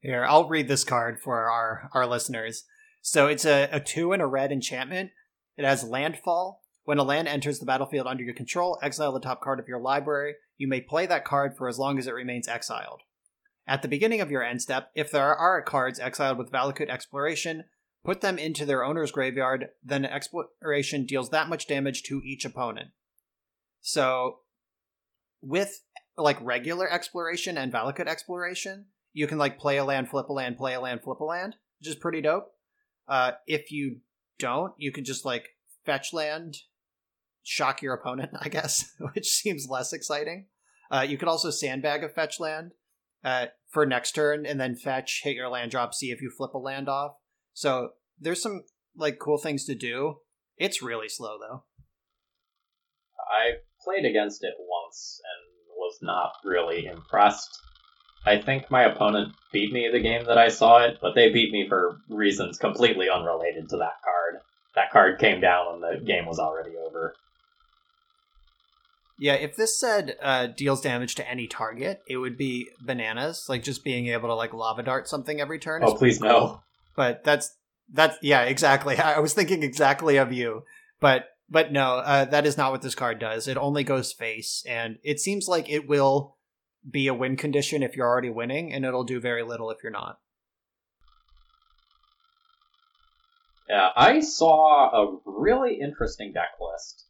Here, 0.00 0.24
I'll 0.24 0.48
read 0.48 0.68
this 0.68 0.84
card 0.84 1.20
for 1.20 1.50
our, 1.50 1.90
our 1.92 2.06
listeners. 2.06 2.64
So 3.02 3.26
it's 3.26 3.44
a, 3.44 3.68
a 3.72 3.80
two 3.80 4.12
and 4.12 4.22
a 4.22 4.26
red 4.26 4.52
enchantment. 4.52 5.10
It 5.56 5.64
has 5.64 5.82
landfall. 5.82 6.62
When 6.84 6.98
a 6.98 7.02
land 7.02 7.26
enters 7.28 7.58
the 7.58 7.66
battlefield 7.66 8.06
under 8.06 8.22
your 8.22 8.34
control, 8.34 8.78
exile 8.80 9.12
the 9.12 9.20
top 9.20 9.42
card 9.42 9.58
of 9.58 9.68
your 9.68 9.80
library. 9.80 10.34
You 10.56 10.68
may 10.68 10.80
play 10.80 11.06
that 11.06 11.24
card 11.24 11.56
for 11.56 11.68
as 11.68 11.78
long 11.78 11.98
as 11.98 12.06
it 12.06 12.14
remains 12.14 12.48
exiled. 12.48 13.02
At 13.68 13.82
the 13.82 13.88
beginning 13.88 14.22
of 14.22 14.30
your 14.30 14.42
end 14.42 14.62
step, 14.62 14.90
if 14.94 15.10
there 15.10 15.36
are 15.36 15.60
cards 15.60 16.00
exiled 16.00 16.38
with 16.38 16.50
Valakut 16.50 16.88
Exploration, 16.88 17.64
put 18.02 18.22
them 18.22 18.38
into 18.38 18.64
their 18.64 18.82
owner's 18.82 19.12
graveyard, 19.12 19.68
then 19.84 20.06
Exploration 20.06 21.04
deals 21.04 21.28
that 21.28 21.50
much 21.50 21.66
damage 21.66 22.02
to 22.04 22.22
each 22.24 22.46
opponent. 22.46 22.88
So, 23.82 24.38
with 25.42 25.82
like 26.16 26.40
regular 26.40 26.90
Exploration 26.90 27.58
and 27.58 27.70
Valakut 27.70 28.06
Exploration, 28.06 28.86
you 29.12 29.26
can 29.26 29.36
like 29.36 29.58
play 29.58 29.76
a 29.76 29.84
land, 29.84 30.08
flip 30.08 30.30
a 30.30 30.32
land, 30.32 30.56
play 30.56 30.72
a 30.72 30.80
land, 30.80 31.02
flip 31.02 31.20
a 31.20 31.24
land, 31.24 31.56
which 31.78 31.88
is 31.88 31.94
pretty 31.94 32.22
dope. 32.22 32.50
Uh, 33.06 33.32
if 33.46 33.70
you 33.70 33.98
don't, 34.38 34.72
you 34.78 34.92
can 34.92 35.04
just 35.04 35.26
like 35.26 35.50
fetch 35.84 36.14
land 36.14 36.56
shock 37.42 37.82
your 37.82 37.92
opponent, 37.92 38.30
I 38.40 38.48
guess, 38.48 38.94
which 39.12 39.28
seems 39.28 39.68
less 39.68 39.92
exciting. 39.92 40.46
Uh, 40.90 41.04
you 41.06 41.18
could 41.18 41.28
also 41.28 41.50
sandbag 41.50 42.02
a 42.02 42.08
fetch 42.08 42.40
land 42.40 42.72
uh, 43.24 43.46
for 43.68 43.86
next 43.86 44.12
turn, 44.12 44.46
and 44.46 44.60
then 44.60 44.74
fetch, 44.74 45.20
hit 45.22 45.36
your 45.36 45.48
land 45.48 45.70
drop, 45.70 45.94
see 45.94 46.10
if 46.10 46.20
you 46.20 46.30
flip 46.30 46.54
a 46.54 46.58
land 46.58 46.88
off. 46.88 47.12
So 47.52 47.90
there's 48.18 48.42
some 48.42 48.62
like 48.96 49.18
cool 49.18 49.38
things 49.38 49.64
to 49.66 49.74
do. 49.74 50.16
It's 50.56 50.82
really 50.82 51.08
slow 51.08 51.38
though. 51.38 51.64
I 53.30 53.58
played 53.84 54.04
against 54.04 54.42
it 54.42 54.54
once 54.58 55.20
and 55.24 55.76
was 55.76 55.98
not 56.02 56.32
really 56.44 56.86
impressed. 56.86 57.60
I 58.26 58.38
think 58.38 58.70
my 58.70 58.82
opponent 58.84 59.34
beat 59.52 59.72
me 59.72 59.88
the 59.90 60.00
game 60.00 60.24
that 60.26 60.38
I 60.38 60.48
saw 60.48 60.84
it, 60.84 60.98
but 61.00 61.14
they 61.14 61.32
beat 61.32 61.52
me 61.52 61.68
for 61.68 61.98
reasons 62.08 62.58
completely 62.58 63.08
unrelated 63.08 63.68
to 63.70 63.76
that 63.76 64.02
card. 64.02 64.42
That 64.74 64.90
card 64.90 65.18
came 65.18 65.40
down 65.40 65.80
when 65.80 65.80
the 65.80 66.04
game 66.04 66.26
was 66.26 66.38
already 66.38 66.72
over. 66.76 67.14
Yeah, 69.18 69.34
if 69.34 69.56
this 69.56 69.78
said 69.78 70.16
uh, 70.22 70.46
deals 70.46 70.80
damage 70.80 71.16
to 71.16 71.28
any 71.28 71.48
target, 71.48 72.02
it 72.08 72.18
would 72.18 72.38
be 72.38 72.68
bananas. 72.80 73.46
Like 73.48 73.64
just 73.64 73.82
being 73.82 74.06
able 74.08 74.28
to 74.28 74.34
like 74.34 74.54
lava 74.54 74.82
dart 74.82 75.08
something 75.08 75.40
every 75.40 75.58
turn. 75.58 75.82
Oh, 75.84 75.94
please 75.94 76.18
cool. 76.18 76.28
no. 76.28 76.62
But 76.94 77.24
that's 77.24 77.56
that's 77.92 78.16
yeah, 78.22 78.42
exactly. 78.42 78.96
I 78.98 79.18
was 79.18 79.34
thinking 79.34 79.62
exactly 79.62 80.16
of 80.16 80.32
you, 80.32 80.62
but 81.00 81.30
but 81.50 81.72
no, 81.72 81.96
uh, 81.96 82.26
that 82.26 82.46
is 82.46 82.56
not 82.56 82.70
what 82.70 82.82
this 82.82 82.94
card 82.94 83.18
does. 83.18 83.48
It 83.48 83.56
only 83.56 83.82
goes 83.82 84.12
face, 84.12 84.62
and 84.68 84.98
it 85.02 85.18
seems 85.18 85.48
like 85.48 85.68
it 85.68 85.88
will 85.88 86.36
be 86.88 87.08
a 87.08 87.14
win 87.14 87.36
condition 87.36 87.82
if 87.82 87.96
you're 87.96 88.06
already 88.06 88.30
winning, 88.30 88.72
and 88.72 88.84
it'll 88.84 89.04
do 89.04 89.20
very 89.20 89.42
little 89.42 89.70
if 89.70 89.78
you're 89.82 89.92
not. 89.92 90.18
Yeah, 93.68 93.90
I 93.96 94.20
saw 94.20 94.90
a 94.92 95.18
really 95.26 95.78
interesting 95.80 96.32
deck 96.32 96.52
list. 96.60 97.07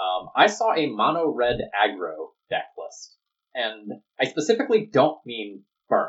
Um, 0.00 0.28
I 0.34 0.46
saw 0.46 0.74
a 0.74 0.86
mono 0.86 1.28
red 1.28 1.58
aggro 1.76 2.30
deck 2.48 2.66
list, 2.78 3.16
and 3.54 4.00
I 4.18 4.24
specifically 4.24 4.88
don't 4.90 5.18
mean 5.26 5.64
burn. 5.88 6.08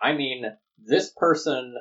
I 0.00 0.12
mean 0.14 0.44
this 0.78 1.12
person 1.16 1.74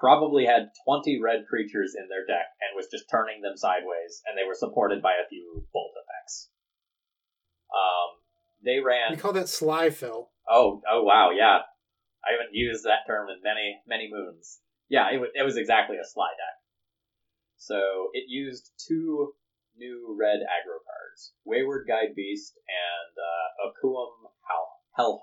probably 0.00 0.46
had 0.46 0.70
20 0.84 1.20
red 1.22 1.44
creatures 1.48 1.94
in 1.96 2.08
their 2.08 2.26
deck 2.26 2.46
and 2.60 2.74
was 2.74 2.88
just 2.90 3.08
turning 3.10 3.40
them 3.40 3.56
sideways, 3.56 4.22
and 4.26 4.36
they 4.36 4.46
were 4.46 4.54
supported 4.54 5.02
by 5.02 5.12
a 5.12 5.28
few 5.28 5.64
bolt 5.72 5.92
effects. 5.94 6.50
Um, 7.70 8.18
they 8.64 8.80
ran. 8.80 9.12
We 9.12 9.16
call 9.16 9.32
that 9.34 9.48
sly 9.48 9.90
fill. 9.90 10.30
Oh, 10.48 10.80
oh 10.90 11.02
wow, 11.04 11.30
yeah. 11.30 11.58
I 12.24 12.32
haven't 12.32 12.54
used 12.54 12.84
that 12.84 13.06
term 13.06 13.28
in 13.28 13.42
many, 13.42 13.80
many 13.86 14.08
moons. 14.10 14.60
Yeah, 14.88 15.08
it, 15.10 15.14
w- 15.14 15.32
it 15.34 15.42
was 15.42 15.56
exactly 15.56 15.96
a 15.96 16.06
sly 16.06 16.30
deck. 16.30 16.58
So 17.56 18.08
it 18.12 18.24
used 18.28 18.70
two 18.88 19.34
new 19.82 20.16
red 20.18 20.38
aggro 20.46 20.78
cards: 20.86 21.34
Wayward 21.44 21.86
Guide 21.88 22.14
Beast 22.14 22.54
and 22.70 23.14
uh, 23.18 23.66
Akoum 23.66 24.30
Hell 24.46 25.18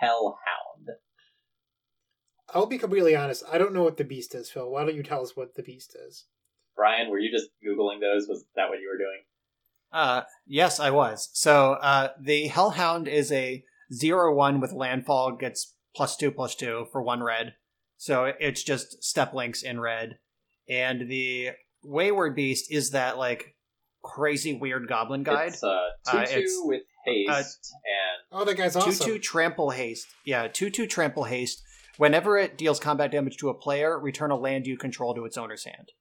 Hellhound. 0.00 0.98
I'll 2.54 2.66
be 2.66 2.78
completely 2.78 3.16
honest. 3.16 3.42
I 3.50 3.58
don't 3.58 3.72
know 3.72 3.82
what 3.82 3.96
the 3.96 4.04
beast 4.04 4.34
is, 4.34 4.50
Phil. 4.50 4.70
Why 4.70 4.84
don't 4.84 4.94
you 4.94 5.02
tell 5.02 5.22
us 5.22 5.36
what 5.36 5.54
the 5.56 5.62
beast 5.62 5.96
is? 6.06 6.26
Brian, 6.76 7.10
were 7.10 7.18
you 7.18 7.30
just 7.30 7.50
googling 7.64 8.00
those? 8.00 8.28
Was 8.28 8.44
that 8.54 8.68
what 8.68 8.78
you 8.80 8.88
were 8.88 8.98
doing? 8.98 9.22
Uh, 9.92 10.22
yes, 10.46 10.78
I 10.80 10.90
was. 10.90 11.30
So 11.32 11.74
uh, 11.74 12.08
the 12.20 12.48
Hellhound 12.48 13.08
is 13.08 13.32
a 13.32 13.64
zero 13.92 14.34
one 14.34 14.60
with 14.60 14.72
landfall 14.72 15.36
gets 15.36 15.74
plus 15.94 16.16
two 16.16 16.30
plus 16.30 16.54
two 16.54 16.86
for 16.92 17.02
one 17.02 17.22
red. 17.22 17.54
So 17.96 18.32
it's 18.40 18.62
just 18.62 19.02
Steppe 19.02 19.34
Lynx 19.34 19.62
in 19.62 19.80
red, 19.80 20.18
and 20.68 21.08
the 21.08 21.50
Wayward 21.84 22.34
Beast 22.34 22.70
is 22.70 22.90
that 22.90 23.18
like 23.18 23.54
crazy 24.02 24.54
weird 24.54 24.86
goblin 24.88 25.22
guide. 25.22 25.48
It's 25.48 25.62
uh, 25.64 25.88
two 26.10 26.18
Uh, 26.18 26.66
with 26.66 26.82
haste 27.06 27.74
and 27.74 28.40
Oh, 28.40 28.44
that 28.44 28.56
guy's 28.56 28.72
Two 28.74 28.80
awesome. 28.80 29.06
two 29.06 29.18
trample 29.18 29.70
haste. 29.70 30.06
Yeah, 30.24 30.48
two 30.48 30.70
two 30.70 30.86
trample 30.86 31.24
haste. 31.24 31.62
Whenever 31.96 32.36
it 32.36 32.58
deals 32.58 32.80
combat 32.80 33.12
damage 33.12 33.36
to 33.38 33.48
a 33.50 33.54
player, 33.54 33.98
return 33.98 34.30
a 34.32 34.36
land 34.36 34.66
you 34.66 34.76
control 34.76 35.14
to 35.14 35.24
its 35.24 35.36
owner's 35.36 35.64
hand. 35.64 35.92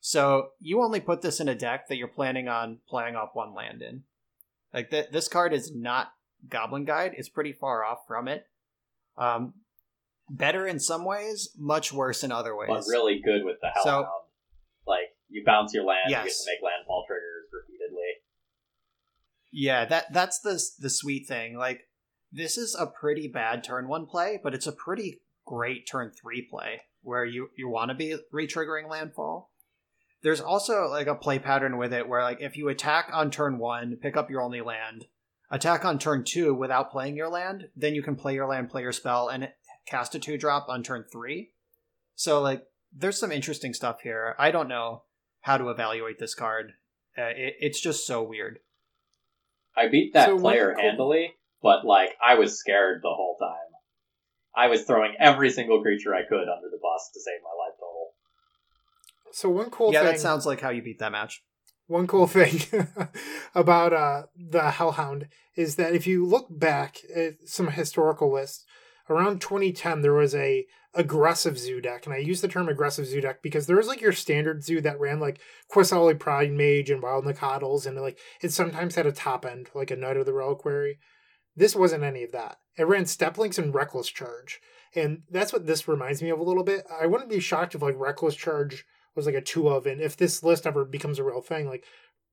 So 0.00 0.50
you 0.60 0.82
only 0.82 1.00
put 1.00 1.20
this 1.20 1.40
in 1.40 1.48
a 1.48 1.54
deck 1.54 1.88
that 1.88 1.96
you're 1.96 2.08
planning 2.08 2.48
on 2.48 2.78
playing 2.88 3.16
off 3.16 3.30
one 3.34 3.54
land 3.54 3.82
in. 3.82 4.04
Like 4.72 4.90
th- 4.90 5.10
this 5.12 5.28
card 5.28 5.52
is 5.52 5.74
not 5.74 6.12
Goblin 6.48 6.86
Guide. 6.86 7.12
It's 7.16 7.28
pretty 7.28 7.52
far 7.52 7.84
off 7.84 7.98
from 8.08 8.28
it. 8.28 8.46
Um, 9.18 9.54
better 10.30 10.66
in 10.66 10.80
some 10.80 11.04
ways, 11.04 11.50
much 11.58 11.92
worse 11.92 12.24
in 12.24 12.32
other 12.32 12.56
ways. 12.56 12.68
but 12.70 12.84
really 12.88 13.20
good 13.22 13.44
with 13.44 13.56
the 13.60 13.68
So- 13.82 13.90
Hellhound. 13.90 14.06
Like 14.86 15.16
you 15.28 15.42
bounce 15.44 15.72
your 15.74 15.84
land, 15.84 16.10
you 16.10 16.16
get 16.16 16.24
to 16.24 16.46
make 16.46 16.62
landfall 16.62 17.04
triggers 17.06 17.48
repeatedly. 17.52 18.10
Yeah, 19.52 19.84
that 19.86 20.12
that's 20.12 20.40
the 20.40 20.62
the 20.78 20.90
sweet 20.90 21.26
thing. 21.26 21.56
Like 21.56 21.88
this 22.32 22.56
is 22.56 22.76
a 22.78 22.86
pretty 22.86 23.28
bad 23.28 23.64
turn 23.64 23.88
one 23.88 24.06
play, 24.06 24.38
but 24.42 24.54
it's 24.54 24.66
a 24.66 24.72
pretty 24.72 25.20
great 25.46 25.88
turn 25.90 26.12
three 26.20 26.42
play 26.42 26.82
where 27.02 27.24
you 27.24 27.50
you 27.56 27.68
want 27.68 27.90
to 27.90 27.94
be 27.94 28.16
re-triggering 28.32 28.88
landfall. 28.88 29.50
There's 30.22 30.40
also 30.40 30.86
like 30.88 31.06
a 31.06 31.14
play 31.14 31.38
pattern 31.38 31.78
with 31.78 31.92
it 31.92 32.08
where 32.08 32.22
like 32.22 32.40
if 32.40 32.56
you 32.56 32.68
attack 32.68 33.10
on 33.12 33.30
turn 33.30 33.58
one, 33.58 33.96
pick 33.96 34.16
up 34.16 34.30
your 34.30 34.42
only 34.42 34.60
land, 34.60 35.06
attack 35.50 35.84
on 35.84 35.98
turn 35.98 36.24
two 36.24 36.54
without 36.54 36.90
playing 36.90 37.16
your 37.16 37.28
land, 37.28 37.68
then 37.74 37.94
you 37.94 38.02
can 38.02 38.16
play 38.16 38.34
your 38.34 38.46
land, 38.46 38.70
play 38.70 38.82
your 38.82 38.92
spell, 38.92 39.28
and 39.28 39.48
cast 39.86 40.14
a 40.14 40.18
two 40.18 40.38
drop 40.38 40.68
on 40.68 40.82
turn 40.82 41.04
three. 41.10 41.52
So 42.14 42.40
like 42.40 42.64
there's 42.92 43.18
some 43.18 43.32
interesting 43.32 43.74
stuff 43.74 44.00
here. 44.02 44.34
I 44.38 44.50
don't 44.50 44.68
know 44.68 45.02
how 45.42 45.56
to 45.58 45.68
evaluate 45.70 46.18
this 46.18 46.34
card. 46.34 46.72
Uh, 47.16 47.22
it, 47.34 47.54
it's 47.60 47.80
just 47.80 48.06
so 48.06 48.22
weird. 48.22 48.58
I 49.76 49.88
beat 49.88 50.14
that 50.14 50.26
So 50.26 50.34
what- 50.34 50.42
player 50.52 50.74
handily, 50.78 51.34
but 51.62 51.84
like 51.84 52.10
I 52.22 52.34
was 52.34 52.58
scared 52.58 53.00
the 53.02 53.08
whole 53.14 53.36
time. 53.40 53.56
I 54.56 54.66
was 54.66 54.82
throwing 54.82 55.14
every 55.20 55.50
single 55.50 55.80
creature 55.80 56.14
I 56.14 56.22
could 56.28 56.48
under 56.48 56.68
the 56.70 56.78
bus 56.82 57.10
to 57.14 57.20
save 57.20 57.40
my 57.42 57.64
life 57.64 57.76
total. 57.78 58.08
So 59.32 59.48
one 59.48 59.70
cool 59.70 59.92
yeah, 59.92 60.00
thing. 60.02 60.12
that 60.12 60.20
sounds 60.20 60.44
like 60.44 60.60
how 60.60 60.70
you 60.70 60.82
beat 60.82 60.98
that 60.98 61.12
match. 61.12 61.42
One 61.86 62.06
cool 62.08 62.26
thing 62.26 62.60
about 63.54 63.92
uh, 63.92 64.22
the 64.36 64.70
Hellhound 64.72 65.28
is 65.56 65.76
that 65.76 65.94
if 65.94 66.06
you 66.06 66.24
look 66.26 66.46
back 66.50 66.98
at 67.14 67.34
some 67.48 67.68
historical 67.68 68.32
lists, 68.32 68.64
around 69.08 69.40
2010 69.40 70.02
there 70.02 70.12
was 70.14 70.34
a 70.34 70.66
aggressive 70.94 71.58
zoo 71.58 71.80
deck, 71.80 72.06
and 72.06 72.14
I 72.14 72.18
use 72.18 72.40
the 72.40 72.48
term 72.48 72.68
aggressive 72.68 73.06
zoo 73.06 73.20
deck 73.20 73.42
because 73.42 73.66
there 73.66 73.76
was 73.76 73.86
like 73.86 74.00
your 74.00 74.12
standard 74.12 74.64
zoo 74.64 74.80
that 74.80 74.98
ran 74.98 75.20
like 75.20 75.40
Qasali 75.72 76.18
Pridemage 76.18 76.90
and 76.90 77.02
Wild 77.02 77.24
Nacatl, 77.24 77.86
and 77.86 77.96
like 78.00 78.18
it 78.42 78.52
sometimes 78.52 78.94
had 78.94 79.06
a 79.06 79.12
top 79.12 79.46
end 79.46 79.70
like 79.74 79.90
a 79.90 79.96
Knight 79.96 80.16
of 80.16 80.26
the 80.26 80.32
Reliquary. 80.32 80.98
This 81.56 81.76
wasn't 81.76 82.04
any 82.04 82.22
of 82.22 82.32
that. 82.32 82.58
It 82.76 82.84
ran 82.84 83.06
Steppe 83.06 83.38
Lynx 83.38 83.58
and 83.58 83.74
Reckless 83.74 84.08
Charge, 84.08 84.60
and 84.94 85.22
that's 85.30 85.52
what 85.52 85.66
this 85.66 85.86
reminds 85.86 86.22
me 86.22 86.30
of 86.30 86.40
a 86.40 86.44
little 86.44 86.64
bit. 86.64 86.84
I 86.90 87.06
wouldn't 87.06 87.30
be 87.30 87.40
shocked 87.40 87.74
if 87.74 87.82
like 87.82 87.98
Reckless 87.98 88.34
Charge 88.34 88.84
was 89.14 89.26
like 89.26 89.34
a 89.34 89.40
two 89.40 89.68
of, 89.68 89.86
and 89.86 90.00
if 90.00 90.16
this 90.16 90.42
list 90.42 90.66
ever 90.66 90.84
becomes 90.84 91.18
a 91.18 91.24
real 91.24 91.42
thing, 91.42 91.68
like 91.68 91.84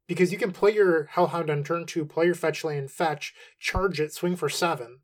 because 0.07 0.31
you 0.31 0.37
can 0.37 0.51
play 0.51 0.73
your 0.73 1.05
Hellhound 1.05 1.49
on 1.49 1.63
turn 1.63 1.85
two, 1.85 2.05
play 2.05 2.25
your 2.25 2.35
fetch 2.35 2.63
land, 2.63 2.89
fetch, 2.89 3.33
charge 3.59 3.99
it, 3.99 4.13
swing 4.13 4.35
for 4.35 4.49
seven. 4.49 4.99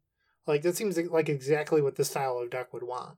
Like 0.48 0.62
that 0.64 0.76
seems 0.76 0.98
like 0.98 1.30
exactly 1.30 1.82
what 1.82 1.96
this 1.96 2.10
style 2.10 2.40
of 2.40 2.50
deck 2.50 2.74
would 2.74 2.84
want. 2.84 3.18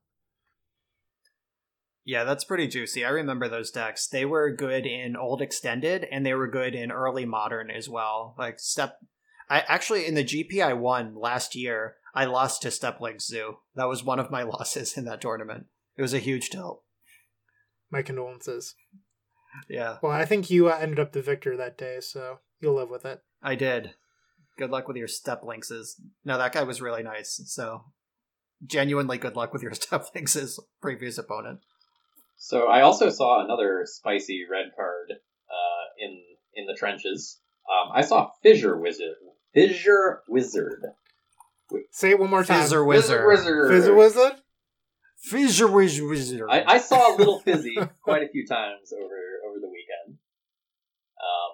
Yeah, 2.06 2.24
that's 2.24 2.44
pretty 2.44 2.68
juicy. 2.68 3.04
I 3.04 3.10
remember 3.10 3.50
those 3.50 3.72
decks. 3.72 4.08
They 4.08 4.26
were 4.26 4.52
good 4.52 4.86
in 4.86 5.16
old 5.16 5.42
extended 5.42 6.06
and 6.12 6.24
they 6.24 6.36
were 6.36 6.48
good 6.48 6.76
in 6.76 6.92
early 6.92 7.26
modern 7.26 7.72
as 7.72 7.90
well. 7.90 8.36
Like 8.38 8.60
step 8.60 9.00
I 9.50 9.62
actually 9.62 10.06
in 10.06 10.14
the 10.14 10.24
GP 10.24 10.64
I 10.64 10.74
won 10.74 11.16
last 11.16 11.56
year, 11.56 11.96
I 12.14 12.26
lost 12.26 12.62
to 12.62 12.72
Steppe 12.72 13.02
Lynx 13.02 13.28
Zoo. 13.28 13.58
That 13.76 13.90
was 13.90 14.04
one 14.04 14.20
of 14.20 14.32
my 14.32 14.44
losses 14.44 14.96
in 14.98 15.06
that 15.06 15.20
tournament. 15.20 15.66
It 15.98 16.02
was 16.02 16.14
a 16.14 16.20
huge 16.20 16.50
tilt. 16.50 16.84
My 17.92 18.02
condolences. 18.02 18.76
Yeah, 19.70 19.98
Well, 20.02 20.12
I 20.12 20.26
think 20.26 20.50
you 20.50 20.68
uh, 20.70 20.78
ended 20.82 21.00
up 21.00 21.14
the 21.14 21.22
victor 21.22 21.56
that 21.56 21.78
day, 21.78 22.00
so 22.02 22.40
you'll 22.60 22.76
live 22.76 22.90
with 22.90 23.06
it. 23.06 23.22
I 23.42 23.56
did. 23.56 23.94
Good 24.58 24.70
luck 24.70 24.88
with 24.88 24.98
your 24.98 25.08
Steppe 25.08 25.44
Lynxes. 25.44 25.94
No, 26.26 26.38
that 26.38 26.52
guy 26.52 26.64
was 26.64 26.82
really 26.82 27.04
nice. 27.04 27.42
So 27.46 27.86
genuinely 28.66 29.18
good 29.18 29.38
luck 29.38 29.54
with 29.54 29.62
your 29.62 29.74
Steppe 29.76 30.08
Lynxes 30.14 30.60
previous 30.82 31.18
opponent. 31.18 31.60
So 32.46 32.68
I 32.68 32.82
also 32.82 33.10
saw 33.10 33.44
another 33.44 33.88
spicy 33.88 34.46
red 34.48 34.66
card 34.76 35.10
uh, 35.10 35.86
in 35.98 36.22
in 36.54 36.68
the 36.68 36.76
trenches. 36.76 37.42
Um, 37.68 37.92
I 37.92 38.02
saw 38.02 38.30
Fissure 38.44 38.80
Wizard. 38.80 39.16
Fissure 39.56 40.22
Wizard. 40.30 40.84
Say 41.90 42.12
it 42.12 42.20
one 42.20 42.30
more 42.30 42.44
time. 42.44 42.62
Fizzer 42.62 42.86
Wizard. 42.86 43.26
Wizard. 43.28 43.72
Fizzer 43.72 43.98
Wizard? 43.98 44.34
Fissure 45.18 45.72
Wizard. 45.72 46.48
I, 46.48 46.64
I 46.68 46.78
saw 46.78 47.16
a 47.16 47.18
little 47.18 47.40
fizzy 47.46 47.78
quite 48.04 48.22
a 48.22 48.30
few 48.30 48.46
times 48.46 48.94
over 48.94 49.18
over 49.50 49.60
the 49.60 49.68
weekend. 49.68 50.20
Um, 51.18 51.52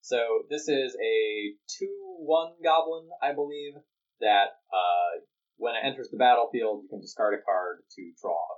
so 0.00 0.44
this 0.48 0.68
is 0.68 0.96
a 0.96 1.52
two 1.68 2.16
one 2.16 2.52
goblin, 2.64 3.10
I 3.22 3.34
believe, 3.34 3.74
that 4.20 4.56
uh, 4.72 5.20
when 5.58 5.74
it 5.74 5.84
enters 5.84 6.08
the 6.08 6.16
battlefield, 6.16 6.80
you 6.82 6.88
can 6.88 7.02
discard 7.02 7.34
a 7.34 7.42
card 7.44 7.80
to 7.96 8.12
draw 8.22 8.32
a 8.32 8.32
card. 8.32 8.40
And 8.40 8.49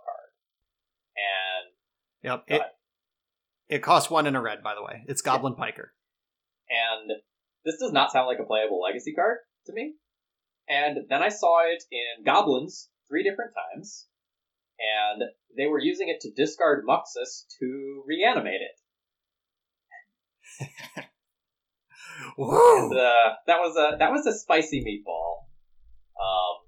Yep. 2.22 2.44
It. 2.48 2.62
It 3.68 3.82
costs 3.82 4.10
one 4.10 4.26
in 4.26 4.36
a 4.36 4.40
red, 4.40 4.62
by 4.62 4.74
the 4.74 4.82
way. 4.82 5.04
It's 5.08 5.22
Goblin 5.22 5.54
Piker. 5.54 5.94
And 6.68 7.10
this 7.64 7.78
does 7.78 7.92
not 7.92 8.12
sound 8.12 8.26
like 8.26 8.38
a 8.38 8.44
playable 8.44 8.80
legacy 8.80 9.14
card 9.14 9.38
to 9.66 9.72
me. 9.72 9.94
And 10.68 10.98
then 11.08 11.22
I 11.22 11.28
saw 11.28 11.66
it 11.66 11.82
in 11.90 12.24
Goblins 12.24 12.90
three 13.08 13.22
different 13.22 13.52
times, 13.54 14.06
and 14.78 15.22
they 15.56 15.66
were 15.66 15.80
using 15.80 16.08
it 16.08 16.20
to 16.20 16.30
discard 16.30 16.84
Muxus 16.86 17.46
to 17.60 18.02
reanimate 18.06 18.60
it. 18.60 20.68
Whoa! 22.36 22.90
And, 22.90 22.98
uh, 22.98 23.34
that 23.46 23.58
was 23.58 23.76
a 23.76 23.96
that 23.98 24.12
was 24.12 24.26
a 24.26 24.32
spicy 24.32 24.84
meatball. 24.84 25.46
Um, 26.20 26.66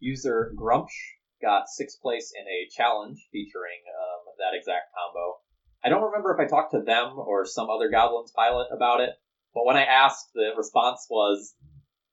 user 0.00 0.52
Grumsh 0.56 1.13
got 1.44 1.68
sixth 1.68 2.00
place 2.00 2.32
in 2.34 2.46
a 2.46 2.68
challenge 2.74 3.18
featuring 3.30 3.84
um, 3.86 4.34
that 4.38 4.56
exact 4.56 4.88
combo. 4.96 5.36
I 5.84 5.90
don't 5.90 6.04
remember 6.04 6.32
if 6.32 6.40
I 6.40 6.48
talked 6.48 6.72
to 6.72 6.80
them 6.80 7.18
or 7.18 7.44
some 7.44 7.68
other 7.68 7.90
Goblins 7.90 8.32
pilot 8.34 8.68
about 8.72 9.00
it, 9.00 9.10
but 9.52 9.66
when 9.66 9.76
I 9.76 9.84
asked, 9.84 10.30
the 10.34 10.50
response 10.56 11.06
was 11.10 11.54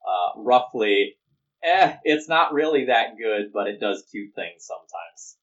uh, 0.05 0.41
roughly, 0.41 1.15
"Eh, 1.63 1.95
it's 2.03 2.27
not 2.27 2.53
really 2.53 2.85
that 2.85 3.17
good, 3.17 3.53
but 3.53 3.67
it 3.67 3.79
does 3.79 4.03
cute 4.11 4.35
things 4.35 4.67
sometimes." 4.67 5.37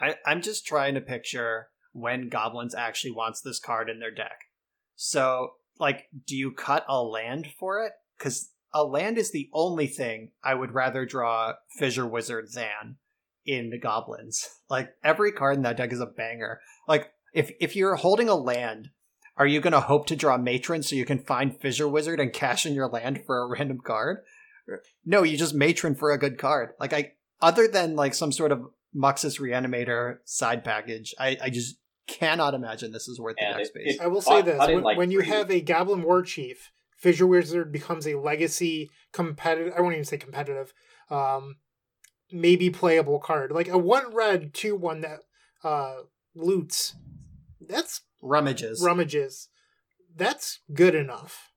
I, 0.00 0.16
I'm 0.26 0.42
just 0.42 0.66
trying 0.66 0.94
to 0.94 1.00
picture 1.00 1.68
when 1.92 2.28
Goblins 2.28 2.74
actually 2.74 3.12
wants 3.12 3.40
this 3.40 3.60
card 3.60 3.88
in 3.88 4.00
their 4.00 4.10
deck. 4.10 4.38
So, 4.96 5.52
like, 5.78 6.08
do 6.26 6.36
you 6.36 6.52
cut 6.52 6.84
a 6.88 7.02
land 7.02 7.46
for 7.58 7.84
it? 7.84 7.92
Because 8.18 8.51
a 8.74 8.84
land 8.84 9.18
is 9.18 9.30
the 9.32 9.48
only 9.52 9.86
thing 9.86 10.30
I 10.42 10.54
would 10.54 10.72
rather 10.72 11.04
draw 11.06 11.54
Fissure 11.78 12.06
Wizard 12.06 12.48
than 12.54 12.96
in 13.44 13.70
the 13.70 13.78
Goblins. 13.78 14.48
Like, 14.70 14.94
every 15.04 15.32
card 15.32 15.56
in 15.58 15.62
that 15.64 15.76
deck 15.76 15.92
is 15.92 16.00
a 16.00 16.06
banger. 16.06 16.60
Like, 16.88 17.12
if 17.34 17.50
if 17.60 17.76
you're 17.76 17.96
holding 17.96 18.30
a 18.30 18.34
land, 18.34 18.88
are 19.36 19.46
you 19.46 19.60
going 19.60 19.74
to 19.74 19.80
hope 19.80 20.06
to 20.06 20.16
draw 20.16 20.38
Matron 20.38 20.82
so 20.82 20.96
you 20.96 21.04
can 21.04 21.18
find 21.18 21.60
Fissure 21.60 21.88
Wizard 21.88 22.18
and 22.20 22.32
cash 22.32 22.64
in 22.64 22.72
your 22.72 22.88
land 22.88 23.22
for 23.26 23.38
a 23.42 23.46
random 23.48 23.80
card? 23.84 24.18
No, 25.04 25.24
you 25.24 25.36
just 25.36 25.54
Matron 25.54 25.94
for 25.94 26.10
a 26.10 26.18
good 26.18 26.38
card. 26.38 26.70
Like, 26.80 26.94
I 26.94 27.12
other 27.42 27.68
than 27.68 27.96
like 27.96 28.14
some 28.14 28.32
sort 28.32 28.50
of 28.52 28.62
Muxus 28.96 29.38
Reanimator 29.38 30.18
side 30.24 30.64
package, 30.64 31.14
I, 31.18 31.36
I 31.42 31.50
just 31.50 31.76
cannot 32.06 32.54
imagine 32.54 32.92
this 32.92 33.08
is 33.08 33.20
worth 33.20 33.36
the 33.38 33.44
deck 33.58 33.66
space. 33.66 33.94
it- 33.96 34.00
I 34.00 34.06
will 34.06 34.22
say 34.22 34.40
this: 34.42 34.58
when, 34.58 34.82
like, 34.82 34.96
when 34.96 35.10
you 35.10 35.20
have 35.20 35.50
a 35.50 35.60
Goblin 35.60 36.02
Warchief, 36.02 36.56
Fissure 37.02 37.26
Wizard 37.26 37.72
becomes 37.72 38.06
a 38.06 38.14
legacy 38.18 38.88
competitive. 39.12 39.74
I 39.76 39.80
won't 39.80 39.94
even 39.94 40.04
say 40.04 40.16
competitive. 40.18 40.72
Um, 41.10 41.56
maybe 42.30 42.70
playable 42.70 43.18
card 43.18 43.52
like 43.52 43.68
a 43.68 43.76
one 43.76 44.14
red 44.14 44.54
two 44.54 44.74
one 44.76 45.00
that 45.02 45.18
uh 45.64 45.96
loots. 46.34 46.94
That's 47.60 48.02
Rummages. 48.22 48.80
rummages. 48.82 49.48
That's 50.14 50.60
good 50.72 50.94
enough. 50.94 51.50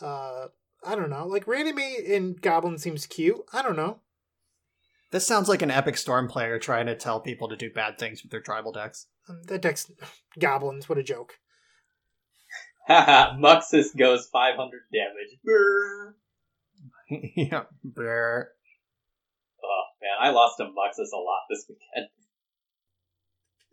Uh, 0.00 0.46
I 0.84 0.94
don't 0.94 1.10
know. 1.10 1.26
Like 1.26 1.46
reanimate 1.46 2.04
in 2.06 2.34
Goblin 2.40 2.78
seems 2.78 3.04
cute. 3.06 3.40
I 3.52 3.60
don't 3.62 3.76
know. 3.76 4.00
this 5.10 5.26
sounds 5.26 5.48
like 5.48 5.60
an 5.62 5.70
Epic 5.70 5.98
Storm 5.98 6.26
player 6.26 6.58
trying 6.58 6.86
to 6.86 6.94
tell 6.96 7.20
people 7.20 7.48
to 7.48 7.56
do 7.56 7.70
bad 7.70 7.98
things 7.98 8.22
with 8.22 8.30
their 8.32 8.40
tribal 8.40 8.72
decks. 8.72 9.06
Um, 9.28 9.42
that 9.48 9.60
deck's 9.60 9.90
goblins. 10.38 10.88
What 10.88 10.98
a 10.98 11.02
joke. 11.02 11.34
Haha, 12.90 13.36
Muxus 13.38 13.96
goes 13.96 14.26
500 14.32 14.80
damage. 14.92 15.38
Brrr. 15.46 16.14
yeah. 17.36 17.62
Brr. 17.84 18.48
Oh 19.62 19.82
man, 20.02 20.16
I 20.20 20.30
lost 20.30 20.56
to 20.58 20.64
Muxus 20.64 21.12
a 21.12 21.16
lot 21.16 21.46
this 21.48 21.66
weekend. 21.68 22.08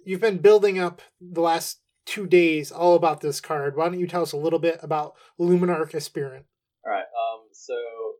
You've 0.06 0.22
been 0.22 0.38
building 0.38 0.77
up 0.77 1.02
the 1.19 1.41
last 1.41 1.81
two 2.06 2.27
days 2.27 2.72
all 2.72 2.94
about 2.94 3.22
this 3.22 3.41
card. 3.41 3.76
Why 3.76 3.89
don't 3.89 3.99
you 3.99 4.07
tell 4.07 4.22
us 4.22 4.34
a 4.34 4.38
little 4.38 4.60
bit 4.60 4.80
about 4.84 5.15
Luminarch 5.39 5.95
Aspirant? 5.95 6.45
Alright, 6.85 7.10
um, 7.11 7.49
so 7.52 7.73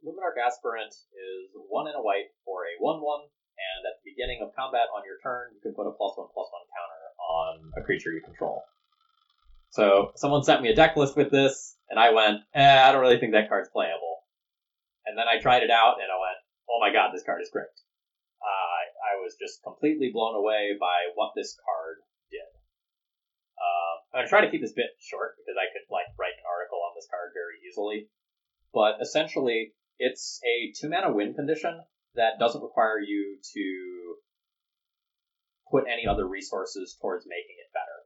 Luminarch 0.04 0.36
Aspirant 0.44 0.92
is 0.92 1.48
one 1.70 1.86
and 1.88 1.96
a 1.96 2.02
white 2.02 2.34
for 2.44 2.66
a 2.66 2.74
1 2.82 3.00
1, 3.00 3.20
and 3.22 3.82
at 3.86 4.02
the 4.04 4.12
beginning 4.12 4.42
of 4.42 4.50
combat 4.58 4.90
on 4.92 5.06
your 5.06 5.22
turn, 5.24 5.54
you 5.54 5.62
can 5.62 5.74
put 5.78 5.88
a 5.88 5.94
plus 5.94 6.18
1 6.18 6.28
plus 6.34 6.50
1 6.52 6.74
counter 6.74 7.02
on 7.22 7.54
a 7.78 7.86
creature 7.86 8.12
you 8.12 8.22
control. 8.26 8.66
So, 9.70 10.12
someone 10.16 10.44
sent 10.44 10.62
me 10.62 10.70
a 10.70 10.76
deck 10.76 10.96
list 10.96 11.16
with 11.16 11.30
this, 11.30 11.76
and 11.90 12.00
I 12.00 12.12
went, 12.12 12.42
eh, 12.54 12.82
I 12.82 12.92
don't 12.92 13.02
really 13.02 13.20
think 13.20 13.34
that 13.34 13.50
card's 13.50 13.70
playable. 13.70 14.24
And 15.06 15.18
then 15.18 15.28
I 15.28 15.40
tried 15.40 15.64
it 15.64 15.72
out, 15.72 16.00
and 16.02 16.10
I 16.10 16.18
went, 16.18 16.40
oh 16.70 16.80
my 16.80 16.92
god, 16.92 17.12
this 17.14 17.24
card 17.24 17.42
is 17.42 17.52
great. 17.52 17.72
Uh, 18.42 18.82
I 19.12 19.20
was 19.22 19.36
just 19.40 19.64
completely 19.64 20.12
blown 20.12 20.36
away 20.36 20.76
by 20.80 21.12
what 21.16 21.34
this 21.36 21.58
card 21.58 22.04
did. 22.32 22.48
Uh, 23.58 23.94
I'm 24.14 24.24
gonna 24.24 24.30
try 24.30 24.42
to 24.42 24.52
keep 24.52 24.62
this 24.62 24.78
bit 24.78 24.94
short 25.00 25.36
because 25.40 25.58
I 25.58 25.72
could 25.74 25.88
like 25.90 26.12
write 26.20 26.38
an 26.38 26.48
article 26.48 26.80
on 26.84 26.96
this 26.96 27.08
card 27.10 27.34
very 27.34 27.60
easily 27.68 28.08
but 28.74 29.02
essentially 29.02 29.74
it's 30.00 30.40
a 30.46 30.72
two 30.80 30.90
mana 30.90 31.12
win 31.12 31.34
condition 31.34 31.82
that 32.16 32.40
doesn't 32.40 32.62
require 32.62 33.00
you 33.00 33.38
to 33.54 34.16
put 35.72 35.86
any 35.92 36.08
other 36.08 36.28
resources 36.28 36.96
towards 37.02 37.26
making 37.28 37.58
it 37.60 37.74
better. 37.74 38.06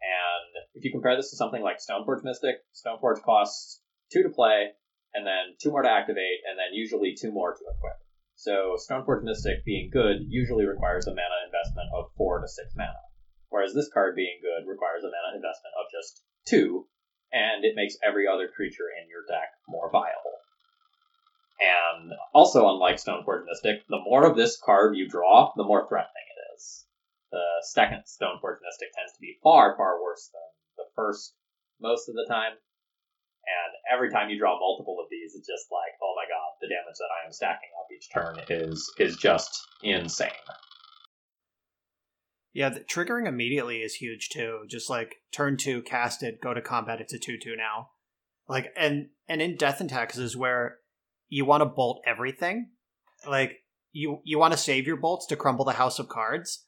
And 0.00 0.64
if 0.74 0.84
you 0.84 0.92
compare 0.92 1.16
this 1.16 1.30
to 1.30 1.36
something 1.36 1.62
like 1.62 1.78
Stoneforge 1.78 2.22
Mystic, 2.22 2.56
Stoneforge 2.74 3.22
costs 3.22 3.82
two 4.12 4.22
to 4.22 4.30
play, 4.30 4.70
and 5.14 5.26
then 5.26 5.56
two 5.60 5.70
more 5.70 5.82
to 5.82 5.90
activate, 5.90 6.46
and 6.48 6.58
then 6.58 6.72
usually 6.72 7.14
two 7.18 7.32
more 7.32 7.52
to 7.52 7.64
equip. 7.64 7.98
So 8.36 8.76
Stoneforge 8.78 9.24
Mystic 9.24 9.64
being 9.64 9.90
good 9.92 10.22
usually 10.28 10.64
requires 10.64 11.06
a 11.06 11.10
mana 11.10 11.42
investment 11.46 11.88
of 11.92 12.12
four 12.16 12.40
to 12.40 12.48
six 12.48 12.70
mana. 12.76 13.02
Whereas 13.48 13.74
this 13.74 13.90
card 13.92 14.14
being 14.14 14.38
good 14.42 14.68
requires 14.70 15.02
a 15.02 15.10
mana 15.10 15.34
investment 15.34 15.74
of 15.74 15.90
just 15.90 16.22
two, 16.46 16.86
and 17.32 17.64
it 17.64 17.74
makes 17.74 17.96
every 18.06 18.28
other 18.28 18.48
creature 18.48 18.86
in 19.02 19.08
your 19.08 19.26
deck 19.26 19.50
more 19.66 19.90
viable. 19.90 20.38
And 21.58 22.12
also, 22.32 22.68
unlike 22.68 22.96
Stoneforge 22.96 23.44
Mystic, 23.46 23.82
the 23.88 23.98
more 23.98 24.24
of 24.24 24.36
this 24.36 24.56
card 24.62 24.96
you 24.96 25.08
draw, 25.08 25.50
the 25.56 25.64
more 25.64 25.88
threatening. 25.88 26.27
The 27.30 27.62
second 27.62 28.04
Stoneforge 28.06 28.64
Mystic 28.64 28.88
tends 28.94 29.12
to 29.12 29.20
be 29.20 29.38
far, 29.42 29.76
far 29.76 30.02
worse 30.02 30.30
than 30.32 30.84
the 30.84 30.90
first 30.96 31.34
most 31.80 32.08
of 32.08 32.14
the 32.14 32.26
time. 32.28 32.52
And 32.52 33.72
every 33.92 34.10
time 34.10 34.28
you 34.28 34.38
draw 34.38 34.58
multiple 34.58 34.98
of 35.00 35.08
these, 35.10 35.34
it's 35.34 35.46
just 35.46 35.72
like, 35.72 35.92
oh 36.02 36.14
my 36.16 36.24
god, 36.28 36.56
the 36.60 36.68
damage 36.68 36.98
that 36.98 37.12
I 37.12 37.26
am 37.26 37.32
stacking 37.32 37.72
up 37.78 37.88
each 37.92 38.08
turn 38.12 38.40
is 38.48 38.92
is 38.98 39.16
just 39.16 39.66
insane. 39.82 40.30
Yeah, 42.52 42.70
triggering 42.70 43.28
immediately 43.28 43.78
is 43.78 43.94
huge 43.94 44.30
too. 44.30 44.64
Just 44.68 44.90
like 44.90 45.16
turn 45.32 45.56
two, 45.56 45.82
cast 45.82 46.22
it, 46.22 46.40
go 46.40 46.52
to 46.52 46.60
combat. 46.60 47.00
It's 47.00 47.12
a 47.12 47.18
two-two 47.18 47.56
now. 47.56 47.90
Like 48.48 48.72
and 48.76 49.08
and 49.28 49.40
in 49.40 49.56
Death 49.56 49.80
and 49.80 49.88
Taxes 49.88 50.36
where 50.36 50.78
you 51.28 51.44
want 51.44 51.60
to 51.60 51.66
bolt 51.66 52.02
everything. 52.06 52.70
Like 53.26 53.58
you 53.92 54.20
you 54.24 54.38
want 54.38 54.52
to 54.52 54.58
save 54.58 54.86
your 54.86 54.96
bolts 54.96 55.26
to 55.26 55.36
crumble 55.36 55.64
the 55.64 55.72
House 55.72 55.98
of 55.98 56.08
Cards. 56.08 56.64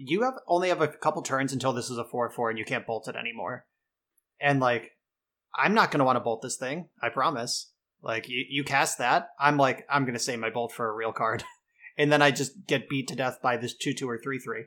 You 0.00 0.22
have 0.22 0.34
only 0.46 0.68
have 0.68 0.80
a 0.80 0.88
couple 0.88 1.22
turns 1.22 1.52
until 1.52 1.72
this 1.72 1.90
is 1.90 1.98
a 1.98 2.04
four-four, 2.04 2.50
and 2.50 2.58
you 2.58 2.64
can't 2.64 2.86
bolt 2.86 3.08
it 3.08 3.16
anymore. 3.16 3.66
And 4.40 4.60
like, 4.60 4.92
I'm 5.54 5.74
not 5.74 5.90
gonna 5.90 6.04
want 6.04 6.16
to 6.16 6.20
bolt 6.20 6.40
this 6.40 6.56
thing. 6.56 6.88
I 7.02 7.08
promise. 7.08 7.72
Like 8.00 8.28
you, 8.28 8.44
you 8.48 8.62
cast 8.62 8.98
that, 8.98 9.30
I'm 9.40 9.56
like, 9.56 9.84
I'm 9.90 10.04
gonna 10.04 10.20
save 10.20 10.38
my 10.38 10.50
bolt 10.50 10.72
for 10.72 10.88
a 10.88 10.94
real 10.94 11.12
card, 11.12 11.42
and 11.98 12.12
then 12.12 12.22
I 12.22 12.30
just 12.30 12.66
get 12.66 12.88
beat 12.88 13.08
to 13.08 13.16
death 13.16 13.40
by 13.42 13.56
this 13.56 13.74
two-two 13.74 14.08
or 14.08 14.18
three-three. 14.18 14.66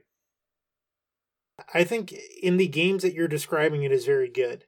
I 1.73 1.83
think 1.83 2.13
in 2.41 2.57
the 2.57 2.67
games 2.67 3.03
that 3.03 3.13
you're 3.13 3.27
describing, 3.27 3.83
it 3.83 3.91
is 3.91 4.05
very 4.05 4.29
good. 4.29 4.65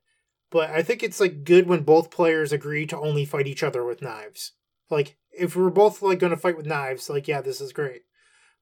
But 0.53 0.69
I 0.69 0.83
think 0.83 1.01
it's 1.01 1.19
like 1.19 1.43
good 1.43 1.67
when 1.67 1.81
both 1.81 2.11
players 2.11 2.51
agree 2.51 2.85
to 2.85 2.99
only 2.99 3.25
fight 3.25 3.47
each 3.47 3.63
other 3.63 3.83
with 3.83 4.03
knives. 4.03 4.51
Like 4.89 5.17
if 5.31 5.55
we're 5.55 5.71
both 5.71 6.01
like 6.03 6.19
going 6.19 6.29
to 6.29 6.37
fight 6.37 6.55
with 6.55 6.67
knives, 6.67 7.09
like 7.09 7.27
yeah, 7.27 7.41
this 7.41 7.59
is 7.59 7.73
great. 7.73 8.03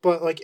But 0.02 0.24
like 0.24 0.42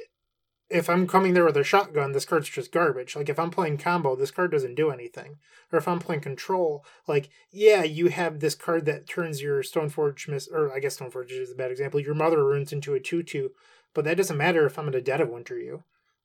if 0.69 0.89
I'm 0.89 1.07
coming 1.07 1.33
there 1.33 1.45
with 1.45 1.57
a 1.57 1.63
shotgun, 1.63 2.11
this 2.11 2.25
card's 2.25 2.49
just 2.49 2.71
garbage. 2.71 3.15
Like 3.15 3.29
if 3.29 3.39
I'm 3.39 3.51
playing 3.51 3.77
combo, 3.77 4.15
this 4.15 4.31
card 4.31 4.51
doesn't 4.51 4.75
do 4.75 4.89
anything. 4.89 5.37
Or 5.71 5.77
if 5.77 5.87
I'm 5.87 5.99
playing 5.99 6.21
control, 6.21 6.85
like 7.07 7.29
yeah, 7.51 7.83
you 7.83 8.07
have 8.07 8.39
this 8.39 8.55
card 8.55 8.85
that 8.85 9.07
turns 9.07 9.41
your 9.41 9.61
Stoneforge 9.63 10.27
miss, 10.27 10.47
or 10.47 10.73
I 10.73 10.79
guess 10.79 10.97
Stoneforge 10.97 11.31
is 11.31 11.51
a 11.51 11.55
bad 11.55 11.71
example. 11.71 11.99
Your 11.99 12.15
Mother 12.15 12.43
runes 12.43 12.73
into 12.73 12.93
a 12.93 12.99
two-two, 12.99 13.51
but 13.93 14.05
that 14.05 14.17
doesn't 14.17 14.37
matter 14.37 14.65
if 14.65 14.77
I'm 14.77 14.87
in 14.87 14.95
a 14.95 15.01
Dead 15.01 15.21
of 15.21 15.29
Winter 15.29 15.57
you. 15.57 15.83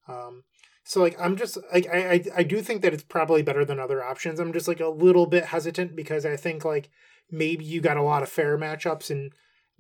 Um, 0.09 0.43
so 0.85 1.01
like 1.01 1.17
I'm 1.21 1.37
just 1.37 1.59
like 1.73 1.87
I, 1.89 2.15
I 2.15 2.25
I 2.39 2.43
do 2.43 2.61
think 2.61 2.83
that 2.83 2.93
it's 2.93 3.05
probably 3.05 3.43
better 3.43 3.65
than 3.65 3.79
other 3.79 4.03
options. 4.03 4.41
I'm 4.41 4.53
just 4.53 4.69
like 4.69 4.81
a 4.81 4.89
little 4.89 5.27
bit 5.27 5.47
hesitant 5.47 5.95
because 5.95 6.27
I 6.27 6.37
think 6.37 6.65
like 6.65 6.91
maybe 7.31 7.65
you 7.65 7.81
got 7.81 7.97
a 7.97 8.03
lot 8.03 8.23
of 8.23 8.29
fair 8.29 8.59
matchups 8.59 9.11
and 9.11 9.33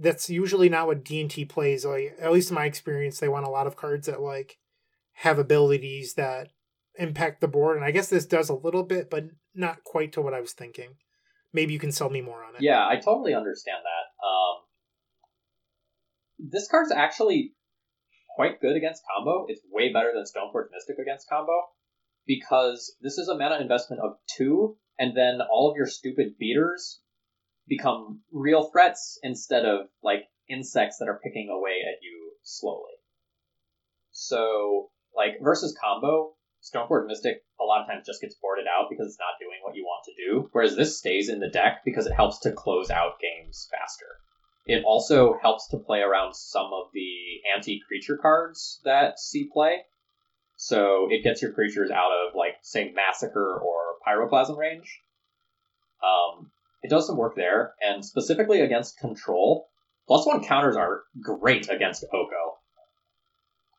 that's 0.02 0.28
usually 0.28 0.68
not 0.68 0.86
what 0.86 1.04
D&T 1.04 1.44
plays. 1.46 1.84
Like 1.84 2.16
at 2.20 2.32
least 2.32 2.50
in 2.50 2.54
my 2.54 2.66
experience, 2.66 3.20
they 3.20 3.28
want 3.28 3.46
a 3.46 3.50
lot 3.50 3.66
of 3.66 3.76
cards 3.76 4.06
that 4.06 4.20
like 4.20 4.58
have 5.14 5.38
abilities 5.38 6.14
that 6.14 6.48
impact 6.96 7.40
the 7.40 7.48
board 7.48 7.76
and 7.76 7.84
I 7.84 7.90
guess 7.90 8.08
this 8.08 8.26
does 8.26 8.50
a 8.50 8.54
little 8.54 8.82
bit 8.82 9.08
but 9.08 9.24
not 9.54 9.82
quite 9.82 10.12
to 10.12 10.22
what 10.22 10.34
I 10.34 10.40
was 10.40 10.52
thinking. 10.52 10.96
Maybe 11.52 11.72
you 11.72 11.78
can 11.78 11.92
sell 11.92 12.10
me 12.10 12.20
more 12.20 12.44
on 12.44 12.54
it. 12.54 12.62
Yeah, 12.62 12.86
I 12.86 12.96
totally 12.96 13.34
understand 13.34 13.78
that. 13.84 14.26
Um, 14.26 14.62
this 16.38 16.68
card's 16.68 16.92
actually 16.92 17.52
quite 18.34 18.60
good 18.60 18.76
against 18.76 19.02
combo. 19.14 19.46
It's 19.48 19.60
way 19.70 19.92
better 19.92 20.12
than 20.14 20.24
Stoneforge 20.24 20.68
Mystic 20.72 20.98
against 20.98 21.28
combo 21.28 21.52
because 22.26 22.94
this 23.02 23.18
is 23.18 23.28
a 23.28 23.36
mana 23.36 23.60
investment 23.60 24.00
of 24.02 24.12
two, 24.36 24.76
and 24.98 25.16
then 25.16 25.40
all 25.50 25.70
of 25.70 25.76
your 25.76 25.86
stupid 25.86 26.38
beaters 26.38 27.00
become 27.68 28.20
real 28.32 28.70
threats 28.70 29.18
instead 29.22 29.64
of 29.64 29.86
like 30.02 30.24
insects 30.48 30.98
that 30.98 31.08
are 31.08 31.20
picking 31.22 31.48
away 31.50 31.80
at 31.82 32.02
you 32.02 32.32
slowly. 32.42 32.92
So, 34.10 34.90
like 35.16 35.38
versus 35.40 35.76
combo, 35.80 36.34
Stoneforge 36.62 37.06
Mystic 37.06 37.42
a 37.60 37.64
lot 37.64 37.82
of 37.82 37.86
times 37.86 38.06
just 38.06 38.20
gets 38.20 38.34
boarded 38.34 38.66
out 38.66 38.88
because 38.90 39.06
it's 39.08 39.18
not 39.18 39.38
doing 39.40 39.58
what 39.62 39.74
you 39.74 39.84
want 39.84 40.04
to 40.04 40.24
do, 40.24 40.48
whereas 40.52 40.76
this 40.76 40.98
stays 40.98 41.28
in 41.28 41.40
the 41.40 41.48
deck 41.48 41.82
because 41.84 42.06
it 42.06 42.12
helps 42.12 42.40
to 42.40 42.52
close 42.52 42.90
out 42.90 43.20
games 43.20 43.68
faster. 43.70 44.06
It 44.64 44.84
also 44.84 45.36
helps 45.42 45.68
to 45.68 45.78
play 45.78 46.00
around 46.00 46.34
some 46.34 46.70
of 46.72 46.86
the 46.92 47.40
anti-creature 47.56 48.18
cards 48.18 48.80
that 48.84 49.18
see 49.18 49.48
play. 49.52 49.82
So 50.56 51.08
it 51.10 51.24
gets 51.24 51.42
your 51.42 51.52
creatures 51.52 51.90
out 51.90 52.12
of 52.12 52.36
like 52.36 52.54
say 52.62 52.92
Massacre 52.94 53.58
or 53.58 53.96
Pyroclasm 54.06 54.56
range. 54.56 55.00
Um, 56.02 56.52
it 56.82 56.90
does 56.90 57.06
some 57.06 57.16
work 57.16 57.34
there, 57.36 57.74
and 57.80 58.04
specifically 58.04 58.60
against 58.60 58.98
control, 58.98 59.68
plus 60.06 60.26
one 60.26 60.44
counters 60.44 60.76
are 60.76 61.02
great 61.20 61.68
against 61.68 62.04
Oko. 62.12 62.58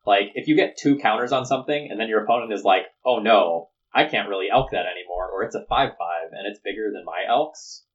Like, 0.05 0.31
if 0.35 0.47
you 0.47 0.55
get 0.55 0.77
two 0.77 0.97
counters 0.97 1.31
on 1.31 1.45
something, 1.45 1.87
and 1.89 1.99
then 1.99 2.09
your 2.09 2.23
opponent 2.23 2.51
is 2.51 2.63
like, 2.63 2.83
oh 3.05 3.19
no, 3.19 3.69
I 3.93 4.05
can't 4.05 4.27
really 4.27 4.47
elk 4.51 4.71
that 4.71 4.85
anymore, 4.85 5.29
or 5.31 5.43
it's 5.43 5.55
a 5.55 5.65
5 5.65 5.67
5 5.69 5.89
and 6.31 6.47
it's 6.47 6.59
bigger 6.59 6.91
than 6.93 7.05
my 7.05 7.23
elks, 7.27 7.85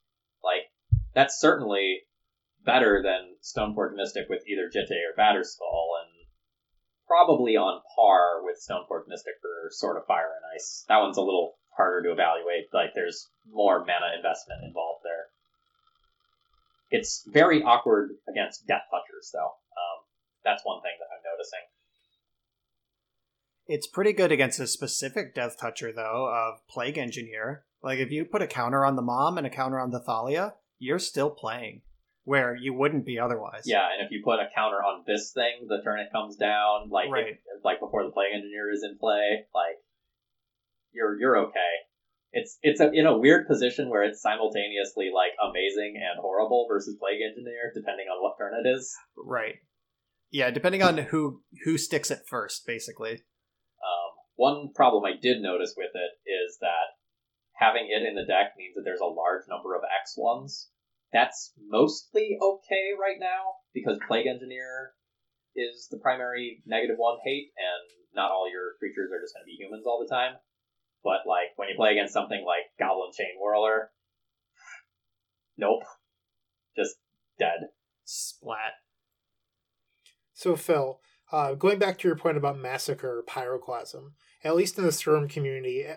like, 0.42 0.70
that's 1.14 1.40
certainly 1.40 2.02
better 2.64 3.02
than 3.02 3.36
Stoneforge 3.42 3.94
Mystic 3.94 4.28
with 4.28 4.44
either 4.46 4.70
Jitte 4.70 4.92
or 4.92 5.16
Batterskull, 5.18 6.00
and 6.04 6.28
probably 7.06 7.56
on 7.56 7.82
par 7.96 8.44
with 8.44 8.56
Stoneforge 8.60 9.08
Mystic 9.08 9.34
for 9.40 9.70
Sword 9.70 9.96
of 9.96 10.06
Fire 10.06 10.30
and 10.36 10.44
Ice. 10.54 10.84
That 10.88 11.00
one's 11.00 11.16
a 11.16 11.22
little 11.22 11.58
harder 11.76 12.02
to 12.04 12.12
evaluate, 12.12 12.68
like, 12.72 12.90
there's 12.94 13.30
more 13.50 13.80
mana 13.80 14.16
investment 14.16 14.64
involved. 14.64 14.97
It's 16.90 17.24
very 17.26 17.62
awkward 17.62 18.10
against 18.28 18.66
Death 18.66 18.82
Touchers, 18.90 19.30
though. 19.32 19.46
Um, 19.76 19.98
that's 20.44 20.62
one 20.64 20.80
thing 20.82 20.92
that 20.98 21.06
I'm 21.14 21.22
noticing. 21.32 21.60
It's 23.66 23.86
pretty 23.86 24.14
good 24.14 24.32
against 24.32 24.60
a 24.60 24.66
specific 24.66 25.34
Death 25.34 25.56
Toucher, 25.60 25.92
though, 25.92 26.32
of 26.32 26.66
Plague 26.68 26.96
Engineer. 26.96 27.64
Like, 27.82 27.98
if 27.98 28.10
you 28.10 28.24
put 28.24 28.42
a 28.42 28.46
counter 28.46 28.84
on 28.84 28.96
the 28.96 29.02
Mom 29.02 29.36
and 29.36 29.46
a 29.46 29.50
counter 29.50 29.78
on 29.78 29.90
the 29.90 30.00
Thalia, 30.00 30.54
you're 30.78 30.98
still 30.98 31.30
playing, 31.30 31.82
where 32.24 32.56
you 32.56 32.72
wouldn't 32.72 33.04
be 33.04 33.18
otherwise. 33.18 33.64
Yeah, 33.66 33.86
and 33.92 34.04
if 34.04 34.10
you 34.10 34.22
put 34.24 34.40
a 34.40 34.48
counter 34.54 34.76
on 34.82 35.04
this 35.06 35.32
thing, 35.32 35.66
the 35.68 35.82
turn 35.84 36.00
it 36.00 36.10
comes 36.10 36.36
down, 36.36 36.88
like 36.88 37.10
Right. 37.10 37.26
if- 37.28 37.64
like 37.64 37.80
before 37.80 38.04
the 38.04 38.10
Plague 38.12 38.32
Engineer 38.32 38.70
is 38.70 38.82
in 38.84 38.96
play, 38.98 39.46
like 39.54 39.76
you're 40.92 41.18
you're 41.20 41.36
okay. 41.48 41.72
It's 42.32 42.58
it's 42.62 42.80
a, 42.80 42.90
in 42.92 43.06
a 43.06 43.16
weird 43.16 43.46
position 43.46 43.88
where 43.88 44.04
it's 44.04 44.20
simultaneously 44.20 45.10
like 45.14 45.32
amazing 45.40 45.96
and 45.96 46.20
horrible 46.20 46.66
versus 46.68 46.96
Plague 47.00 47.20
Engineer, 47.24 47.72
depending 47.74 48.06
on 48.06 48.22
what 48.22 48.36
turn 48.36 48.52
it 48.52 48.68
is. 48.68 48.94
Right. 49.16 49.56
Yeah, 50.30 50.50
depending 50.50 50.82
on 50.82 50.98
who 50.98 51.42
who 51.64 51.78
sticks 51.78 52.10
it 52.10 52.28
first, 52.28 52.66
basically. 52.66 53.12
Um, 53.80 54.10
one 54.36 54.70
problem 54.74 55.04
I 55.04 55.16
did 55.20 55.40
notice 55.40 55.74
with 55.76 55.92
it 55.94 56.12
is 56.28 56.58
that 56.60 57.00
having 57.56 57.88
it 57.88 58.06
in 58.06 58.14
the 58.14 58.28
deck 58.28 58.52
means 58.56 58.74
that 58.76 58.82
there's 58.84 59.00
a 59.00 59.08
large 59.08 59.48
number 59.48 59.74
of 59.74 59.82
X 59.88 60.14
ones. 60.16 60.68
That's 61.12 61.52
mostly 61.56 62.36
okay 62.36 62.92
right 63.00 63.16
now 63.18 63.64
because 63.72 63.98
Plague 64.06 64.26
Engineer 64.26 64.92
is 65.56 65.88
the 65.90 65.98
primary 65.98 66.62
negative 66.66 66.96
one 66.98 67.18
hate, 67.24 67.50
and 67.56 67.88
not 68.14 68.30
all 68.30 68.50
your 68.50 68.76
creatures 68.78 69.10
are 69.10 69.20
just 69.20 69.34
going 69.34 69.42
to 69.42 69.50
be 69.50 69.56
humans 69.56 69.84
all 69.86 70.04
the 70.04 70.12
time. 70.12 70.36
But 71.04 71.26
like 71.26 71.56
when 71.56 71.68
you 71.68 71.74
play 71.76 71.92
against 71.92 72.14
something 72.14 72.44
like 72.44 72.70
Goblin 72.78 73.10
Chainwhirler, 73.10 73.86
nope, 75.56 75.82
just 76.76 76.96
dead. 77.38 77.68
Splat. 78.04 78.72
So, 80.32 80.56
Phil, 80.56 81.00
uh, 81.32 81.54
going 81.54 81.78
back 81.78 81.98
to 81.98 82.08
your 82.08 82.16
point 82.16 82.36
about 82.36 82.58
massacre 82.58 83.24
pyroclasm, 83.28 84.12
at 84.44 84.56
least 84.56 84.78
in 84.78 84.84
the 84.84 84.92
Storm 84.92 85.28
community, 85.28 85.84
eh, 85.84 85.96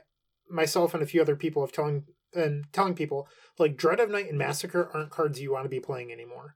myself 0.50 0.94
and 0.94 1.02
a 1.02 1.06
few 1.06 1.22
other 1.22 1.36
people 1.36 1.64
have 1.64 1.72
telling 1.72 2.06
and 2.34 2.66
telling 2.72 2.96
people 2.96 3.28
like 3.60 3.78
Dread 3.78 4.00
of 4.00 4.10
Night 4.10 4.30
and 4.30 4.38
Massacre 4.38 4.90
aren't 4.94 5.10
cards 5.10 5.42
you 5.42 5.52
want 5.52 5.66
to 5.66 5.70
be 5.70 5.80
playing 5.80 6.12
anymore. 6.12 6.56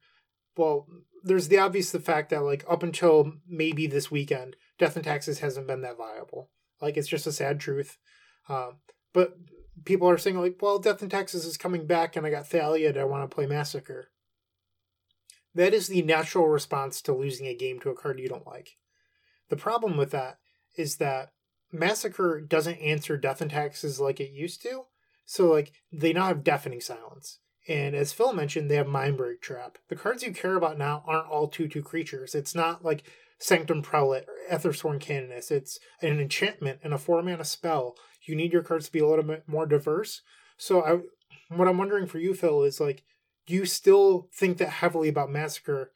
Well, 0.57 0.87
there's 1.23 1.49
the 1.49 1.59
obvious 1.59 1.91
the 1.91 1.99
fact 1.99 2.29
that 2.29 2.43
like 2.43 2.65
up 2.69 2.81
until 2.81 3.33
maybe 3.47 3.87
this 3.87 4.09
weekend, 4.09 4.55
Death 4.79 4.95
and 4.95 5.03
Taxes 5.03 5.39
hasn't 5.39 5.67
been 5.67 5.81
that 5.81 5.97
viable. 5.97 6.49
Like 6.81 6.97
it's 6.97 7.07
just 7.07 7.27
a 7.27 7.31
sad 7.31 7.59
truth. 7.59 7.97
Um, 8.47 8.77
but 9.13 9.37
people 9.85 10.09
are 10.09 10.17
saying 10.17 10.39
like, 10.39 10.57
well, 10.61 10.79
Death 10.79 11.01
and 11.01 11.11
Taxes 11.11 11.45
is 11.45 11.57
coming 11.57 11.87
back, 11.87 12.15
and 12.15 12.25
I 12.25 12.31
got 12.31 12.47
Thalia, 12.47 12.89
and 12.89 12.97
I 12.97 13.03
want 13.03 13.29
to 13.29 13.33
play 13.33 13.45
Massacre. 13.45 14.09
That 15.53 15.73
is 15.73 15.87
the 15.87 16.01
natural 16.01 16.47
response 16.47 17.01
to 17.03 17.13
losing 17.13 17.47
a 17.47 17.55
game 17.55 17.79
to 17.79 17.89
a 17.89 17.95
card 17.95 18.19
you 18.19 18.27
don't 18.27 18.45
like. 18.45 18.71
The 19.49 19.55
problem 19.55 19.95
with 19.95 20.11
that 20.11 20.39
is 20.77 20.97
that 20.97 21.31
Massacre 21.71 22.41
doesn't 22.41 22.79
answer 22.79 23.17
death 23.17 23.41
and 23.41 23.51
taxes 23.51 23.99
like 23.99 24.19
it 24.19 24.31
used 24.31 24.61
to. 24.63 24.85
So 25.25 25.51
like 25.51 25.71
they 25.91 26.13
now 26.13 26.27
have 26.27 26.43
deafening 26.43 26.81
silence. 26.81 27.39
And 27.67 27.95
as 27.95 28.13
Phil 28.13 28.33
mentioned, 28.33 28.69
they 28.69 28.75
have 28.75 28.85
Mindbreak 28.85 29.41
Trap. 29.41 29.79
The 29.89 29.95
cards 29.95 30.23
you 30.23 30.31
care 30.31 30.55
about 30.55 30.77
now 30.77 31.03
aren't 31.07 31.27
all 31.27 31.47
2 31.47 31.67
2 31.67 31.81
creatures. 31.81 32.35
It's 32.35 32.53
not 32.53 32.85
like 32.85 33.03
Sanctum 33.39 33.81
Prelate 33.81 34.25
or 34.27 34.55
Ethersworn 34.55 34.99
Canonist. 34.99 35.51
It's 35.51 35.79
an 36.01 36.19
enchantment 36.19 36.79
and 36.83 36.93
a 36.93 36.97
4 36.97 37.23
mana 37.23 37.43
spell. 37.43 37.95
You 38.27 38.35
need 38.35 38.53
your 38.53 38.63
cards 38.63 38.87
to 38.87 38.91
be 38.91 38.99
a 38.99 39.07
little 39.07 39.23
bit 39.23 39.43
more 39.47 39.65
diverse. 39.65 40.21
So 40.57 40.83
I, 40.83 41.55
what 41.55 41.67
I'm 41.67 41.77
wondering 41.77 42.07
for 42.07 42.19
you, 42.19 42.33
Phil, 42.33 42.63
is 42.63 42.79
like, 42.79 43.03
do 43.45 43.53
you 43.53 43.65
still 43.65 44.29
think 44.33 44.57
that 44.57 44.69
heavily 44.69 45.09
about 45.09 45.31
Massacre? 45.31 45.91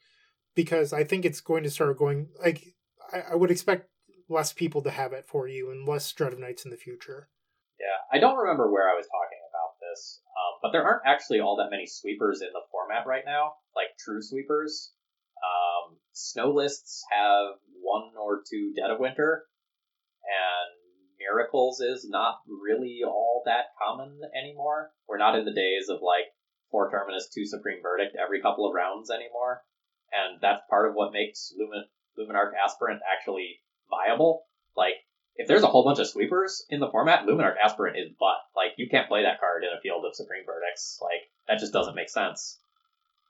Because 0.54 0.92
I 0.92 1.04
think 1.04 1.24
it's 1.24 1.40
going 1.40 1.62
to 1.64 1.70
start 1.70 1.98
going, 1.98 2.28
like, 2.42 2.74
I, 3.12 3.32
I 3.32 3.34
would 3.34 3.50
expect 3.50 3.88
less 4.28 4.52
people 4.52 4.82
to 4.82 4.90
have 4.90 5.12
it 5.12 5.26
for 5.26 5.48
you 5.48 5.70
and 5.70 5.86
less 5.86 6.10
Dread 6.12 6.32
of 6.32 6.38
Nights 6.38 6.64
in 6.64 6.70
the 6.70 6.76
future. 6.76 7.28
Yeah, 7.80 7.98
I 8.12 8.20
don't 8.20 8.38
remember 8.38 8.70
where 8.70 8.88
I 8.88 8.94
was 8.94 9.06
talking 9.06 9.40
about 9.50 9.74
this, 9.80 10.20
um, 10.36 10.60
but 10.62 10.70
there 10.72 10.84
aren't 10.84 11.06
actually 11.06 11.40
all 11.40 11.56
that 11.56 11.70
many 11.70 11.86
sweepers 11.86 12.42
in 12.42 12.52
the 12.52 12.62
format 12.70 13.06
right 13.06 13.24
now, 13.26 13.54
like 13.74 13.96
true 13.98 14.22
sweepers. 14.22 14.92
Um, 15.40 15.96
snow 16.12 16.52
lists 16.52 17.02
have 17.10 17.56
one 17.80 18.12
or 18.20 18.42
two 18.48 18.72
Dead 18.76 18.90
of 18.90 19.00
Winter, 19.00 19.46
and 20.22 20.79
Miracles 21.20 21.80
is 21.80 22.08
not 22.08 22.40
really 22.48 23.02
all 23.06 23.42
that 23.44 23.66
common 23.80 24.20
anymore. 24.34 24.90
We're 25.06 25.18
not 25.18 25.38
in 25.38 25.44
the 25.44 25.52
days 25.52 25.88
of 25.88 26.00
like 26.02 26.32
four 26.70 26.90
Terminus, 26.90 27.28
two 27.28 27.44
Supreme 27.44 27.82
Verdict 27.82 28.16
every 28.16 28.40
couple 28.40 28.66
of 28.66 28.74
rounds 28.74 29.10
anymore, 29.10 29.62
and 30.12 30.40
that's 30.40 30.62
part 30.70 30.88
of 30.88 30.94
what 30.94 31.12
makes 31.12 31.52
Lumin 31.56 31.84
Luminarch 32.18 32.52
Aspirant 32.64 33.00
actually 33.10 33.60
viable. 33.88 34.44
Like, 34.76 34.94
if 35.36 35.46
there's 35.48 35.62
a 35.62 35.68
whole 35.68 35.84
bunch 35.84 35.98
of 35.98 36.08
sweepers 36.08 36.66
in 36.68 36.80
the 36.80 36.90
format, 36.90 37.26
Luminarch 37.26 37.56
Aspirant 37.62 37.96
is 37.96 38.12
butt. 38.18 38.38
Like, 38.56 38.72
you 38.76 38.88
can't 38.88 39.08
play 39.08 39.22
that 39.22 39.40
card 39.40 39.64
in 39.64 39.70
a 39.76 39.80
field 39.80 40.04
of 40.04 40.14
Supreme 40.14 40.44
Verdicts. 40.44 40.98
Like, 41.00 41.30
that 41.48 41.58
just 41.58 41.72
doesn't 41.72 41.94
make 41.94 42.10
sense. 42.10 42.58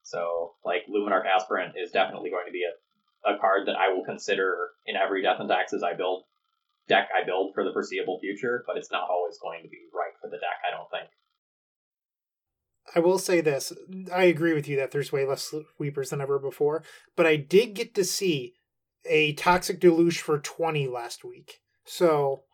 So, 0.02 0.54
like, 0.64 0.86
Luminarch 0.88 1.26
Aspirant 1.26 1.74
is 1.76 1.92
definitely 1.92 2.30
going 2.30 2.46
to 2.46 2.52
be 2.52 2.64
a, 2.64 3.30
a 3.30 3.38
card 3.38 3.68
that 3.68 3.76
I 3.76 3.92
will 3.92 4.04
consider 4.04 4.70
in 4.86 4.96
every 4.96 5.22
Death 5.22 5.40
and 5.40 5.48
Taxes 5.48 5.82
I 5.82 5.94
build, 5.94 6.24
deck 6.88 7.08
I 7.14 7.24
build 7.24 7.52
for 7.54 7.64
the 7.64 7.72
foreseeable 7.72 8.18
future, 8.20 8.64
but 8.66 8.76
it's 8.76 8.90
not 8.90 9.08
always 9.08 9.38
going 9.38 9.62
to 9.62 9.68
be 9.68 9.78
right 9.94 10.12
for 10.20 10.28
the 10.28 10.36
deck, 10.36 10.58
I 10.66 10.70
don't 10.70 10.90
think. 10.90 11.10
I 12.94 12.98
will 13.00 13.18
say 13.18 13.40
this. 13.40 13.72
I 14.12 14.24
agree 14.24 14.52
with 14.54 14.66
you 14.68 14.76
that 14.76 14.90
there's 14.90 15.12
way 15.12 15.24
less 15.24 15.54
sweepers 15.76 16.10
than 16.10 16.20
ever 16.20 16.38
before, 16.38 16.82
but 17.16 17.26
I 17.26 17.36
did 17.36 17.74
get 17.74 17.94
to 17.94 18.04
see 18.04 18.54
a 19.04 19.32
Toxic 19.34 19.80
Deluge 19.80 20.20
for 20.20 20.38
20 20.38 20.88
last 20.88 21.24
week. 21.24 21.60
So, 21.84 22.44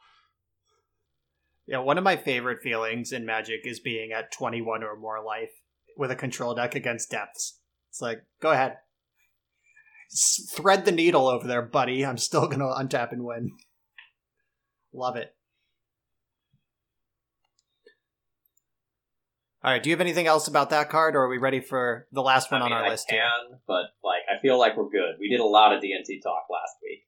Yeah, 1.67 1.79
one 1.79 1.99
of 1.99 2.05
my 2.05 2.17
favorite 2.17 2.63
feelings 2.63 3.13
in 3.13 3.27
Magic 3.27 3.61
is 3.65 3.81
being 3.81 4.13
at 4.13 4.31
21 4.33 4.85
or 4.85 4.97
more 4.97 5.23
life 5.25 5.51
with 5.97 6.11
a 6.11 6.17
control 6.17 6.55
deck 6.55 6.75
against 6.75 7.11
depths. 7.11 7.59
It's 7.91 8.01
like, 8.01 8.23
go 8.41 8.53
ahead. 8.53 8.77
Thread 10.51 10.85
the 10.85 10.93
needle 10.93 11.27
over 11.27 11.49
there, 11.49 11.63
buddy. 11.63 12.05
I'm 12.05 12.19
still 12.19 12.47
going 12.47 12.61
to 12.61 12.67
untap 12.67 13.11
and 13.11 13.25
win. 13.25 13.51
Love 14.97 15.17
it. 15.17 15.35
All 19.63 19.73
right, 19.73 19.83
do 19.83 19.91
you 19.91 19.95
have 19.95 20.01
anything 20.01 20.27
else 20.27 20.49
about 20.49 20.71
that 20.71 20.89
card, 20.89 21.17
or 21.17 21.25
are 21.25 21.29
we 21.29 21.39
ready 21.39 21.61
for 21.61 22.07
the 22.13 22.23
last 22.23 22.51
one 22.53 22.63
I 22.63 22.65
on 22.65 22.71
mean, 22.71 22.79
our 22.79 22.85
I 22.87 22.91
list 22.91 23.09
can, 23.09 23.19
here? 23.19 23.59
but, 23.67 23.87
like, 24.03 24.23
I 24.33 24.41
feel 24.41 24.59
like 24.59 24.77
we're 24.77 24.89
good. 24.89 25.17
We 25.19 25.29
did 25.29 25.41
a 25.41 25.45
lot 25.45 25.73
of 25.73 25.83
DNT 25.83 26.23
talk 26.23 26.45
last 26.51 26.77
week. 26.83 27.01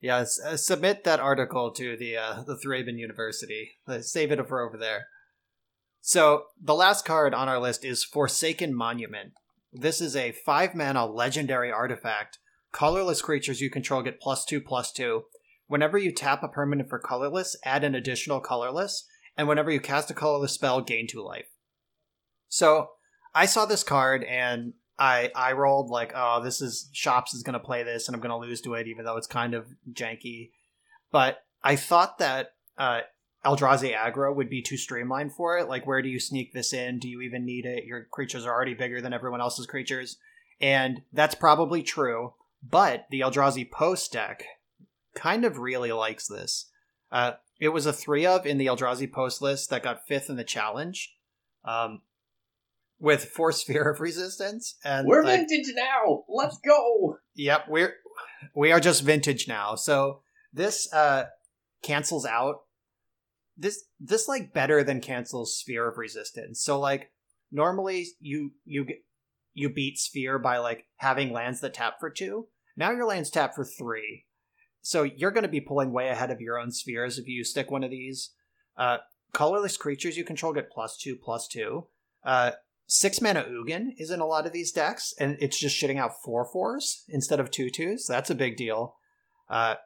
Yeah, 0.00 0.24
uh, 0.46 0.56
submit 0.56 1.04
that 1.04 1.20
article 1.20 1.72
to 1.72 1.96
the 1.96 2.16
uh, 2.16 2.42
the 2.46 2.56
Thraben 2.56 2.96
University. 2.96 3.72
Uh, 3.86 4.00
Save 4.00 4.32
it 4.32 4.48
for 4.48 4.66
over 4.66 4.78
there. 4.78 5.08
So 6.00 6.44
the 6.62 6.74
last 6.74 7.04
card 7.04 7.34
on 7.34 7.50
our 7.50 7.58
list 7.58 7.84
is 7.84 8.02
Forsaken 8.02 8.74
Monument. 8.74 9.32
This 9.72 10.00
is 10.00 10.16
a 10.16 10.32
five 10.32 10.74
mana 10.74 11.04
legendary 11.04 11.70
artifact 11.70 12.38
colorless 12.72 13.20
creatures 13.20 13.60
you 13.60 13.68
control 13.68 14.02
get 14.02 14.20
plus 14.20 14.44
two, 14.44 14.60
plus 14.60 14.90
two. 14.90 15.24
Whenever 15.70 15.96
you 15.96 16.10
tap 16.10 16.42
a 16.42 16.48
permanent 16.48 16.88
for 16.88 16.98
colorless, 16.98 17.54
add 17.64 17.84
an 17.84 17.94
additional 17.94 18.40
colorless, 18.40 19.06
and 19.36 19.46
whenever 19.46 19.70
you 19.70 19.78
cast 19.78 20.10
a 20.10 20.14
colorless 20.14 20.52
spell, 20.52 20.80
gain 20.80 21.06
two 21.06 21.22
life. 21.22 21.46
So 22.48 22.88
I 23.36 23.46
saw 23.46 23.66
this 23.66 23.84
card 23.84 24.24
and 24.24 24.72
I 24.98 25.30
I 25.32 25.52
rolled 25.52 25.88
like, 25.88 26.10
oh, 26.12 26.42
this 26.42 26.60
is 26.60 26.90
Shops 26.92 27.34
is 27.34 27.44
gonna 27.44 27.60
play 27.60 27.84
this 27.84 28.08
and 28.08 28.16
I'm 28.16 28.20
gonna 28.20 28.36
lose 28.36 28.60
to 28.62 28.74
it, 28.74 28.88
even 28.88 29.04
though 29.04 29.16
it's 29.16 29.28
kind 29.28 29.54
of 29.54 29.68
janky. 29.92 30.50
But 31.12 31.44
I 31.62 31.76
thought 31.76 32.18
that 32.18 32.54
uh, 32.76 33.02
Eldrazi 33.46 33.96
aggro 33.96 34.34
would 34.34 34.50
be 34.50 34.62
too 34.62 34.76
streamlined 34.76 35.34
for 35.34 35.56
it. 35.56 35.68
Like, 35.68 35.86
where 35.86 36.02
do 36.02 36.08
you 36.08 36.18
sneak 36.18 36.52
this 36.52 36.72
in? 36.72 36.98
Do 36.98 37.08
you 37.08 37.20
even 37.20 37.44
need 37.44 37.64
it? 37.64 37.84
Your 37.84 38.08
creatures 38.10 38.44
are 38.44 38.52
already 38.52 38.74
bigger 38.74 39.00
than 39.00 39.12
everyone 39.12 39.40
else's 39.40 39.66
creatures. 39.66 40.16
And 40.60 41.02
that's 41.12 41.36
probably 41.36 41.84
true. 41.84 42.34
But 42.60 43.06
the 43.12 43.20
Eldrazi 43.20 43.70
post 43.70 44.12
deck 44.12 44.42
kind 45.20 45.44
of 45.44 45.58
really 45.58 45.92
likes 45.92 46.26
this. 46.26 46.70
Uh, 47.12 47.32
it 47.60 47.68
was 47.68 47.86
a 47.86 47.92
three 47.92 48.24
of 48.24 48.46
in 48.46 48.58
the 48.58 48.66
Eldrazi 48.66 49.10
post 49.10 49.42
list 49.42 49.70
that 49.70 49.82
got 49.82 50.06
fifth 50.06 50.30
in 50.30 50.36
the 50.36 50.44
challenge. 50.44 51.14
Um, 51.64 52.00
with 52.98 53.24
four 53.24 53.52
sphere 53.60 53.90
of 53.90 54.00
resistance 54.00 54.76
and 54.84 55.06
We're 55.06 55.24
like, 55.24 55.40
vintage 55.48 55.74
now. 55.74 56.24
Let's 56.28 56.58
go. 56.58 57.18
Yep, 57.34 57.66
we're 57.68 57.94
we 58.54 58.72
are 58.72 58.80
just 58.80 59.02
vintage 59.02 59.48
now. 59.48 59.74
So 59.74 60.20
this 60.52 60.92
uh 60.92 61.24
cancels 61.82 62.26
out 62.26 62.62
this 63.56 63.84
this 63.98 64.28
like 64.28 64.52
better 64.52 64.82
than 64.82 65.00
cancels 65.00 65.56
sphere 65.56 65.88
of 65.88 65.98
resistance. 65.98 66.62
So 66.62 66.78
like 66.78 67.10
normally 67.50 68.06
you 68.20 68.52
you 68.64 68.84
get 68.84 69.04
you 69.52 69.68
beat 69.68 69.98
sphere 69.98 70.38
by 70.38 70.58
like 70.58 70.86
having 70.96 71.32
lands 71.32 71.60
that 71.60 71.74
tap 71.74 71.94
for 71.98 72.08
2. 72.08 72.46
Now 72.76 72.92
your 72.92 73.06
lands 73.06 73.30
tap 73.30 73.54
for 73.54 73.64
3. 73.64 74.24
So 74.82 75.02
you're 75.02 75.30
going 75.30 75.42
to 75.42 75.48
be 75.48 75.60
pulling 75.60 75.92
way 75.92 76.08
ahead 76.08 76.30
of 76.30 76.40
your 76.40 76.58
own 76.58 76.70
spheres 76.72 77.18
if 77.18 77.26
you 77.26 77.44
stick 77.44 77.70
one 77.70 77.84
of 77.84 77.90
these. 77.90 78.30
Uh 78.76 78.98
colorless 79.32 79.76
creatures 79.76 80.16
you 80.16 80.24
control 80.24 80.52
get 80.52 80.70
plus 80.70 80.96
2 80.96 81.16
plus 81.16 81.46
2. 81.48 81.86
Uh 82.24 82.52
six 82.90 83.20
mana 83.20 83.44
Ugin 83.44 83.94
is 83.98 84.10
in 84.10 84.20
a 84.20 84.26
lot 84.26 84.46
of 84.46 84.52
these 84.52 84.72
decks, 84.72 85.14
and 85.18 85.36
it's 85.40 85.58
just 85.58 85.80
shitting 85.80 85.98
out 85.98 86.20
four 86.24 86.44
fours 86.44 87.04
instead 87.08 87.38
of 87.38 87.50
two 87.50 87.70
twos. 87.70 88.06
That's 88.06 88.30
a 88.30 88.34
big 88.34 88.56
deal. 88.56 88.96
Uh, 89.48 89.76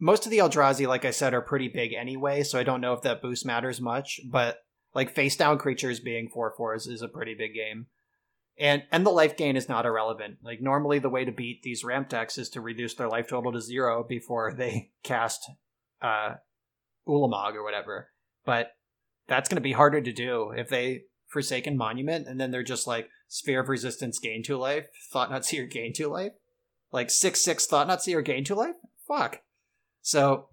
most 0.00 0.24
of 0.24 0.30
the 0.30 0.38
Eldrazi, 0.38 0.86
like 0.86 1.04
I 1.04 1.10
said, 1.10 1.34
are 1.34 1.42
pretty 1.42 1.68
big 1.68 1.92
anyway, 1.92 2.42
so 2.42 2.58
I 2.58 2.62
don't 2.62 2.80
know 2.80 2.94
if 2.94 3.02
that 3.02 3.22
boost 3.22 3.46
matters 3.46 3.80
much. 3.80 4.20
But 4.30 4.58
like 4.94 5.14
face 5.14 5.36
down 5.36 5.58
creatures 5.58 6.00
being 6.00 6.28
four 6.28 6.52
fours 6.56 6.86
is 6.86 7.02
a 7.02 7.08
pretty 7.08 7.34
big 7.34 7.54
game, 7.54 7.86
and 8.58 8.84
and 8.90 9.04
the 9.04 9.10
life 9.10 9.36
gain 9.36 9.56
is 9.56 9.68
not 9.68 9.86
irrelevant. 9.86 10.38
Like 10.42 10.60
normally, 10.60 10.98
the 10.98 11.10
way 11.10 11.24
to 11.24 11.32
beat 11.32 11.62
these 11.62 11.84
ramp 11.84 12.08
decks 12.08 12.38
is 12.38 12.48
to 12.50 12.60
reduce 12.60 12.94
their 12.94 13.08
life 13.08 13.28
total 13.28 13.52
to 13.52 13.60
zero 13.60 14.04
before 14.04 14.52
they 14.52 14.90
cast 15.02 15.50
uh, 16.00 16.34
Ulamog 17.06 17.54
or 17.54 17.62
whatever. 17.62 18.08
But 18.44 18.72
that's 19.26 19.48
going 19.48 19.56
to 19.56 19.62
be 19.62 19.72
harder 19.72 20.00
to 20.00 20.12
do 20.12 20.52
if 20.56 20.68
they 20.68 21.02
Forsaken 21.26 21.76
Monument, 21.76 22.26
and 22.26 22.40
then 22.40 22.50
they're 22.50 22.62
just 22.62 22.86
like 22.86 23.08
Sphere 23.28 23.60
of 23.60 23.68
Resistance 23.68 24.18
gain 24.18 24.42
two 24.42 24.56
life, 24.56 24.86
Thought-Knot 25.12 25.44
Seer 25.44 25.66
gain 25.66 25.92
two 25.92 26.08
life, 26.08 26.32
like 26.92 27.10
six 27.10 27.42
six 27.42 27.66
Thought-Knot 27.66 28.02
Seer 28.02 28.22
gain 28.22 28.44
two 28.44 28.54
life. 28.54 28.76
Fuck. 29.06 29.40
So 30.00 30.48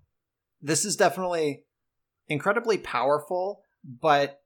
this 0.61 0.84
is 0.84 0.95
definitely 0.95 1.63
incredibly 2.27 2.77
powerful, 2.77 3.63
but 3.84 4.41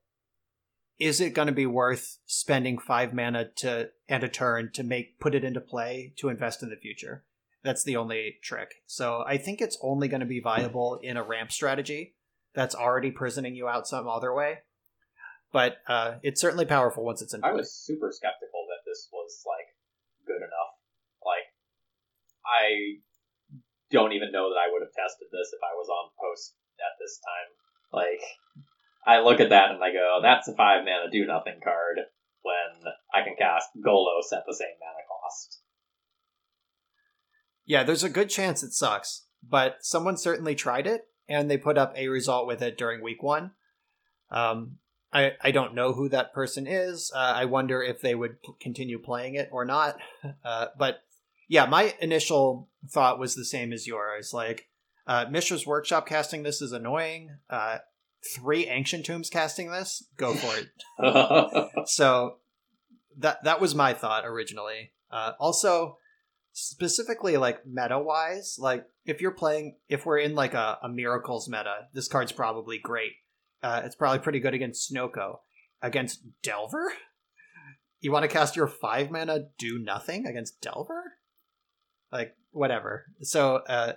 is 0.98 1.20
it 1.20 1.34
going 1.34 1.46
to 1.46 1.52
be 1.52 1.66
worth 1.66 2.18
spending 2.26 2.78
five 2.78 3.14
mana 3.14 3.48
to 3.56 3.90
and 4.08 4.24
a 4.24 4.28
turn 4.28 4.70
to 4.74 4.82
make 4.82 5.20
put 5.20 5.34
it 5.34 5.44
into 5.44 5.60
play 5.60 6.12
to 6.16 6.28
invest 6.28 6.62
in 6.62 6.70
the 6.70 6.76
future? 6.76 7.24
That's 7.62 7.84
the 7.84 7.96
only 7.96 8.38
trick. 8.42 8.82
So 8.86 9.24
I 9.26 9.36
think 9.36 9.60
it's 9.60 9.78
only 9.82 10.08
going 10.08 10.20
to 10.20 10.26
be 10.26 10.40
viable 10.40 10.98
in 11.02 11.16
a 11.16 11.22
ramp 11.22 11.52
strategy 11.52 12.14
that's 12.54 12.74
already 12.74 13.10
prisoning 13.10 13.54
you 13.54 13.68
out 13.68 13.86
some 13.86 14.08
other 14.08 14.32
way 14.32 14.58
but 15.52 15.80
uh, 15.88 16.20
it's 16.22 16.40
certainly 16.40 16.66
powerful 16.66 17.04
once 17.04 17.22
it's 17.22 17.32
in 17.32 17.40
play. 17.40 17.50
I 17.50 17.54
was 17.54 17.72
super 17.72 18.12
skeptical 18.12 18.66
that 18.68 18.84
this 18.84 19.08
was 19.12 19.44
like 19.48 19.72
good 20.26 20.44
enough. 20.44 20.72
Like, 21.24 21.48
I 22.44 23.00
don't 23.90 24.12
even 24.12 24.32
know 24.32 24.52
that 24.52 24.60
I 24.60 24.68
would 24.70 24.84
have 24.84 24.92
tested 24.92 25.28
this 25.32 25.52
if 25.52 25.60
I 25.64 25.72
was 25.76 25.88
on 25.88 26.12
post 26.20 26.54
at 26.80 26.94
this 27.00 27.20
time. 27.24 27.48
Like, 27.92 28.20
I 29.08 29.20
look 29.20 29.40
at 29.40 29.48
that 29.48 29.70
and 29.70 29.82
I 29.82 29.92
go, 29.92 30.20
"That's 30.22 30.48
a 30.48 30.54
five 30.54 30.84
mana 30.84 31.10
do 31.10 31.24
nothing 31.26 31.60
card." 31.64 32.00
When 32.42 32.92
I 33.12 33.22
can 33.24 33.34
cast 33.36 33.70
Golos 33.84 34.32
at 34.32 34.44
the 34.46 34.54
same 34.54 34.76
mana 34.80 35.04
cost. 35.08 35.60
Yeah, 37.64 37.82
there's 37.82 38.04
a 38.04 38.08
good 38.08 38.30
chance 38.30 38.62
it 38.62 38.72
sucks, 38.72 39.26
but 39.42 39.78
someone 39.80 40.16
certainly 40.16 40.54
tried 40.54 40.86
it 40.86 41.08
and 41.28 41.50
they 41.50 41.58
put 41.58 41.76
up 41.76 41.92
a 41.96 42.08
result 42.08 42.46
with 42.46 42.62
it 42.62 42.78
during 42.78 43.02
week 43.02 43.22
one. 43.22 43.52
Um, 44.30 44.78
I, 45.12 45.32
I 45.42 45.50
don't 45.50 45.74
know 45.74 45.92
who 45.92 46.08
that 46.08 46.32
person 46.32 46.66
is. 46.66 47.12
Uh, 47.14 47.18
I 47.36 47.44
wonder 47.44 47.82
if 47.82 48.00
they 48.00 48.14
would 48.14 48.36
continue 48.60 48.98
playing 48.98 49.34
it 49.34 49.48
or 49.52 49.64
not. 49.64 49.98
Uh, 50.44 50.66
but 50.78 51.02
yeah, 51.48 51.66
my 51.66 51.94
initial 52.00 52.68
thought 52.90 53.18
was 53.18 53.34
the 53.34 53.44
same 53.44 53.72
as 53.72 53.86
yours. 53.86 54.32
Like, 54.32 54.68
uh, 55.06 55.26
Mishra's 55.30 55.66
Workshop 55.66 56.06
casting 56.06 56.42
this 56.42 56.60
is 56.60 56.72
annoying. 56.72 57.30
Uh, 57.48 57.78
three 58.34 58.66
Ancient 58.66 59.06
Tombs 59.06 59.30
casting 59.30 59.70
this, 59.70 60.04
go 60.16 60.34
for 60.34 60.54
it. 60.56 60.68
so 61.88 62.36
that 63.16 63.44
that 63.44 63.60
was 63.60 63.74
my 63.74 63.94
thought 63.94 64.24
originally. 64.26 64.92
Uh, 65.10 65.32
also, 65.38 65.98
specifically 66.52 67.36
like 67.36 67.66
meta 67.66 67.98
wise, 67.98 68.56
like 68.58 68.84
if 69.04 69.20
you're 69.20 69.30
playing, 69.30 69.76
if 69.88 70.04
we're 70.04 70.18
in 70.18 70.34
like 70.34 70.54
a, 70.54 70.78
a 70.82 70.88
Miracles 70.88 71.48
meta, 71.48 71.88
this 71.94 72.08
card's 72.08 72.32
probably 72.32 72.78
great 72.78 73.12
uh, 73.62 73.82
it's 73.84 73.96
probably 73.96 74.20
pretty 74.20 74.40
good 74.40 74.54
against 74.54 74.92
Snoko. 74.92 75.38
Against 75.82 76.20
Delver? 76.42 76.92
You 78.00 78.12
want 78.12 78.22
to 78.22 78.28
cast 78.28 78.56
your 78.56 78.66
five 78.66 79.10
mana 79.10 79.46
do 79.58 79.78
nothing 79.78 80.26
against 80.26 80.60
Delver? 80.60 81.14
Like, 82.12 82.36
whatever. 82.50 83.06
So, 83.22 83.56
uh, 83.68 83.94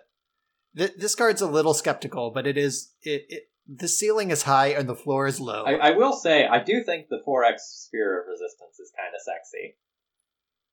th- 0.76 0.96
this 0.98 1.16
card's 1.16 1.42
a 1.42 1.48
little 1.48 1.74
skeptical, 1.74 2.32
but 2.32 2.48
it 2.48 2.58
is. 2.58 2.94
It, 3.04 3.26
it 3.30 3.44
The 3.74 3.88
ceiling 3.88 4.32
is 4.32 4.44
high 4.44 4.68
and 4.68 4.90
the 4.90 4.96
floor 4.96 5.28
is 5.28 5.40
low. 5.40 5.64
I, 5.64 5.76
I 5.76 5.92
will 5.92 6.14
say, 6.14 6.46
I 6.46 6.62
do 6.62 6.84
think 6.84 7.08
the 7.08 7.22
4x 7.26 7.60
Sphere 7.60 8.22
of 8.22 8.28
Resistance 8.28 8.80
is 8.80 8.92
kind 8.98 9.14
of 9.16 9.22
sexy. 9.22 9.78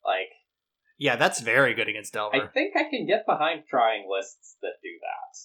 Like, 0.05 0.31
yeah, 0.99 1.15
that's 1.15 1.41
very 1.41 1.75
good 1.75 1.89
against 1.89 2.13
Delver. 2.13 2.35
I 2.37 2.47
think 2.49 2.75
I 2.77 2.85
can 2.91 3.07
get 3.07 3.25
behind 3.25 3.63
trying 3.71 4.09
lists 4.11 4.57
that 4.63 4.73
do 4.83 4.89
that. 5.01 5.39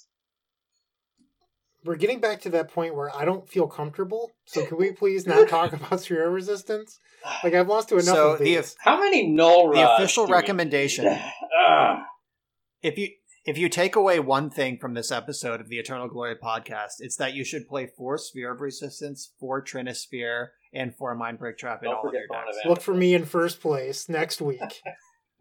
We're 1.86 1.98
getting 1.98 2.22
back 2.22 2.42
to 2.42 2.50
that 2.52 2.72
point 2.72 2.96
where 2.96 3.16
I 3.16 3.26
don't 3.26 3.48
feel 3.48 3.68
comfortable. 3.68 4.32
So 4.46 4.66
can 4.66 4.78
we 4.78 4.92
please 4.98 5.28
not 5.28 5.48
talk 5.50 5.74
about 5.74 6.02
sphere 6.02 6.26
of 6.28 6.34
resistance? 6.34 7.00
Like 7.44 7.54
I've 7.54 7.68
lost 7.68 7.90
to 7.90 7.96
enough 7.96 8.16
so 8.16 8.32
of 8.34 8.40
the. 8.40 8.76
How 8.80 9.00
many 9.00 9.28
null 9.28 9.72
the 9.72 9.94
official 9.94 10.26
recommendation 10.26 11.06
if 12.82 12.98
you 12.98 13.10
if 13.46 13.58
you 13.58 13.68
take 13.70 13.96
away 13.96 14.20
one 14.20 14.50
thing 14.50 14.78
from 14.78 14.94
this 14.94 15.12
episode 15.12 15.60
of 15.60 15.70
the 15.70 15.78
Eternal 15.78 16.08
Glory 16.08 16.36
podcast, 16.36 16.94
it's 17.00 17.18
that 17.18 17.34
you 17.34 17.44
should 17.44 17.68
play 17.68 17.88
four 17.88 18.18
Sphere 18.18 18.54
of 18.54 18.62
Resistance, 18.62 19.32
four 19.40 19.62
Trinisphere, 19.64 20.48
and 20.74 20.96
four 20.96 21.16
Mindbreak 21.18 21.58
Trap 21.58 21.84
in 21.84 21.90
Don't 21.90 21.98
all 21.98 22.08
of 22.08 22.14
your 22.14 22.24
decks. 22.28 22.58
Look 22.66 22.82
for 22.82 22.94
me 22.94 23.14
in 23.14 23.26
first 23.26 23.62
place 23.62 24.08
next 24.10 24.42
week. 24.42 24.60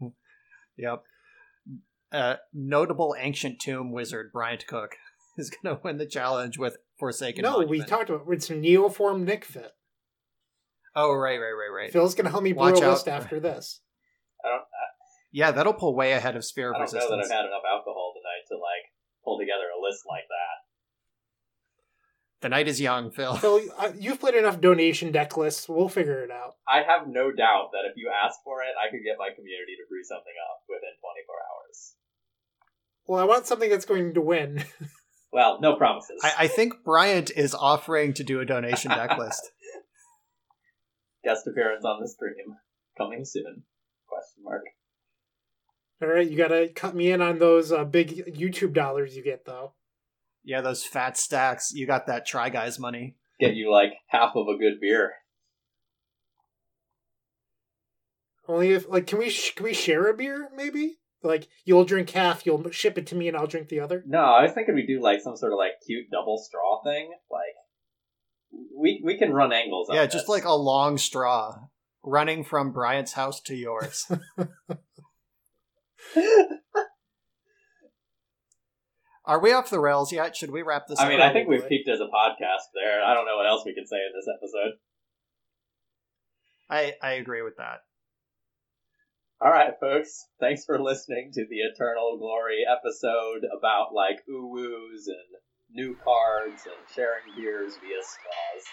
Yep. 0.75 1.03
Uh, 2.11 2.35
notable 2.51 3.15
ancient 3.17 3.59
tomb 3.59 3.91
wizard 3.91 4.31
Bryant 4.33 4.65
Cook 4.65 4.95
is 5.37 5.51
going 5.51 5.75
to 5.75 5.81
win 5.83 5.97
the 5.97 6.05
challenge 6.07 6.57
with 6.57 6.77
Forsaken. 6.97 7.43
no, 7.43 7.59
we 7.59 7.83
talked 7.83 8.09
about 8.09 8.25
it's 8.31 8.49
Neoform 8.49 9.23
Nic 9.23 9.45
Fit. 9.45 9.71
Oh 10.95 11.13
right, 11.13 11.37
right, 11.39 11.51
right, 11.51 11.71
right. 11.75 11.91
Phil's 11.91 12.13
gonna 12.15 12.29
help 12.31 12.43
me 12.43 12.53
brew 12.53 12.61
Watch 12.71 12.79
a 12.81 12.85
out. 12.85 12.91
list 12.93 13.07
after 13.07 13.39
this. 13.39 13.81
I 14.45 14.49
don't, 14.49 14.61
Yeah, 15.31 15.51
that'll 15.51 15.73
pull 15.73 15.95
way 15.95 16.11
ahead 16.13 16.35
of 16.35 16.45
Sphere 16.45 16.69
of 16.69 16.75
I 16.75 16.79
don't 16.85 16.93
know 16.93 16.97
Resistance. 16.99 17.27
that 17.29 17.35
I've 17.35 17.41
had 17.41 17.47
enough 17.49 17.63
alcohol 17.67 17.83
tonight 17.83 17.83
to 17.83 17.89
like 17.89 17.92
pull 19.23 19.39
together 19.39 19.71
a 19.71 19.81
list 19.81 20.03
like 20.07 20.27
that. 20.27 20.57
The 22.41 22.49
night 22.49 22.67
is 22.67 22.81
young, 22.81 23.09
Phil. 23.09 23.35
Phil, 23.35 23.61
uh, 23.79 23.93
you've 23.97 24.19
played 24.19 24.35
enough 24.35 24.59
donation 24.59 25.13
deck 25.13 25.37
lists. 25.37 25.69
We'll 25.69 25.87
figure 25.87 26.23
it 26.23 26.31
out. 26.31 26.55
I 26.67 26.83
have 26.83 27.07
no 27.07 27.31
doubt 27.31 27.71
that 27.71 27.87
if 27.89 27.95
you 27.95 28.11
ask 28.11 28.37
for 28.43 28.61
it, 28.61 28.75
I 28.75 28.91
could 28.91 28.99
get 29.05 29.15
my 29.17 29.29
community 29.33 29.79
to 29.79 29.87
brew 29.87 30.03
something 30.03 30.33
up 30.51 30.59
within 30.67 30.91
24 30.99 31.35
hours. 31.39 31.95
Well, 33.07 33.21
I 33.21 33.23
want 33.23 33.47
something 33.47 33.69
that's 33.69 33.85
going 33.85 34.13
to 34.13 34.21
win. 34.21 34.63
Well, 35.33 35.59
no 35.59 35.75
promises. 35.75 36.21
I, 36.23 36.33
I 36.41 36.47
think 36.47 36.83
Bryant 36.85 37.31
is 37.35 37.55
offering 37.55 38.13
to 38.13 38.23
do 38.23 38.39
a 38.39 38.45
donation 38.45 38.91
deck 38.91 39.17
list. 39.17 39.49
Guest 41.23 41.47
appearance 41.47 41.83
on 41.83 41.99
the 41.99 42.07
stream 42.07 42.55
coming 42.95 43.25
soon? 43.25 43.63
Question 44.07 44.43
mark. 44.43 44.61
All 46.03 46.09
right, 46.09 46.29
you 46.29 46.35
gotta 46.37 46.67
cut 46.75 46.95
me 46.95 47.11
in 47.11 47.21
on 47.21 47.39
those 47.39 47.71
uh, 47.71 47.85
big 47.85 48.09
YouTube 48.35 48.73
dollars 48.73 49.15
you 49.15 49.23
get, 49.23 49.45
though. 49.45 49.73
Yeah, 50.43 50.59
those 50.59 50.83
fat 50.83 51.17
stacks. 51.17 51.71
You 51.73 51.87
got 51.87 52.07
that 52.07 52.25
Try 52.25 52.49
Guys 52.49 52.77
money. 52.77 53.15
Get 53.39 53.55
you 53.55 53.71
like 53.71 53.93
half 54.07 54.35
of 54.35 54.47
a 54.47 54.57
good 54.57 54.81
beer. 54.81 55.13
Only 58.47 58.71
if, 58.71 58.89
like, 58.89 59.07
can 59.07 59.19
we 59.19 59.29
sh- 59.29 59.53
can 59.55 59.63
we 59.63 59.73
share 59.73 60.07
a 60.09 60.13
beer? 60.13 60.49
Maybe 60.53 60.97
Like 61.21 61.47
you'll 61.63 61.85
drink 61.85 62.09
half, 62.09 62.45
you'll 62.45 62.69
ship 62.71 62.97
it 62.97 63.07
to 63.07 63.15
me, 63.15 63.29
and 63.29 63.37
I'll 63.37 63.47
drink 63.47 63.69
the 63.69 63.79
other. 63.79 64.03
No, 64.05 64.19
I 64.19 64.43
was 64.43 64.51
thinking 64.51 64.75
we 64.75 64.85
do 64.85 65.01
like 65.01 65.21
some 65.21 65.37
sort 65.37 65.53
of 65.53 65.57
like 65.57 65.71
cute 65.85 66.07
double 66.11 66.37
straw 66.37 66.83
thing. 66.83 67.11
Like 67.31 67.55
we 68.77 69.01
we 69.05 69.17
can 69.17 69.31
run 69.31 69.53
angles. 69.53 69.89
on 69.89 69.95
Yeah, 69.95 70.05
just 70.05 70.23
this. 70.25 70.29
like 70.29 70.43
a 70.43 70.51
long 70.53 70.97
straw 70.97 71.55
running 72.03 72.43
from 72.43 72.73
Bryant's 72.73 73.13
house 73.13 73.39
to 73.43 73.55
yours. 73.55 74.11
Are 79.25 79.39
we 79.39 79.53
off 79.53 79.69
the 79.69 79.79
rails 79.79 80.11
yet? 80.11 80.35
Should 80.35 80.51
we 80.51 80.61
wrap 80.63 80.87
this 80.87 80.99
I 80.99 81.03
up? 81.05 81.09
mean, 81.09 81.21
I 81.21 81.31
think 81.31 81.47
we've 81.47 81.67
peaked 81.67 81.87
as 81.87 82.01
a 82.01 82.05
podcast 82.13 82.67
there. 82.73 83.01
I 83.03 83.13
don't 83.13 83.25
know 83.25 83.37
what 83.37 83.47
else 83.47 83.63
we 83.65 83.73
can 83.73 83.85
say 83.87 83.95
in 83.95 84.11
this 84.13 84.27
episode. 84.27 84.73
I, 86.69 86.93
I 87.01 87.13
agree 87.13 87.41
with 87.41 87.55
that. 87.57 87.79
All 89.39 89.49
right, 89.51 89.73
folks. 89.79 90.25
Thanks 90.39 90.65
for 90.65 90.77
listening 90.81 91.31
to 91.33 91.45
the 91.49 91.57
Eternal 91.57 92.17
Glory 92.17 92.63
episode 92.69 93.43
about 93.57 93.93
like 93.93 94.19
ooh-woos 94.29 95.07
and 95.07 95.17
new 95.71 95.95
cards 96.03 96.63
and 96.65 96.75
sharing 96.93 97.23
beers 97.37 97.73
via 97.81 98.01
straws. 98.01 98.63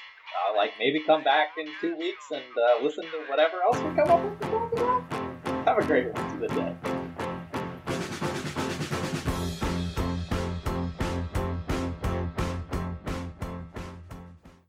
Uh, 0.52 0.56
like 0.56 0.70
maybe 0.78 1.00
come 1.06 1.22
back 1.24 1.48
in 1.58 1.66
two 1.80 1.96
weeks 1.96 2.24
and 2.32 2.42
uh, 2.42 2.82
listen 2.84 3.04
to 3.04 3.24
whatever 3.28 3.62
else 3.62 3.78
we 3.78 3.94
come 3.94 4.10
up 4.10 4.22
with. 4.24 4.40
to 4.40 4.46
talk 4.46 4.72
about. 4.72 5.66
Have 5.66 5.78
a 5.78 5.86
great 5.86 6.06
rest 6.14 6.34
of 6.34 6.40
the 6.40 6.48
day. 6.48 6.99